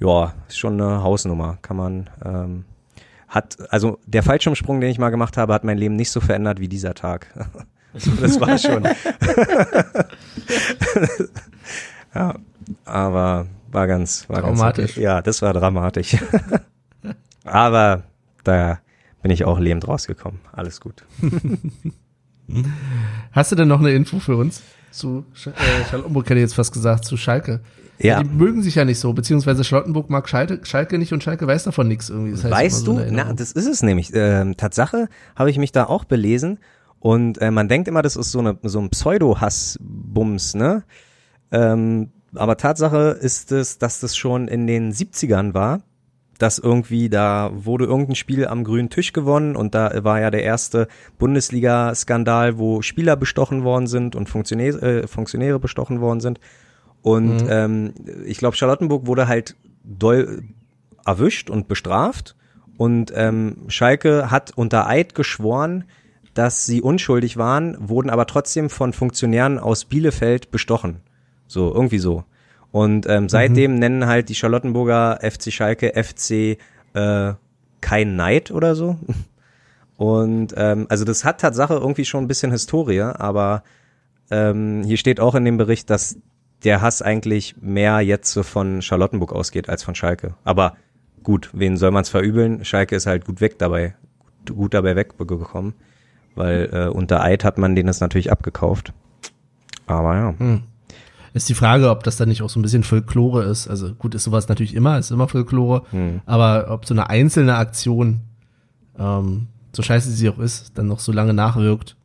ja, 0.00 0.34
ist 0.48 0.58
schon 0.58 0.80
eine 0.80 1.02
Hausnummer, 1.02 1.58
kann 1.62 1.76
man, 1.76 2.10
ähm, 2.24 2.64
hat, 3.28 3.56
also 3.70 3.98
der 4.06 4.22
Fallschirmsprung, 4.22 4.80
den 4.80 4.90
ich 4.90 4.98
mal 4.98 5.10
gemacht 5.10 5.36
habe, 5.36 5.54
hat 5.54 5.64
mein 5.64 5.78
Leben 5.78 5.96
nicht 5.96 6.10
so 6.10 6.20
verändert 6.20 6.60
wie 6.60 6.68
dieser 6.68 6.94
Tag. 6.94 7.28
Also, 7.96 8.10
das 8.20 8.40
war 8.40 8.58
schon. 8.58 8.84
ja, 12.14 12.34
aber 12.84 13.46
war 13.72 13.86
ganz, 13.86 14.28
war 14.28 14.42
Dramatisch. 14.42 14.84
Ganz 14.84 14.90
okay. 14.92 15.02
Ja, 15.02 15.22
das 15.22 15.40
war 15.42 15.52
dramatisch. 15.54 16.16
aber 17.44 18.02
da 18.44 18.80
bin 19.22 19.30
ich 19.30 19.44
auch 19.44 19.58
lebend 19.58 19.88
rausgekommen. 19.88 20.40
Alles 20.52 20.80
gut. 20.80 21.04
Hast 23.32 23.52
du 23.52 23.56
denn 23.56 23.68
noch 23.68 23.80
eine 23.80 23.92
Info 23.92 24.18
für 24.18 24.36
uns? 24.36 24.62
Zu 24.90 25.24
äh, 25.46 25.50
Charlottenburg 25.90 26.26
hätte 26.26 26.36
ich 26.36 26.42
jetzt 26.42 26.54
fast 26.54 26.72
gesagt, 26.72 27.04
zu 27.04 27.16
Schalke. 27.16 27.60
Ja. 27.98 28.22
Die 28.22 28.28
mögen 28.28 28.62
sich 28.62 28.74
ja 28.74 28.84
nicht 28.84 28.98
so, 28.98 29.12
beziehungsweise 29.14 29.64
Charlottenburg 29.64 30.10
mag 30.10 30.28
Schalke, 30.28 30.60
Schalke 30.64 30.98
nicht 30.98 31.12
und 31.12 31.22
Schalke 31.22 31.46
weiß 31.46 31.64
davon 31.64 31.88
nichts 31.88 32.10
irgendwie. 32.10 32.32
Das 32.32 32.44
heißt 32.44 32.52
Weißt 32.52 32.84
so 32.84 32.98
du, 32.98 33.06
na, 33.10 33.32
das 33.32 33.52
ist 33.52 33.66
es 33.66 33.82
nämlich. 33.82 34.10
Ähm, 34.14 34.56
Tatsache 34.56 35.08
habe 35.34 35.50
ich 35.50 35.58
mich 35.58 35.72
da 35.72 35.84
auch 35.84 36.04
belesen 36.04 36.58
und 37.00 37.40
äh, 37.40 37.50
man 37.50 37.68
denkt 37.68 37.88
immer, 37.88 38.02
das 38.02 38.16
ist 38.16 38.32
so, 38.32 38.40
eine, 38.40 38.58
so 38.62 38.80
ein 38.80 38.90
Pseudo-Hass-Bums, 38.90 40.54
ne? 40.54 40.84
Ähm, 41.52 42.10
aber 42.34 42.56
Tatsache 42.56 43.16
ist 43.20 43.52
es, 43.52 43.78
dass 43.78 44.00
das 44.00 44.16
schon 44.16 44.48
in 44.48 44.66
den 44.66 44.92
70ern 44.92 45.54
war, 45.54 45.82
dass 46.38 46.58
irgendwie 46.58 47.08
da 47.08 47.50
wurde 47.54 47.86
irgendein 47.86 48.14
Spiel 48.14 48.46
am 48.46 48.64
grünen 48.64 48.90
Tisch 48.90 49.12
gewonnen 49.12 49.56
und 49.56 49.74
da 49.74 50.04
war 50.04 50.20
ja 50.20 50.30
der 50.30 50.42
erste 50.42 50.88
Bundesliga-Skandal, 51.18 52.58
wo 52.58 52.82
Spieler 52.82 53.16
bestochen 53.16 53.64
worden 53.64 53.86
sind 53.86 54.16
und 54.16 54.28
Funktionäre, 54.28 55.02
äh, 55.02 55.06
Funktionäre 55.06 55.58
bestochen 55.58 56.00
worden 56.00 56.20
sind. 56.20 56.40
Und 57.02 57.46
ähm, 57.48 57.94
ich 58.24 58.38
glaube, 58.38 58.56
Charlottenburg 58.56 59.06
wurde 59.06 59.28
halt 59.28 59.56
doll 59.84 60.42
erwischt 61.04 61.50
und 61.50 61.68
bestraft. 61.68 62.36
Und 62.76 63.12
ähm, 63.14 63.64
Schalke 63.68 64.30
hat 64.30 64.52
unter 64.56 64.88
Eid 64.88 65.14
geschworen, 65.14 65.84
dass 66.36 66.66
sie 66.66 66.82
unschuldig 66.82 67.38
waren, 67.38 67.76
wurden 67.80 68.10
aber 68.10 68.26
trotzdem 68.26 68.68
von 68.68 68.92
Funktionären 68.92 69.58
aus 69.58 69.86
Bielefeld 69.86 70.50
bestochen. 70.50 71.00
So, 71.46 71.72
irgendwie 71.72 71.98
so. 71.98 72.24
Und 72.72 73.08
ähm, 73.08 73.30
seitdem 73.30 73.78
nennen 73.78 74.06
halt 74.06 74.28
die 74.28 74.34
Charlottenburger 74.34 75.20
FC 75.22 75.50
Schalke 75.50 75.92
FC 75.94 76.58
äh, 76.92 77.34
kein 77.80 78.16
Neid 78.16 78.50
oder 78.50 78.74
so. 78.74 78.98
Und 79.96 80.52
ähm, 80.58 80.86
also 80.90 81.06
das 81.06 81.24
hat 81.24 81.40
Tatsache 81.40 81.72
irgendwie 81.72 82.04
schon 82.04 82.24
ein 82.24 82.28
bisschen 82.28 82.52
Historie, 82.52 83.00
aber 83.00 83.62
ähm, 84.30 84.82
hier 84.84 84.98
steht 84.98 85.20
auch 85.20 85.34
in 85.34 85.46
dem 85.46 85.56
Bericht, 85.56 85.88
dass 85.88 86.18
der 86.64 86.82
Hass 86.82 87.00
eigentlich 87.00 87.56
mehr 87.62 88.00
jetzt 88.00 88.30
so 88.30 88.42
von 88.42 88.82
Charlottenburg 88.82 89.32
ausgeht 89.32 89.70
als 89.70 89.84
von 89.84 89.94
Schalke. 89.94 90.34
Aber 90.44 90.76
gut, 91.22 91.48
wen 91.54 91.78
soll 91.78 91.92
man 91.92 92.02
es 92.02 92.10
verübeln? 92.10 92.62
Schalke 92.62 92.94
ist 92.94 93.06
halt 93.06 93.24
gut 93.24 93.40
weg 93.40 93.58
dabei, 93.58 93.94
gut, 94.18 94.56
gut 94.56 94.74
dabei 94.74 94.96
weggekommen, 94.96 95.74
weil 96.36 96.68
äh, 96.72 96.88
unter 96.88 97.22
Eid 97.22 97.44
hat 97.44 97.58
man 97.58 97.74
denen 97.74 97.86
das 97.88 98.00
natürlich 98.00 98.30
abgekauft. 98.30 98.92
Aber 99.86 100.14
ja. 100.16 100.34
Ist 101.34 101.48
die 101.48 101.54
Frage, 101.54 101.90
ob 101.90 102.02
das 102.02 102.16
dann 102.16 102.28
nicht 102.28 102.42
auch 102.42 102.48
so 102.48 102.58
ein 102.58 102.62
bisschen 102.62 102.82
Folklore 102.82 103.44
ist. 103.44 103.68
Also 103.68 103.92
gut, 103.94 104.14
ist 104.14 104.24
sowas 104.24 104.48
natürlich 104.48 104.74
immer, 104.74 104.98
ist 104.98 105.10
immer 105.10 105.28
Folklore, 105.28 105.82
Hm. 105.90 106.20
aber 106.24 106.66
ob 106.70 106.86
so 106.86 106.94
eine 106.94 107.10
einzelne 107.10 107.56
Aktion, 107.56 108.20
ähm, 108.98 109.48
so 109.72 109.82
scheiße 109.82 110.10
sie 110.10 110.28
auch 110.30 110.38
ist, 110.38 110.78
dann 110.78 110.86
noch 110.88 111.00
so 111.00 111.12
lange 111.12 111.34
nachwirkt. 111.34 111.96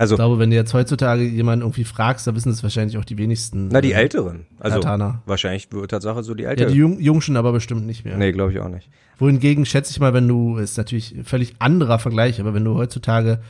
Also 0.00 0.14
Ich 0.14 0.16
glaube, 0.18 0.38
wenn 0.38 0.48
du 0.48 0.56
jetzt 0.56 0.72
heutzutage 0.72 1.22
jemanden 1.22 1.62
irgendwie 1.62 1.84
fragst, 1.84 2.26
da 2.26 2.34
wissen 2.34 2.50
es 2.50 2.62
wahrscheinlich 2.62 2.96
auch 2.96 3.04
die 3.04 3.18
wenigsten. 3.18 3.68
Na, 3.68 3.82
die 3.82 3.92
äh, 3.92 3.96
Älteren. 3.96 4.46
Also 4.58 4.76
Katana. 4.80 5.20
wahrscheinlich 5.26 5.70
wird 5.72 5.90
Tatsache 5.90 6.22
so 6.22 6.32
die 6.34 6.44
Ja, 6.44 6.50
Älteren. 6.50 6.72
die 6.72 6.78
Jung, 6.78 6.98
Jungschen 7.00 7.36
aber 7.36 7.52
bestimmt 7.52 7.84
nicht 7.84 8.06
mehr. 8.06 8.16
nee, 8.16 8.32
glaube 8.32 8.50
ich 8.50 8.60
auch 8.60 8.70
nicht. 8.70 8.88
Wohingegen 9.18 9.66
schätze 9.66 9.90
ich 9.92 10.00
mal, 10.00 10.14
wenn 10.14 10.26
du, 10.26 10.56
ist 10.56 10.78
natürlich 10.78 11.14
ein 11.14 11.24
völlig 11.24 11.54
anderer 11.58 11.98
Vergleich, 11.98 12.40
aber 12.40 12.54
wenn 12.54 12.64
du 12.64 12.76
heutzutage 12.76 13.40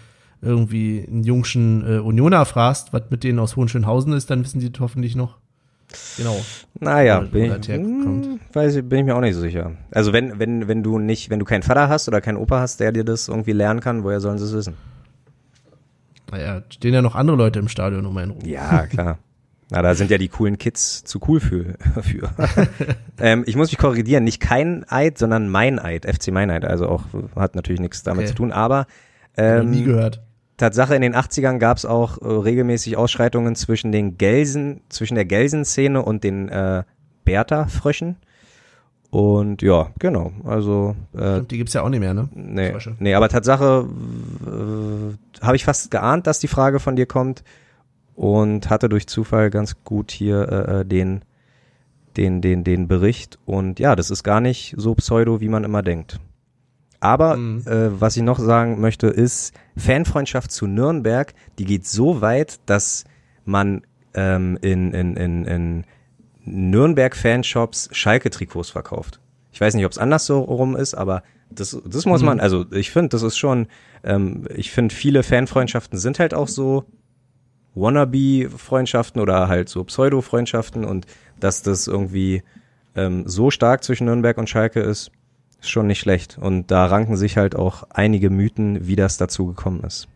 irgendwie 0.43 1.07
einen 1.09 1.23
Jungschen 1.23 1.85
äh, 1.87 1.99
Unioner 2.01 2.45
fragst, 2.47 2.93
was 2.93 3.03
mit 3.11 3.23
denen 3.23 3.39
aus 3.39 3.55
Hohenschönhausen 3.55 4.13
ist, 4.13 4.29
dann 4.29 4.43
wissen 4.43 4.59
die 4.59 4.73
hoffentlich 4.81 5.15
noch. 5.15 5.37
Genau. 6.17 6.37
Naja, 6.81 7.21
bin, 7.21 7.45
ich, 7.45 7.69
herkommt. 7.69 8.27
hm, 8.27 8.41
weiß 8.53 8.75
ich, 8.75 8.85
bin 8.89 8.99
ich 9.01 9.05
mir 9.05 9.15
auch 9.15 9.21
nicht 9.21 9.35
so 9.35 9.41
sicher. 9.41 9.73
Also 9.93 10.13
wenn, 10.13 10.41
wenn, 10.41 10.67
wenn 10.67 10.83
du 10.83 10.99
nicht, 10.99 11.31
wenn 11.31 11.39
du 11.39 11.45
keinen 11.45 11.63
Vater 11.63 11.89
hast 11.89 12.09
oder 12.09 12.21
keinen 12.21 12.39
Opa 12.39 12.59
hast, 12.59 12.81
der 12.81 12.91
dir 12.91 13.05
das 13.05 13.29
irgendwie 13.29 13.53
lernen 13.53 13.79
kann, 13.81 14.03
woher 14.03 14.19
sollen 14.21 14.39
sie 14.39 14.45
es 14.47 14.53
wissen? 14.53 14.75
Naja, 16.31 16.63
stehen 16.71 16.95
ja 16.95 17.03
noch 17.03 17.15
andere 17.15 17.37
Leute 17.37 17.59
im 17.59 17.69
Stadion 17.69 18.07
um 18.07 18.17
einen 18.17 18.31
rum. 18.33 18.45
Ja, 18.45 18.87
klar. 18.87 19.19
Na, 19.71 19.83
da 19.83 19.95
sind 19.95 20.11
ja 20.11 20.19
die 20.19 20.29
coolen 20.29 20.59
Kids 20.59 21.05
zu 21.05 21.21
cool 21.29 21.39
für. 21.41 21.75
für. 22.03 22.31
ähm, 23.21 23.45
ich 23.47 23.57
muss 23.57 23.71
mich 23.71 23.79
korrigieren, 23.79 24.25
nicht 24.25 24.41
kein 24.41 24.85
Eid, 24.89 25.17
sondern 25.19 25.49
mein 25.49 25.79
Eid, 25.79 26.07
FC 26.07 26.33
Meineid. 26.33 26.65
Also 26.65 26.89
auch 26.89 27.05
hat 27.37 27.55
natürlich 27.55 27.81
nichts 27.81 28.03
damit 28.03 28.23
Okay. 28.23 28.29
zu 28.31 28.35
tun, 28.35 28.53
aber 28.53 28.87
ähm, 29.37 29.71
nie 29.71 29.85
gehört. 29.85 30.23
Tatsache, 30.57 30.95
in 30.95 31.03
den 31.03 31.15
80ern 31.15 31.59
gab 31.59 31.79
es 31.79 31.87
auch 31.87 32.21
äh, 32.21 32.27
regelmäßig 32.27 32.97
Ausschreitungen 32.97 33.55
zwischen 33.55 33.93
den 33.93 34.19
Gelsen, 34.19 34.83
zwischen 34.91 35.15
der 35.15 35.25
Gelsen-Szene 35.25 36.03
und 36.03 36.23
den 36.23 36.49
äh, 36.49 36.83
Bertha-Fröschen. 37.25 38.17
Und 39.11 39.61
ja, 39.63 39.91
genau. 39.99 40.33
Also 40.45 40.95
äh, 41.15 41.19
Stimmt, 41.35 41.51
die 41.51 41.59
gibt's 41.59 41.73
ja 41.73 41.83
auch 41.83 41.89
nicht 41.89 41.99
mehr, 42.01 42.15
ne? 42.15 42.29
nee, 42.33 42.73
nee, 43.01 43.15
aber 43.15 43.29
Tatsache 43.29 43.89
äh, 44.47 45.45
habe 45.45 45.57
ich 45.57 45.65
fast 45.65 45.91
geahnt, 45.91 46.27
dass 46.29 46.39
die 46.39 46.47
Frage 46.49 46.79
von 46.79 46.95
dir 46.95 47.07
kommt 47.07 47.43
und 48.15 48.71
hatte 48.71 48.89
durch 48.89 49.09
Zufall 49.09 49.51
ganz 49.51 49.83
gut 49.85 50.13
hier 50.13 50.49
äh, 50.49 50.81
äh, 50.81 50.85
den 50.85 51.23
den 52.17 52.41
den 52.41 52.63
den 52.65 52.87
Bericht 52.87 53.39
und 53.47 53.81
ja, 53.81 53.97
das 53.97 54.11
ist 54.11 54.23
gar 54.23 54.41
nicht 54.41 54.75
so 54.77 54.95
pseudo, 54.95 55.41
wie 55.41 55.49
man 55.49 55.65
immer 55.65 55.83
denkt. 55.83 56.21
Aber 57.01 57.37
Mhm. 57.37 57.63
äh, 57.67 58.01
was 58.01 58.17
ich 58.17 58.23
noch 58.23 58.39
sagen 58.39 58.81
möchte, 58.81 59.07
ist 59.09 59.55
Fanfreundschaft 59.77 60.53
zu 60.53 60.67
Nürnberg, 60.67 61.33
die 61.59 61.65
geht 61.65 61.87
so 61.87 62.21
weit, 62.21 62.61
dass 62.67 63.05
man 63.45 63.83
ähm, 64.15 64.59
in, 64.61 64.93
in, 64.93 65.17
in, 65.17 65.45
in 65.47 65.85
Nürnberg-Fanshops 66.51 67.91
Schalke-Trikots 67.93 68.71
verkauft. 68.71 69.21
Ich 69.53 69.61
weiß 69.61 69.75
nicht, 69.75 69.85
ob 69.85 69.93
es 69.93 69.99
anders 69.99 70.27
so 70.27 70.41
rum 70.41 70.77
ist, 70.77 70.95
aber 70.95 71.23
das, 71.51 71.77
das 71.85 72.07
muss 72.07 72.23
man, 72.23 72.39
also 72.39 72.65
ich 72.71 72.91
finde, 72.91 73.09
das 73.09 73.23
ist 73.23 73.37
schon, 73.37 73.67
ähm, 74.05 74.47
ich 74.55 74.71
finde, 74.71 74.95
viele 74.95 75.23
Fanfreundschaften 75.23 75.99
sind 75.99 76.19
halt 76.19 76.33
auch 76.35 76.49
so 76.49 76.85
Wannabe-Freundschaften 77.75 79.21
oder 79.21 79.49
halt 79.49 79.69
so 79.69 79.85
Pseudo-Freundschaften 79.85 80.85
und 80.85 81.07
dass 81.39 81.63
das 81.63 81.87
irgendwie 81.87 82.43
ähm, 82.95 83.25
so 83.27 83.51
stark 83.51 83.85
zwischen 83.85 84.07
Nürnberg 84.07 84.39
und 84.39 84.49
Schalke 84.49 84.81
ist, 84.81 85.11
ist 85.61 85.71
schon 85.71 85.87
nicht 85.87 86.01
schlecht. 86.01 86.39
Und 86.41 86.71
da 86.71 86.87
ranken 86.87 87.17
sich 87.17 87.37
halt 87.37 87.55
auch 87.55 87.85
einige 87.91 88.31
Mythen, 88.31 88.87
wie 88.87 88.97
das 88.97 89.17
dazu 89.17 89.47
gekommen 89.47 89.83
ist. 89.85 90.09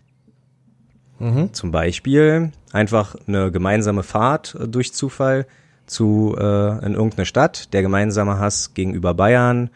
Mhm. 1.18 1.52
Zum 1.52 1.70
Beispiel 1.70 2.52
einfach 2.72 3.14
eine 3.26 3.52
gemeinsame 3.52 4.02
Fahrt 4.02 4.56
äh, 4.58 4.68
durch 4.68 4.92
Zufall 4.92 5.46
zu 5.86 6.34
äh, 6.38 6.84
in 6.84 6.94
irgendeine 6.94 7.26
Stadt, 7.26 7.72
der 7.72 7.82
gemeinsame 7.82 8.38
Hass 8.38 8.74
gegenüber 8.74 9.14
Bayern, 9.14 9.70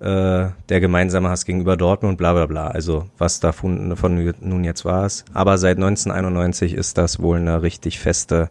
äh, 0.00 0.48
der 0.68 0.80
gemeinsame 0.80 1.28
Hass 1.28 1.44
gegenüber 1.44 1.76
Dortmund, 1.76 2.18
bla 2.18 2.32
bla 2.32 2.46
bla. 2.46 2.68
Also 2.68 3.06
was 3.18 3.40
davon 3.40 3.96
von 3.96 4.34
nun 4.40 4.64
jetzt 4.64 4.84
war 4.84 5.04
es. 5.04 5.24
Aber 5.32 5.58
seit 5.58 5.76
1991 5.76 6.74
ist 6.74 6.98
das 6.98 7.20
wohl 7.20 7.38
eine 7.38 7.62
richtig 7.62 7.98
feste 7.98 8.50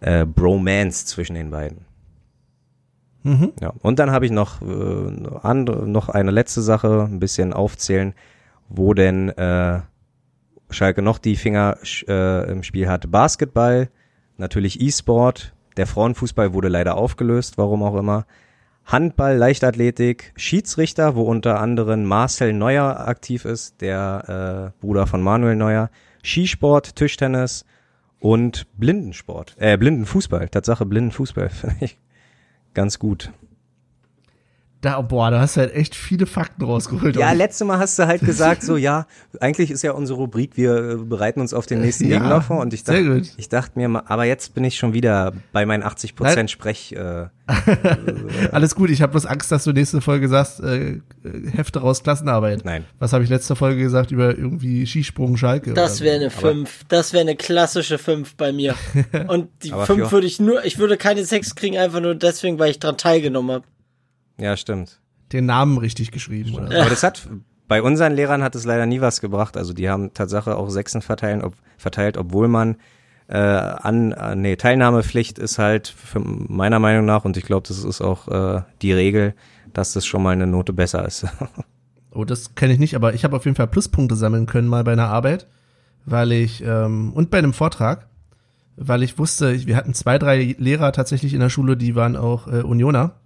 äh, 0.00 0.24
Bromance 0.24 1.06
zwischen 1.06 1.34
den 1.34 1.50
beiden. 1.50 1.86
Mhm. 3.24 3.52
Ja, 3.60 3.72
und 3.82 3.98
dann 3.98 4.10
habe 4.10 4.26
ich 4.26 4.30
noch 4.30 4.62
äh, 4.62 5.28
andere, 5.42 5.88
noch 5.88 6.08
eine 6.08 6.30
letzte 6.30 6.62
Sache, 6.62 7.08
ein 7.10 7.18
bisschen 7.18 7.52
aufzählen, 7.52 8.14
wo 8.68 8.94
denn 8.94 9.30
äh, 9.30 9.80
Schalke 10.70 11.02
noch 11.02 11.18
die 11.18 11.36
Finger 11.36 11.78
äh, 12.06 12.50
im 12.50 12.62
Spiel 12.62 12.88
hat. 12.88 13.10
Basketball, 13.10 13.88
natürlich 14.36 14.80
E-Sport, 14.80 15.54
der 15.78 15.86
Frauenfußball 15.86 16.52
wurde 16.52 16.68
leider 16.68 16.96
aufgelöst, 16.96 17.56
warum 17.56 17.82
auch 17.82 17.96
immer. 17.96 18.26
Handball, 18.84 19.36
Leichtathletik, 19.36 20.32
Schiedsrichter, 20.36 21.14
wo 21.14 21.22
unter 21.22 21.60
anderem 21.60 22.04
Marcel 22.04 22.52
Neuer 22.52 23.06
aktiv 23.06 23.44
ist, 23.44 23.80
der 23.80 24.72
äh, 24.74 24.80
Bruder 24.80 25.06
von 25.06 25.22
Manuel 25.22 25.56
Neuer. 25.56 25.90
Skisport, 26.22 26.96
Tischtennis 26.96 27.64
und 28.18 28.66
Blindensport, 28.76 29.56
äh, 29.58 29.76
Blindenfußball, 29.76 30.48
Tatsache 30.48 30.84
Blindenfußball, 30.84 31.48
finde 31.50 31.76
ich 31.80 31.98
ganz 32.74 32.98
gut. 32.98 33.30
Da, 34.80 35.00
boah, 35.00 35.30
da 35.32 35.40
hast 35.40 35.56
du 35.56 35.60
halt 35.62 35.74
echt 35.74 35.96
viele 35.96 36.26
Fakten 36.26 36.62
rausgeholt. 36.62 37.16
Ja, 37.16 37.32
letztes 37.32 37.66
Mal 37.66 37.78
hast 37.78 37.98
du 37.98 38.06
halt 38.06 38.20
gesagt, 38.20 38.62
so 38.62 38.76
ja, 38.76 39.06
eigentlich 39.40 39.72
ist 39.72 39.82
ja 39.82 39.90
unsere 39.90 40.18
Rubrik, 40.20 40.52
wir 40.56 40.76
äh, 40.76 40.94
bereiten 40.96 41.40
uns 41.40 41.52
auf 41.52 41.66
den 41.66 41.80
nächsten 41.80 42.08
Ja, 42.08 42.18
Gegner 42.20 42.42
vor 42.42 42.60
und 42.60 42.72
ich 42.72 42.84
sehr 42.84 43.02
dachte, 43.02 43.14
gut. 43.20 43.28
ich 43.36 43.48
dachte 43.48 43.72
mir 43.76 43.88
mal, 43.88 44.04
aber 44.06 44.24
jetzt 44.24 44.54
bin 44.54 44.62
ich 44.62 44.76
schon 44.76 44.92
wieder 44.94 45.32
bei 45.52 45.66
meinen 45.66 45.82
80 45.82 46.12
Nein. 46.12 46.16
Prozent 46.28 46.50
Sprech. 46.52 46.92
Äh, 46.92 47.26
Alles 48.52 48.74
gut, 48.74 48.90
ich 48.90 49.02
habe 49.02 49.12
bloß 49.12 49.26
Angst, 49.26 49.50
dass 49.50 49.64
du 49.64 49.72
nächste 49.72 50.00
Folge 50.00 50.28
sagst, 50.28 50.60
äh, 50.60 50.90
äh, 50.90 51.00
Hefte 51.52 51.80
raus, 51.80 52.02
Klassenarbeit. 52.02 52.64
Nein. 52.64 52.84
Was 52.98 53.12
habe 53.12 53.24
ich 53.24 53.30
letzte 53.30 53.56
Folge 53.56 53.82
gesagt 53.82 54.10
über 54.10 54.36
irgendwie 54.36 54.86
Skisprung 54.86 55.36
Schalke? 55.36 55.74
Das 55.74 56.00
wäre 56.00 56.16
eine 56.16 56.30
5. 56.30 56.84
Das 56.88 57.12
wäre 57.12 57.22
eine 57.22 57.36
klassische 57.36 57.98
5 57.98 58.36
bei 58.36 58.52
mir. 58.52 58.74
Und 59.28 59.48
die 59.62 59.72
Aber 59.72 59.86
5 59.86 60.04
für- 60.06 60.12
würde 60.12 60.26
ich 60.26 60.40
nur, 60.40 60.64
ich 60.64 60.78
würde 60.78 60.96
keine 60.96 61.24
6 61.24 61.54
kriegen, 61.54 61.76
einfach 61.78 62.00
nur 62.00 62.14
deswegen, 62.14 62.58
weil 62.58 62.70
ich 62.70 62.78
dran 62.78 62.96
teilgenommen 62.96 63.50
habe. 63.56 63.64
Ja, 64.38 64.56
stimmt. 64.56 65.00
den 65.32 65.46
Namen 65.46 65.78
richtig 65.78 66.10
geschrieben. 66.10 66.54
Oder? 66.54 66.80
Aber 66.80 66.90
das 66.90 67.02
hat 67.02 67.28
bei 67.68 67.82
unseren 67.82 68.14
Lehrern 68.14 68.42
hat 68.42 68.54
es 68.54 68.64
leider 68.64 68.86
nie 68.86 69.00
was 69.00 69.20
gebracht. 69.20 69.56
Also 69.56 69.74
die 69.74 69.90
haben 69.90 70.14
Tatsache 70.14 70.56
auch 70.56 70.70
Sechsen 70.70 71.02
verteilen, 71.02 71.42
ob, 71.42 71.54
verteilt, 71.76 72.16
obwohl 72.16 72.48
man 72.48 72.76
äh, 73.28 73.36
an, 73.36 74.12
äh, 74.12 74.34
nee, 74.34 74.56
Teilnahmepflicht 74.56 75.38
ist 75.38 75.58
halt 75.58 75.86
für 75.88 76.20
meiner 76.20 76.78
Meinung 76.78 77.04
nach 77.04 77.26
und 77.26 77.36
ich 77.36 77.44
glaube, 77.44 77.68
das 77.68 77.84
ist 77.84 78.00
auch 78.00 78.28
äh, 78.28 78.62
die 78.80 78.92
Regel, 78.92 79.34
dass 79.74 79.92
das 79.92 80.06
schon 80.06 80.22
mal 80.22 80.30
eine 80.30 80.46
Note 80.46 80.72
besser 80.72 81.06
ist. 81.06 81.26
Oh, 82.10 82.24
das 82.24 82.54
kenne 82.54 82.72
ich 82.72 82.78
nicht, 82.78 82.96
aber 82.96 83.12
ich 83.12 83.22
habe 83.22 83.36
auf 83.36 83.44
jeden 83.44 83.54
Fall 83.54 83.68
Pluspunkte 83.68 84.16
sammeln 84.16 84.46
können 84.46 84.66
mal 84.66 84.82
bei 84.82 84.92
einer 84.92 85.08
Arbeit, 85.08 85.46
weil 86.06 86.32
ich 86.32 86.64
ähm, 86.64 87.12
und 87.12 87.30
bei 87.30 87.38
einem 87.38 87.52
Vortrag, 87.52 88.08
weil 88.76 89.02
ich 89.02 89.18
wusste, 89.18 89.66
wir 89.66 89.76
hatten 89.76 89.92
zwei, 89.92 90.18
drei 90.18 90.56
Lehrer 90.58 90.90
tatsächlich 90.92 91.34
in 91.34 91.40
der 91.40 91.50
Schule, 91.50 91.76
die 91.76 91.94
waren 91.94 92.16
auch 92.16 92.48
äh, 92.48 92.62
Unioner. 92.62 93.16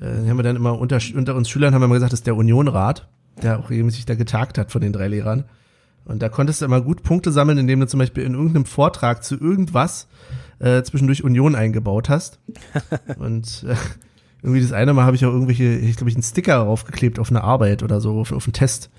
Äh, 0.00 0.28
haben 0.28 0.38
wir 0.38 0.42
dann 0.42 0.56
immer 0.56 0.78
unter, 0.78 0.98
unter 1.14 1.34
uns 1.34 1.48
Schülern 1.48 1.74
haben 1.74 1.82
wir 1.82 1.86
immer 1.86 1.94
gesagt, 1.94 2.12
das 2.12 2.20
ist 2.20 2.26
der 2.26 2.36
Unionrat, 2.36 3.08
der 3.42 3.58
auch 3.58 3.70
regelmäßig 3.70 4.06
da 4.06 4.14
getagt 4.14 4.58
hat 4.58 4.70
von 4.70 4.80
den 4.80 4.92
drei 4.92 5.08
Lehrern. 5.08 5.44
Und 6.04 6.22
da 6.22 6.28
konntest 6.28 6.60
du 6.60 6.64
immer 6.64 6.80
gut 6.80 7.02
Punkte 7.02 7.30
sammeln, 7.30 7.58
indem 7.58 7.80
du 7.80 7.86
zum 7.86 7.98
Beispiel 7.98 8.24
in 8.24 8.34
irgendeinem 8.34 8.64
Vortrag 8.64 9.22
zu 9.22 9.38
irgendwas 9.38 10.08
äh, 10.58 10.82
zwischendurch 10.82 11.22
Union 11.22 11.54
eingebaut 11.54 12.08
hast. 12.08 12.40
Und 13.18 13.64
äh, 13.68 13.76
irgendwie 14.42 14.62
das 14.62 14.72
eine 14.72 14.94
Mal 14.94 15.04
habe 15.04 15.16
ich 15.16 15.24
auch 15.26 15.32
irgendwelche, 15.32 15.64
ich 15.64 15.96
glaube, 15.96 16.10
ich 16.10 16.16
einen 16.16 16.22
Sticker 16.22 16.64
draufgeklebt 16.64 17.18
auf 17.18 17.30
eine 17.30 17.44
Arbeit 17.44 17.82
oder 17.82 18.00
so, 18.00 18.18
auf, 18.18 18.32
auf 18.32 18.46
einen 18.46 18.54
Test. 18.54 18.90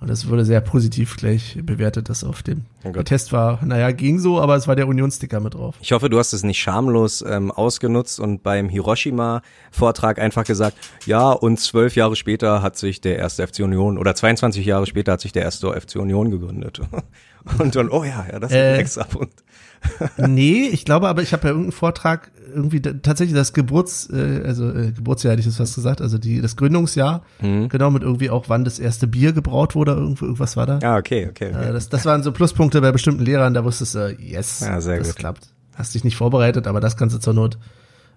Und 0.00 0.08
das 0.08 0.28
wurde 0.28 0.44
sehr 0.44 0.60
positiv 0.60 1.16
gleich 1.16 1.58
bewertet, 1.60 2.08
dass 2.08 2.22
auf 2.22 2.44
dem 2.44 2.62
Oh 2.84 2.92
der 2.92 3.04
Test 3.04 3.32
war, 3.32 3.64
naja, 3.64 3.90
ging 3.90 4.20
so, 4.20 4.40
aber 4.40 4.54
es 4.54 4.68
war 4.68 4.76
der 4.76 4.86
Union-Sticker 4.86 5.40
mit 5.40 5.54
drauf. 5.54 5.74
Ich 5.80 5.90
hoffe, 5.90 6.08
du 6.08 6.18
hast 6.18 6.32
es 6.32 6.44
nicht 6.44 6.60
schamlos 6.60 7.24
ähm, 7.26 7.50
ausgenutzt 7.50 8.20
und 8.20 8.44
beim 8.44 8.68
Hiroshima-Vortrag 8.68 10.20
einfach 10.20 10.44
gesagt, 10.44 10.76
ja, 11.04 11.32
und 11.32 11.58
zwölf 11.58 11.96
Jahre 11.96 12.14
später 12.14 12.62
hat 12.62 12.78
sich 12.78 13.00
der 13.00 13.18
erste 13.18 13.44
FC 13.46 13.60
Union 13.60 13.98
oder 13.98 14.14
22 14.14 14.64
Jahre 14.64 14.86
später 14.86 15.12
hat 15.12 15.20
sich 15.20 15.32
der 15.32 15.42
erste 15.42 15.72
FC 15.72 15.96
Union 15.96 16.30
gegründet. 16.30 16.80
Und 17.58 17.74
dann, 17.76 17.88
oh 17.90 18.04
ja, 18.04 18.26
ja, 18.30 18.38
das 18.38 18.50
ist 18.50 18.56
Äh, 18.56 18.74
ein 18.74 18.80
extra 18.80 19.04
Punkt. 19.04 19.42
nee, 20.16 20.66
ich 20.72 20.84
glaube 20.84 21.08
aber, 21.08 21.22
ich 21.22 21.32
habe 21.32 21.44
ja 21.44 21.48
irgendeinen 21.50 21.72
Vortrag 21.72 22.30
irgendwie 22.52 22.80
tatsächlich 22.80 23.36
das 23.36 23.52
Geburts, 23.52 24.08
äh, 24.10 24.42
also 24.44 24.70
äh, 24.72 24.90
Geburtsjahr 24.92 25.32
hätte 25.32 25.40
ich 25.40 25.46
das 25.46 25.56
fast 25.56 25.74
gesagt, 25.76 26.00
also 26.00 26.18
die 26.18 26.40
das 26.40 26.56
Gründungsjahr, 26.56 27.22
Mhm. 27.40 27.68
genau 27.68 27.90
mit 27.90 28.02
irgendwie 28.02 28.30
auch 28.30 28.48
wann 28.48 28.64
das 28.64 28.78
erste 28.78 29.06
Bier 29.06 29.32
gebraut 29.32 29.74
wurde, 29.74 29.92
irgendwo 29.92 30.24
irgendwas 30.24 30.56
war 30.56 30.66
da. 30.66 30.78
Ja, 30.82 30.96
okay, 30.96 31.28
okay. 31.30 31.52
okay. 31.54 31.68
Äh, 31.68 31.72
das, 31.72 31.88
das 31.90 32.04
waren 32.06 32.22
so 32.22 32.32
Pluspunkte 32.32 32.80
bei 32.80 32.90
bestimmten 32.90 33.24
Lehrern, 33.24 33.54
da 33.54 33.64
wusstest 33.64 33.94
du, 33.94 33.98
äh, 33.98 34.16
yes, 34.20 34.60
Ja, 34.60 34.80
sehr 34.80 34.98
das 34.98 35.08
gut. 35.08 35.16
klappt. 35.16 35.48
Hast 35.76 35.94
dich 35.94 36.02
nicht 36.04 36.16
vorbereitet, 36.16 36.66
aber 36.66 36.80
das 36.80 36.96
kannst 36.96 37.14
du 37.14 37.20
zur 37.20 37.34
Not 37.34 37.58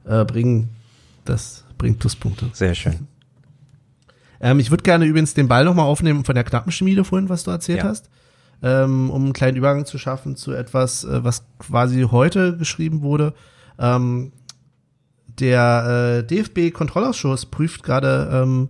äh, 0.06 0.26
bringen. 0.26 0.70
Das 1.26 1.64
bringt 1.78 1.99
Pluspunkte. 1.99 2.49
Sehr 2.53 2.74
schön. 2.74 3.08
Ähm, 4.40 4.60
ich 4.60 4.72
würde 4.72 4.82
gerne 4.84 5.06
übrigens 5.06 5.34
den 5.36 5.48
Ball 5.48 5.66
nochmal 5.66 5.86
aufnehmen 5.86 6.26
von 6.26 6.34
der 6.36 6.44
Knappenschmiede 6.44 7.03
vorhin, 7.03 7.30
was 7.30 7.44
du 7.44 7.52
erzählt 7.52 7.80
Ja. 7.80 7.84
hast, 7.90 8.10
ähm, 8.64 9.10
um 9.10 9.24
einen 9.24 9.34
kleinen 9.34 9.58
Übergang 9.58 9.86
zu 9.86 9.98
schaffen 9.98 10.36
zu 10.36 10.54
etwas, 10.54 11.04
äh, 11.04 11.24
was 11.24 11.44
quasi 11.60 12.08
heute 12.12 12.58
geschrieben 12.58 13.02
wurde. 13.02 13.34
Ähm, 13.80 14.32
der 15.40 16.20
äh, 16.20 16.28
DFB-Kontrollausschuss 16.28 17.48
prüft 17.48 17.84
gerade, 17.84 18.30
ähm, 18.32 18.70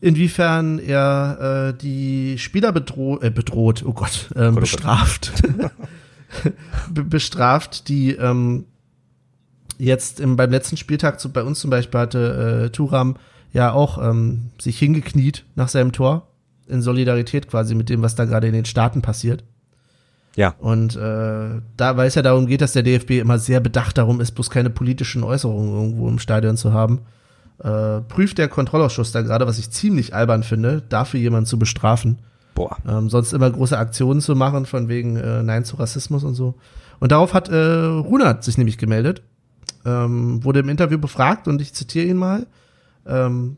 inwiefern 0.00 0.78
er 0.78 1.72
äh, 1.72 1.78
die 1.78 2.38
Spieler 2.38 2.72
bedroht, 2.72 3.22
äh, 3.22 3.30
bedroht, 3.30 3.82
oh 3.86 3.92
Gott, 3.92 4.30
ähm, 4.36 4.54
Gott. 4.54 4.60
bestraft, 4.60 5.32
Be 6.90 7.04
bestraft, 7.04 7.88
die 7.88 8.12
ähm, 8.12 8.66
jetzt 9.78 10.20
im, 10.20 10.36
beim 10.36 10.50
letzten 10.50 10.76
Spieltag 10.76 11.18
zu, 11.18 11.32
bei 11.32 11.42
uns 11.42 11.60
zum 11.60 11.70
Beispiel 11.70 12.00
hatte 12.00 12.64
äh, 12.66 12.70
Turam 12.70 13.16
ja 13.52 13.72
auch 13.72 13.98
ähm, 14.02 14.50
sich 14.60 14.78
hingekniet 14.78 15.44
nach 15.54 15.68
seinem 15.68 15.92
Tor 15.92 16.28
in 16.68 16.82
Solidarität 16.82 17.48
quasi 17.48 17.74
mit 17.74 17.88
dem, 17.88 18.02
was 18.02 18.14
da 18.14 18.24
gerade 18.24 18.46
in 18.46 18.52
den 18.52 18.64
Staaten 18.64 19.02
passiert. 19.02 19.44
Ja. 20.36 20.54
Und 20.58 20.96
äh, 20.96 21.60
da, 21.76 21.96
weil 21.96 22.08
es 22.08 22.14
ja 22.14 22.22
darum 22.22 22.46
geht, 22.46 22.60
dass 22.60 22.72
der 22.72 22.82
DFB 22.82 23.12
immer 23.12 23.38
sehr 23.38 23.60
bedacht 23.60 23.96
darum 23.96 24.20
ist, 24.20 24.32
bloß 24.32 24.50
keine 24.50 24.70
politischen 24.70 25.24
Äußerungen 25.24 25.74
irgendwo 25.74 26.08
im 26.08 26.18
Stadion 26.18 26.58
zu 26.58 26.72
haben, 26.72 27.00
äh, 27.58 28.00
prüft 28.02 28.36
der 28.36 28.48
Kontrollausschuss 28.48 29.12
da 29.12 29.22
gerade, 29.22 29.46
was 29.46 29.58
ich 29.58 29.70
ziemlich 29.70 30.14
albern 30.14 30.42
finde, 30.42 30.82
dafür 30.88 31.20
jemanden 31.20 31.46
zu 31.46 31.58
bestrafen. 31.58 32.18
Boah. 32.54 32.76
Ähm, 32.86 33.08
sonst 33.08 33.32
immer 33.32 33.50
große 33.50 33.78
Aktionen 33.78 34.20
zu 34.20 34.34
machen, 34.36 34.66
von 34.66 34.88
wegen 34.88 35.16
äh, 35.16 35.42
Nein 35.42 35.64
zu 35.64 35.76
Rassismus 35.76 36.22
und 36.22 36.34
so. 36.34 36.54
Und 37.00 37.12
darauf 37.12 37.32
hat 37.32 37.48
äh, 37.48 37.84
Runert 37.84 38.44
sich 38.44 38.58
nämlich 38.58 38.76
gemeldet, 38.76 39.22
ähm, 39.86 40.44
wurde 40.44 40.60
im 40.60 40.68
Interview 40.68 40.98
befragt 40.98 41.48
und 41.48 41.60
ich 41.62 41.72
zitiere 41.72 42.06
ihn 42.06 42.16
mal. 42.16 42.46
Ähm, 43.06 43.56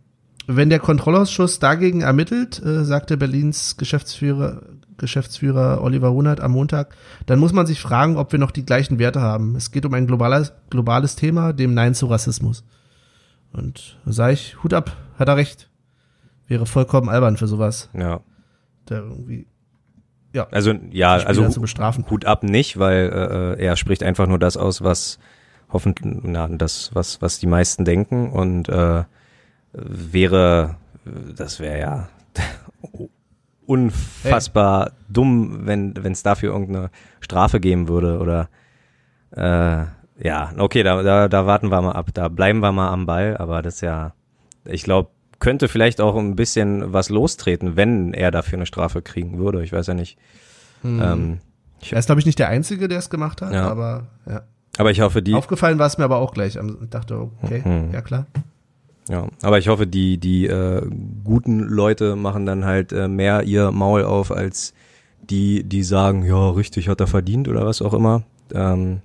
wenn 0.51 0.71
der 0.71 0.79
Kontrollausschuss 0.79 1.59
dagegen 1.59 2.01
ermittelt, 2.01 2.61
äh, 2.65 2.83
sagte 2.83 3.19
Berlins 3.19 3.77
Geschäftsführer, 3.77 4.63
Geschäftsführer 4.97 5.83
Oliver 5.83 6.09
Runert 6.09 6.41
am 6.41 6.53
Montag, 6.53 6.97
dann 7.27 7.39
muss 7.39 7.53
man 7.53 7.67
sich 7.67 7.81
fragen, 7.81 8.17
ob 8.17 8.33
wir 8.33 8.39
noch 8.39 8.51
die 8.51 8.65
gleichen 8.65 8.99
Werte 8.99 9.21
haben. 9.21 9.57
Es 9.57 9.71
geht 9.71 9.85
um 9.85 9.93
ein 9.93 10.07
globales, 10.07 10.55
globales 10.71 11.17
Thema, 11.17 11.53
dem 11.53 11.75
Nein 11.75 11.95
zu 11.95 12.07
Rassismus. 12.07 12.65
Und 13.53 13.99
da 14.07 14.13
sage 14.13 14.33
ich, 14.33 14.63
Hut 14.63 14.73
ab, 14.73 14.97
hat 15.19 15.29
er 15.29 15.37
recht. 15.37 15.69
Wäre 16.47 16.65
vollkommen 16.65 17.11
albern 17.11 17.37
für 17.37 17.47
sowas. 17.47 17.91
Ja. 17.93 18.21
Da 18.87 19.01
irgendwie 19.01 19.47
Also, 20.51 20.73
ja, 20.73 21.17
die 21.17 21.21
Spieler 21.21 21.29
also 21.29 21.49
zu 21.51 21.61
bestrafen. 21.61 22.07
Hut 22.09 22.25
ab 22.25 22.43
nicht, 22.43 22.79
weil 22.79 23.57
äh, 23.59 23.63
er 23.63 23.77
spricht 23.77 24.03
einfach 24.03 24.27
nur 24.27 24.39
das 24.39 24.57
aus, 24.57 24.81
was 24.81 25.19
hoffentlich, 25.69 26.23
na, 26.23 26.49
das, 26.49 26.95
was, 26.95 27.21
was 27.21 27.39
die 27.39 27.47
meisten 27.47 27.85
denken 27.85 28.31
und 28.31 28.71
äh, 28.71 29.05
wäre, 29.85 30.77
das 31.37 31.61
wäre 31.61 31.79
ja 31.79 32.09
unfassbar 33.67 34.93
dumm, 35.09 35.61
wenn 35.67 35.95
es 36.13 36.23
dafür 36.23 36.53
irgendeine 36.53 36.91
Strafe 37.21 37.61
geben 37.61 37.89
würde 37.89 38.19
oder 38.19 38.49
äh, 39.33 39.85
ja, 40.27 40.53
okay, 40.57 40.83
da, 40.83 41.03
da, 41.03 41.29
da 41.29 41.47
warten 41.47 41.71
wir 41.71 41.81
mal 41.83 41.93
ab, 41.93 42.09
da 42.15 42.29
bleiben 42.29 42.61
wir 42.61 42.73
mal 42.73 42.89
am 42.91 43.07
Ball, 43.07 43.37
aber 43.37 43.63
das 43.63 43.77
ist 43.77 43.81
ja, 43.83 44.15
ich 44.65 44.83
glaube, 44.83 45.11
könnte 45.39 45.69
vielleicht 45.69 46.01
auch 46.01 46.17
ein 46.17 46.35
bisschen 46.35 46.93
was 46.93 47.11
lostreten, 47.11 47.77
wenn 47.77 48.13
er 48.15 48.31
dafür 48.33 48.59
eine 48.59 48.67
Strafe 48.67 49.03
kriegen 49.03 49.39
würde. 49.39 49.63
Ich 49.63 49.73
weiß 49.73 49.87
ja 49.87 49.95
nicht. 49.95 50.19
Ähm, 50.83 51.39
Er 51.91 51.99
ist, 51.99 52.07
glaube 52.07 52.21
ich, 52.21 52.27
nicht 52.27 52.41
der 52.41 52.49
Einzige, 52.49 52.89
der 52.89 52.99
es 52.99 53.11
gemacht 53.11 53.41
hat, 53.43 53.53
Ja. 53.53 53.69
aber 53.71 54.07
ja. 54.29 54.43
aber 54.79 54.91
ich 54.91 55.01
hoffe, 55.01 55.23
die, 55.23 55.35
Aufgefallen 55.35 55.79
war 55.79 55.87
es 55.87 55.97
mir 55.99 56.05
aber 56.05 56.17
auch 56.17 56.35
gleich. 56.35 56.57
Ich 56.57 56.91
dachte, 56.91 57.31
okay, 57.43 57.63
Mhm. 57.65 57.93
ja 57.93 58.01
klar. 58.01 58.27
Ja, 59.09 59.27
aber 59.43 59.59
ich 59.59 59.69
hoffe, 59.69 59.87
die, 59.87 60.19
die 60.19 60.47
äh, 60.47 60.87
guten 61.25 61.61
Leute 61.61 62.15
machen 62.15 62.45
dann 62.45 62.65
halt 62.65 62.93
äh, 62.93 63.09
mehr 63.09 63.43
ihr 63.45 63.71
Maul 63.71 64.05
auf, 64.05 64.31
als 64.31 64.75
die, 65.21 65.65
die 65.65 65.83
sagen, 65.83 66.25
ja, 66.25 66.51
richtig, 66.51 66.89
hat 66.89 67.01
er 67.01 67.07
verdient 67.07 67.49
oder 67.49 67.65
was 67.65 67.83
auch 67.83 67.95
immer. 67.95 68.23
Ähm, 68.53 69.01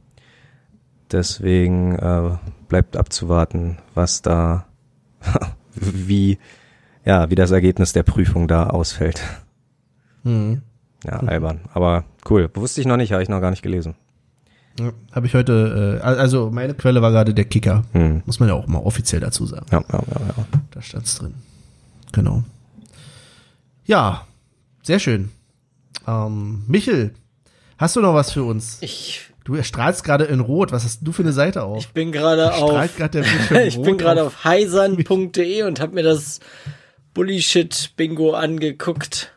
deswegen 1.12 1.96
äh, 1.96 2.38
bleibt 2.68 2.98
abzuwarten, 2.98 3.78
was 3.94 4.22
da, 4.22 4.66
wie, 5.74 6.38
ja, 7.06 7.30
wie 7.30 7.36
das 7.36 7.52
Ergebnis 7.52 7.94
der 7.94 8.04
Prüfung 8.04 8.48
da 8.48 8.68
ausfällt. 8.68 9.22
Mhm. 10.24 10.62
Ja, 11.06 11.18
albern. 11.20 11.62
Aber 11.74 12.06
cool. 12.30 12.50
Wusste 12.54 12.82
ich 12.82 12.88
noch 12.88 12.98
nicht, 12.98 13.12
habe 13.12 13.24
ich 13.24 13.30
noch 13.30 13.42
gar 13.42 13.50
nicht 13.52 13.64
gelesen. 13.64 13.96
Ja, 14.80 14.92
Habe 15.12 15.28
ich 15.28 15.36
heute, 15.36 16.00
äh, 16.02 16.04
also 16.06 16.50
meine 16.52 16.74
Quelle 16.74 17.02
war 17.02 17.12
gerade 17.12 17.34
der 17.34 17.46
Kicker. 17.46 17.84
Hm. 17.92 18.24
Muss 18.26 18.40
man 18.40 18.50
ja 18.50 18.56
auch 18.56 18.68
mal 18.68 18.80
offiziell 18.80 19.22
dazu 19.22 19.46
sagen. 19.46 19.66
Ja, 19.72 19.84
ja, 19.92 20.04
ja, 20.10 20.22
ja. 20.38 20.46
Da 20.72 20.82
stand's 20.82 21.16
drin. 21.16 21.36
Genau. 22.12 22.44
Ja, 23.86 24.26
sehr 24.82 25.00
schön. 25.00 25.30
Ähm, 26.08 26.64
Michel, 26.68 27.14
hast 27.78 27.96
du 27.96 28.02
noch 28.02 28.14
was 28.14 28.32
für 28.32 28.44
uns? 28.44 28.78
Ich, 28.82 29.34
Du 29.44 29.62
strahlst 29.62 30.04
gerade 30.04 30.24
in 30.24 30.40
Rot. 30.40 30.72
Was 30.72 30.86
hast 30.86 31.00
du 31.02 31.12
für 31.12 31.24
eine 31.24 31.34
Seite 31.34 31.64
auf? 31.64 31.80
ich 31.80 31.90
bin 31.90 32.12
gerade 32.12 32.54
auf, 32.54 32.70
Strahlt 32.70 32.96
gerade 32.96 33.22
der 33.22 33.30
Bildschirm 33.30 33.58
ich 33.68 33.78
rot 33.78 33.86
bin 33.86 33.98
gerade 33.98 34.24
auf 34.24 34.44
heisern.de 34.44 35.64
und 35.68 35.80
habe 35.82 35.94
mir 35.94 36.04
das 36.04 36.40
Bullshit-Bingo 37.14 38.34
angeguckt. 38.34 39.33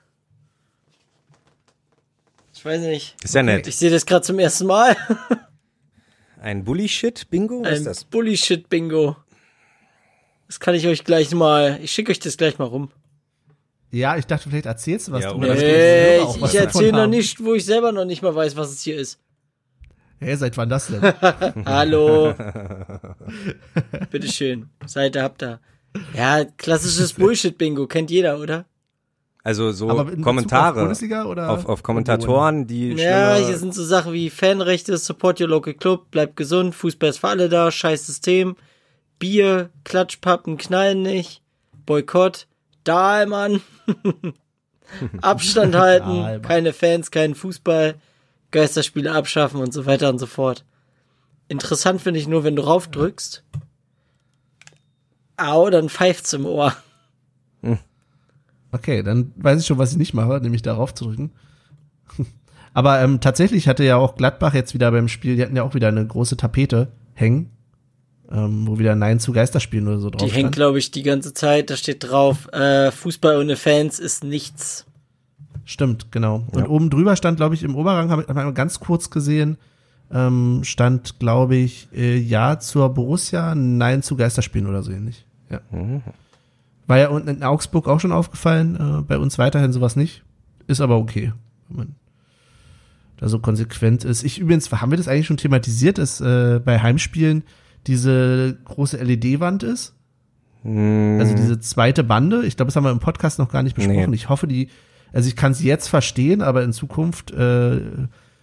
Ich 2.66 2.72
weiß 2.72 2.80
nicht. 2.80 3.14
Ist 3.22 3.32
ja 3.32 3.44
nett. 3.44 3.68
Ich 3.68 3.76
sehe 3.76 3.90
das 3.90 4.04
gerade 4.04 4.22
zum 4.22 4.40
ersten 4.40 4.66
Mal. 4.66 4.96
Ein 6.40 6.64
Bully-Shit-Bingo? 6.64 7.62
Was 7.62 7.70
ist 7.74 7.78
Ein 7.78 7.84
das? 7.84 8.04
Bullshit-Bingo. 8.04 9.16
Das 10.48 10.58
kann 10.58 10.74
ich 10.74 10.84
euch 10.88 11.04
gleich 11.04 11.32
mal, 11.32 11.78
ich 11.80 11.92
schicke 11.92 12.10
euch 12.10 12.18
das 12.18 12.36
gleich 12.36 12.58
mal 12.58 12.64
rum. 12.64 12.90
Ja, 13.92 14.16
ich 14.16 14.26
dachte, 14.26 14.48
vielleicht 14.50 14.66
erzählst 14.66 15.06
du 15.06 15.12
was 15.12 15.22
Ja, 15.22 15.30
drüber. 15.30 15.54
die 15.54 15.60
Nee, 15.62 16.18
ich, 16.18 16.42
ich 16.42 16.54
erzähle 16.56 16.90
noch 16.90 16.98
haben. 17.02 17.10
nicht, 17.10 17.44
wo 17.44 17.54
ich 17.54 17.64
selber 17.64 17.92
noch 17.92 18.04
nicht 18.04 18.22
mal 18.22 18.34
weiß, 18.34 18.56
was 18.56 18.70
es 18.72 18.82
hier 18.82 18.96
ist. 18.96 19.20
Hä, 20.18 20.34
seit 20.34 20.56
wann 20.56 20.68
das 20.68 20.88
denn? 20.88 21.02
Hallo. 21.66 22.34
Bitteschön. 24.10 24.70
Seite 24.86 25.22
habt 25.22 25.40
ihr. 25.44 25.60
Ja, 26.16 26.44
klassisches 26.44 27.12
Bullshit-Bingo, 27.14 27.86
kennt 27.86 28.10
jeder, 28.10 28.40
oder? 28.40 28.66
Also 29.46 29.70
so 29.70 29.88
auf 29.88 30.08
Kommentare 30.22 30.80
Bundesliga 30.80 31.24
oder 31.24 31.50
auf, 31.50 31.66
auf 31.66 31.84
Kommentatoren, 31.84 32.66
die 32.66 32.94
Ja, 32.94 33.36
hier 33.36 33.56
sind 33.56 33.72
so 33.74 33.84
Sachen 33.84 34.12
wie 34.12 34.28
Fanrechte, 34.28 34.98
Support 34.98 35.40
your 35.40 35.46
local 35.46 35.72
club, 35.72 36.10
bleibt 36.10 36.34
gesund, 36.34 36.74
Fußball 36.74 37.10
ist 37.10 37.18
für 37.18 37.28
alle 37.28 37.48
da, 37.48 37.70
scheiß 37.70 38.08
System, 38.08 38.56
Bier, 39.20 39.70
Klatschpappen 39.84 40.56
knallen 40.56 41.02
nicht, 41.02 41.42
Boykott, 41.86 42.48
Dahlmann, 42.82 43.60
Abstand 45.22 45.76
halten, 45.76 46.22
Dahlmann. 46.22 46.42
keine 46.42 46.72
Fans, 46.72 47.12
keinen 47.12 47.36
Fußball, 47.36 47.94
Geisterspiele 48.50 49.12
abschaffen 49.12 49.60
und 49.60 49.72
so 49.72 49.86
weiter 49.86 50.08
und 50.08 50.18
so 50.18 50.26
fort. 50.26 50.64
Interessant 51.46 52.00
finde 52.02 52.18
ich 52.18 52.26
nur, 52.26 52.42
wenn 52.42 52.56
du 52.56 52.62
raufdrückst, 52.62 53.44
au, 55.36 55.70
dann 55.70 55.88
pfeift's 55.88 56.32
im 56.32 56.46
Ohr. 56.46 56.74
Okay, 58.76 59.02
dann 59.02 59.32
weiß 59.36 59.60
ich 59.60 59.66
schon, 59.66 59.78
was 59.78 59.92
ich 59.92 59.98
nicht 59.98 60.14
mache, 60.14 60.40
nämlich 60.40 60.62
darauf 60.62 60.94
zu 60.94 61.04
drücken. 61.06 61.30
Aber 62.74 63.00
ähm, 63.00 63.20
tatsächlich 63.20 63.68
hatte 63.68 63.84
ja 63.84 63.96
auch 63.96 64.16
Gladbach 64.16 64.54
jetzt 64.54 64.74
wieder 64.74 64.90
beim 64.90 65.08
Spiel, 65.08 65.36
die 65.36 65.42
hatten 65.42 65.56
ja 65.56 65.62
auch 65.62 65.74
wieder 65.74 65.88
eine 65.88 66.06
große 66.06 66.36
Tapete 66.36 66.88
hängen, 67.14 67.50
ähm, 68.30 68.66
wo 68.66 68.78
wieder 68.78 68.94
Nein 68.94 69.18
zu 69.18 69.32
Geisterspielen 69.32 69.88
oder 69.88 69.98
so 69.98 70.10
drauf 70.10 70.20
Die 70.22 70.26
hängt, 70.34 70.40
stand. 70.46 70.56
glaube 70.56 70.78
ich, 70.78 70.90
die 70.90 71.02
ganze 71.02 71.32
Zeit. 71.32 71.70
Da 71.70 71.76
steht 71.76 72.04
drauf, 72.04 72.52
äh, 72.52 72.90
Fußball 72.90 73.38
ohne 73.38 73.56
Fans 73.56 73.98
ist 73.98 74.24
nichts. 74.24 74.84
Stimmt, 75.64 76.12
genau. 76.12 76.44
Und 76.52 76.60
Ja. 76.64 76.68
oben 76.68 76.90
drüber 76.90 77.16
stand, 77.16 77.38
glaube 77.38 77.54
ich, 77.54 77.62
im 77.62 77.74
Oberrang, 77.74 78.10
habe 78.10 78.22
ich 78.22 78.28
hab 78.28 78.36
ich 78.36 78.42
mal 78.44 78.52
ganz 78.52 78.78
kurz 78.78 79.10
gesehen, 79.10 79.56
ähm, 80.12 80.60
stand, 80.62 81.18
glaube 81.18 81.56
ich, 81.56 81.88
äh, 81.92 82.16
Ja 82.18 82.60
zur 82.60 82.90
Borussia, 82.94 83.54
Nein 83.54 84.02
zu 84.02 84.16
Geisterspielen 84.16 84.68
oder 84.68 84.82
so 84.82 84.92
ähnlich. 84.92 85.24
Ja. 85.50 85.60
Mhm. 85.72 86.02
War 86.86 86.98
ja 86.98 87.08
unten 87.08 87.28
in 87.28 87.42
Augsburg 87.42 87.88
auch 87.88 88.00
schon 88.00 88.12
aufgefallen, 88.12 88.76
äh, 88.76 89.02
bei 89.02 89.18
uns 89.18 89.38
weiterhin 89.38 89.72
sowas 89.72 89.96
nicht. 89.96 90.22
Ist 90.66 90.80
aber 90.80 90.96
okay, 90.96 91.32
wenn 91.68 91.76
man 91.76 91.94
da 93.16 93.28
so 93.28 93.38
konsequent 93.38 94.04
ist. 94.04 94.24
Ich 94.24 94.38
übrigens, 94.38 94.70
haben 94.70 94.90
wir 94.90 94.98
das 94.98 95.08
eigentlich 95.08 95.26
schon 95.26 95.36
thematisiert, 95.36 95.98
dass 95.98 96.20
äh, 96.20 96.60
bei 96.64 96.80
Heimspielen 96.80 97.44
diese 97.86 98.58
große 98.64 98.98
LED-Wand 98.98 99.62
ist? 99.62 99.94
Mm, 100.62 101.18
Also 101.20 101.34
diese 101.34 101.60
zweite 101.60 102.04
Bande, 102.04 102.44
ich 102.44 102.56
glaube, 102.56 102.68
das 102.68 102.76
haben 102.76 102.84
wir 102.84 102.90
im 102.90 102.98
Podcast 102.98 103.38
noch 103.38 103.50
gar 103.50 103.62
nicht 103.62 103.76
besprochen. 103.76 104.10
Nee. 104.10 104.16
Ich 104.16 104.28
hoffe, 104.28 104.46
die, 104.46 104.68
also 105.12 105.28
ich 105.28 105.36
kann 105.36 105.52
es 105.52 105.62
jetzt 105.62 105.88
verstehen, 105.88 106.42
aber 106.42 106.62
in 106.62 106.72
Zukunft, 106.72 107.30
äh, 107.30 107.76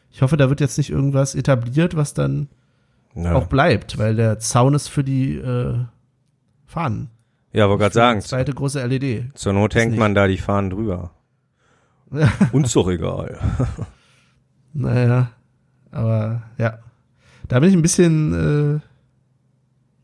ich 0.10 0.22
hoffe, 0.22 0.38
da 0.38 0.50
wird 0.50 0.60
jetzt 0.60 0.78
nicht 0.78 0.90
irgendwas 0.90 1.36
etabliert, 1.36 1.96
was 1.96 2.14
dann 2.14 2.48
ja. 3.16 3.34
auch 3.34 3.48
bleibt, 3.48 3.98
weil 3.98 4.16
der 4.16 4.40
Zaun 4.40 4.74
ist 4.74 4.88
für 4.88 5.04
die 5.04 5.36
äh, 5.36 5.76
Fahnen. 6.66 7.10
Ja, 7.54 7.70
wollte 7.70 7.82
gerade 7.84 7.94
sagen, 7.94 8.22
Zweite 8.22 8.54
große 8.54 8.86
LED. 8.86 9.38
zur 9.38 9.54
Not 9.54 9.76
hängt 9.76 9.98
man 9.98 10.16
da 10.16 10.28
die 10.28 10.38
Fahnen 10.38 10.70
drüber. 10.70 11.12
Uns 12.52 12.74
doch 12.74 12.90
egal. 12.90 13.40
Naja, 14.76 15.30
aber 15.92 16.42
ja. 16.58 16.80
Da 17.48 17.60
bin 17.60 17.70
ich 17.70 17.76
ein 17.76 17.84
bisschen 17.84 18.80
äh, 18.80 18.80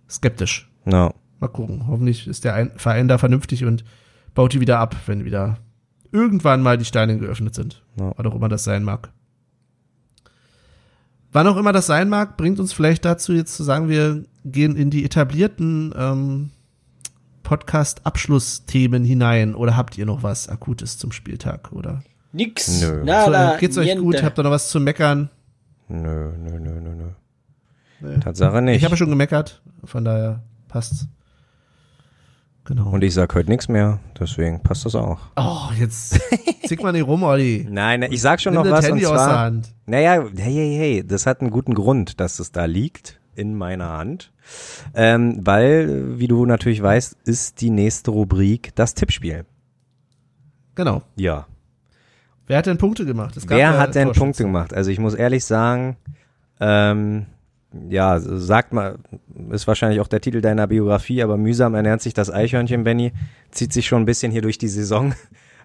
skeptisch. 0.08 0.70
Ja. 0.86 1.12
Mal 1.40 1.48
gucken. 1.48 1.88
Hoffentlich 1.88 2.28
ist 2.28 2.44
der 2.44 2.54
ein 2.54 2.72
Verein 2.76 3.08
da 3.08 3.18
vernünftig 3.18 3.66
und 3.66 3.84
baut 4.36 4.54
die 4.54 4.62
wieder 4.62 4.78
ab, 4.78 4.96
wenn 5.08 5.26
wieder 5.26 5.58
irgendwann 6.12 6.62
mal 6.62 6.78
die 6.78 6.86
Steine 6.86 7.18
geöffnet 7.18 7.56
sind. 7.56 7.84
Ja. 8.00 8.14
Was 8.16 8.26
auch 8.26 8.36
immer 8.36 8.50
das 8.50 8.64
sein 8.64 8.84
mag. 8.84 9.12
Wann 11.32 11.48
auch 11.48 11.58
immer 11.58 11.74
das 11.74 11.88
sein 11.88 12.10
mag, 12.10 12.38
bringt 12.38 12.60
uns 12.60 12.74
vielleicht 12.74 13.06
dazu, 13.06 13.34
jetzt 13.34 13.56
zu 13.56 13.64
sagen, 13.64 13.88
wir 13.88 14.24
gehen 14.46 14.76
in 14.76 14.90
die 14.90 15.06
etablierten 15.06 15.94
ähm, 15.96 16.52
Podcast-Abschlussthemen 17.50 19.04
hinein. 19.04 19.56
Oder 19.56 19.76
habt 19.76 19.98
ihr 19.98 20.06
noch 20.06 20.22
was 20.22 20.48
Akutes 20.50 21.00
zum 21.00 21.12
Spieltag? 21.12 21.72
Oder 21.72 22.04
Nix. 22.32 22.80
Nö. 22.80 23.04
Nada. 23.04 23.54
so, 23.54 23.58
geht's 23.58 23.76
euch 23.76 23.88
niente. 23.88 24.04
gut? 24.04 24.22
Habt 24.22 24.38
ihr 24.38 24.44
noch 24.44 24.52
was 24.52 24.70
zu 24.70 24.80
meckern? 24.80 25.32
Nö, 25.88 26.32
nö, 26.38 26.60
nö, 26.60 26.80
nö, 26.80 26.96
nö. 26.96 27.06
Nee. 28.02 28.20
Tatsache 28.20 28.62
nicht. 28.62 28.78
Ich 28.78 28.84
habe 28.84 28.94
ja 28.94 28.98
schon 28.98 29.10
gemeckert, 29.10 29.64
von 29.84 30.06
daher 30.06 30.44
passt's. 30.68 31.08
Genau. 32.66 32.92
Und 32.92 33.04
ich 33.04 33.16
sag 33.16 33.34
heute 33.34 33.50
nichts 33.50 33.68
mehr, 33.68 34.00
deswegen 34.20 34.62
passt 34.62 34.86
das 34.86 34.94
auch. 34.94 35.20
oh, 35.36 35.72
jetzt 35.80 36.20
zick 36.68 36.84
mal 36.84 36.92
nicht 36.92 37.08
rum, 37.08 37.24
Olli. 37.24 37.66
Nein, 37.72 38.04
ich 38.04 38.22
sag 38.22 38.40
schon 38.40 38.54
Nimm 38.54 38.62
noch 38.62 38.70
was 38.70 38.86
Handy 38.86 39.08
und 39.08 39.12
aus 39.12 39.18
der 39.18 39.28
zwar. 39.28 39.40
Hand. 39.40 39.74
Naja, 39.88 40.24
hey, 40.38 40.54
hey, 40.54 40.78
hey, 40.78 41.04
das 41.08 41.26
hat 41.26 41.42
einen 41.42 41.50
guten 41.50 41.74
Grund, 41.74 42.20
dass 42.20 42.38
es 42.38 42.52
da 42.52 42.66
liegt 42.66 43.20
in 43.34 43.56
meiner 43.56 43.90
Hand. 43.90 44.32
Ähm, 44.94 45.40
weil, 45.44 46.20
wie 46.20 46.28
du 46.28 46.46
natürlich 46.46 46.82
weißt, 46.82 47.18
ist 47.26 47.62
die 47.62 47.70
nächste 47.70 48.12
Rubrik 48.12 48.76
das 48.76 48.94
Tippspiel. 48.94 49.46
Genau. 50.76 51.02
Ja. 51.16 51.48
Wer 52.48 52.58
hat 52.58 52.66
denn 52.66 52.78
Punkte 52.78 53.06
gemacht? 53.06 53.38
Es 53.38 53.46
gab 53.46 53.58
Wer 53.58 53.78
hat 53.78 53.96
denn. 53.96 54.12
Punkte 54.12 54.44
gemacht? 54.44 54.74
Also 54.74 54.90
ich 54.90 55.00
muss 55.00 55.14
ehrlich 55.14 55.46
sagen, 55.46 55.98
ähm, 56.60 57.28
ja, 57.90 58.20
sagt 58.20 58.74
mal, 58.74 58.98
ist 59.52 59.68
wahrscheinlich 59.68 60.00
auch 60.00 60.08
der 60.08 60.22
Titel 60.22 60.42
deiner 60.42 60.66
Biografie, 60.66 61.22
aber 61.22 61.38
mühsam 61.38 61.76
ernährt 61.76 62.02
sich 62.02 62.14
das 62.16 62.32
Eichhörnchen, 62.32 62.84
Benny, 62.84 63.14
zieht 63.52 63.74
sich 63.74 63.88
schon 63.88 64.02
ein 64.02 64.06
bisschen 64.06 64.32
hier 64.32 64.42
durch 64.42 64.58
die 64.58 64.68
Saison. 64.68 65.14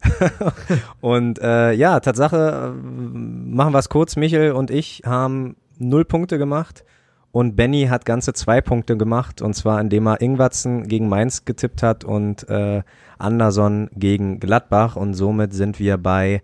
und 1.00 1.38
äh, 1.38 1.72
ja, 1.72 2.00
Tatsache, 2.00 2.74
äh, 2.74 2.86
machen 2.86 3.72
wir 3.72 3.78
es 3.78 3.88
kurz, 3.88 4.16
Michel 4.16 4.52
und 4.52 4.70
ich 4.70 5.02
haben 5.06 5.56
null 5.78 6.04
Punkte 6.04 6.36
gemacht 6.36 6.84
und 7.34 7.56
Benny 7.56 7.86
hat 7.90 8.04
ganze 8.04 8.32
zwei 8.32 8.60
Punkte 8.60 8.96
gemacht 8.96 9.42
und 9.42 9.54
zwar 9.54 9.80
indem 9.80 10.06
er 10.06 10.20
Ingwatzen 10.20 10.86
gegen 10.86 11.08
Mainz 11.08 11.44
getippt 11.44 11.82
hat 11.82 12.04
und 12.04 12.48
äh, 12.48 12.84
Anderson 13.18 13.90
gegen 13.96 14.38
Gladbach 14.38 14.94
und 14.94 15.14
somit 15.14 15.52
sind 15.52 15.80
wir 15.80 15.98
bei 15.98 16.42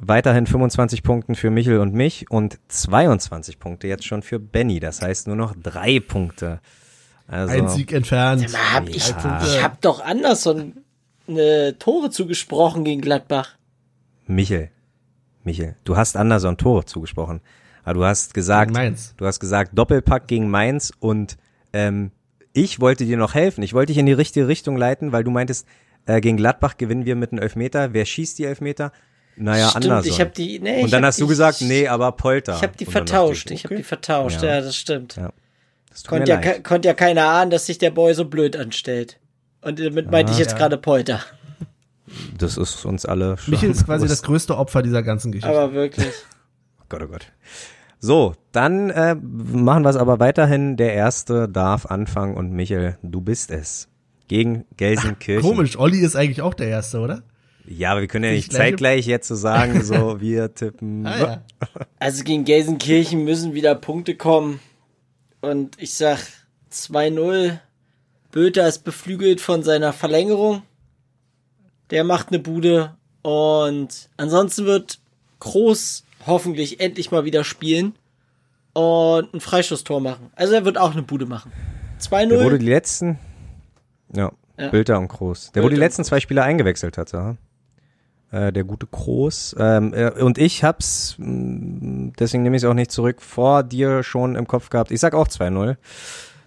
weiterhin 0.00 0.48
25 0.48 1.04
Punkten 1.04 1.36
für 1.36 1.50
Michel 1.50 1.78
und 1.78 1.94
mich 1.94 2.28
und 2.32 2.58
22 2.66 3.60
Punkte 3.60 3.86
jetzt 3.86 4.06
schon 4.06 4.22
für 4.22 4.40
Benny. 4.40 4.80
Das 4.80 5.02
heißt 5.02 5.28
nur 5.28 5.36
noch 5.36 5.54
drei 5.62 6.00
Punkte. 6.00 6.58
Also, 7.28 7.54
Ein 7.54 7.68
Sieg 7.68 7.92
entfernt. 7.92 8.52
Mal, 8.52 8.72
hab 8.74 8.88
ich, 8.88 9.10
Ja. 9.10 9.40
ich 9.44 9.62
hab 9.62 9.80
doch 9.82 10.04
Anderson 10.04 10.78
eine 11.28 11.76
Tore 11.78 12.10
zugesprochen 12.10 12.82
gegen 12.82 13.02
Gladbach. 13.02 13.54
Michel, 14.26 14.70
Michel, 15.44 15.76
du 15.84 15.96
hast 15.96 16.16
Anderson 16.16 16.56
Tore 16.56 16.86
zugesprochen. 16.86 17.40
Aber 17.88 18.00
du 18.00 18.04
hast 18.04 18.34
gesagt, 18.34 18.76
du 19.16 19.24
hast 19.26 19.40
gesagt 19.40 19.70
Doppelpack 19.72 20.26
gegen 20.26 20.50
Mainz 20.50 20.92
und 21.00 21.38
ähm, 21.72 22.10
ich 22.52 22.80
wollte 22.80 23.06
dir 23.06 23.16
noch 23.16 23.32
helfen. 23.32 23.62
Ich 23.62 23.72
wollte 23.72 23.92
dich 23.92 23.98
in 23.98 24.04
die 24.04 24.12
richtige 24.12 24.46
Richtung 24.46 24.76
leiten, 24.76 25.10
weil 25.12 25.24
du 25.24 25.30
meintest, 25.30 25.66
äh, 26.04 26.20
gegen 26.20 26.36
Gladbach 26.36 26.76
gewinnen 26.76 27.06
wir 27.06 27.16
mit 27.16 27.32
einem 27.32 27.40
Elfmeter. 27.40 27.94
Wer 27.94 28.04
schießt 28.04 28.38
die 28.38 28.44
Elfmeter? 28.44 28.92
Naja, 29.36 29.70
Stimmt, 29.70 29.86
Anderson. 29.86 30.12
ich 30.12 30.20
hab 30.20 30.34
die, 30.34 30.58
nee, 30.58 30.82
und 30.82 30.92
dann 30.92 31.02
hast 31.02 31.18
du 31.18 31.24
die- 31.24 31.30
gesagt, 31.30 31.62
nee, 31.62 31.88
aber 31.88 32.12
Polter. 32.12 32.56
Ich 32.56 32.62
hab 32.62 32.76
die 32.76 32.84
vertauscht. 32.84 33.50
Ich 33.50 33.64
hab 33.64 33.70
okay, 33.70 33.78
die 33.78 33.84
vertauscht, 33.84 34.42
Ja. 34.42 34.56
ja, 34.56 34.60
das 34.60 34.76
stimmt. 34.76 35.16
Ja. 35.16 35.32
das 35.88 36.04
Konnte 36.04 36.30
ja, 36.30 36.58
konnte 36.58 36.88
ja 36.88 36.94
keiner 36.94 37.26
ahnen, 37.26 37.50
dass 37.50 37.64
sich 37.64 37.78
der 37.78 37.90
Boy 37.90 38.12
so 38.12 38.26
blöd 38.26 38.54
anstellt. 38.54 39.18
Und 39.62 39.80
damit 39.80 40.10
meinte 40.10 40.32
ich 40.32 40.38
jetzt 40.38 40.52
ja. 40.52 40.58
gerade 40.58 40.76
Polter. 40.76 41.22
Das 42.36 42.58
ist 42.58 42.84
uns 42.84 43.06
alle 43.06 43.38
schon 43.38 43.52
Michel 43.52 43.70
ist 43.70 43.86
quasi 43.86 44.06
das 44.06 44.22
größte 44.22 44.58
Opfer 44.58 44.82
dieser 44.82 45.02
ganzen 45.02 45.32
Geschichte. 45.32 45.48
Aber 45.48 45.72
wirklich. 45.72 46.12
Oh 46.80 46.84
Gott, 46.90 47.02
oh 47.02 47.06
Gott. 47.08 47.26
So, 48.00 48.34
dann 48.52 48.90
äh, 48.90 49.14
machen 49.14 49.82
wir 49.82 49.90
es 49.90 49.96
aber 49.96 50.20
weiterhin. 50.20 50.76
Der 50.76 50.94
Erste 50.94 51.48
darf 51.48 51.86
anfangen 51.86 52.36
und 52.36 52.52
Michel, 52.52 52.96
du 53.02 53.20
bist 53.20 53.50
es. 53.50 53.88
Gegen 54.28 54.66
Gelsenkirchen. 54.76 55.42
Komisch, 55.50 55.78
Olli 55.78 56.00
ist 56.00 56.14
eigentlich 56.14 56.42
auch 56.42 56.54
der 56.54 56.68
Erste, 56.68 57.00
oder? 57.00 57.22
Ja, 57.66 57.92
aber 57.92 58.00
wir 58.00 58.08
können 58.08 58.24
ja 58.24 58.30
nicht 58.30 58.52
zeitgleich 58.52 59.06
jetzt 59.06 59.28
so 59.28 59.34
sagen, 59.34 59.82
so 59.82 60.20
wir 60.20 60.54
tippen. 60.54 61.06
Ah, 61.06 61.18
ja. 61.18 61.42
Also 61.98 62.24
gegen 62.24 62.44
Gelsenkirchen 62.44 63.24
müssen 63.24 63.54
wieder 63.54 63.74
Punkte 63.74 64.14
kommen. 64.14 64.60
Und 65.40 65.80
ich 65.80 65.94
sag 65.94 66.18
2-0. 66.72 67.58
Böter 68.30 68.68
ist 68.68 68.84
beflügelt 68.84 69.40
von 69.40 69.62
seiner 69.62 69.92
Verlängerung. 69.92 70.62
Der 71.90 72.04
macht 72.04 72.28
eine 72.28 72.38
Bude. 72.38 72.94
Und 73.22 74.08
ansonsten 74.16 74.64
wird 74.64 75.00
Groß 75.40 76.04
hoffentlich 76.28 76.80
endlich 76.80 77.10
mal 77.10 77.24
wieder 77.24 77.42
spielen. 77.44 77.94
Und 78.74 79.34
ein 79.34 79.40
Freistoßtor 79.40 80.00
machen. 80.00 80.30
Also 80.36 80.54
er 80.54 80.64
wird 80.64 80.78
auch 80.78 80.92
eine 80.92 81.02
Bude 81.02 81.26
machen. 81.26 81.50
Der 82.10 82.38
wurde 82.44 82.56
2-0. 82.56 82.58
die 82.58 82.66
letzten, 82.68 83.18
ja, 84.14 84.30
Ja. 84.56 84.68
Bilder 84.68 84.98
und 85.00 85.08
Groß. 85.08 85.50
Der 85.52 85.62
wurde 85.64 85.74
die 85.74 85.80
letzten 85.80 86.04
zwei 86.04 86.20
Spieler 86.20 86.44
eingewechselt 86.44 86.96
hat, 86.96 87.10
ja. 87.12 87.36
Äh, 88.30 88.52
der 88.52 88.62
gute 88.62 88.86
Groß. 88.86 89.56
Ähm, 89.58 89.94
äh, 89.94 90.10
und 90.10 90.38
ich 90.38 90.62
hab's, 90.62 91.16
mh, 91.18 92.12
deswegen 92.20 92.42
nehme 92.44 92.56
ich 92.56 92.62
es 92.62 92.68
auch 92.68 92.74
nicht 92.74 92.92
zurück, 92.92 93.20
vor 93.22 93.62
dir 93.64 94.02
schon 94.04 94.36
im 94.36 94.46
Kopf 94.46 94.70
gehabt. 94.70 94.90
Ich 94.92 95.00
sag 95.00 95.14
auch 95.14 95.26
2-0. 95.26 95.76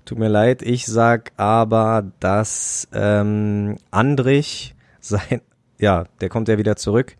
Tut 0.05 0.17
mir 0.17 0.29
leid. 0.29 0.61
Ich 0.61 0.85
sag 0.85 1.31
aber, 1.37 2.11
dass 2.19 2.87
ähm, 2.93 3.77
Andrich 3.89 4.75
sein, 5.01 5.41
ja, 5.79 6.05
der 6.21 6.29
kommt 6.29 6.47
ja 6.47 6.57
wieder 6.57 6.75
zurück. 6.77 7.17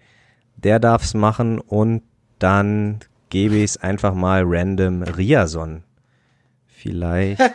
Der 0.55 0.79
darf's 0.79 1.15
machen 1.15 1.59
und 1.59 2.03
dann 2.41 2.99
gebe 3.29 3.55
ich 3.55 3.63
es 3.63 3.77
einfach 3.77 4.13
mal 4.13 4.43
random 4.45 5.03
Riason. 5.03 5.83
Vielleicht. 6.67 7.39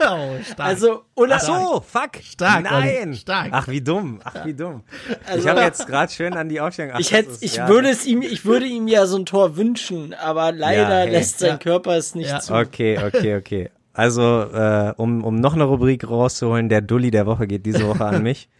Oh, 0.00 0.36
stark. 0.44 0.68
Also, 0.68 1.02
oder 1.16 1.36
Ach 1.36 1.40
so, 1.40 1.80
fuck. 1.86 2.22
Stark, 2.22 2.62
Nein. 2.62 3.14
Stark. 3.14 3.48
Ach, 3.50 3.66
wie 3.66 3.80
dumm. 3.80 4.20
Ach, 4.22 4.44
wie 4.46 4.54
dumm. 4.54 4.82
Also- 5.26 5.40
ich 5.40 5.48
habe 5.48 5.60
jetzt 5.62 5.88
gerade 5.88 6.12
schön 6.12 6.34
an 6.34 6.48
die 6.48 6.60
Aufstellung. 6.60 6.92
Ach, 6.94 7.00
Ich 7.00 7.10
hätte, 7.12 7.30
ist- 7.30 7.42
ich 7.42 7.56
ja. 7.56 7.68
würde 7.68 7.88
es 7.88 8.06
ihm, 8.06 8.22
ich 8.22 8.44
würde 8.44 8.64
ihm 8.66 8.86
ja 8.86 9.06
so 9.06 9.16
ein 9.18 9.26
Tor 9.26 9.56
wünschen, 9.56 10.14
aber 10.14 10.52
leider 10.52 10.82
Ja, 10.82 11.04
hey. 11.04 11.10
lässt 11.10 11.40
sein 11.40 11.50
Ja. 11.50 11.56
Körper 11.58 11.96
es 11.96 12.14
nicht 12.14 12.30
Ja. 12.30 12.38
zu. 12.38 12.54
Okay, 12.54 12.96
okay, 13.04 13.36
okay. 13.36 13.70
Also, 13.92 14.42
äh, 14.52 14.94
um, 14.96 15.24
um 15.24 15.34
noch 15.34 15.54
eine 15.54 15.64
Rubrik 15.64 16.08
rauszuholen, 16.08 16.68
der 16.68 16.80
Dulli 16.80 17.10
der 17.10 17.26
Woche 17.26 17.48
geht 17.48 17.66
diese 17.66 17.86
Woche 17.88 18.04
an 18.04 18.22
mich. 18.22 18.48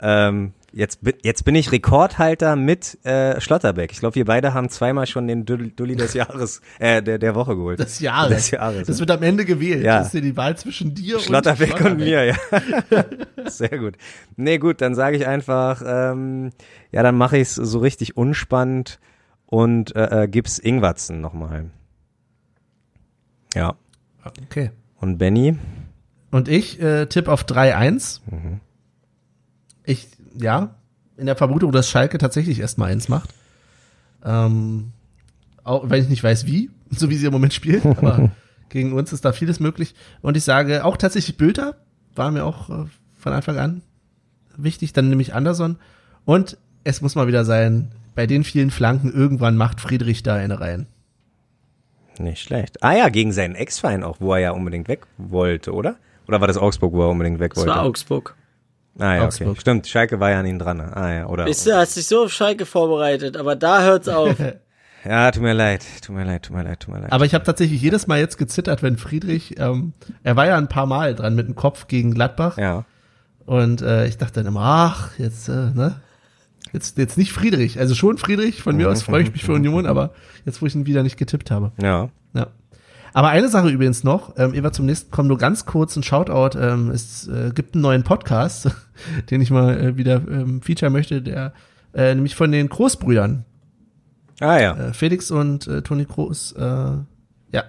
Ähm, 0.00 0.52
Jetzt, 0.76 1.00
jetzt 1.22 1.44
bin 1.44 1.54
ich 1.54 1.70
Rekordhalter 1.70 2.56
mit 2.56 2.98
äh, 3.04 3.40
Schlotterbeck. 3.40 3.92
Ich 3.92 4.00
glaube, 4.00 4.16
wir 4.16 4.24
beide 4.24 4.54
haben 4.54 4.68
zweimal 4.68 5.06
schon 5.06 5.28
den 5.28 5.44
Dulli 5.44 5.94
des 5.94 6.14
Jahres, 6.14 6.62
äh, 6.80 7.00
der, 7.00 7.18
der 7.18 7.36
Woche 7.36 7.54
geholt. 7.54 7.78
Des 7.78 8.00
Jahres. 8.00 8.34
Des 8.34 8.50
Jahres. 8.50 8.86
Das 8.88 8.98
wird 8.98 9.12
am 9.12 9.22
Ende 9.22 9.44
gewählt. 9.44 9.84
Ja. 9.84 9.98
Das 9.98 10.08
ist 10.08 10.14
ja 10.14 10.20
die 10.20 10.36
Wahl 10.36 10.56
zwischen 10.56 10.92
dir 10.92 11.20
Schlotterbeck 11.20 11.80
und 11.80 11.92
und 11.92 11.96
mir, 11.98 12.24
ja. 12.24 12.34
Sehr 13.46 13.78
gut. 13.78 13.96
Nee, 14.36 14.58
gut, 14.58 14.80
dann 14.80 14.96
sage 14.96 15.16
ich 15.16 15.26
einfach, 15.26 15.80
ähm, 15.86 16.50
ja, 16.90 17.04
dann 17.04 17.16
mache 17.16 17.36
ich 17.36 17.42
es 17.42 17.54
so 17.54 17.78
richtig 17.78 18.16
unspannend 18.16 18.98
und 19.46 19.94
äh, 19.94 20.24
äh, 20.24 20.28
gib's 20.28 20.58
Ingwatzen 20.58 21.20
nochmal. 21.20 21.70
Ja. 23.54 23.76
Okay. 24.24 24.72
Und 24.96 25.18
Benny? 25.18 25.56
Und 26.32 26.48
ich 26.48 26.82
äh, 26.82 27.06
tipp 27.06 27.28
auf 27.28 27.44
3-1. 27.44 28.22
Mhm. 28.28 28.60
Ich, 29.84 30.08
ja, 30.38 30.74
in 31.16 31.26
der 31.26 31.36
Vermutung, 31.36 31.72
dass 31.72 31.88
Schalke 31.88 32.18
tatsächlich 32.18 32.60
erstmal 32.60 32.90
eins 32.92 33.08
macht. 33.08 33.30
Ähm, 34.24 34.92
auch 35.62 35.88
wenn 35.88 36.02
ich 36.02 36.08
nicht 36.08 36.24
weiß 36.24 36.46
wie, 36.46 36.70
so 36.90 37.10
wie 37.10 37.16
sie 37.16 37.26
im 37.26 37.32
Moment 37.32 37.52
spielt, 37.54 37.84
aber 37.86 38.30
gegen 38.68 38.92
uns 38.92 39.12
ist 39.12 39.24
da 39.24 39.32
vieles 39.32 39.60
möglich. 39.60 39.94
Und 40.22 40.36
ich 40.36 40.44
sage 40.44 40.84
auch 40.84 40.96
tatsächlich 40.96 41.36
Bülter, 41.36 41.76
war 42.14 42.30
mir 42.30 42.44
auch 42.44 42.70
äh, 42.70 42.84
von 43.18 43.32
Anfang 43.32 43.58
an 43.58 43.82
wichtig, 44.56 44.92
dann 44.92 45.08
nehme 45.08 45.22
ich 45.22 45.34
Anderson. 45.34 45.76
Und 46.24 46.56
es 46.84 47.00
muss 47.00 47.14
mal 47.14 47.26
wieder 47.26 47.44
sein, 47.44 47.90
bei 48.14 48.26
den 48.26 48.44
vielen 48.44 48.70
Flanken 48.70 49.12
irgendwann 49.12 49.56
macht 49.56 49.80
Friedrich 49.80 50.22
da 50.22 50.34
eine 50.34 50.60
rein. 50.60 50.86
Nicht 52.18 52.42
schlecht. 52.42 52.82
Ah 52.82 52.92
ja, 52.92 53.08
gegen 53.08 53.32
seinen 53.32 53.56
Ex-Verein 53.56 54.04
auch, 54.04 54.20
wo 54.20 54.32
er 54.34 54.38
ja 54.38 54.50
unbedingt 54.52 54.86
weg 54.86 55.06
wollte, 55.18 55.72
oder? 55.72 55.96
Oder 56.28 56.40
war 56.40 56.46
das 56.46 56.56
Augsburg, 56.56 56.92
wo 56.92 57.02
er 57.02 57.08
unbedingt 57.10 57.40
weg 57.40 57.54
Das 57.54 57.64
wollte? 57.64 57.76
war 57.76 57.82
Augsburg. 57.82 58.36
Ah 58.98 59.14
ja, 59.14 59.16
okay. 59.16 59.24
Augsburg. 59.24 59.60
Stimmt, 59.60 59.86
Schalke 59.86 60.20
war 60.20 60.30
ja 60.30 60.40
an 60.40 60.46
ihn 60.46 60.58
dran. 60.58 60.80
Ah 60.80 61.12
ja, 61.12 61.26
oder? 61.26 61.44
Bist 61.44 61.66
du, 61.66 61.74
hast 61.76 61.96
dich 61.96 62.06
so 62.06 62.24
auf 62.24 62.32
Schalke 62.32 62.64
vorbereitet, 62.66 63.36
aber 63.36 63.56
da 63.56 63.82
hört's 63.82 64.08
auf. 64.08 64.36
Ja, 65.06 65.30
tut 65.30 65.42
mir 65.42 65.52
leid, 65.52 65.84
tut 66.00 66.16
mir 66.16 66.24
leid, 66.24 66.44
tut 66.44 66.56
mir 66.56 66.62
leid, 66.62 66.80
tut 66.80 66.94
mir 66.94 67.00
leid. 67.02 67.12
Aber 67.12 67.26
ich 67.26 67.34
habe 67.34 67.44
tatsächlich 67.44 67.82
jedes 67.82 68.06
Mal 68.06 68.20
jetzt 68.20 68.38
gezittert, 68.38 68.82
wenn 68.82 68.96
Friedrich, 68.96 69.58
ähm, 69.60 69.92
er 70.22 70.34
war 70.36 70.46
ja 70.46 70.56
ein 70.56 70.68
paar 70.68 70.86
Mal 70.86 71.14
dran 71.14 71.34
mit 71.34 71.46
dem 71.46 71.54
Kopf 71.54 71.88
gegen 71.88 72.14
Gladbach. 72.14 72.56
ja. 72.56 72.86
Und 73.46 73.82
äh, 73.82 74.06
ich 74.06 74.16
dachte 74.16 74.40
dann 74.40 74.46
immer, 74.46 74.62
ach, 74.62 75.18
jetzt, 75.18 75.48
äh, 75.50 75.52
ne? 75.74 76.00
Jetzt, 76.72 76.96
jetzt 76.96 77.18
nicht 77.18 77.32
Friedrich. 77.32 77.78
Also 77.78 77.94
schon 77.94 78.16
Friedrich, 78.16 78.62
von 78.62 78.74
mir 78.76 78.88
aus 78.90 79.02
freue 79.02 79.22
ich 79.22 79.30
mich 79.30 79.44
für 79.44 79.52
Union, 79.52 79.84
aber 79.84 80.12
jetzt, 80.46 80.62
wo 80.62 80.66
ich 80.66 80.74
ihn 80.74 80.86
wieder 80.86 81.02
nicht 81.02 81.18
getippt 81.18 81.50
habe. 81.50 81.72
Ja. 81.80 82.08
Ja. 82.32 82.46
Aber 83.14 83.28
eine 83.28 83.48
Sache 83.48 83.68
übrigens 83.68 84.02
noch, 84.02 84.34
ähm, 84.36 84.52
wir 84.52 84.72
zum 84.72 84.86
nächsten 84.86 85.10
kommen, 85.12 85.28
nur 85.28 85.38
ganz 85.38 85.64
kurz 85.66 85.94
ein 85.96 86.02
Shoutout. 86.02 86.58
Ähm, 86.58 86.90
es 86.90 87.28
äh, 87.28 87.52
gibt 87.54 87.74
einen 87.74 87.82
neuen 87.82 88.02
Podcast, 88.02 88.68
den 89.30 89.40
ich 89.40 89.52
mal 89.52 89.80
äh, 89.80 89.96
wieder 89.96 90.16
ähm, 90.16 90.60
feature 90.60 90.90
möchte, 90.90 91.22
der 91.22 91.52
äh, 91.94 92.12
nämlich 92.12 92.34
von 92.34 92.50
den 92.50 92.68
Großbrüdern, 92.68 93.44
Ah 94.40 94.58
ja. 94.58 94.76
äh, 94.76 94.92
Felix 94.92 95.30
und 95.30 95.68
äh, 95.68 95.82
Toni 95.82 96.06
Groß, 96.06 96.52
äh, 96.58 96.64
ja, 97.52 97.62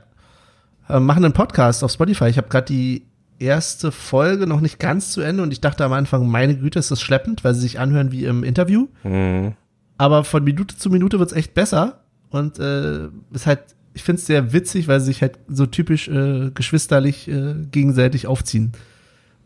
äh, 0.89 0.99
machen 0.99 1.23
einen 1.23 1.33
Podcast 1.33 1.83
auf 1.83 1.91
Spotify. 1.91 2.25
Ich 2.25 2.37
habe 2.37 2.49
gerade 2.49 2.65
die 2.65 3.05
erste 3.37 3.91
Folge 3.91 4.47
noch 4.47 4.61
nicht 4.61 4.79
ganz 4.79 5.11
zu 5.11 5.21
Ende 5.21 5.43
und 5.43 5.51
ich 5.51 5.61
dachte 5.61 5.85
am 5.85 5.93
Anfang, 5.93 6.27
meine 6.27 6.57
Güte, 6.57 6.79
ist 6.79 6.89
das 6.89 7.01
schleppend, 7.01 7.43
weil 7.43 7.53
sie 7.53 7.61
sich 7.61 7.79
anhören 7.79 8.11
wie 8.11 8.25
im 8.25 8.43
Interview. 8.43 8.87
Mhm. 9.03 9.53
Aber 9.99 10.23
von 10.23 10.43
Minute 10.43 10.75
zu 10.75 10.89
Minute 10.89 11.19
wird's 11.19 11.33
echt 11.33 11.53
besser 11.53 11.99
und 12.31 12.57
äh, 12.57 13.09
ist 13.31 13.45
halt, 13.45 13.59
ich 13.95 14.03
find's 14.03 14.25
sehr 14.25 14.53
witzig, 14.53 14.87
weil 14.87 14.99
sie 14.99 15.07
sich 15.07 15.21
halt 15.21 15.39
so 15.47 15.65
typisch 15.65 16.07
äh, 16.07 16.51
geschwisterlich 16.53 17.27
äh, 17.27 17.55
gegenseitig 17.71 18.27
aufziehen 18.27 18.73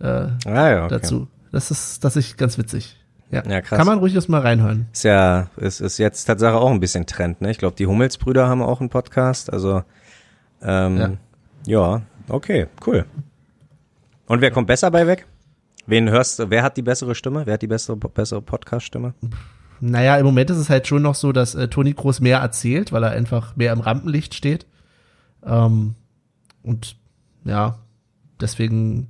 äh, 0.02 0.06
Ah 0.06 0.32
ja, 0.46 0.86
okay. 0.86 0.96
dazu. 0.96 1.28
Das 1.52 1.72
ist, 1.72 2.04
das 2.04 2.16
ist 2.16 2.38
ganz 2.38 2.58
witzig. 2.58 2.98
Ja, 3.32 3.44
Ja, 3.48 3.62
krass. 3.62 3.78
kann 3.78 3.86
man 3.88 4.00
ruhig 4.00 4.16
erst 4.16 4.28
mal 4.28 4.42
reinhören. 4.42 4.88
Ist 4.92 5.04
ja, 5.04 5.50
ist, 5.58 5.82
ist 5.82 6.00
jetzt 6.00 6.26
Tatsache 6.26 6.58
auch 6.58 6.72
ein 6.72 6.80
bisschen 6.80 7.06
Trend, 7.06 7.42
ne? 7.42 7.52
Ich 7.52 7.60
glaube, 7.60 7.76
die 7.76 7.86
Hummelsbrüder 7.86 8.48
haben 8.48 8.64
auch 8.64 8.80
einen 8.80 8.90
Podcast, 8.90 9.54
also 9.54 9.84
ähm, 10.64 11.18
ja. 11.66 12.02
okay, 12.28 12.68
cool. 12.88 13.06
Und 14.26 14.42
wer 14.42 14.50
kommt 14.52 14.68
besser 14.68 14.90
bei 14.90 15.06
weg? 15.06 15.28
Wen 15.86 16.10
hörst 16.10 16.40
du? 16.40 16.50
Wer 16.50 16.64
hat 16.64 16.76
die 16.78 16.82
bessere 16.82 17.14
Stimme? 17.14 17.46
Wer 17.46 17.54
hat 17.54 17.62
die 17.62 17.68
bessere, 17.68 17.98
bessere 17.98 18.42
Podcast-Stimme? 18.42 19.14
Naja, 19.82 20.18
im 20.18 20.26
Moment 20.26 20.50
ist 20.50 20.58
es 20.58 20.70
halt 20.70 20.88
schon 20.88 21.02
noch 21.02 21.16
so, 21.16 21.32
dass 21.32 21.56
äh, 21.56 21.68
Toni 21.68 21.94
Groß 21.94 22.20
mehr 22.20 22.40
erzählt, 22.40 22.92
weil 22.92 23.04
er 23.04 23.12
einfach 23.12 23.56
mehr 23.56 23.74
im 23.74 23.80
Rampenlicht 23.80 24.34
steht. 24.34 24.66
Ähm, 25.46 25.96
und 26.64 26.98
ja, 27.46 27.80
deswegen 28.42 29.08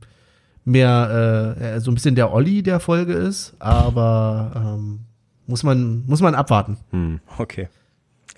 mehr 0.65 1.55
äh, 1.59 1.75
äh, 1.75 1.79
so 1.79 1.91
ein 1.91 1.95
bisschen 1.95 2.15
der 2.15 2.31
Olli 2.31 2.61
der 2.61 2.79
Folge 2.79 3.13
ist, 3.13 3.55
aber 3.59 4.51
ähm, 4.55 4.99
muss 5.47 5.63
man 5.63 6.05
muss 6.05 6.21
man 6.21 6.35
abwarten. 6.35 6.77
Hm, 6.91 7.19
okay. 7.37 7.69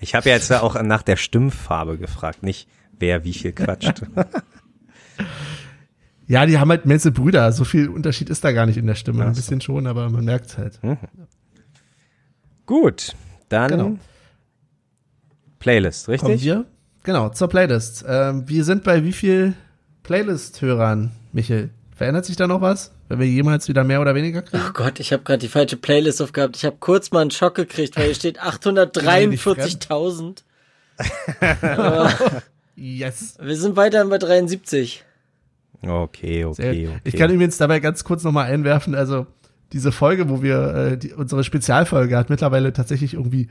Ich 0.00 0.14
habe 0.14 0.28
ja 0.28 0.34
jetzt 0.34 0.50
auch 0.52 0.80
nach 0.82 1.02
der 1.02 1.16
Stimmfarbe 1.16 1.98
gefragt, 1.98 2.42
nicht 2.42 2.68
wer 2.98 3.24
wie 3.24 3.34
viel 3.34 3.52
quatscht. 3.52 4.02
Ja, 6.28 6.46
die 6.46 6.58
haben 6.58 6.70
halt 6.70 6.86
Menzel 6.86 7.10
Brüder, 7.12 7.52
so 7.52 7.64
viel 7.64 7.88
Unterschied 7.88 8.30
ist 8.30 8.42
da 8.42 8.52
gar 8.52 8.64
nicht 8.64 8.78
in 8.78 8.86
der 8.86 8.94
Stimme, 8.94 9.22
Ach 9.22 9.26
ein 9.26 9.34
so. 9.34 9.40
bisschen 9.40 9.60
schon, 9.60 9.86
aber 9.86 10.08
man 10.08 10.24
merkt 10.24 10.46
es 10.46 10.56
halt. 10.56 10.80
Gut, 12.66 13.14
dann 13.48 13.70
Genau. 13.70 13.98
Playlist, 15.58 16.06
Kommen 16.06 16.18
richtig? 16.20 16.44
wir 16.44 16.64
genau 17.02 17.28
zur 17.30 17.48
Playlist. 17.48 18.04
Ähm, 18.08 18.48
wir 18.48 18.64
sind 18.64 18.84
bei 18.84 19.04
wie 19.04 19.12
viel 19.12 19.54
Playlist-Hörern, 20.02 21.12
Michel? 21.32 21.70
Verändert 21.94 22.24
sich 22.24 22.34
da 22.36 22.48
noch 22.48 22.60
was, 22.60 22.90
wenn 23.08 23.20
wir 23.20 23.26
jemals 23.28 23.68
wieder 23.68 23.84
mehr 23.84 24.00
oder 24.00 24.14
weniger 24.16 24.42
kriegen? 24.42 24.62
Oh 24.66 24.72
Gott, 24.72 24.98
ich 24.98 25.12
habe 25.12 25.22
gerade 25.22 25.38
die 25.38 25.48
falsche 25.48 25.76
Playlist 25.76 26.20
aufgehabt. 26.20 26.56
Ich 26.56 26.64
habe 26.64 26.76
kurz 26.80 27.12
mal 27.12 27.20
einen 27.20 27.30
Schock 27.30 27.54
gekriegt, 27.54 27.96
weil 27.96 28.06
hier 28.06 28.14
steht 28.14 28.42
843.000. 29.30 30.42
Yes. 32.74 33.36
Wir 33.40 33.56
sind 33.56 33.76
weiterhin 33.76 34.08
bei 34.08 34.18
73. 34.18 35.04
Okay, 35.82 36.44
okay, 36.44 36.88
okay. 36.88 37.00
Ich 37.04 37.16
kann 37.16 37.30
übrigens 37.30 37.58
dabei 37.58 37.80
ganz 37.80 38.02
kurz 38.02 38.24
nochmal 38.24 38.50
einwerfen, 38.50 38.94
also 38.94 39.26
diese 39.72 39.92
Folge, 39.92 40.28
wo 40.28 40.42
wir, 40.42 40.74
äh, 40.74 40.98
die, 40.98 41.12
unsere 41.12 41.44
Spezialfolge 41.44 42.16
hat 42.16 42.30
mittlerweile 42.30 42.72
tatsächlich 42.72 43.14
irgendwie 43.14 43.48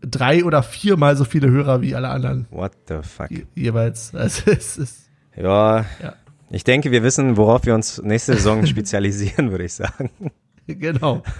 drei 0.00 0.44
oder 0.44 0.62
viermal 0.62 1.16
so 1.16 1.24
viele 1.24 1.50
Hörer 1.50 1.80
wie 1.80 1.94
alle 1.94 2.08
anderen 2.08 2.46
What 2.50 2.72
the 2.88 2.96
fuck? 3.02 3.30
je, 3.30 3.44
jeweils. 3.54 4.12
Also 4.14 4.50
es 4.50 4.76
ist, 4.76 5.08
Ja, 5.36 5.84
Ja. 6.02 6.14
ich 6.50 6.64
denke, 6.64 6.90
wir 6.90 7.02
wissen, 7.02 7.36
worauf 7.36 7.64
wir 7.66 7.74
uns 7.74 8.00
nächste 8.02 8.34
Saison 8.34 8.64
spezialisieren, 8.66 9.50
würde 9.50 9.64
ich 9.64 9.72
sagen. 9.74 10.10
genau. 10.66 11.22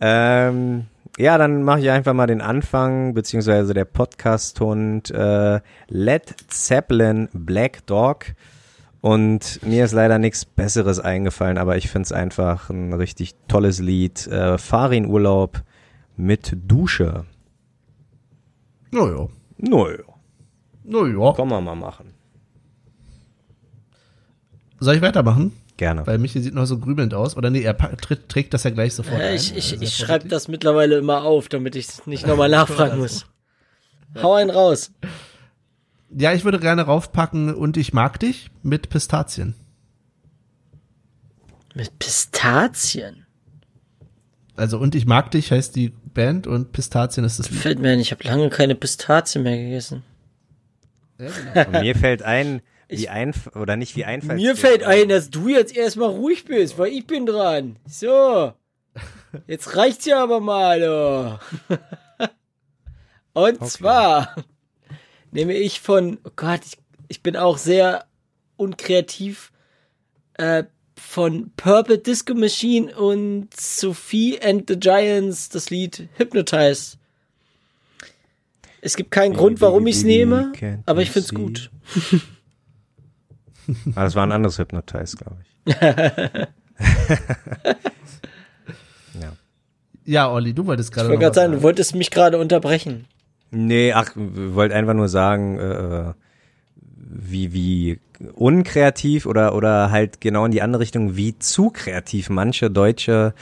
Ähm, 0.00 0.86
ja, 1.18 1.38
dann 1.38 1.62
mache 1.62 1.80
ich 1.80 1.90
einfach 1.90 2.12
mal 2.12 2.26
den 2.26 2.40
Anfang, 2.40 3.14
beziehungsweise 3.14 3.74
der 3.74 3.84
Podcast-Hund 3.84 5.10
äh, 5.12 5.60
Led 5.88 6.34
Zeppelin 6.48 7.28
Black 7.32 7.86
Dog. 7.86 8.26
Und 9.04 9.60
mir 9.62 9.84
ist 9.84 9.92
leider 9.92 10.18
nichts 10.18 10.46
Besseres 10.46 10.98
eingefallen, 10.98 11.58
aber 11.58 11.76
ich 11.76 11.90
finde 11.90 12.06
es 12.06 12.12
einfach 12.12 12.70
ein 12.70 12.94
richtig 12.94 13.34
tolles 13.48 13.78
Lied. 13.78 14.26
Äh, 14.28 14.56
Fahr 14.56 14.90
in 14.92 15.04
Urlaub 15.04 15.62
mit 16.16 16.56
Dusche. 16.66 17.26
Naja. 18.90 19.28
Nö, 19.58 19.98
Naja. 20.84 21.32
kann 21.34 21.48
man 21.48 21.64
mal 21.64 21.74
machen. 21.74 22.14
Soll 24.80 24.94
ich 24.96 25.02
weitermachen? 25.02 25.52
Gerne. 25.76 26.06
Weil 26.06 26.16
Michel 26.16 26.40
sieht 26.40 26.54
noch 26.54 26.64
so 26.64 26.78
grübelnd 26.78 27.12
aus. 27.12 27.36
Oder 27.36 27.50
nee, 27.50 27.60
er 27.62 27.76
tritt, 27.76 28.30
trägt 28.30 28.54
das 28.54 28.62
ja 28.64 28.70
gleich 28.70 28.94
sofort 28.94 29.20
Ja, 29.20 29.26
ein. 29.28 29.34
ich 29.36 29.54
ich, 29.54 29.72
Also 29.72 29.82
ich 29.84 29.94
schreibe 29.98 30.28
das 30.28 30.48
mittlerweile 30.48 30.96
immer 30.96 31.24
auf, 31.24 31.50
damit 31.50 31.76
ich 31.76 32.06
nicht 32.06 32.26
nochmal 32.26 32.48
nachfragen 32.48 32.96
muss. 32.98 33.26
Hau 34.22 34.32
einen 34.32 34.48
raus. 34.48 34.92
Ja, 36.10 36.32
ich 36.32 36.44
würde 36.44 36.60
gerne 36.60 36.82
raufpacken 36.82 37.54
und 37.54 37.76
ich 37.76 37.92
mag 37.92 38.20
dich 38.20 38.50
mit 38.62 38.88
Pistazien. 38.88 39.54
Mit 41.74 41.98
Pistazien. 41.98 43.26
Also 44.56 44.78
und 44.78 44.94
ich 44.94 45.06
mag 45.06 45.32
dich 45.32 45.50
heißt 45.50 45.74
die 45.74 45.88
Band 45.88 46.46
und 46.46 46.70
Pistazien 46.72 47.24
ist 47.24 47.40
das 47.40 47.50
Lied. 47.50 47.60
Fällt 47.60 47.78
mir 47.80 47.90
ein, 47.90 47.98
ich 47.98 48.12
habe 48.12 48.22
lange 48.24 48.48
keine 48.50 48.76
Pistazien 48.76 49.42
mehr 49.42 49.56
gegessen. 49.56 50.04
Und 51.18 51.72
mir 51.72 51.96
fällt 51.96 52.22
ein, 52.22 52.62
wie 52.88 53.08
ein 53.08 53.34
oder 53.54 53.76
nicht 53.76 53.96
wie 53.96 54.04
einfach. 54.04 54.34
Mir 54.34 54.56
fällt 54.56 54.84
ein, 54.84 55.08
dass 55.08 55.30
du 55.30 55.48
jetzt 55.48 55.76
erstmal 55.76 56.10
ruhig 56.10 56.44
bist, 56.44 56.78
weil 56.78 56.92
ich 56.92 57.06
bin 57.06 57.26
dran. 57.26 57.76
So. 57.86 58.52
Jetzt 59.48 59.76
reicht's 59.76 60.04
ja 60.04 60.22
aber 60.22 60.38
mal. 60.38 61.40
Oh. 61.68 62.26
Und 63.32 63.66
zwar 63.66 64.36
nehme 65.34 65.52
ich 65.52 65.80
von, 65.80 66.18
oh 66.24 66.30
Gott, 66.34 66.60
ich, 66.64 66.78
ich 67.08 67.22
bin 67.22 67.36
auch 67.36 67.58
sehr 67.58 68.06
unkreativ, 68.56 69.52
äh, 70.34 70.64
von 70.96 71.50
Purple 71.56 71.98
Disco 71.98 72.34
Machine 72.34 72.94
und 72.96 73.48
Sophie 73.54 74.40
and 74.40 74.68
the 74.68 74.78
Giants 74.78 75.48
das 75.48 75.68
Lied 75.70 76.08
Hypnotized. 76.14 76.98
Es 78.80 78.96
gibt 78.96 79.10
keinen 79.10 79.34
Grund, 79.34 79.60
warum 79.60 79.86
ich 79.86 79.96
es 79.96 80.04
nehme, 80.04 80.52
aber 80.86 81.02
ich 81.02 81.10
find's 81.10 81.34
gut. 81.34 81.70
Ah, 83.94 84.04
das 84.04 84.14
war 84.14 84.26
ein 84.26 84.32
anderes 84.32 84.58
Hypnotize, 84.58 85.16
glaube 85.16 85.38
ich. 85.42 85.74
Ja, 90.06 90.30
Olli, 90.30 90.52
du 90.52 90.66
wolltest 90.66 90.92
gerade 90.92 91.06
Ich 91.06 91.10
wollte 91.12 91.22
gerade 91.22 91.34
sagen, 91.34 91.52
du 91.52 91.62
wolltest 91.62 91.94
mich 91.94 92.10
gerade 92.10 92.36
unterbrechen. 92.36 93.06
Nee, 93.54 93.92
ach, 93.92 94.12
wollte 94.16 94.74
einfach 94.74 94.94
nur 94.94 95.08
sagen, 95.08 95.58
äh, 95.58 96.12
wie, 96.96 97.52
wie 97.52 98.00
unkreativ 98.34 99.26
oder, 99.26 99.54
oder 99.54 99.90
halt 99.90 100.20
genau 100.20 100.44
in 100.44 100.52
die 100.52 100.62
andere 100.62 100.80
Richtung, 100.82 101.16
wie 101.16 101.38
zu 101.38 101.70
kreativ 101.70 102.30
manche 102.30 102.70
deutsche 102.70 103.34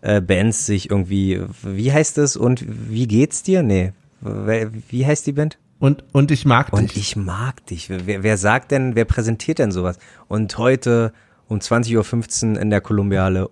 äh, 0.00 0.20
Bands 0.20 0.66
sich 0.66 0.90
irgendwie, 0.90 1.42
wie 1.62 1.92
heißt 1.92 2.18
es 2.18 2.36
und 2.36 2.64
wie 2.66 3.06
geht's 3.06 3.42
dir? 3.42 3.62
Nee. 3.62 3.92
Wie 4.22 5.06
heißt 5.06 5.26
die 5.26 5.32
Band? 5.32 5.58
Und, 5.78 6.04
und 6.12 6.30
ich 6.30 6.44
mag 6.44 6.72
Und 6.72 6.90
dich. 6.94 6.98
ich 6.98 7.16
mag 7.16 7.64
dich. 7.66 7.88
Wer, 7.88 8.22
wer 8.22 8.36
sagt 8.36 8.70
denn, 8.70 8.94
wer 8.94 9.06
präsentiert 9.06 9.58
denn 9.58 9.72
sowas? 9.72 9.98
Und 10.28 10.56
heute 10.58 11.12
um 11.48 11.58
20.15 11.58 12.54
Uhr 12.54 12.60
in 12.60 12.68
der 12.68 12.82
Kolumbiale 12.82 13.48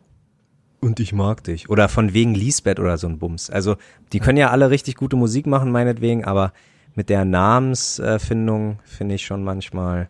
und 0.81 1.01
ich 1.01 1.13
mag 1.13 1.43
dich. 1.45 1.69
Oder 1.71 1.89
von 1.89 2.13
wegen 2.15 2.35
Lisbeth 2.35 2.79
oder 2.81 2.99
so 2.99 3.07
ein 3.09 3.19
Bums. 3.19 3.51
Also 3.51 3.77
die 4.13 4.21
können 4.21 4.39
ja 4.39 4.51
alle 4.51 4.71
richtig 4.71 4.95
gute 4.97 5.17
Musik 5.17 5.47
machen, 5.47 5.71
meinetwegen, 5.73 6.25
aber 6.25 6.53
mit 6.95 7.09
der 7.09 7.25
Namensfindung 7.25 8.79
finde 8.85 9.15
ich 9.17 9.25
schon 9.27 9.45
manchmal, 9.45 10.09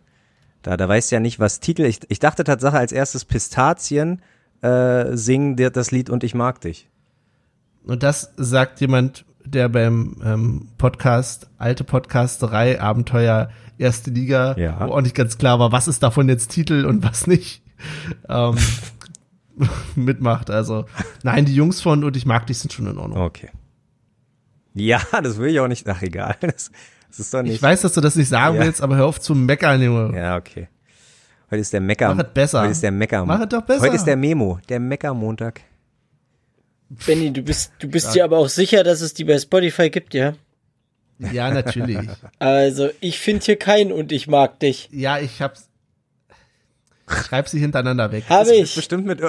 da, 0.61 0.77
da 0.77 0.87
weißt 0.87 1.11
du 1.11 1.15
ja 1.15 1.19
nicht, 1.19 1.39
was 1.39 1.59
Titel. 1.59 1.83
Ich, 1.83 1.99
ich 2.09 2.19
dachte 2.19 2.43
Tatsache 2.43 2.77
als 2.77 2.91
erstes 2.91 3.25
Pistazien 3.25 4.21
äh, 4.61 5.15
singen 5.15 5.55
dir 5.55 5.69
das 5.69 5.91
Lied 5.91 6.09
und 6.09 6.23
ich 6.23 6.35
mag 6.35 6.61
dich. 6.61 6.89
Und 7.85 8.03
das 8.03 8.33
sagt 8.37 8.81
jemand, 8.81 9.25
der 9.45 9.69
beim 9.69 10.17
ähm, 10.23 10.67
Podcast, 10.77 11.49
alte 11.57 11.83
Podcasterei, 11.83 12.79
Abenteuer, 12.81 13.49
erste 13.77 14.11
Liga, 14.11 14.55
Ja. 14.57 14.79
wo 14.87 14.91
auch 14.93 15.01
nicht 15.01 15.15
ganz 15.15 15.37
klar 15.37 15.59
war, 15.59 15.71
was 15.71 15.87
ist 15.87 16.03
davon 16.03 16.27
jetzt 16.29 16.51
Titel 16.51 16.85
und 16.85 17.03
was 17.03 17.25
nicht, 17.25 17.63
ähm, 18.27 18.55
mitmacht. 19.95 20.49
Also, 20.49 20.85
nein, 21.23 21.45
die 21.45 21.55
Jungs 21.55 21.81
von 21.81 22.03
und 22.03 22.15
ich 22.17 22.25
mag 22.25 22.47
dich 22.47 22.57
sind 22.59 22.73
schon 22.73 22.87
in 22.87 22.97
Ordnung. 22.97 23.19
Okay. 23.21 23.49
Ja, 24.73 25.01
das 25.23 25.37
will 25.37 25.49
ich 25.49 25.59
auch 25.59 25.67
nicht. 25.67 25.87
Ach, 25.87 26.01
egal. 26.01 26.35
Das, 26.41 26.71
das 27.09 27.19
ist 27.19 27.33
doch 27.33 27.41
nicht. 27.41 27.55
Ich 27.55 27.61
weiß, 27.61 27.81
dass 27.81 27.93
du 27.93 28.01
das 28.01 28.15
nicht 28.15 28.29
sagen 28.29 28.55
Ja. 28.57 28.63
willst, 28.63 28.81
aber 28.81 28.95
hör 28.95 29.07
auf 29.07 29.19
zu 29.19 29.33
meckern, 29.33 29.81
Junge. 29.81 30.15
Ja, 30.17 30.37
okay. 30.37 30.67
Heute 31.49 31.61
ist 31.61 31.73
der 31.73 31.81
Mecker. 31.81 32.13
Mach 32.13 32.23
es 32.23 32.33
besser. 32.33 32.61
Heute 32.61 32.71
ist 32.71 32.83
der 32.83 32.91
Mecker. 32.91 33.25
Mach 33.25 33.39
es 33.41 33.49
doch 33.49 33.63
besser. 33.63 33.81
Heute 33.81 33.95
ist 33.95 34.05
der 34.05 34.15
Memo, 34.15 34.59
der 34.69 34.79
Mecker-Montag. 34.79 35.61
Benny, 37.05 37.33
du 37.33 37.41
bist, 37.41 37.71
du 37.79 37.87
bist 37.87 38.13
dir 38.13 38.23
aber 38.23 38.37
auch 38.37 38.49
sicher, 38.49 38.83
dass 38.83 39.01
es 39.01 39.13
die 39.15 39.23
bei 39.23 39.37
Spotify 39.39 39.89
gibt, 39.89 40.13
ja? 40.13 40.33
Ja, 41.31 41.51
natürlich. 41.51 42.07
Also, 42.39 42.89
ich 43.01 43.19
finde 43.19 43.45
hier 43.45 43.57
keinen 43.57 43.91
und 43.91 44.11
ich 44.11 44.27
mag 44.27 44.59
dich. 44.59 44.89
Ja, 44.91 45.17
ich 45.19 45.41
hab's. 45.41 45.67
Schreib 47.07 47.49
sie 47.49 47.59
hintereinander 47.59 48.11
weg. 48.11 48.25
Habe 48.29 48.53
ich. 48.53 48.75
bestimmt 48.75 49.05
mit, 49.07 49.19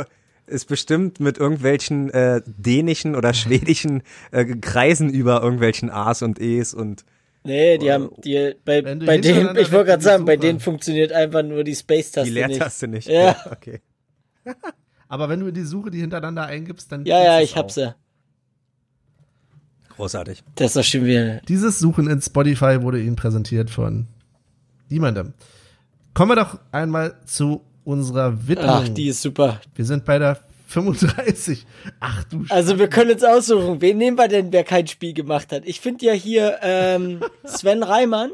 ist 0.50 0.66
bestimmt 0.66 1.20
mit 1.20 1.38
irgendwelchen 1.38 2.10
äh, 2.10 2.42
dänischen 2.46 3.14
oder 3.16 3.34
schwedischen 3.34 4.02
äh, 4.32 4.44
Kreisen 4.44 5.10
über 5.10 5.42
irgendwelchen 5.42 5.90
A's 5.90 6.22
und 6.22 6.40
E's 6.40 6.74
und 6.74 7.04
Nee, 7.42 7.78
die 7.78 7.90
haben, 7.90 8.10
die, 8.22 8.54
bei, 8.66 8.82
bei 8.82 9.16
denen, 9.16 9.56
ich 9.56 9.72
wollte 9.72 9.86
gerade 9.86 9.98
die 9.98 10.04
sagen, 10.04 10.26
bei 10.26 10.36
denen 10.36 10.60
funktioniert 10.60 11.10
einfach 11.10 11.42
nur 11.42 11.64
die 11.64 11.74
Space-Taste 11.74 12.30
die 12.30 12.38
nicht. 12.38 12.48
Leertaste 12.48 12.86
nicht. 12.86 13.08
Ja. 13.08 13.34
okay. 13.50 13.80
Aber 15.08 15.28
wenn 15.28 15.40
du 15.40 15.46
in 15.46 15.54
die 15.54 15.64
Suche 15.64 15.90
die 15.90 16.00
hintereinander 16.00 16.44
eingibst, 16.46 16.92
dann. 16.92 17.06
Ja, 17.06 17.22
ja, 17.22 17.40
ich 17.40 17.56
hab's 17.56 17.76
ja. 17.76 17.94
Großartig. 19.96 20.42
Das 20.54 20.68
ist 20.68 20.76
doch 20.76 20.84
schon 20.84 21.04
wieder. 21.04 21.40
Dieses 21.48 21.78
Suchen 21.78 22.08
in 22.08 22.20
Spotify 22.22 22.82
wurde 22.82 23.00
Ihnen 23.00 23.16
präsentiert 23.16 23.70
von 23.70 24.06
niemandem. 24.88 25.32
Kommen 26.14 26.30
wir 26.30 26.36
doch 26.36 26.60
einmal 26.72 27.16
zu 27.24 27.62
unserer 27.90 28.46
Widmung. 28.48 28.68
Ach, 28.68 28.88
die 28.88 29.08
ist 29.08 29.20
super. 29.22 29.60
wir 29.74 29.84
sind 29.84 30.04
bei 30.04 30.18
der 30.18 30.38
35. 30.68 31.66
Ach 31.98 32.24
du 32.24 32.44
Sch 32.44 32.50
Also 32.52 32.78
wir 32.78 32.88
können 32.88 33.10
uns 33.10 33.24
aussuchen, 33.24 33.80
wen 33.80 33.98
nehmen 33.98 34.16
wir 34.16 34.28
denn, 34.28 34.52
wer 34.52 34.64
kein 34.64 34.86
Spiel 34.86 35.12
gemacht 35.14 35.50
hat? 35.52 35.62
Ich 35.66 35.80
finde 35.80 36.06
ja 36.06 36.12
hier 36.12 36.58
ähm, 36.62 37.20
Sven 37.44 37.82
Reimann, 37.82 38.30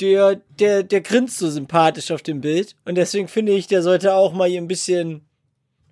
der, 0.00 0.36
der, 0.58 0.82
der 0.82 1.00
grinst 1.00 1.38
so 1.38 1.48
sympathisch 1.50 2.10
auf 2.10 2.22
dem 2.22 2.40
Bild. 2.40 2.76
Und 2.84 2.96
deswegen 2.96 3.28
finde 3.28 3.52
ich, 3.52 3.66
der 3.66 3.82
sollte 3.82 4.14
auch 4.14 4.32
mal 4.32 4.48
hier 4.48 4.60
ein 4.60 4.68
bisschen, 4.68 5.22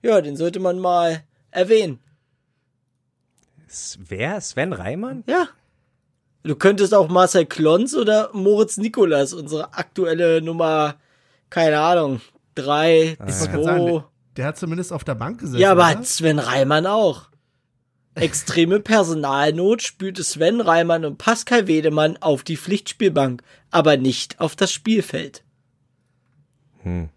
ja, 0.02 0.20
den 0.20 0.36
sollte 0.36 0.60
man 0.60 0.78
mal 0.78 1.22
erwähnen. 1.50 2.00
S- 3.68 3.98
Wer? 4.08 4.40
Sven 4.40 4.72
Reimann? 4.72 5.24
Ja. 5.26 5.48
Du 6.42 6.56
könntest 6.56 6.94
auch 6.94 7.08
Marcel 7.08 7.44
Klons 7.46 7.94
oder 7.94 8.30
Moritz 8.32 8.78
Nikolas, 8.78 9.32
unsere 9.34 9.74
aktuelle 9.74 10.40
Nummer, 10.40 10.96
keine 11.50 11.78
Ahnung, 11.80 12.20
drei, 12.54 13.16
wollte 13.18 13.48
gerade 13.48 13.64
sagen, 13.64 13.86
zwei. 13.88 14.04
der, 14.36 14.46
hat 14.46 14.58
zumindest 14.58 14.92
auf 14.92 15.04
der 15.04 15.14
Bank 15.14 15.40
gesessen. 15.40 15.60
Ja, 15.60 15.72
aber 15.72 15.82
oder? 15.82 15.90
hat 15.90 16.06
Sven 16.06 16.38
Reimann 16.38 16.86
auch. 16.86 17.28
Extreme 18.14 18.80
Personalnot 18.80 19.82
spülte 19.82 20.24
Sven 20.24 20.60
Reimann 20.60 21.04
und 21.04 21.18
Pascal 21.18 21.66
Wedemann 21.68 22.16
auf 22.18 22.42
die 22.42 22.56
Pflichtspielbank, 22.56 23.42
aber 23.70 23.96
nicht 23.96 24.40
auf 24.40 24.56
das 24.56 24.72
Spielfeld. 24.72 25.44
Ei, 26.84 27.08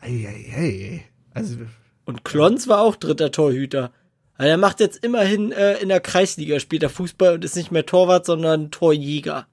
ei, 0.00 0.52
ei. 0.56 1.04
Also, 1.34 1.56
Und 2.04 2.24
Klons 2.24 2.68
war 2.68 2.80
auch 2.80 2.96
dritter 2.96 3.30
Torhüter. 3.32 3.90
Also 4.36 4.50
er 4.50 4.58
macht 4.58 4.80
jetzt 4.80 5.04
immerhin 5.04 5.52
äh, 5.52 5.74
in 5.78 5.88
der 5.88 6.00
Kreisliga 6.00 6.58
spielt 6.60 6.82
er 6.82 6.90
Fußball 6.90 7.34
und 7.34 7.44
ist 7.44 7.56
nicht 7.56 7.70
mehr 7.70 7.86
Torwart, 7.86 8.26
sondern 8.26 8.70
Torjäger. 8.70 9.46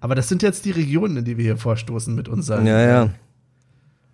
aber 0.00 0.14
das 0.14 0.28
sind 0.28 0.42
jetzt 0.42 0.64
die 0.64 0.70
Regionen, 0.70 1.18
in 1.18 1.24
die 1.24 1.36
wir 1.36 1.44
hier 1.44 1.56
vorstoßen 1.56 2.14
mit 2.14 2.28
unseren 2.28 2.66
Ja, 2.66 2.80
ja. 2.80 3.10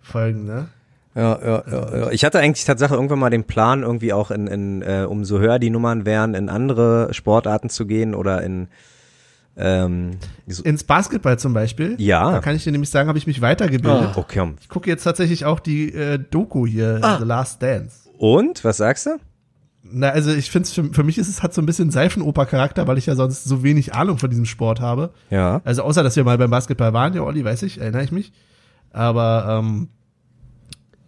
Folgen, 0.03 0.45
ne? 0.45 0.67
Ja, 1.15 1.39
ja, 1.43 1.63
ja, 1.71 1.97
ja. 1.97 2.11
Ich 2.11 2.25
hatte 2.25 2.39
eigentlich 2.39 2.65
tatsächlich 2.65 2.95
irgendwann 2.95 3.19
mal 3.19 3.29
den 3.29 3.43
Plan, 3.43 3.83
irgendwie 3.83 4.13
auch 4.13 4.31
in, 4.31 4.47
in 4.47 4.81
äh, 4.81 5.05
umso 5.07 5.39
höher 5.39 5.59
die 5.59 5.69
Nummern 5.69 6.05
wären, 6.05 6.33
in 6.33 6.49
andere 6.49 7.13
Sportarten 7.13 7.69
zu 7.69 7.85
gehen 7.85 8.15
oder 8.15 8.41
in 8.41 8.67
ähm, 9.55 10.17
so, 10.47 10.63
Ins 10.63 10.83
Basketball 10.83 11.37
zum 11.37 11.53
Beispiel. 11.53 11.95
Ja. 11.99 12.31
Da 12.31 12.39
kann 12.39 12.55
ich 12.55 12.63
dir 12.63 12.71
nämlich 12.71 12.89
sagen, 12.89 13.07
habe 13.07 13.19
ich 13.19 13.27
mich 13.27 13.41
weitergebildet. 13.41 14.11
Ah. 14.15 14.17
okay. 14.17 14.51
Ich 14.61 14.69
gucke 14.69 14.89
jetzt 14.89 15.03
tatsächlich 15.03 15.45
auch 15.45 15.59
die 15.59 15.93
äh, 15.93 16.17
Doku 16.17 16.65
hier, 16.65 16.99
Ah. 17.01 17.19
The 17.19 17.25
Last 17.25 17.61
Dance. 17.61 18.09
Und, 18.17 18.63
was 18.63 18.77
sagst 18.77 19.05
du? 19.05 19.17
Na, 19.83 20.09
also 20.09 20.31
ich 20.31 20.49
finde 20.49 20.65
es 20.67 20.73
für, 20.73 20.85
für 20.85 21.03
mich 21.03 21.17
ist 21.17 21.27
es 21.27 21.43
hat 21.43 21.53
so 21.53 21.61
ein 21.61 21.65
bisschen 21.65 21.91
Seifenoper-Charakter, 21.91 22.87
weil 22.87 22.97
ich 22.97 23.05
ja 23.05 23.15
sonst 23.15 23.43
so 23.43 23.61
wenig 23.63 23.93
Ahnung 23.93 24.17
von 24.17 24.29
diesem 24.29 24.45
Sport 24.45 24.81
habe. 24.81 25.11
Ja. 25.29 25.61
Also 25.65 25.83
außer, 25.83 26.01
dass 26.01 26.15
wir 26.15 26.23
mal 26.23 26.37
beim 26.37 26.49
Basketball 26.49 26.93
waren, 26.93 27.13
ja, 27.13 27.21
Olli, 27.21 27.43
weiß 27.45 27.61
ich, 27.63 27.79
erinnere 27.79 28.03
ich 28.03 28.11
mich. 28.11 28.31
Aber 28.93 29.59
ähm, 29.59 29.89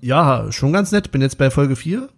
ja, 0.01 0.51
schon 0.51 0.73
ganz 0.73 0.91
nett. 0.91 1.11
Bin 1.11 1.21
jetzt 1.21 1.37
bei 1.37 1.49
Folge 1.49 1.75
4. 1.75 2.09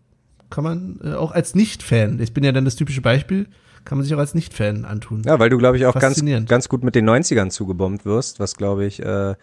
Kann 0.49 0.63
man 0.63 0.99
äh, 1.03 1.13
auch 1.13 1.31
als 1.31 1.55
Nicht-Fan, 1.55 2.19
ich 2.19 2.33
bin 2.33 2.43
ja 2.43 2.53
dann 2.53 2.65
das 2.65 2.77
typische 2.77 3.01
Beispiel, 3.01 3.47
kann 3.83 3.97
man 3.97 4.05
sich 4.05 4.15
auch 4.15 4.19
als 4.19 4.33
Nicht-Fan 4.33 4.85
antun. 4.85 5.23
Ja, 5.25 5.39
weil 5.39 5.49
du, 5.49 5.57
glaube 5.57 5.77
ich, 5.77 5.85
auch 5.85 5.95
ganz, 5.99 6.23
ganz 6.45 6.69
gut 6.69 6.83
mit 6.83 6.95
den 6.95 7.07
90ern 7.07 7.49
zugebombt 7.49 8.05
wirst, 8.05 8.39
was, 8.39 8.55
glaube 8.55 8.85
ich, 8.85 9.03
äh, 9.03 9.35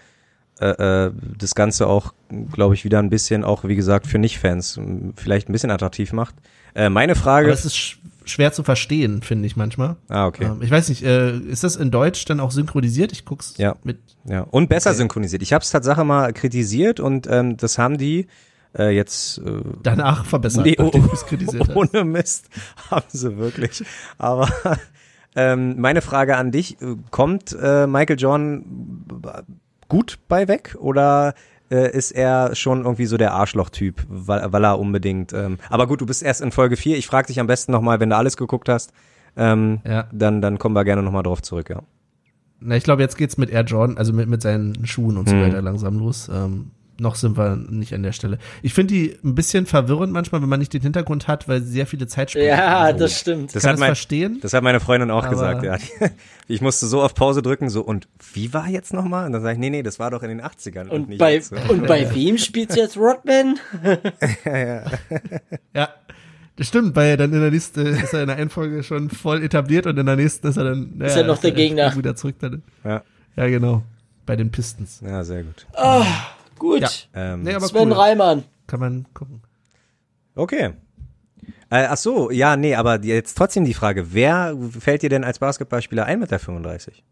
äh, 0.61 1.07
äh, 1.07 1.13
das 1.37 1.55
Ganze 1.55 1.89
auch, 1.89 2.15
glaube 2.53 2.75
ich, 2.75 2.85
wieder 2.85 3.01
ein 3.01 3.11
bisschen, 3.11 3.45
auch 3.45 3.65
wie 3.65 3.77
gesagt, 3.77 4.07
für 4.07 4.19
Nicht-Fans 4.19 4.77
m, 4.77 5.13
vielleicht 5.17 5.49
ein 5.49 5.53
bisschen 5.53 5.71
attraktiv 5.71 6.13
macht. 6.13 6.35
Äh, 6.75 6.89
meine 6.89 7.17
Frage. 7.17 7.49
Aber 7.49 7.55
es 7.55 7.65
ist 7.65 7.99
schwer 8.25 8.53
zu 8.53 8.63
verstehen, 8.63 9.23
finde 9.23 9.47
ich 9.47 9.57
manchmal. 9.57 9.97
ah, 10.09 10.27
okay. 10.27 10.45
Ähm, 10.45 10.63
ich 10.63 10.71
weiß 10.71 10.89
nicht, 10.89 11.03
äh, 11.05 11.37
ist 11.39 11.65
das 11.65 11.77
in 11.77 11.91
Deutsch 11.91 12.25
dann 12.25 12.41
auch 12.41 12.51
synchronisiert? 12.51 13.13
Ich 13.13 13.25
guck's 13.25 13.55
Ja. 13.59 13.77
mit. 13.85 13.99
Ja, 14.27 14.41
und 14.43 14.69
besser 14.69 14.91
Okay. 14.91 14.99
synchronisiert. 14.99 15.43
Ich 15.43 15.53
habe 15.53 15.63
es 15.63 15.71
Tatsache 15.71 16.05
mal 16.05 16.33
kritisiert 16.33 17.01
und 17.01 17.27
ähm, 17.31 17.57
das 17.57 17.79
haben 17.79 17.99
die 17.99 18.27
äh, 18.77 18.91
jetzt 18.95 19.39
äh, 19.39 19.61
Danach 19.83 20.25
verbessert, 20.25 20.65
Nee, 20.67 20.77
oh, 20.79 20.91
hast. 20.93 21.77
ohne 21.77 22.05
Mist 22.05 22.49
haben 22.91 23.05
sie 23.09 23.37
wirklich. 23.37 23.85
Aber 24.19 24.49
ähm, 25.37 25.81
meine 25.81 26.01
Frage 26.03 26.37
an 26.37 26.51
dich, 26.51 26.81
äh, 26.81 26.97
kommt 27.11 27.57
äh, 27.61 27.87
Michael 27.87 28.19
Jordan 28.19 28.65
b- 28.67 29.29
gut 29.89 30.19
bei 30.29 30.49
weg 30.49 30.77
oder 30.79 31.35
äh, 31.71 31.91
ist 31.97 32.11
er 32.13 32.55
schon 32.55 32.83
irgendwie 32.85 33.07
so 33.07 33.17
der 33.17 33.33
Arschloch-Typ, 33.33 34.05
weil, 34.09 34.53
weil 34.53 34.65
er 34.65 34.79
unbedingt, 34.79 35.33
ähm, 35.33 35.59
aber 35.71 35.87
gut, 35.87 36.01
du 36.01 36.07
bist 36.07 36.23
erst 36.23 36.41
in 36.41 36.53
Folge 36.53 36.77
4, 36.77 36.97
ich 36.99 37.07
frage 37.07 37.29
dich 37.29 37.41
am 37.41 37.47
besten 37.47 37.73
nochmal, 37.73 38.01
wenn 38.01 38.11
du 38.11 38.17
alles 38.17 38.37
geguckt 38.37 38.69
hast, 38.69 38.93
ähm, 39.37 39.81
Ja. 39.85 40.07
dann, 40.13 40.41
dann 40.43 40.59
kommen 40.59 40.75
wir 40.77 40.85
gerne 40.85 41.03
nochmal 41.03 41.23
drauf 41.23 41.43
zurück, 41.43 41.71
ja. 41.71 41.83
Na, 42.61 42.77
ich 42.77 42.85
glaube, 42.85 43.03
jetzt 43.03 43.17
geht's 43.17 43.37
mit 43.37 43.51
Air 43.51 43.65
Jordan, 43.65 43.99
also 43.99 44.13
mit, 44.13 44.29
mit 44.29 44.41
seinen 44.43 44.87
Schuhen 44.87 45.17
und 45.17 45.29
so 45.29 45.35
Hm. 45.35 45.43
weiter 45.43 45.61
langsam 45.63 45.99
los. 45.99 46.31
Ähm, 46.33 46.71
noch 46.99 47.17
sind 47.17 47.37
wir 47.37 47.57
nicht 47.57 47.93
an 47.95 48.03
der 48.03 48.13
Stelle. 48.13 48.39
Ich 48.63 48.73
finde 48.75 48.95
die 48.95 49.19
ein 49.25 49.35
bisschen 49.35 49.67
verwirrend 49.67 50.13
manchmal, 50.13 50.43
wenn 50.43 50.49
man 50.49 50.61
nicht 50.61 50.73
den 50.73 50.83
Hintergrund 50.83 51.27
hat, 51.29 51.49
weil 51.49 51.61
sie 51.63 51.73
sehr 51.73 51.87
viele 51.87 52.07
Zeitsprünge 52.07 52.47
Ja, 52.47 52.57
haben. 52.87 52.99
das 52.99 53.19
stimmt. 53.19 53.55
Das 53.55 53.63
kann 53.63 53.73
hat 53.73 53.79
mein- 53.81 53.89
verstehen. 53.89 54.39
Das 54.43 54.53
hat 54.53 54.63
meine 54.63 54.81
Freundin 54.81 55.11
auch 55.11 55.25
Aber- 55.25 55.31
gesagt, 55.55 55.63
ja. 55.65 56.09
Ich 56.47 56.61
musste 56.61 56.87
so 56.87 57.03
auf 57.03 57.15
Pause 57.15 57.41
drücken, 57.41 57.71
so, 57.71 57.81
und 57.81 58.07
wie 58.35 58.53
war 58.53 58.69
jetzt 58.69 58.93
nochmal? 58.93 59.25
Und 59.27 59.33
dann 59.33 59.41
sage 59.43 59.55
ich, 59.55 59.59
nee, 59.59 59.71
nee, 59.71 59.83
das 59.83 59.99
war 59.99 60.11
doch 60.11 60.23
in 60.23 60.29
den 60.29 60.43
80ern. 60.43 60.89
Und 60.89 61.09
nicht 61.09 61.19
bei, 61.19 61.35
jetzt. 61.35 61.49
so. 61.49 61.73
und 61.73 61.87
bei 61.87 62.15
wem 62.15 62.37
spielt 62.39 62.77
jetzt 62.77 62.97
Rodman? 62.99 63.59
Ja, 65.75 65.89
das 66.57 66.69
stimmt, 66.69 66.95
weil 66.95 67.17
dann 67.17 67.33
in 67.33 67.41
der 67.41 67.51
Liste 67.51 67.81
ist 67.83 68.13
er 68.13 68.21
in 68.23 68.29
der 68.29 68.37
einen 68.37 68.51
Folge 68.51 68.83
schon 68.83 69.11
voll 69.11 69.43
etabliert 69.43 69.87
und 69.87 69.99
in 69.99 70.07
der 70.07 70.17
nächsten 70.17 70.47
ist 70.47 70.57
er 70.57 70.65
dann. 70.65 70.93
Naja, 70.97 71.11
Ist 71.11 71.17
er 71.17 71.25
noch 71.25 71.39
der 71.39 71.53
Gegner. 71.53 71.97
Wieder 71.97 72.15
zurück 72.15 72.37
dann. 72.41 72.63
Ja, 72.85 73.03
Ja, 73.37 73.49
genau. 73.49 73.83
Bei 74.27 74.37
den 74.37 74.51
Pistons. 74.51 75.01
ja, 75.05 75.25
sehr 75.25 75.43
gut. 75.43 75.67
Gut. 76.65 76.81
Ja. 76.81 76.89
Ähm, 77.35 77.43
Nee, 77.43 77.53
aber 77.55 77.67
Sven 77.67 77.89
cool. 77.89 77.99
Reimann. 77.99 78.45
Kann 78.67 78.81
man 78.81 79.07
gucken. 79.13 79.43
Okay. 80.35 80.73
Äh, 81.69 81.87
ach 81.91 81.99
so, 81.99 82.31
ja, 82.31 82.57
nee, 82.57 82.75
aber 82.75 83.03
jetzt 83.05 83.37
trotzdem 83.37 83.67
die 83.67 83.75
Frage, 83.75 84.15
wer 84.15 84.57
fällt 84.81 85.03
dir 85.03 85.11
denn 85.11 85.25
als 85.25 85.39
Basketballspieler 85.41 86.07
ein 86.07 86.21
mit 86.21 86.31
der 86.31 86.39
35? 86.39 87.05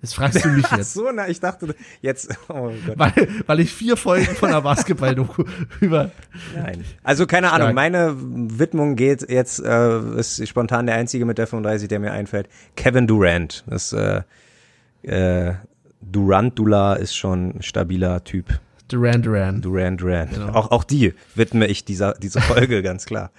Das 0.00 0.14
fragst 0.14 0.44
du 0.44 0.48
mich 0.50 0.64
Ach 0.70 0.78
jetzt. 0.78 0.94
so, 0.94 1.10
na, 1.12 1.28
ich 1.28 1.40
dachte 1.40 1.74
jetzt, 2.00 2.30
oh 2.48 2.70
Gott. 2.86 2.96
Weil, 2.98 3.28
weil 3.46 3.60
ich 3.60 3.72
vier 3.74 3.96
Folgen 3.96 4.24
von 4.36 4.50
der 4.50 4.60
Basketball-Doku 4.60 5.44
über. 5.80 6.12
Nein. 6.54 6.84
Also 7.02 7.26
keine 7.26 7.48
Ahnung, 7.48 7.66
Stark. 7.70 7.74
meine 7.74 8.14
Widmung 8.16 8.94
geht 8.94 9.28
jetzt, 9.28 9.58
äh, 9.58 10.00
ist 10.16 10.46
spontan 10.48 10.86
der 10.86 10.94
einzige 10.94 11.24
mit 11.26 11.38
der 11.38 11.48
35, 11.48 11.88
der 11.88 11.98
mir 11.98 12.12
einfällt. 12.12 12.48
Kevin 12.76 13.06
Durant. 13.08 13.64
Das, 13.66 13.92
äh, 13.92 14.22
äh, 15.02 15.54
Durant 16.00 16.58
Dula 16.58 16.94
ist 16.94 17.14
schon 17.14 17.56
ein 17.58 17.62
stabiler 17.62 18.24
Typ. 18.24 18.60
Duran 18.88 19.22
Duran. 19.22 19.60
Durant 19.60 20.00
Durant. 20.00 20.30
Genau. 20.32 20.52
Auch, 20.52 20.70
auch 20.70 20.84
die 20.84 21.14
widme 21.34 21.66
ich 21.66 21.84
dieser, 21.84 22.14
dieser 22.14 22.40
Folge, 22.40 22.82
ganz 22.84 23.06
klar. 23.06 23.30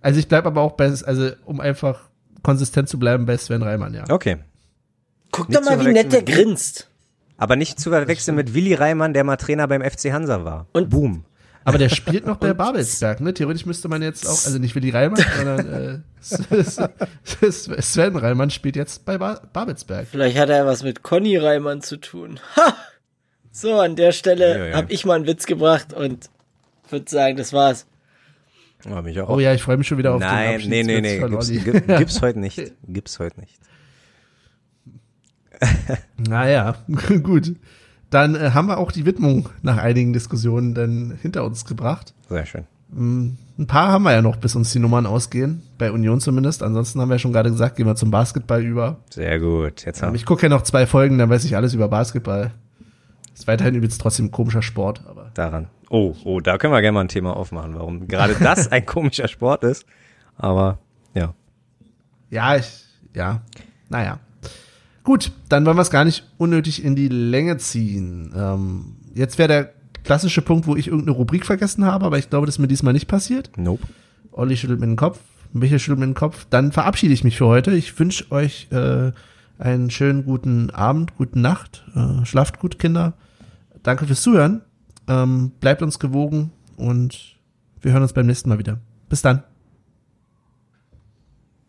Also 0.00 0.20
ich 0.20 0.28
bleib 0.28 0.46
aber 0.46 0.60
auch 0.60 0.72
bei, 0.72 0.86
also 0.86 1.30
um 1.44 1.60
einfach 1.60 2.08
konsistent 2.42 2.88
zu 2.88 2.98
bleiben, 2.98 3.26
bei 3.26 3.36
Sven 3.36 3.62
Reimann, 3.62 3.94
ja. 3.94 4.04
Okay. 4.08 4.36
Guck 5.32 5.48
Nicht 5.48 5.60
doch 5.60 5.64
mal, 5.64 5.84
wie 5.84 5.92
nett 5.92 6.12
der 6.12 6.22
grinst. 6.22 6.88
Aber 7.36 7.56
nicht 7.56 7.78
zu 7.80 7.90
verwechseln 7.90 8.36
mit 8.36 8.54
Willi 8.54 8.74
Reimann, 8.74 9.12
der 9.14 9.24
mal 9.24 9.36
Trainer 9.36 9.66
beim 9.68 9.82
FC 9.82 10.12
Hansa 10.12 10.44
war. 10.44 10.66
Und- 10.72 10.90
Boom. 10.90 11.24
Aber 11.68 11.78
der 11.78 11.88
spielt 11.88 12.26
noch 12.26 12.36
bei 12.36 12.54
Babelsberg, 12.54 13.20
ne? 13.20 13.34
Theoretisch 13.34 13.66
müsste 13.66 13.88
man 13.88 14.02
jetzt 14.02 14.26
auch, 14.26 14.30
also 14.30 14.58
nicht 14.58 14.74
Willi 14.74 14.90
Reimann, 14.90 15.24
sondern 15.36 16.02
äh, 16.02 16.62
Sven 17.82 18.16
Reimann 18.16 18.50
spielt 18.50 18.76
jetzt 18.76 19.04
bei 19.04 19.18
ba 19.18 19.40
Babelsberg. 19.52 20.08
Vielleicht 20.10 20.38
hat 20.38 20.48
er 20.48 20.66
was 20.66 20.82
mit 20.82 21.02
Conny 21.02 21.36
Reimann 21.36 21.82
zu 21.82 21.96
tun. 21.98 22.40
Ha! 22.56 22.74
So, 23.50 23.80
an 23.80 23.96
der 23.96 24.12
Stelle 24.12 24.58
Ja, 24.58 24.66
ja. 24.66 24.76
habe 24.76 24.92
ich 24.92 25.04
mal 25.04 25.14
einen 25.14 25.26
Witz 25.26 25.46
gebracht 25.46 25.92
und 25.92 26.30
würde 26.90 27.10
sagen, 27.10 27.36
das 27.36 27.52
war's. 27.52 27.86
Oh, 28.88 29.02
mich 29.02 29.20
auch. 29.20 29.28
Oh 29.28 29.40
ja, 29.40 29.52
ich 29.52 29.62
freue 29.62 29.76
mich 29.76 29.88
schon 29.88 29.98
wieder 29.98 30.14
auf 30.14 30.20
den 30.20 30.28
Nein, 30.28 30.62
nee, 30.66 30.84
nee, 30.84 31.00
nee. 31.00 31.18
Gibt's, 31.18 31.50
gibt's 31.86 32.22
heute 32.22 32.38
nicht. 32.38 32.72
Gibt's 32.86 33.18
heute 33.18 33.40
nicht. 33.40 33.58
Naja, 36.16 36.76
gut. 37.22 37.54
Dann 38.10 38.34
äh, 38.34 38.50
haben 38.54 38.68
wir 38.68 38.78
auch 38.78 38.92
die 38.92 39.06
Widmung 39.06 39.48
nach 39.62 39.78
einigen 39.78 40.12
Diskussionen 40.12 40.74
dann 40.74 41.18
hinter 41.20 41.44
uns 41.44 41.64
gebracht. 41.64 42.14
Sehr 42.28 42.46
schön. 42.46 42.64
Ein 42.90 43.66
paar 43.66 43.88
haben 43.88 44.04
wir 44.04 44.12
ja 44.12 44.22
noch, 44.22 44.36
bis 44.36 44.56
uns 44.56 44.72
die 44.72 44.78
Nummern 44.78 45.04
ausgehen. 45.04 45.62
Bei 45.76 45.92
Union 45.92 46.20
zumindest. 46.20 46.62
Ansonsten 46.62 47.00
haben 47.00 47.08
wir 47.08 47.16
ja 47.16 47.18
schon 47.18 47.32
gerade 47.34 47.50
gesagt, 47.50 47.76
gehen 47.76 47.86
wir 47.86 47.96
zum 47.96 48.10
Basketball 48.10 48.64
über. 48.64 48.96
Sehr 49.10 49.38
gut. 49.38 49.84
Jetzt 49.84 50.02
haben 50.02 50.14
ich 50.14 50.24
gucke 50.24 50.44
ja 50.44 50.48
noch 50.48 50.62
zwei 50.62 50.86
Folgen, 50.86 51.18
dann 51.18 51.28
weiß 51.28 51.44
ich 51.44 51.54
alles 51.54 51.74
über 51.74 51.88
Basketball. 51.88 52.52
Ist 53.34 53.46
weiterhin 53.46 53.74
übrigens 53.74 53.98
trotzdem 53.98 54.26
ein 54.26 54.30
komischer 54.30 54.62
Sport, 54.62 55.02
aber 55.06 55.30
daran. 55.34 55.68
Oh, 55.90 56.14
oh, 56.24 56.40
da 56.40 56.58
können 56.58 56.72
wir 56.72 56.80
gerne 56.80 56.94
mal 56.94 57.02
ein 57.02 57.08
Thema 57.08 57.36
aufmachen, 57.36 57.74
warum 57.74 58.08
gerade 58.08 58.34
das 58.34 58.68
ein 58.72 58.84
komischer 58.84 59.28
Sport 59.28 59.64
ist. 59.64 59.84
Aber 60.36 60.78
ja. 61.14 61.34
ja, 62.30 62.56
ich, 62.56 62.84
ja, 63.14 63.42
naja. 63.88 64.18
Gut, 65.08 65.32
dann 65.48 65.64
wollen 65.64 65.78
wir 65.78 65.80
es 65.80 65.88
gar 65.88 66.04
nicht 66.04 66.24
unnötig 66.36 66.84
in 66.84 66.94
die 66.94 67.08
Länge 67.08 67.56
ziehen. 67.56 68.30
Ähm, 68.36 68.96
jetzt 69.14 69.38
wäre 69.38 69.48
der 69.48 69.72
klassische 70.04 70.42
Punkt, 70.42 70.66
wo 70.66 70.76
ich 70.76 70.88
irgendeine 70.88 71.16
Rubrik 71.16 71.46
vergessen 71.46 71.86
habe, 71.86 72.04
aber 72.04 72.18
ich 72.18 72.28
glaube, 72.28 72.44
das 72.44 72.56
ist 72.56 72.58
mir 72.58 72.68
diesmal 72.68 72.92
nicht 72.92 73.08
passiert. 73.08 73.50
Nope. 73.56 73.86
Olli 74.32 74.54
schüttelt 74.54 74.80
mir 74.80 74.86
den 74.86 74.96
Kopf, 74.96 75.18
Michael 75.54 75.78
schüttelt 75.78 76.00
mir 76.00 76.08
den 76.08 76.14
Kopf. 76.14 76.46
Dann 76.50 76.72
verabschiede 76.72 77.14
ich 77.14 77.24
mich 77.24 77.38
für 77.38 77.46
heute. 77.46 77.70
Ich 77.70 77.98
wünsche 77.98 78.30
euch 78.30 78.68
äh, 78.70 79.12
einen 79.58 79.90
schönen 79.90 80.26
guten 80.26 80.68
Abend, 80.68 81.16
guten 81.16 81.40
Nacht. 81.40 81.86
Äh, 81.94 82.26
schlaft 82.26 82.58
gut, 82.58 82.78
Kinder. 82.78 83.14
Danke 83.82 84.06
fürs 84.06 84.20
Zuhören. 84.20 84.60
Ähm, 85.08 85.52
bleibt 85.58 85.80
uns 85.80 85.98
gewogen 85.98 86.52
und 86.76 87.38
wir 87.80 87.92
hören 87.92 88.02
uns 88.02 88.12
beim 88.12 88.26
nächsten 88.26 88.50
Mal 88.50 88.58
wieder. 88.58 88.78
Bis 89.08 89.22
dann. 89.22 89.42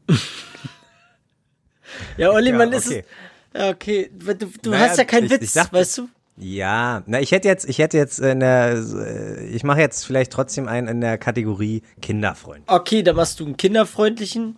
Ja, 2.17 2.31
Olli, 2.31 2.51
Ja, 2.51 2.57
man 2.57 2.73
ist 2.73 2.87
okay. 2.87 3.03
es. 3.53 3.59
Ja, 3.61 3.69
okay. 3.69 4.09
Du, 4.13 4.33
du 4.61 4.69
Naja, 4.69 4.89
hast 4.89 4.97
ja 4.97 5.03
keinen 5.05 5.25
ich- 5.25 5.31
Witz, 5.31 5.55
ich 5.55 5.73
weißt 5.73 5.97
du? 5.99 6.09
Ja, 6.41 7.03
na, 7.05 7.19
ich 7.19 7.31
hätte 7.33 7.47
jetzt, 7.49 7.67
ich 7.67 7.79
hätte 7.79 7.97
jetzt 7.97 8.19
in 8.19 8.39
der, 8.39 8.75
äh, 8.77 9.45
ich 9.47 9.63
mache 9.63 9.81
jetzt 9.81 10.05
vielleicht 10.05 10.31
trotzdem 10.31 10.69
einen 10.69 10.87
in 10.87 11.01
der 11.01 11.17
Kategorie 11.17 11.81
Kinderfreund. 12.01 12.63
Okay, 12.67 13.03
dann 13.03 13.17
machst 13.17 13.39
du 13.41 13.45
einen 13.45 13.57
kinderfreundlichen 13.57 14.57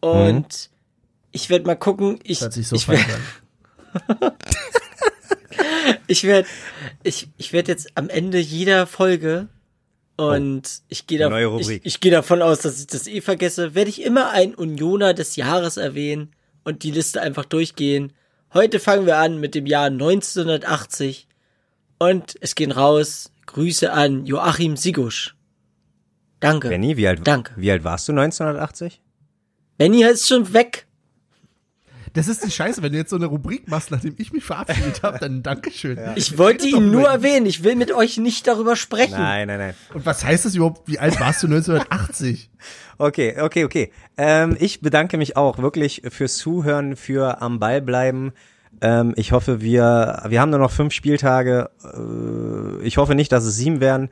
und 0.00 0.70
ich 1.32 1.50
werde 1.50 1.66
mal 1.66 1.74
gucken. 1.74 2.20
Ich, 2.22 2.38
Mhm. 2.40 2.44
Hört 2.44 2.52
sich 2.52 2.68
so 2.68 2.76
ich 2.76 2.86
falsch 2.86 3.04
werd- 3.08 3.18
an. 4.20 4.32
ich 6.06 6.24
werde 6.24 6.46
ich, 7.02 7.28
ich 7.36 7.52
werd 7.52 7.68
jetzt 7.68 7.88
am 7.96 8.08
Ende 8.08 8.38
jeder 8.38 8.86
Folge 8.86 9.48
und 10.16 10.62
ich 10.88 11.06
gehe 11.06 11.18
da, 11.18 11.28
Neue 11.30 11.46
ich, 11.46 11.50
Rubrik. 11.50 11.80
ich 11.84 12.00
gehe 12.00 12.12
davon 12.12 12.42
aus, 12.42 12.60
dass 12.60 12.78
ich 12.80 12.86
das 12.86 13.06
eh 13.06 13.20
vergesse, 13.20 13.74
werde 13.74 13.90
ich 13.90 14.02
immer 14.02 14.30
einen 14.30 14.54
Unioner 14.54 15.14
des 15.14 15.36
Jahres 15.36 15.76
erwähnen 15.76 16.30
und 16.68 16.82
die 16.82 16.90
Liste 16.90 17.22
einfach 17.22 17.46
durchgehen. 17.46 18.12
Heute 18.52 18.78
fangen 18.78 19.06
wir 19.06 19.16
an 19.16 19.40
mit 19.40 19.54
dem 19.54 19.64
Jahr 19.64 19.86
1980 19.86 21.26
und 21.98 22.36
es 22.42 22.54
gehen 22.54 22.72
raus 22.72 23.32
Grüße 23.46 23.90
an 23.90 24.26
Joachim 24.26 24.76
Sigusch. 24.76 25.34
Danke. 26.40 26.68
Benny, 26.68 26.98
wie 26.98 27.08
alt, 27.08 27.26
Danke. 27.26 27.54
wie 27.56 27.70
alt 27.72 27.84
warst 27.84 28.06
du 28.06 28.12
1980? 28.12 29.00
Benny 29.78 30.04
ist 30.04 30.28
schon 30.28 30.52
weg. 30.52 30.86
Das 32.18 32.26
ist 32.26 32.44
die 32.44 32.50
Scheiße, 32.50 32.82
wenn 32.82 32.90
du 32.90 32.98
jetzt 32.98 33.10
so 33.10 33.16
eine 33.16 33.26
Rubrik 33.26 33.68
machst, 33.68 33.92
nachdem 33.92 34.16
ich 34.18 34.32
mich 34.32 34.42
verabschiedet 34.42 35.04
habe, 35.04 35.20
dann 35.20 35.44
Dankeschön. 35.44 36.00
Ich 36.16 36.36
wollte 36.36 36.66
ihn 36.66 36.90
nur 36.90 37.08
erwähnen. 37.08 37.46
Ich 37.46 37.62
will 37.62 37.76
mit 37.76 37.92
euch 37.94 38.16
nicht 38.16 38.44
darüber 38.48 38.74
sprechen. 38.74 39.12
Nein, 39.12 39.46
nein, 39.46 39.58
nein. 39.58 39.74
Und 39.94 40.04
was 40.04 40.24
heißt 40.24 40.44
das 40.44 40.56
überhaupt? 40.56 40.88
Wie 40.88 40.98
alt 40.98 41.20
warst 41.20 41.44
du 41.44 41.46
1980? 41.46 42.50
Okay, 42.98 43.40
okay, 43.40 43.64
okay. 43.64 43.92
Ähm, 44.16 44.56
ich 44.58 44.80
bedanke 44.80 45.16
mich 45.16 45.36
auch 45.36 45.58
wirklich 45.58 46.02
fürs 46.08 46.38
Zuhören, 46.38 46.96
für 46.96 47.40
am 47.40 47.60
Ball 47.60 47.80
bleiben. 47.80 48.32
Ähm, 48.80 49.12
ich 49.14 49.30
hoffe, 49.30 49.60
wir, 49.60 50.24
wir 50.26 50.40
haben 50.40 50.50
nur 50.50 50.58
noch 50.58 50.72
fünf 50.72 50.92
Spieltage. 50.92 51.70
Äh, 51.84 52.84
ich 52.84 52.96
hoffe 52.96 53.14
nicht, 53.14 53.30
dass 53.30 53.44
es 53.44 53.54
sieben 53.54 53.80
werden. 53.80 54.08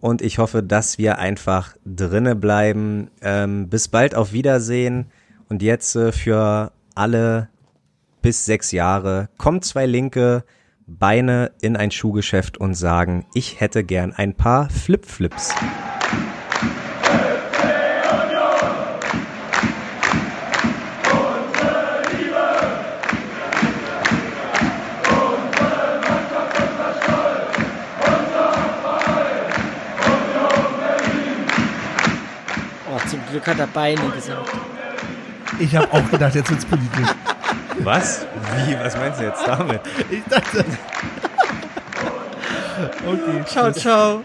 Und 0.00 0.20
ich 0.20 0.36
hoffe, 0.36 0.62
dass 0.62 0.98
wir 0.98 1.18
einfach 1.18 1.78
drinne 1.86 2.36
bleiben. 2.36 3.10
Ähm, 3.22 3.70
bis 3.70 3.88
bald 3.88 4.14
auf 4.14 4.34
Wiedersehen. 4.34 5.06
Und 5.48 5.62
jetzt 5.62 5.96
äh, 5.96 6.12
für 6.12 6.72
alle 6.98 7.48
bis 8.22 8.44
sechs 8.44 8.72
Jahre 8.72 9.28
kommen 9.38 9.62
zwei 9.62 9.86
linke 9.86 10.44
Beine 10.86 11.52
in 11.60 11.76
ein 11.76 11.90
Schuhgeschäft 11.90 12.58
und 12.58 12.74
sagen, 12.74 13.24
ich 13.34 13.60
hätte 13.60 13.84
gern 13.84 14.12
ein 14.12 14.34
paar 14.34 14.68
Flip-Flips. 14.68 15.54
Oh, 32.90 33.08
zum 33.08 33.20
Glück 33.30 33.46
hat 33.46 33.60
er 33.60 33.66
Beine 33.68 34.10
gesagt. 34.10 34.67
Ich 35.58 35.74
habe 35.74 35.92
auch 35.92 36.10
gedacht, 36.10 36.34
jetzt 36.34 36.50
wird's 36.50 36.64
politisch. 36.64 37.08
Was? 37.80 38.26
Wie? 38.56 38.76
Was 38.78 38.96
meinst 38.96 39.20
du 39.20 39.24
jetzt 39.24 39.46
damit? 39.46 39.80
Ich 40.10 40.24
dachte. 40.24 40.64
Okay. 43.06 43.44
Ciao, 43.46 43.72
ciao. 43.72 44.22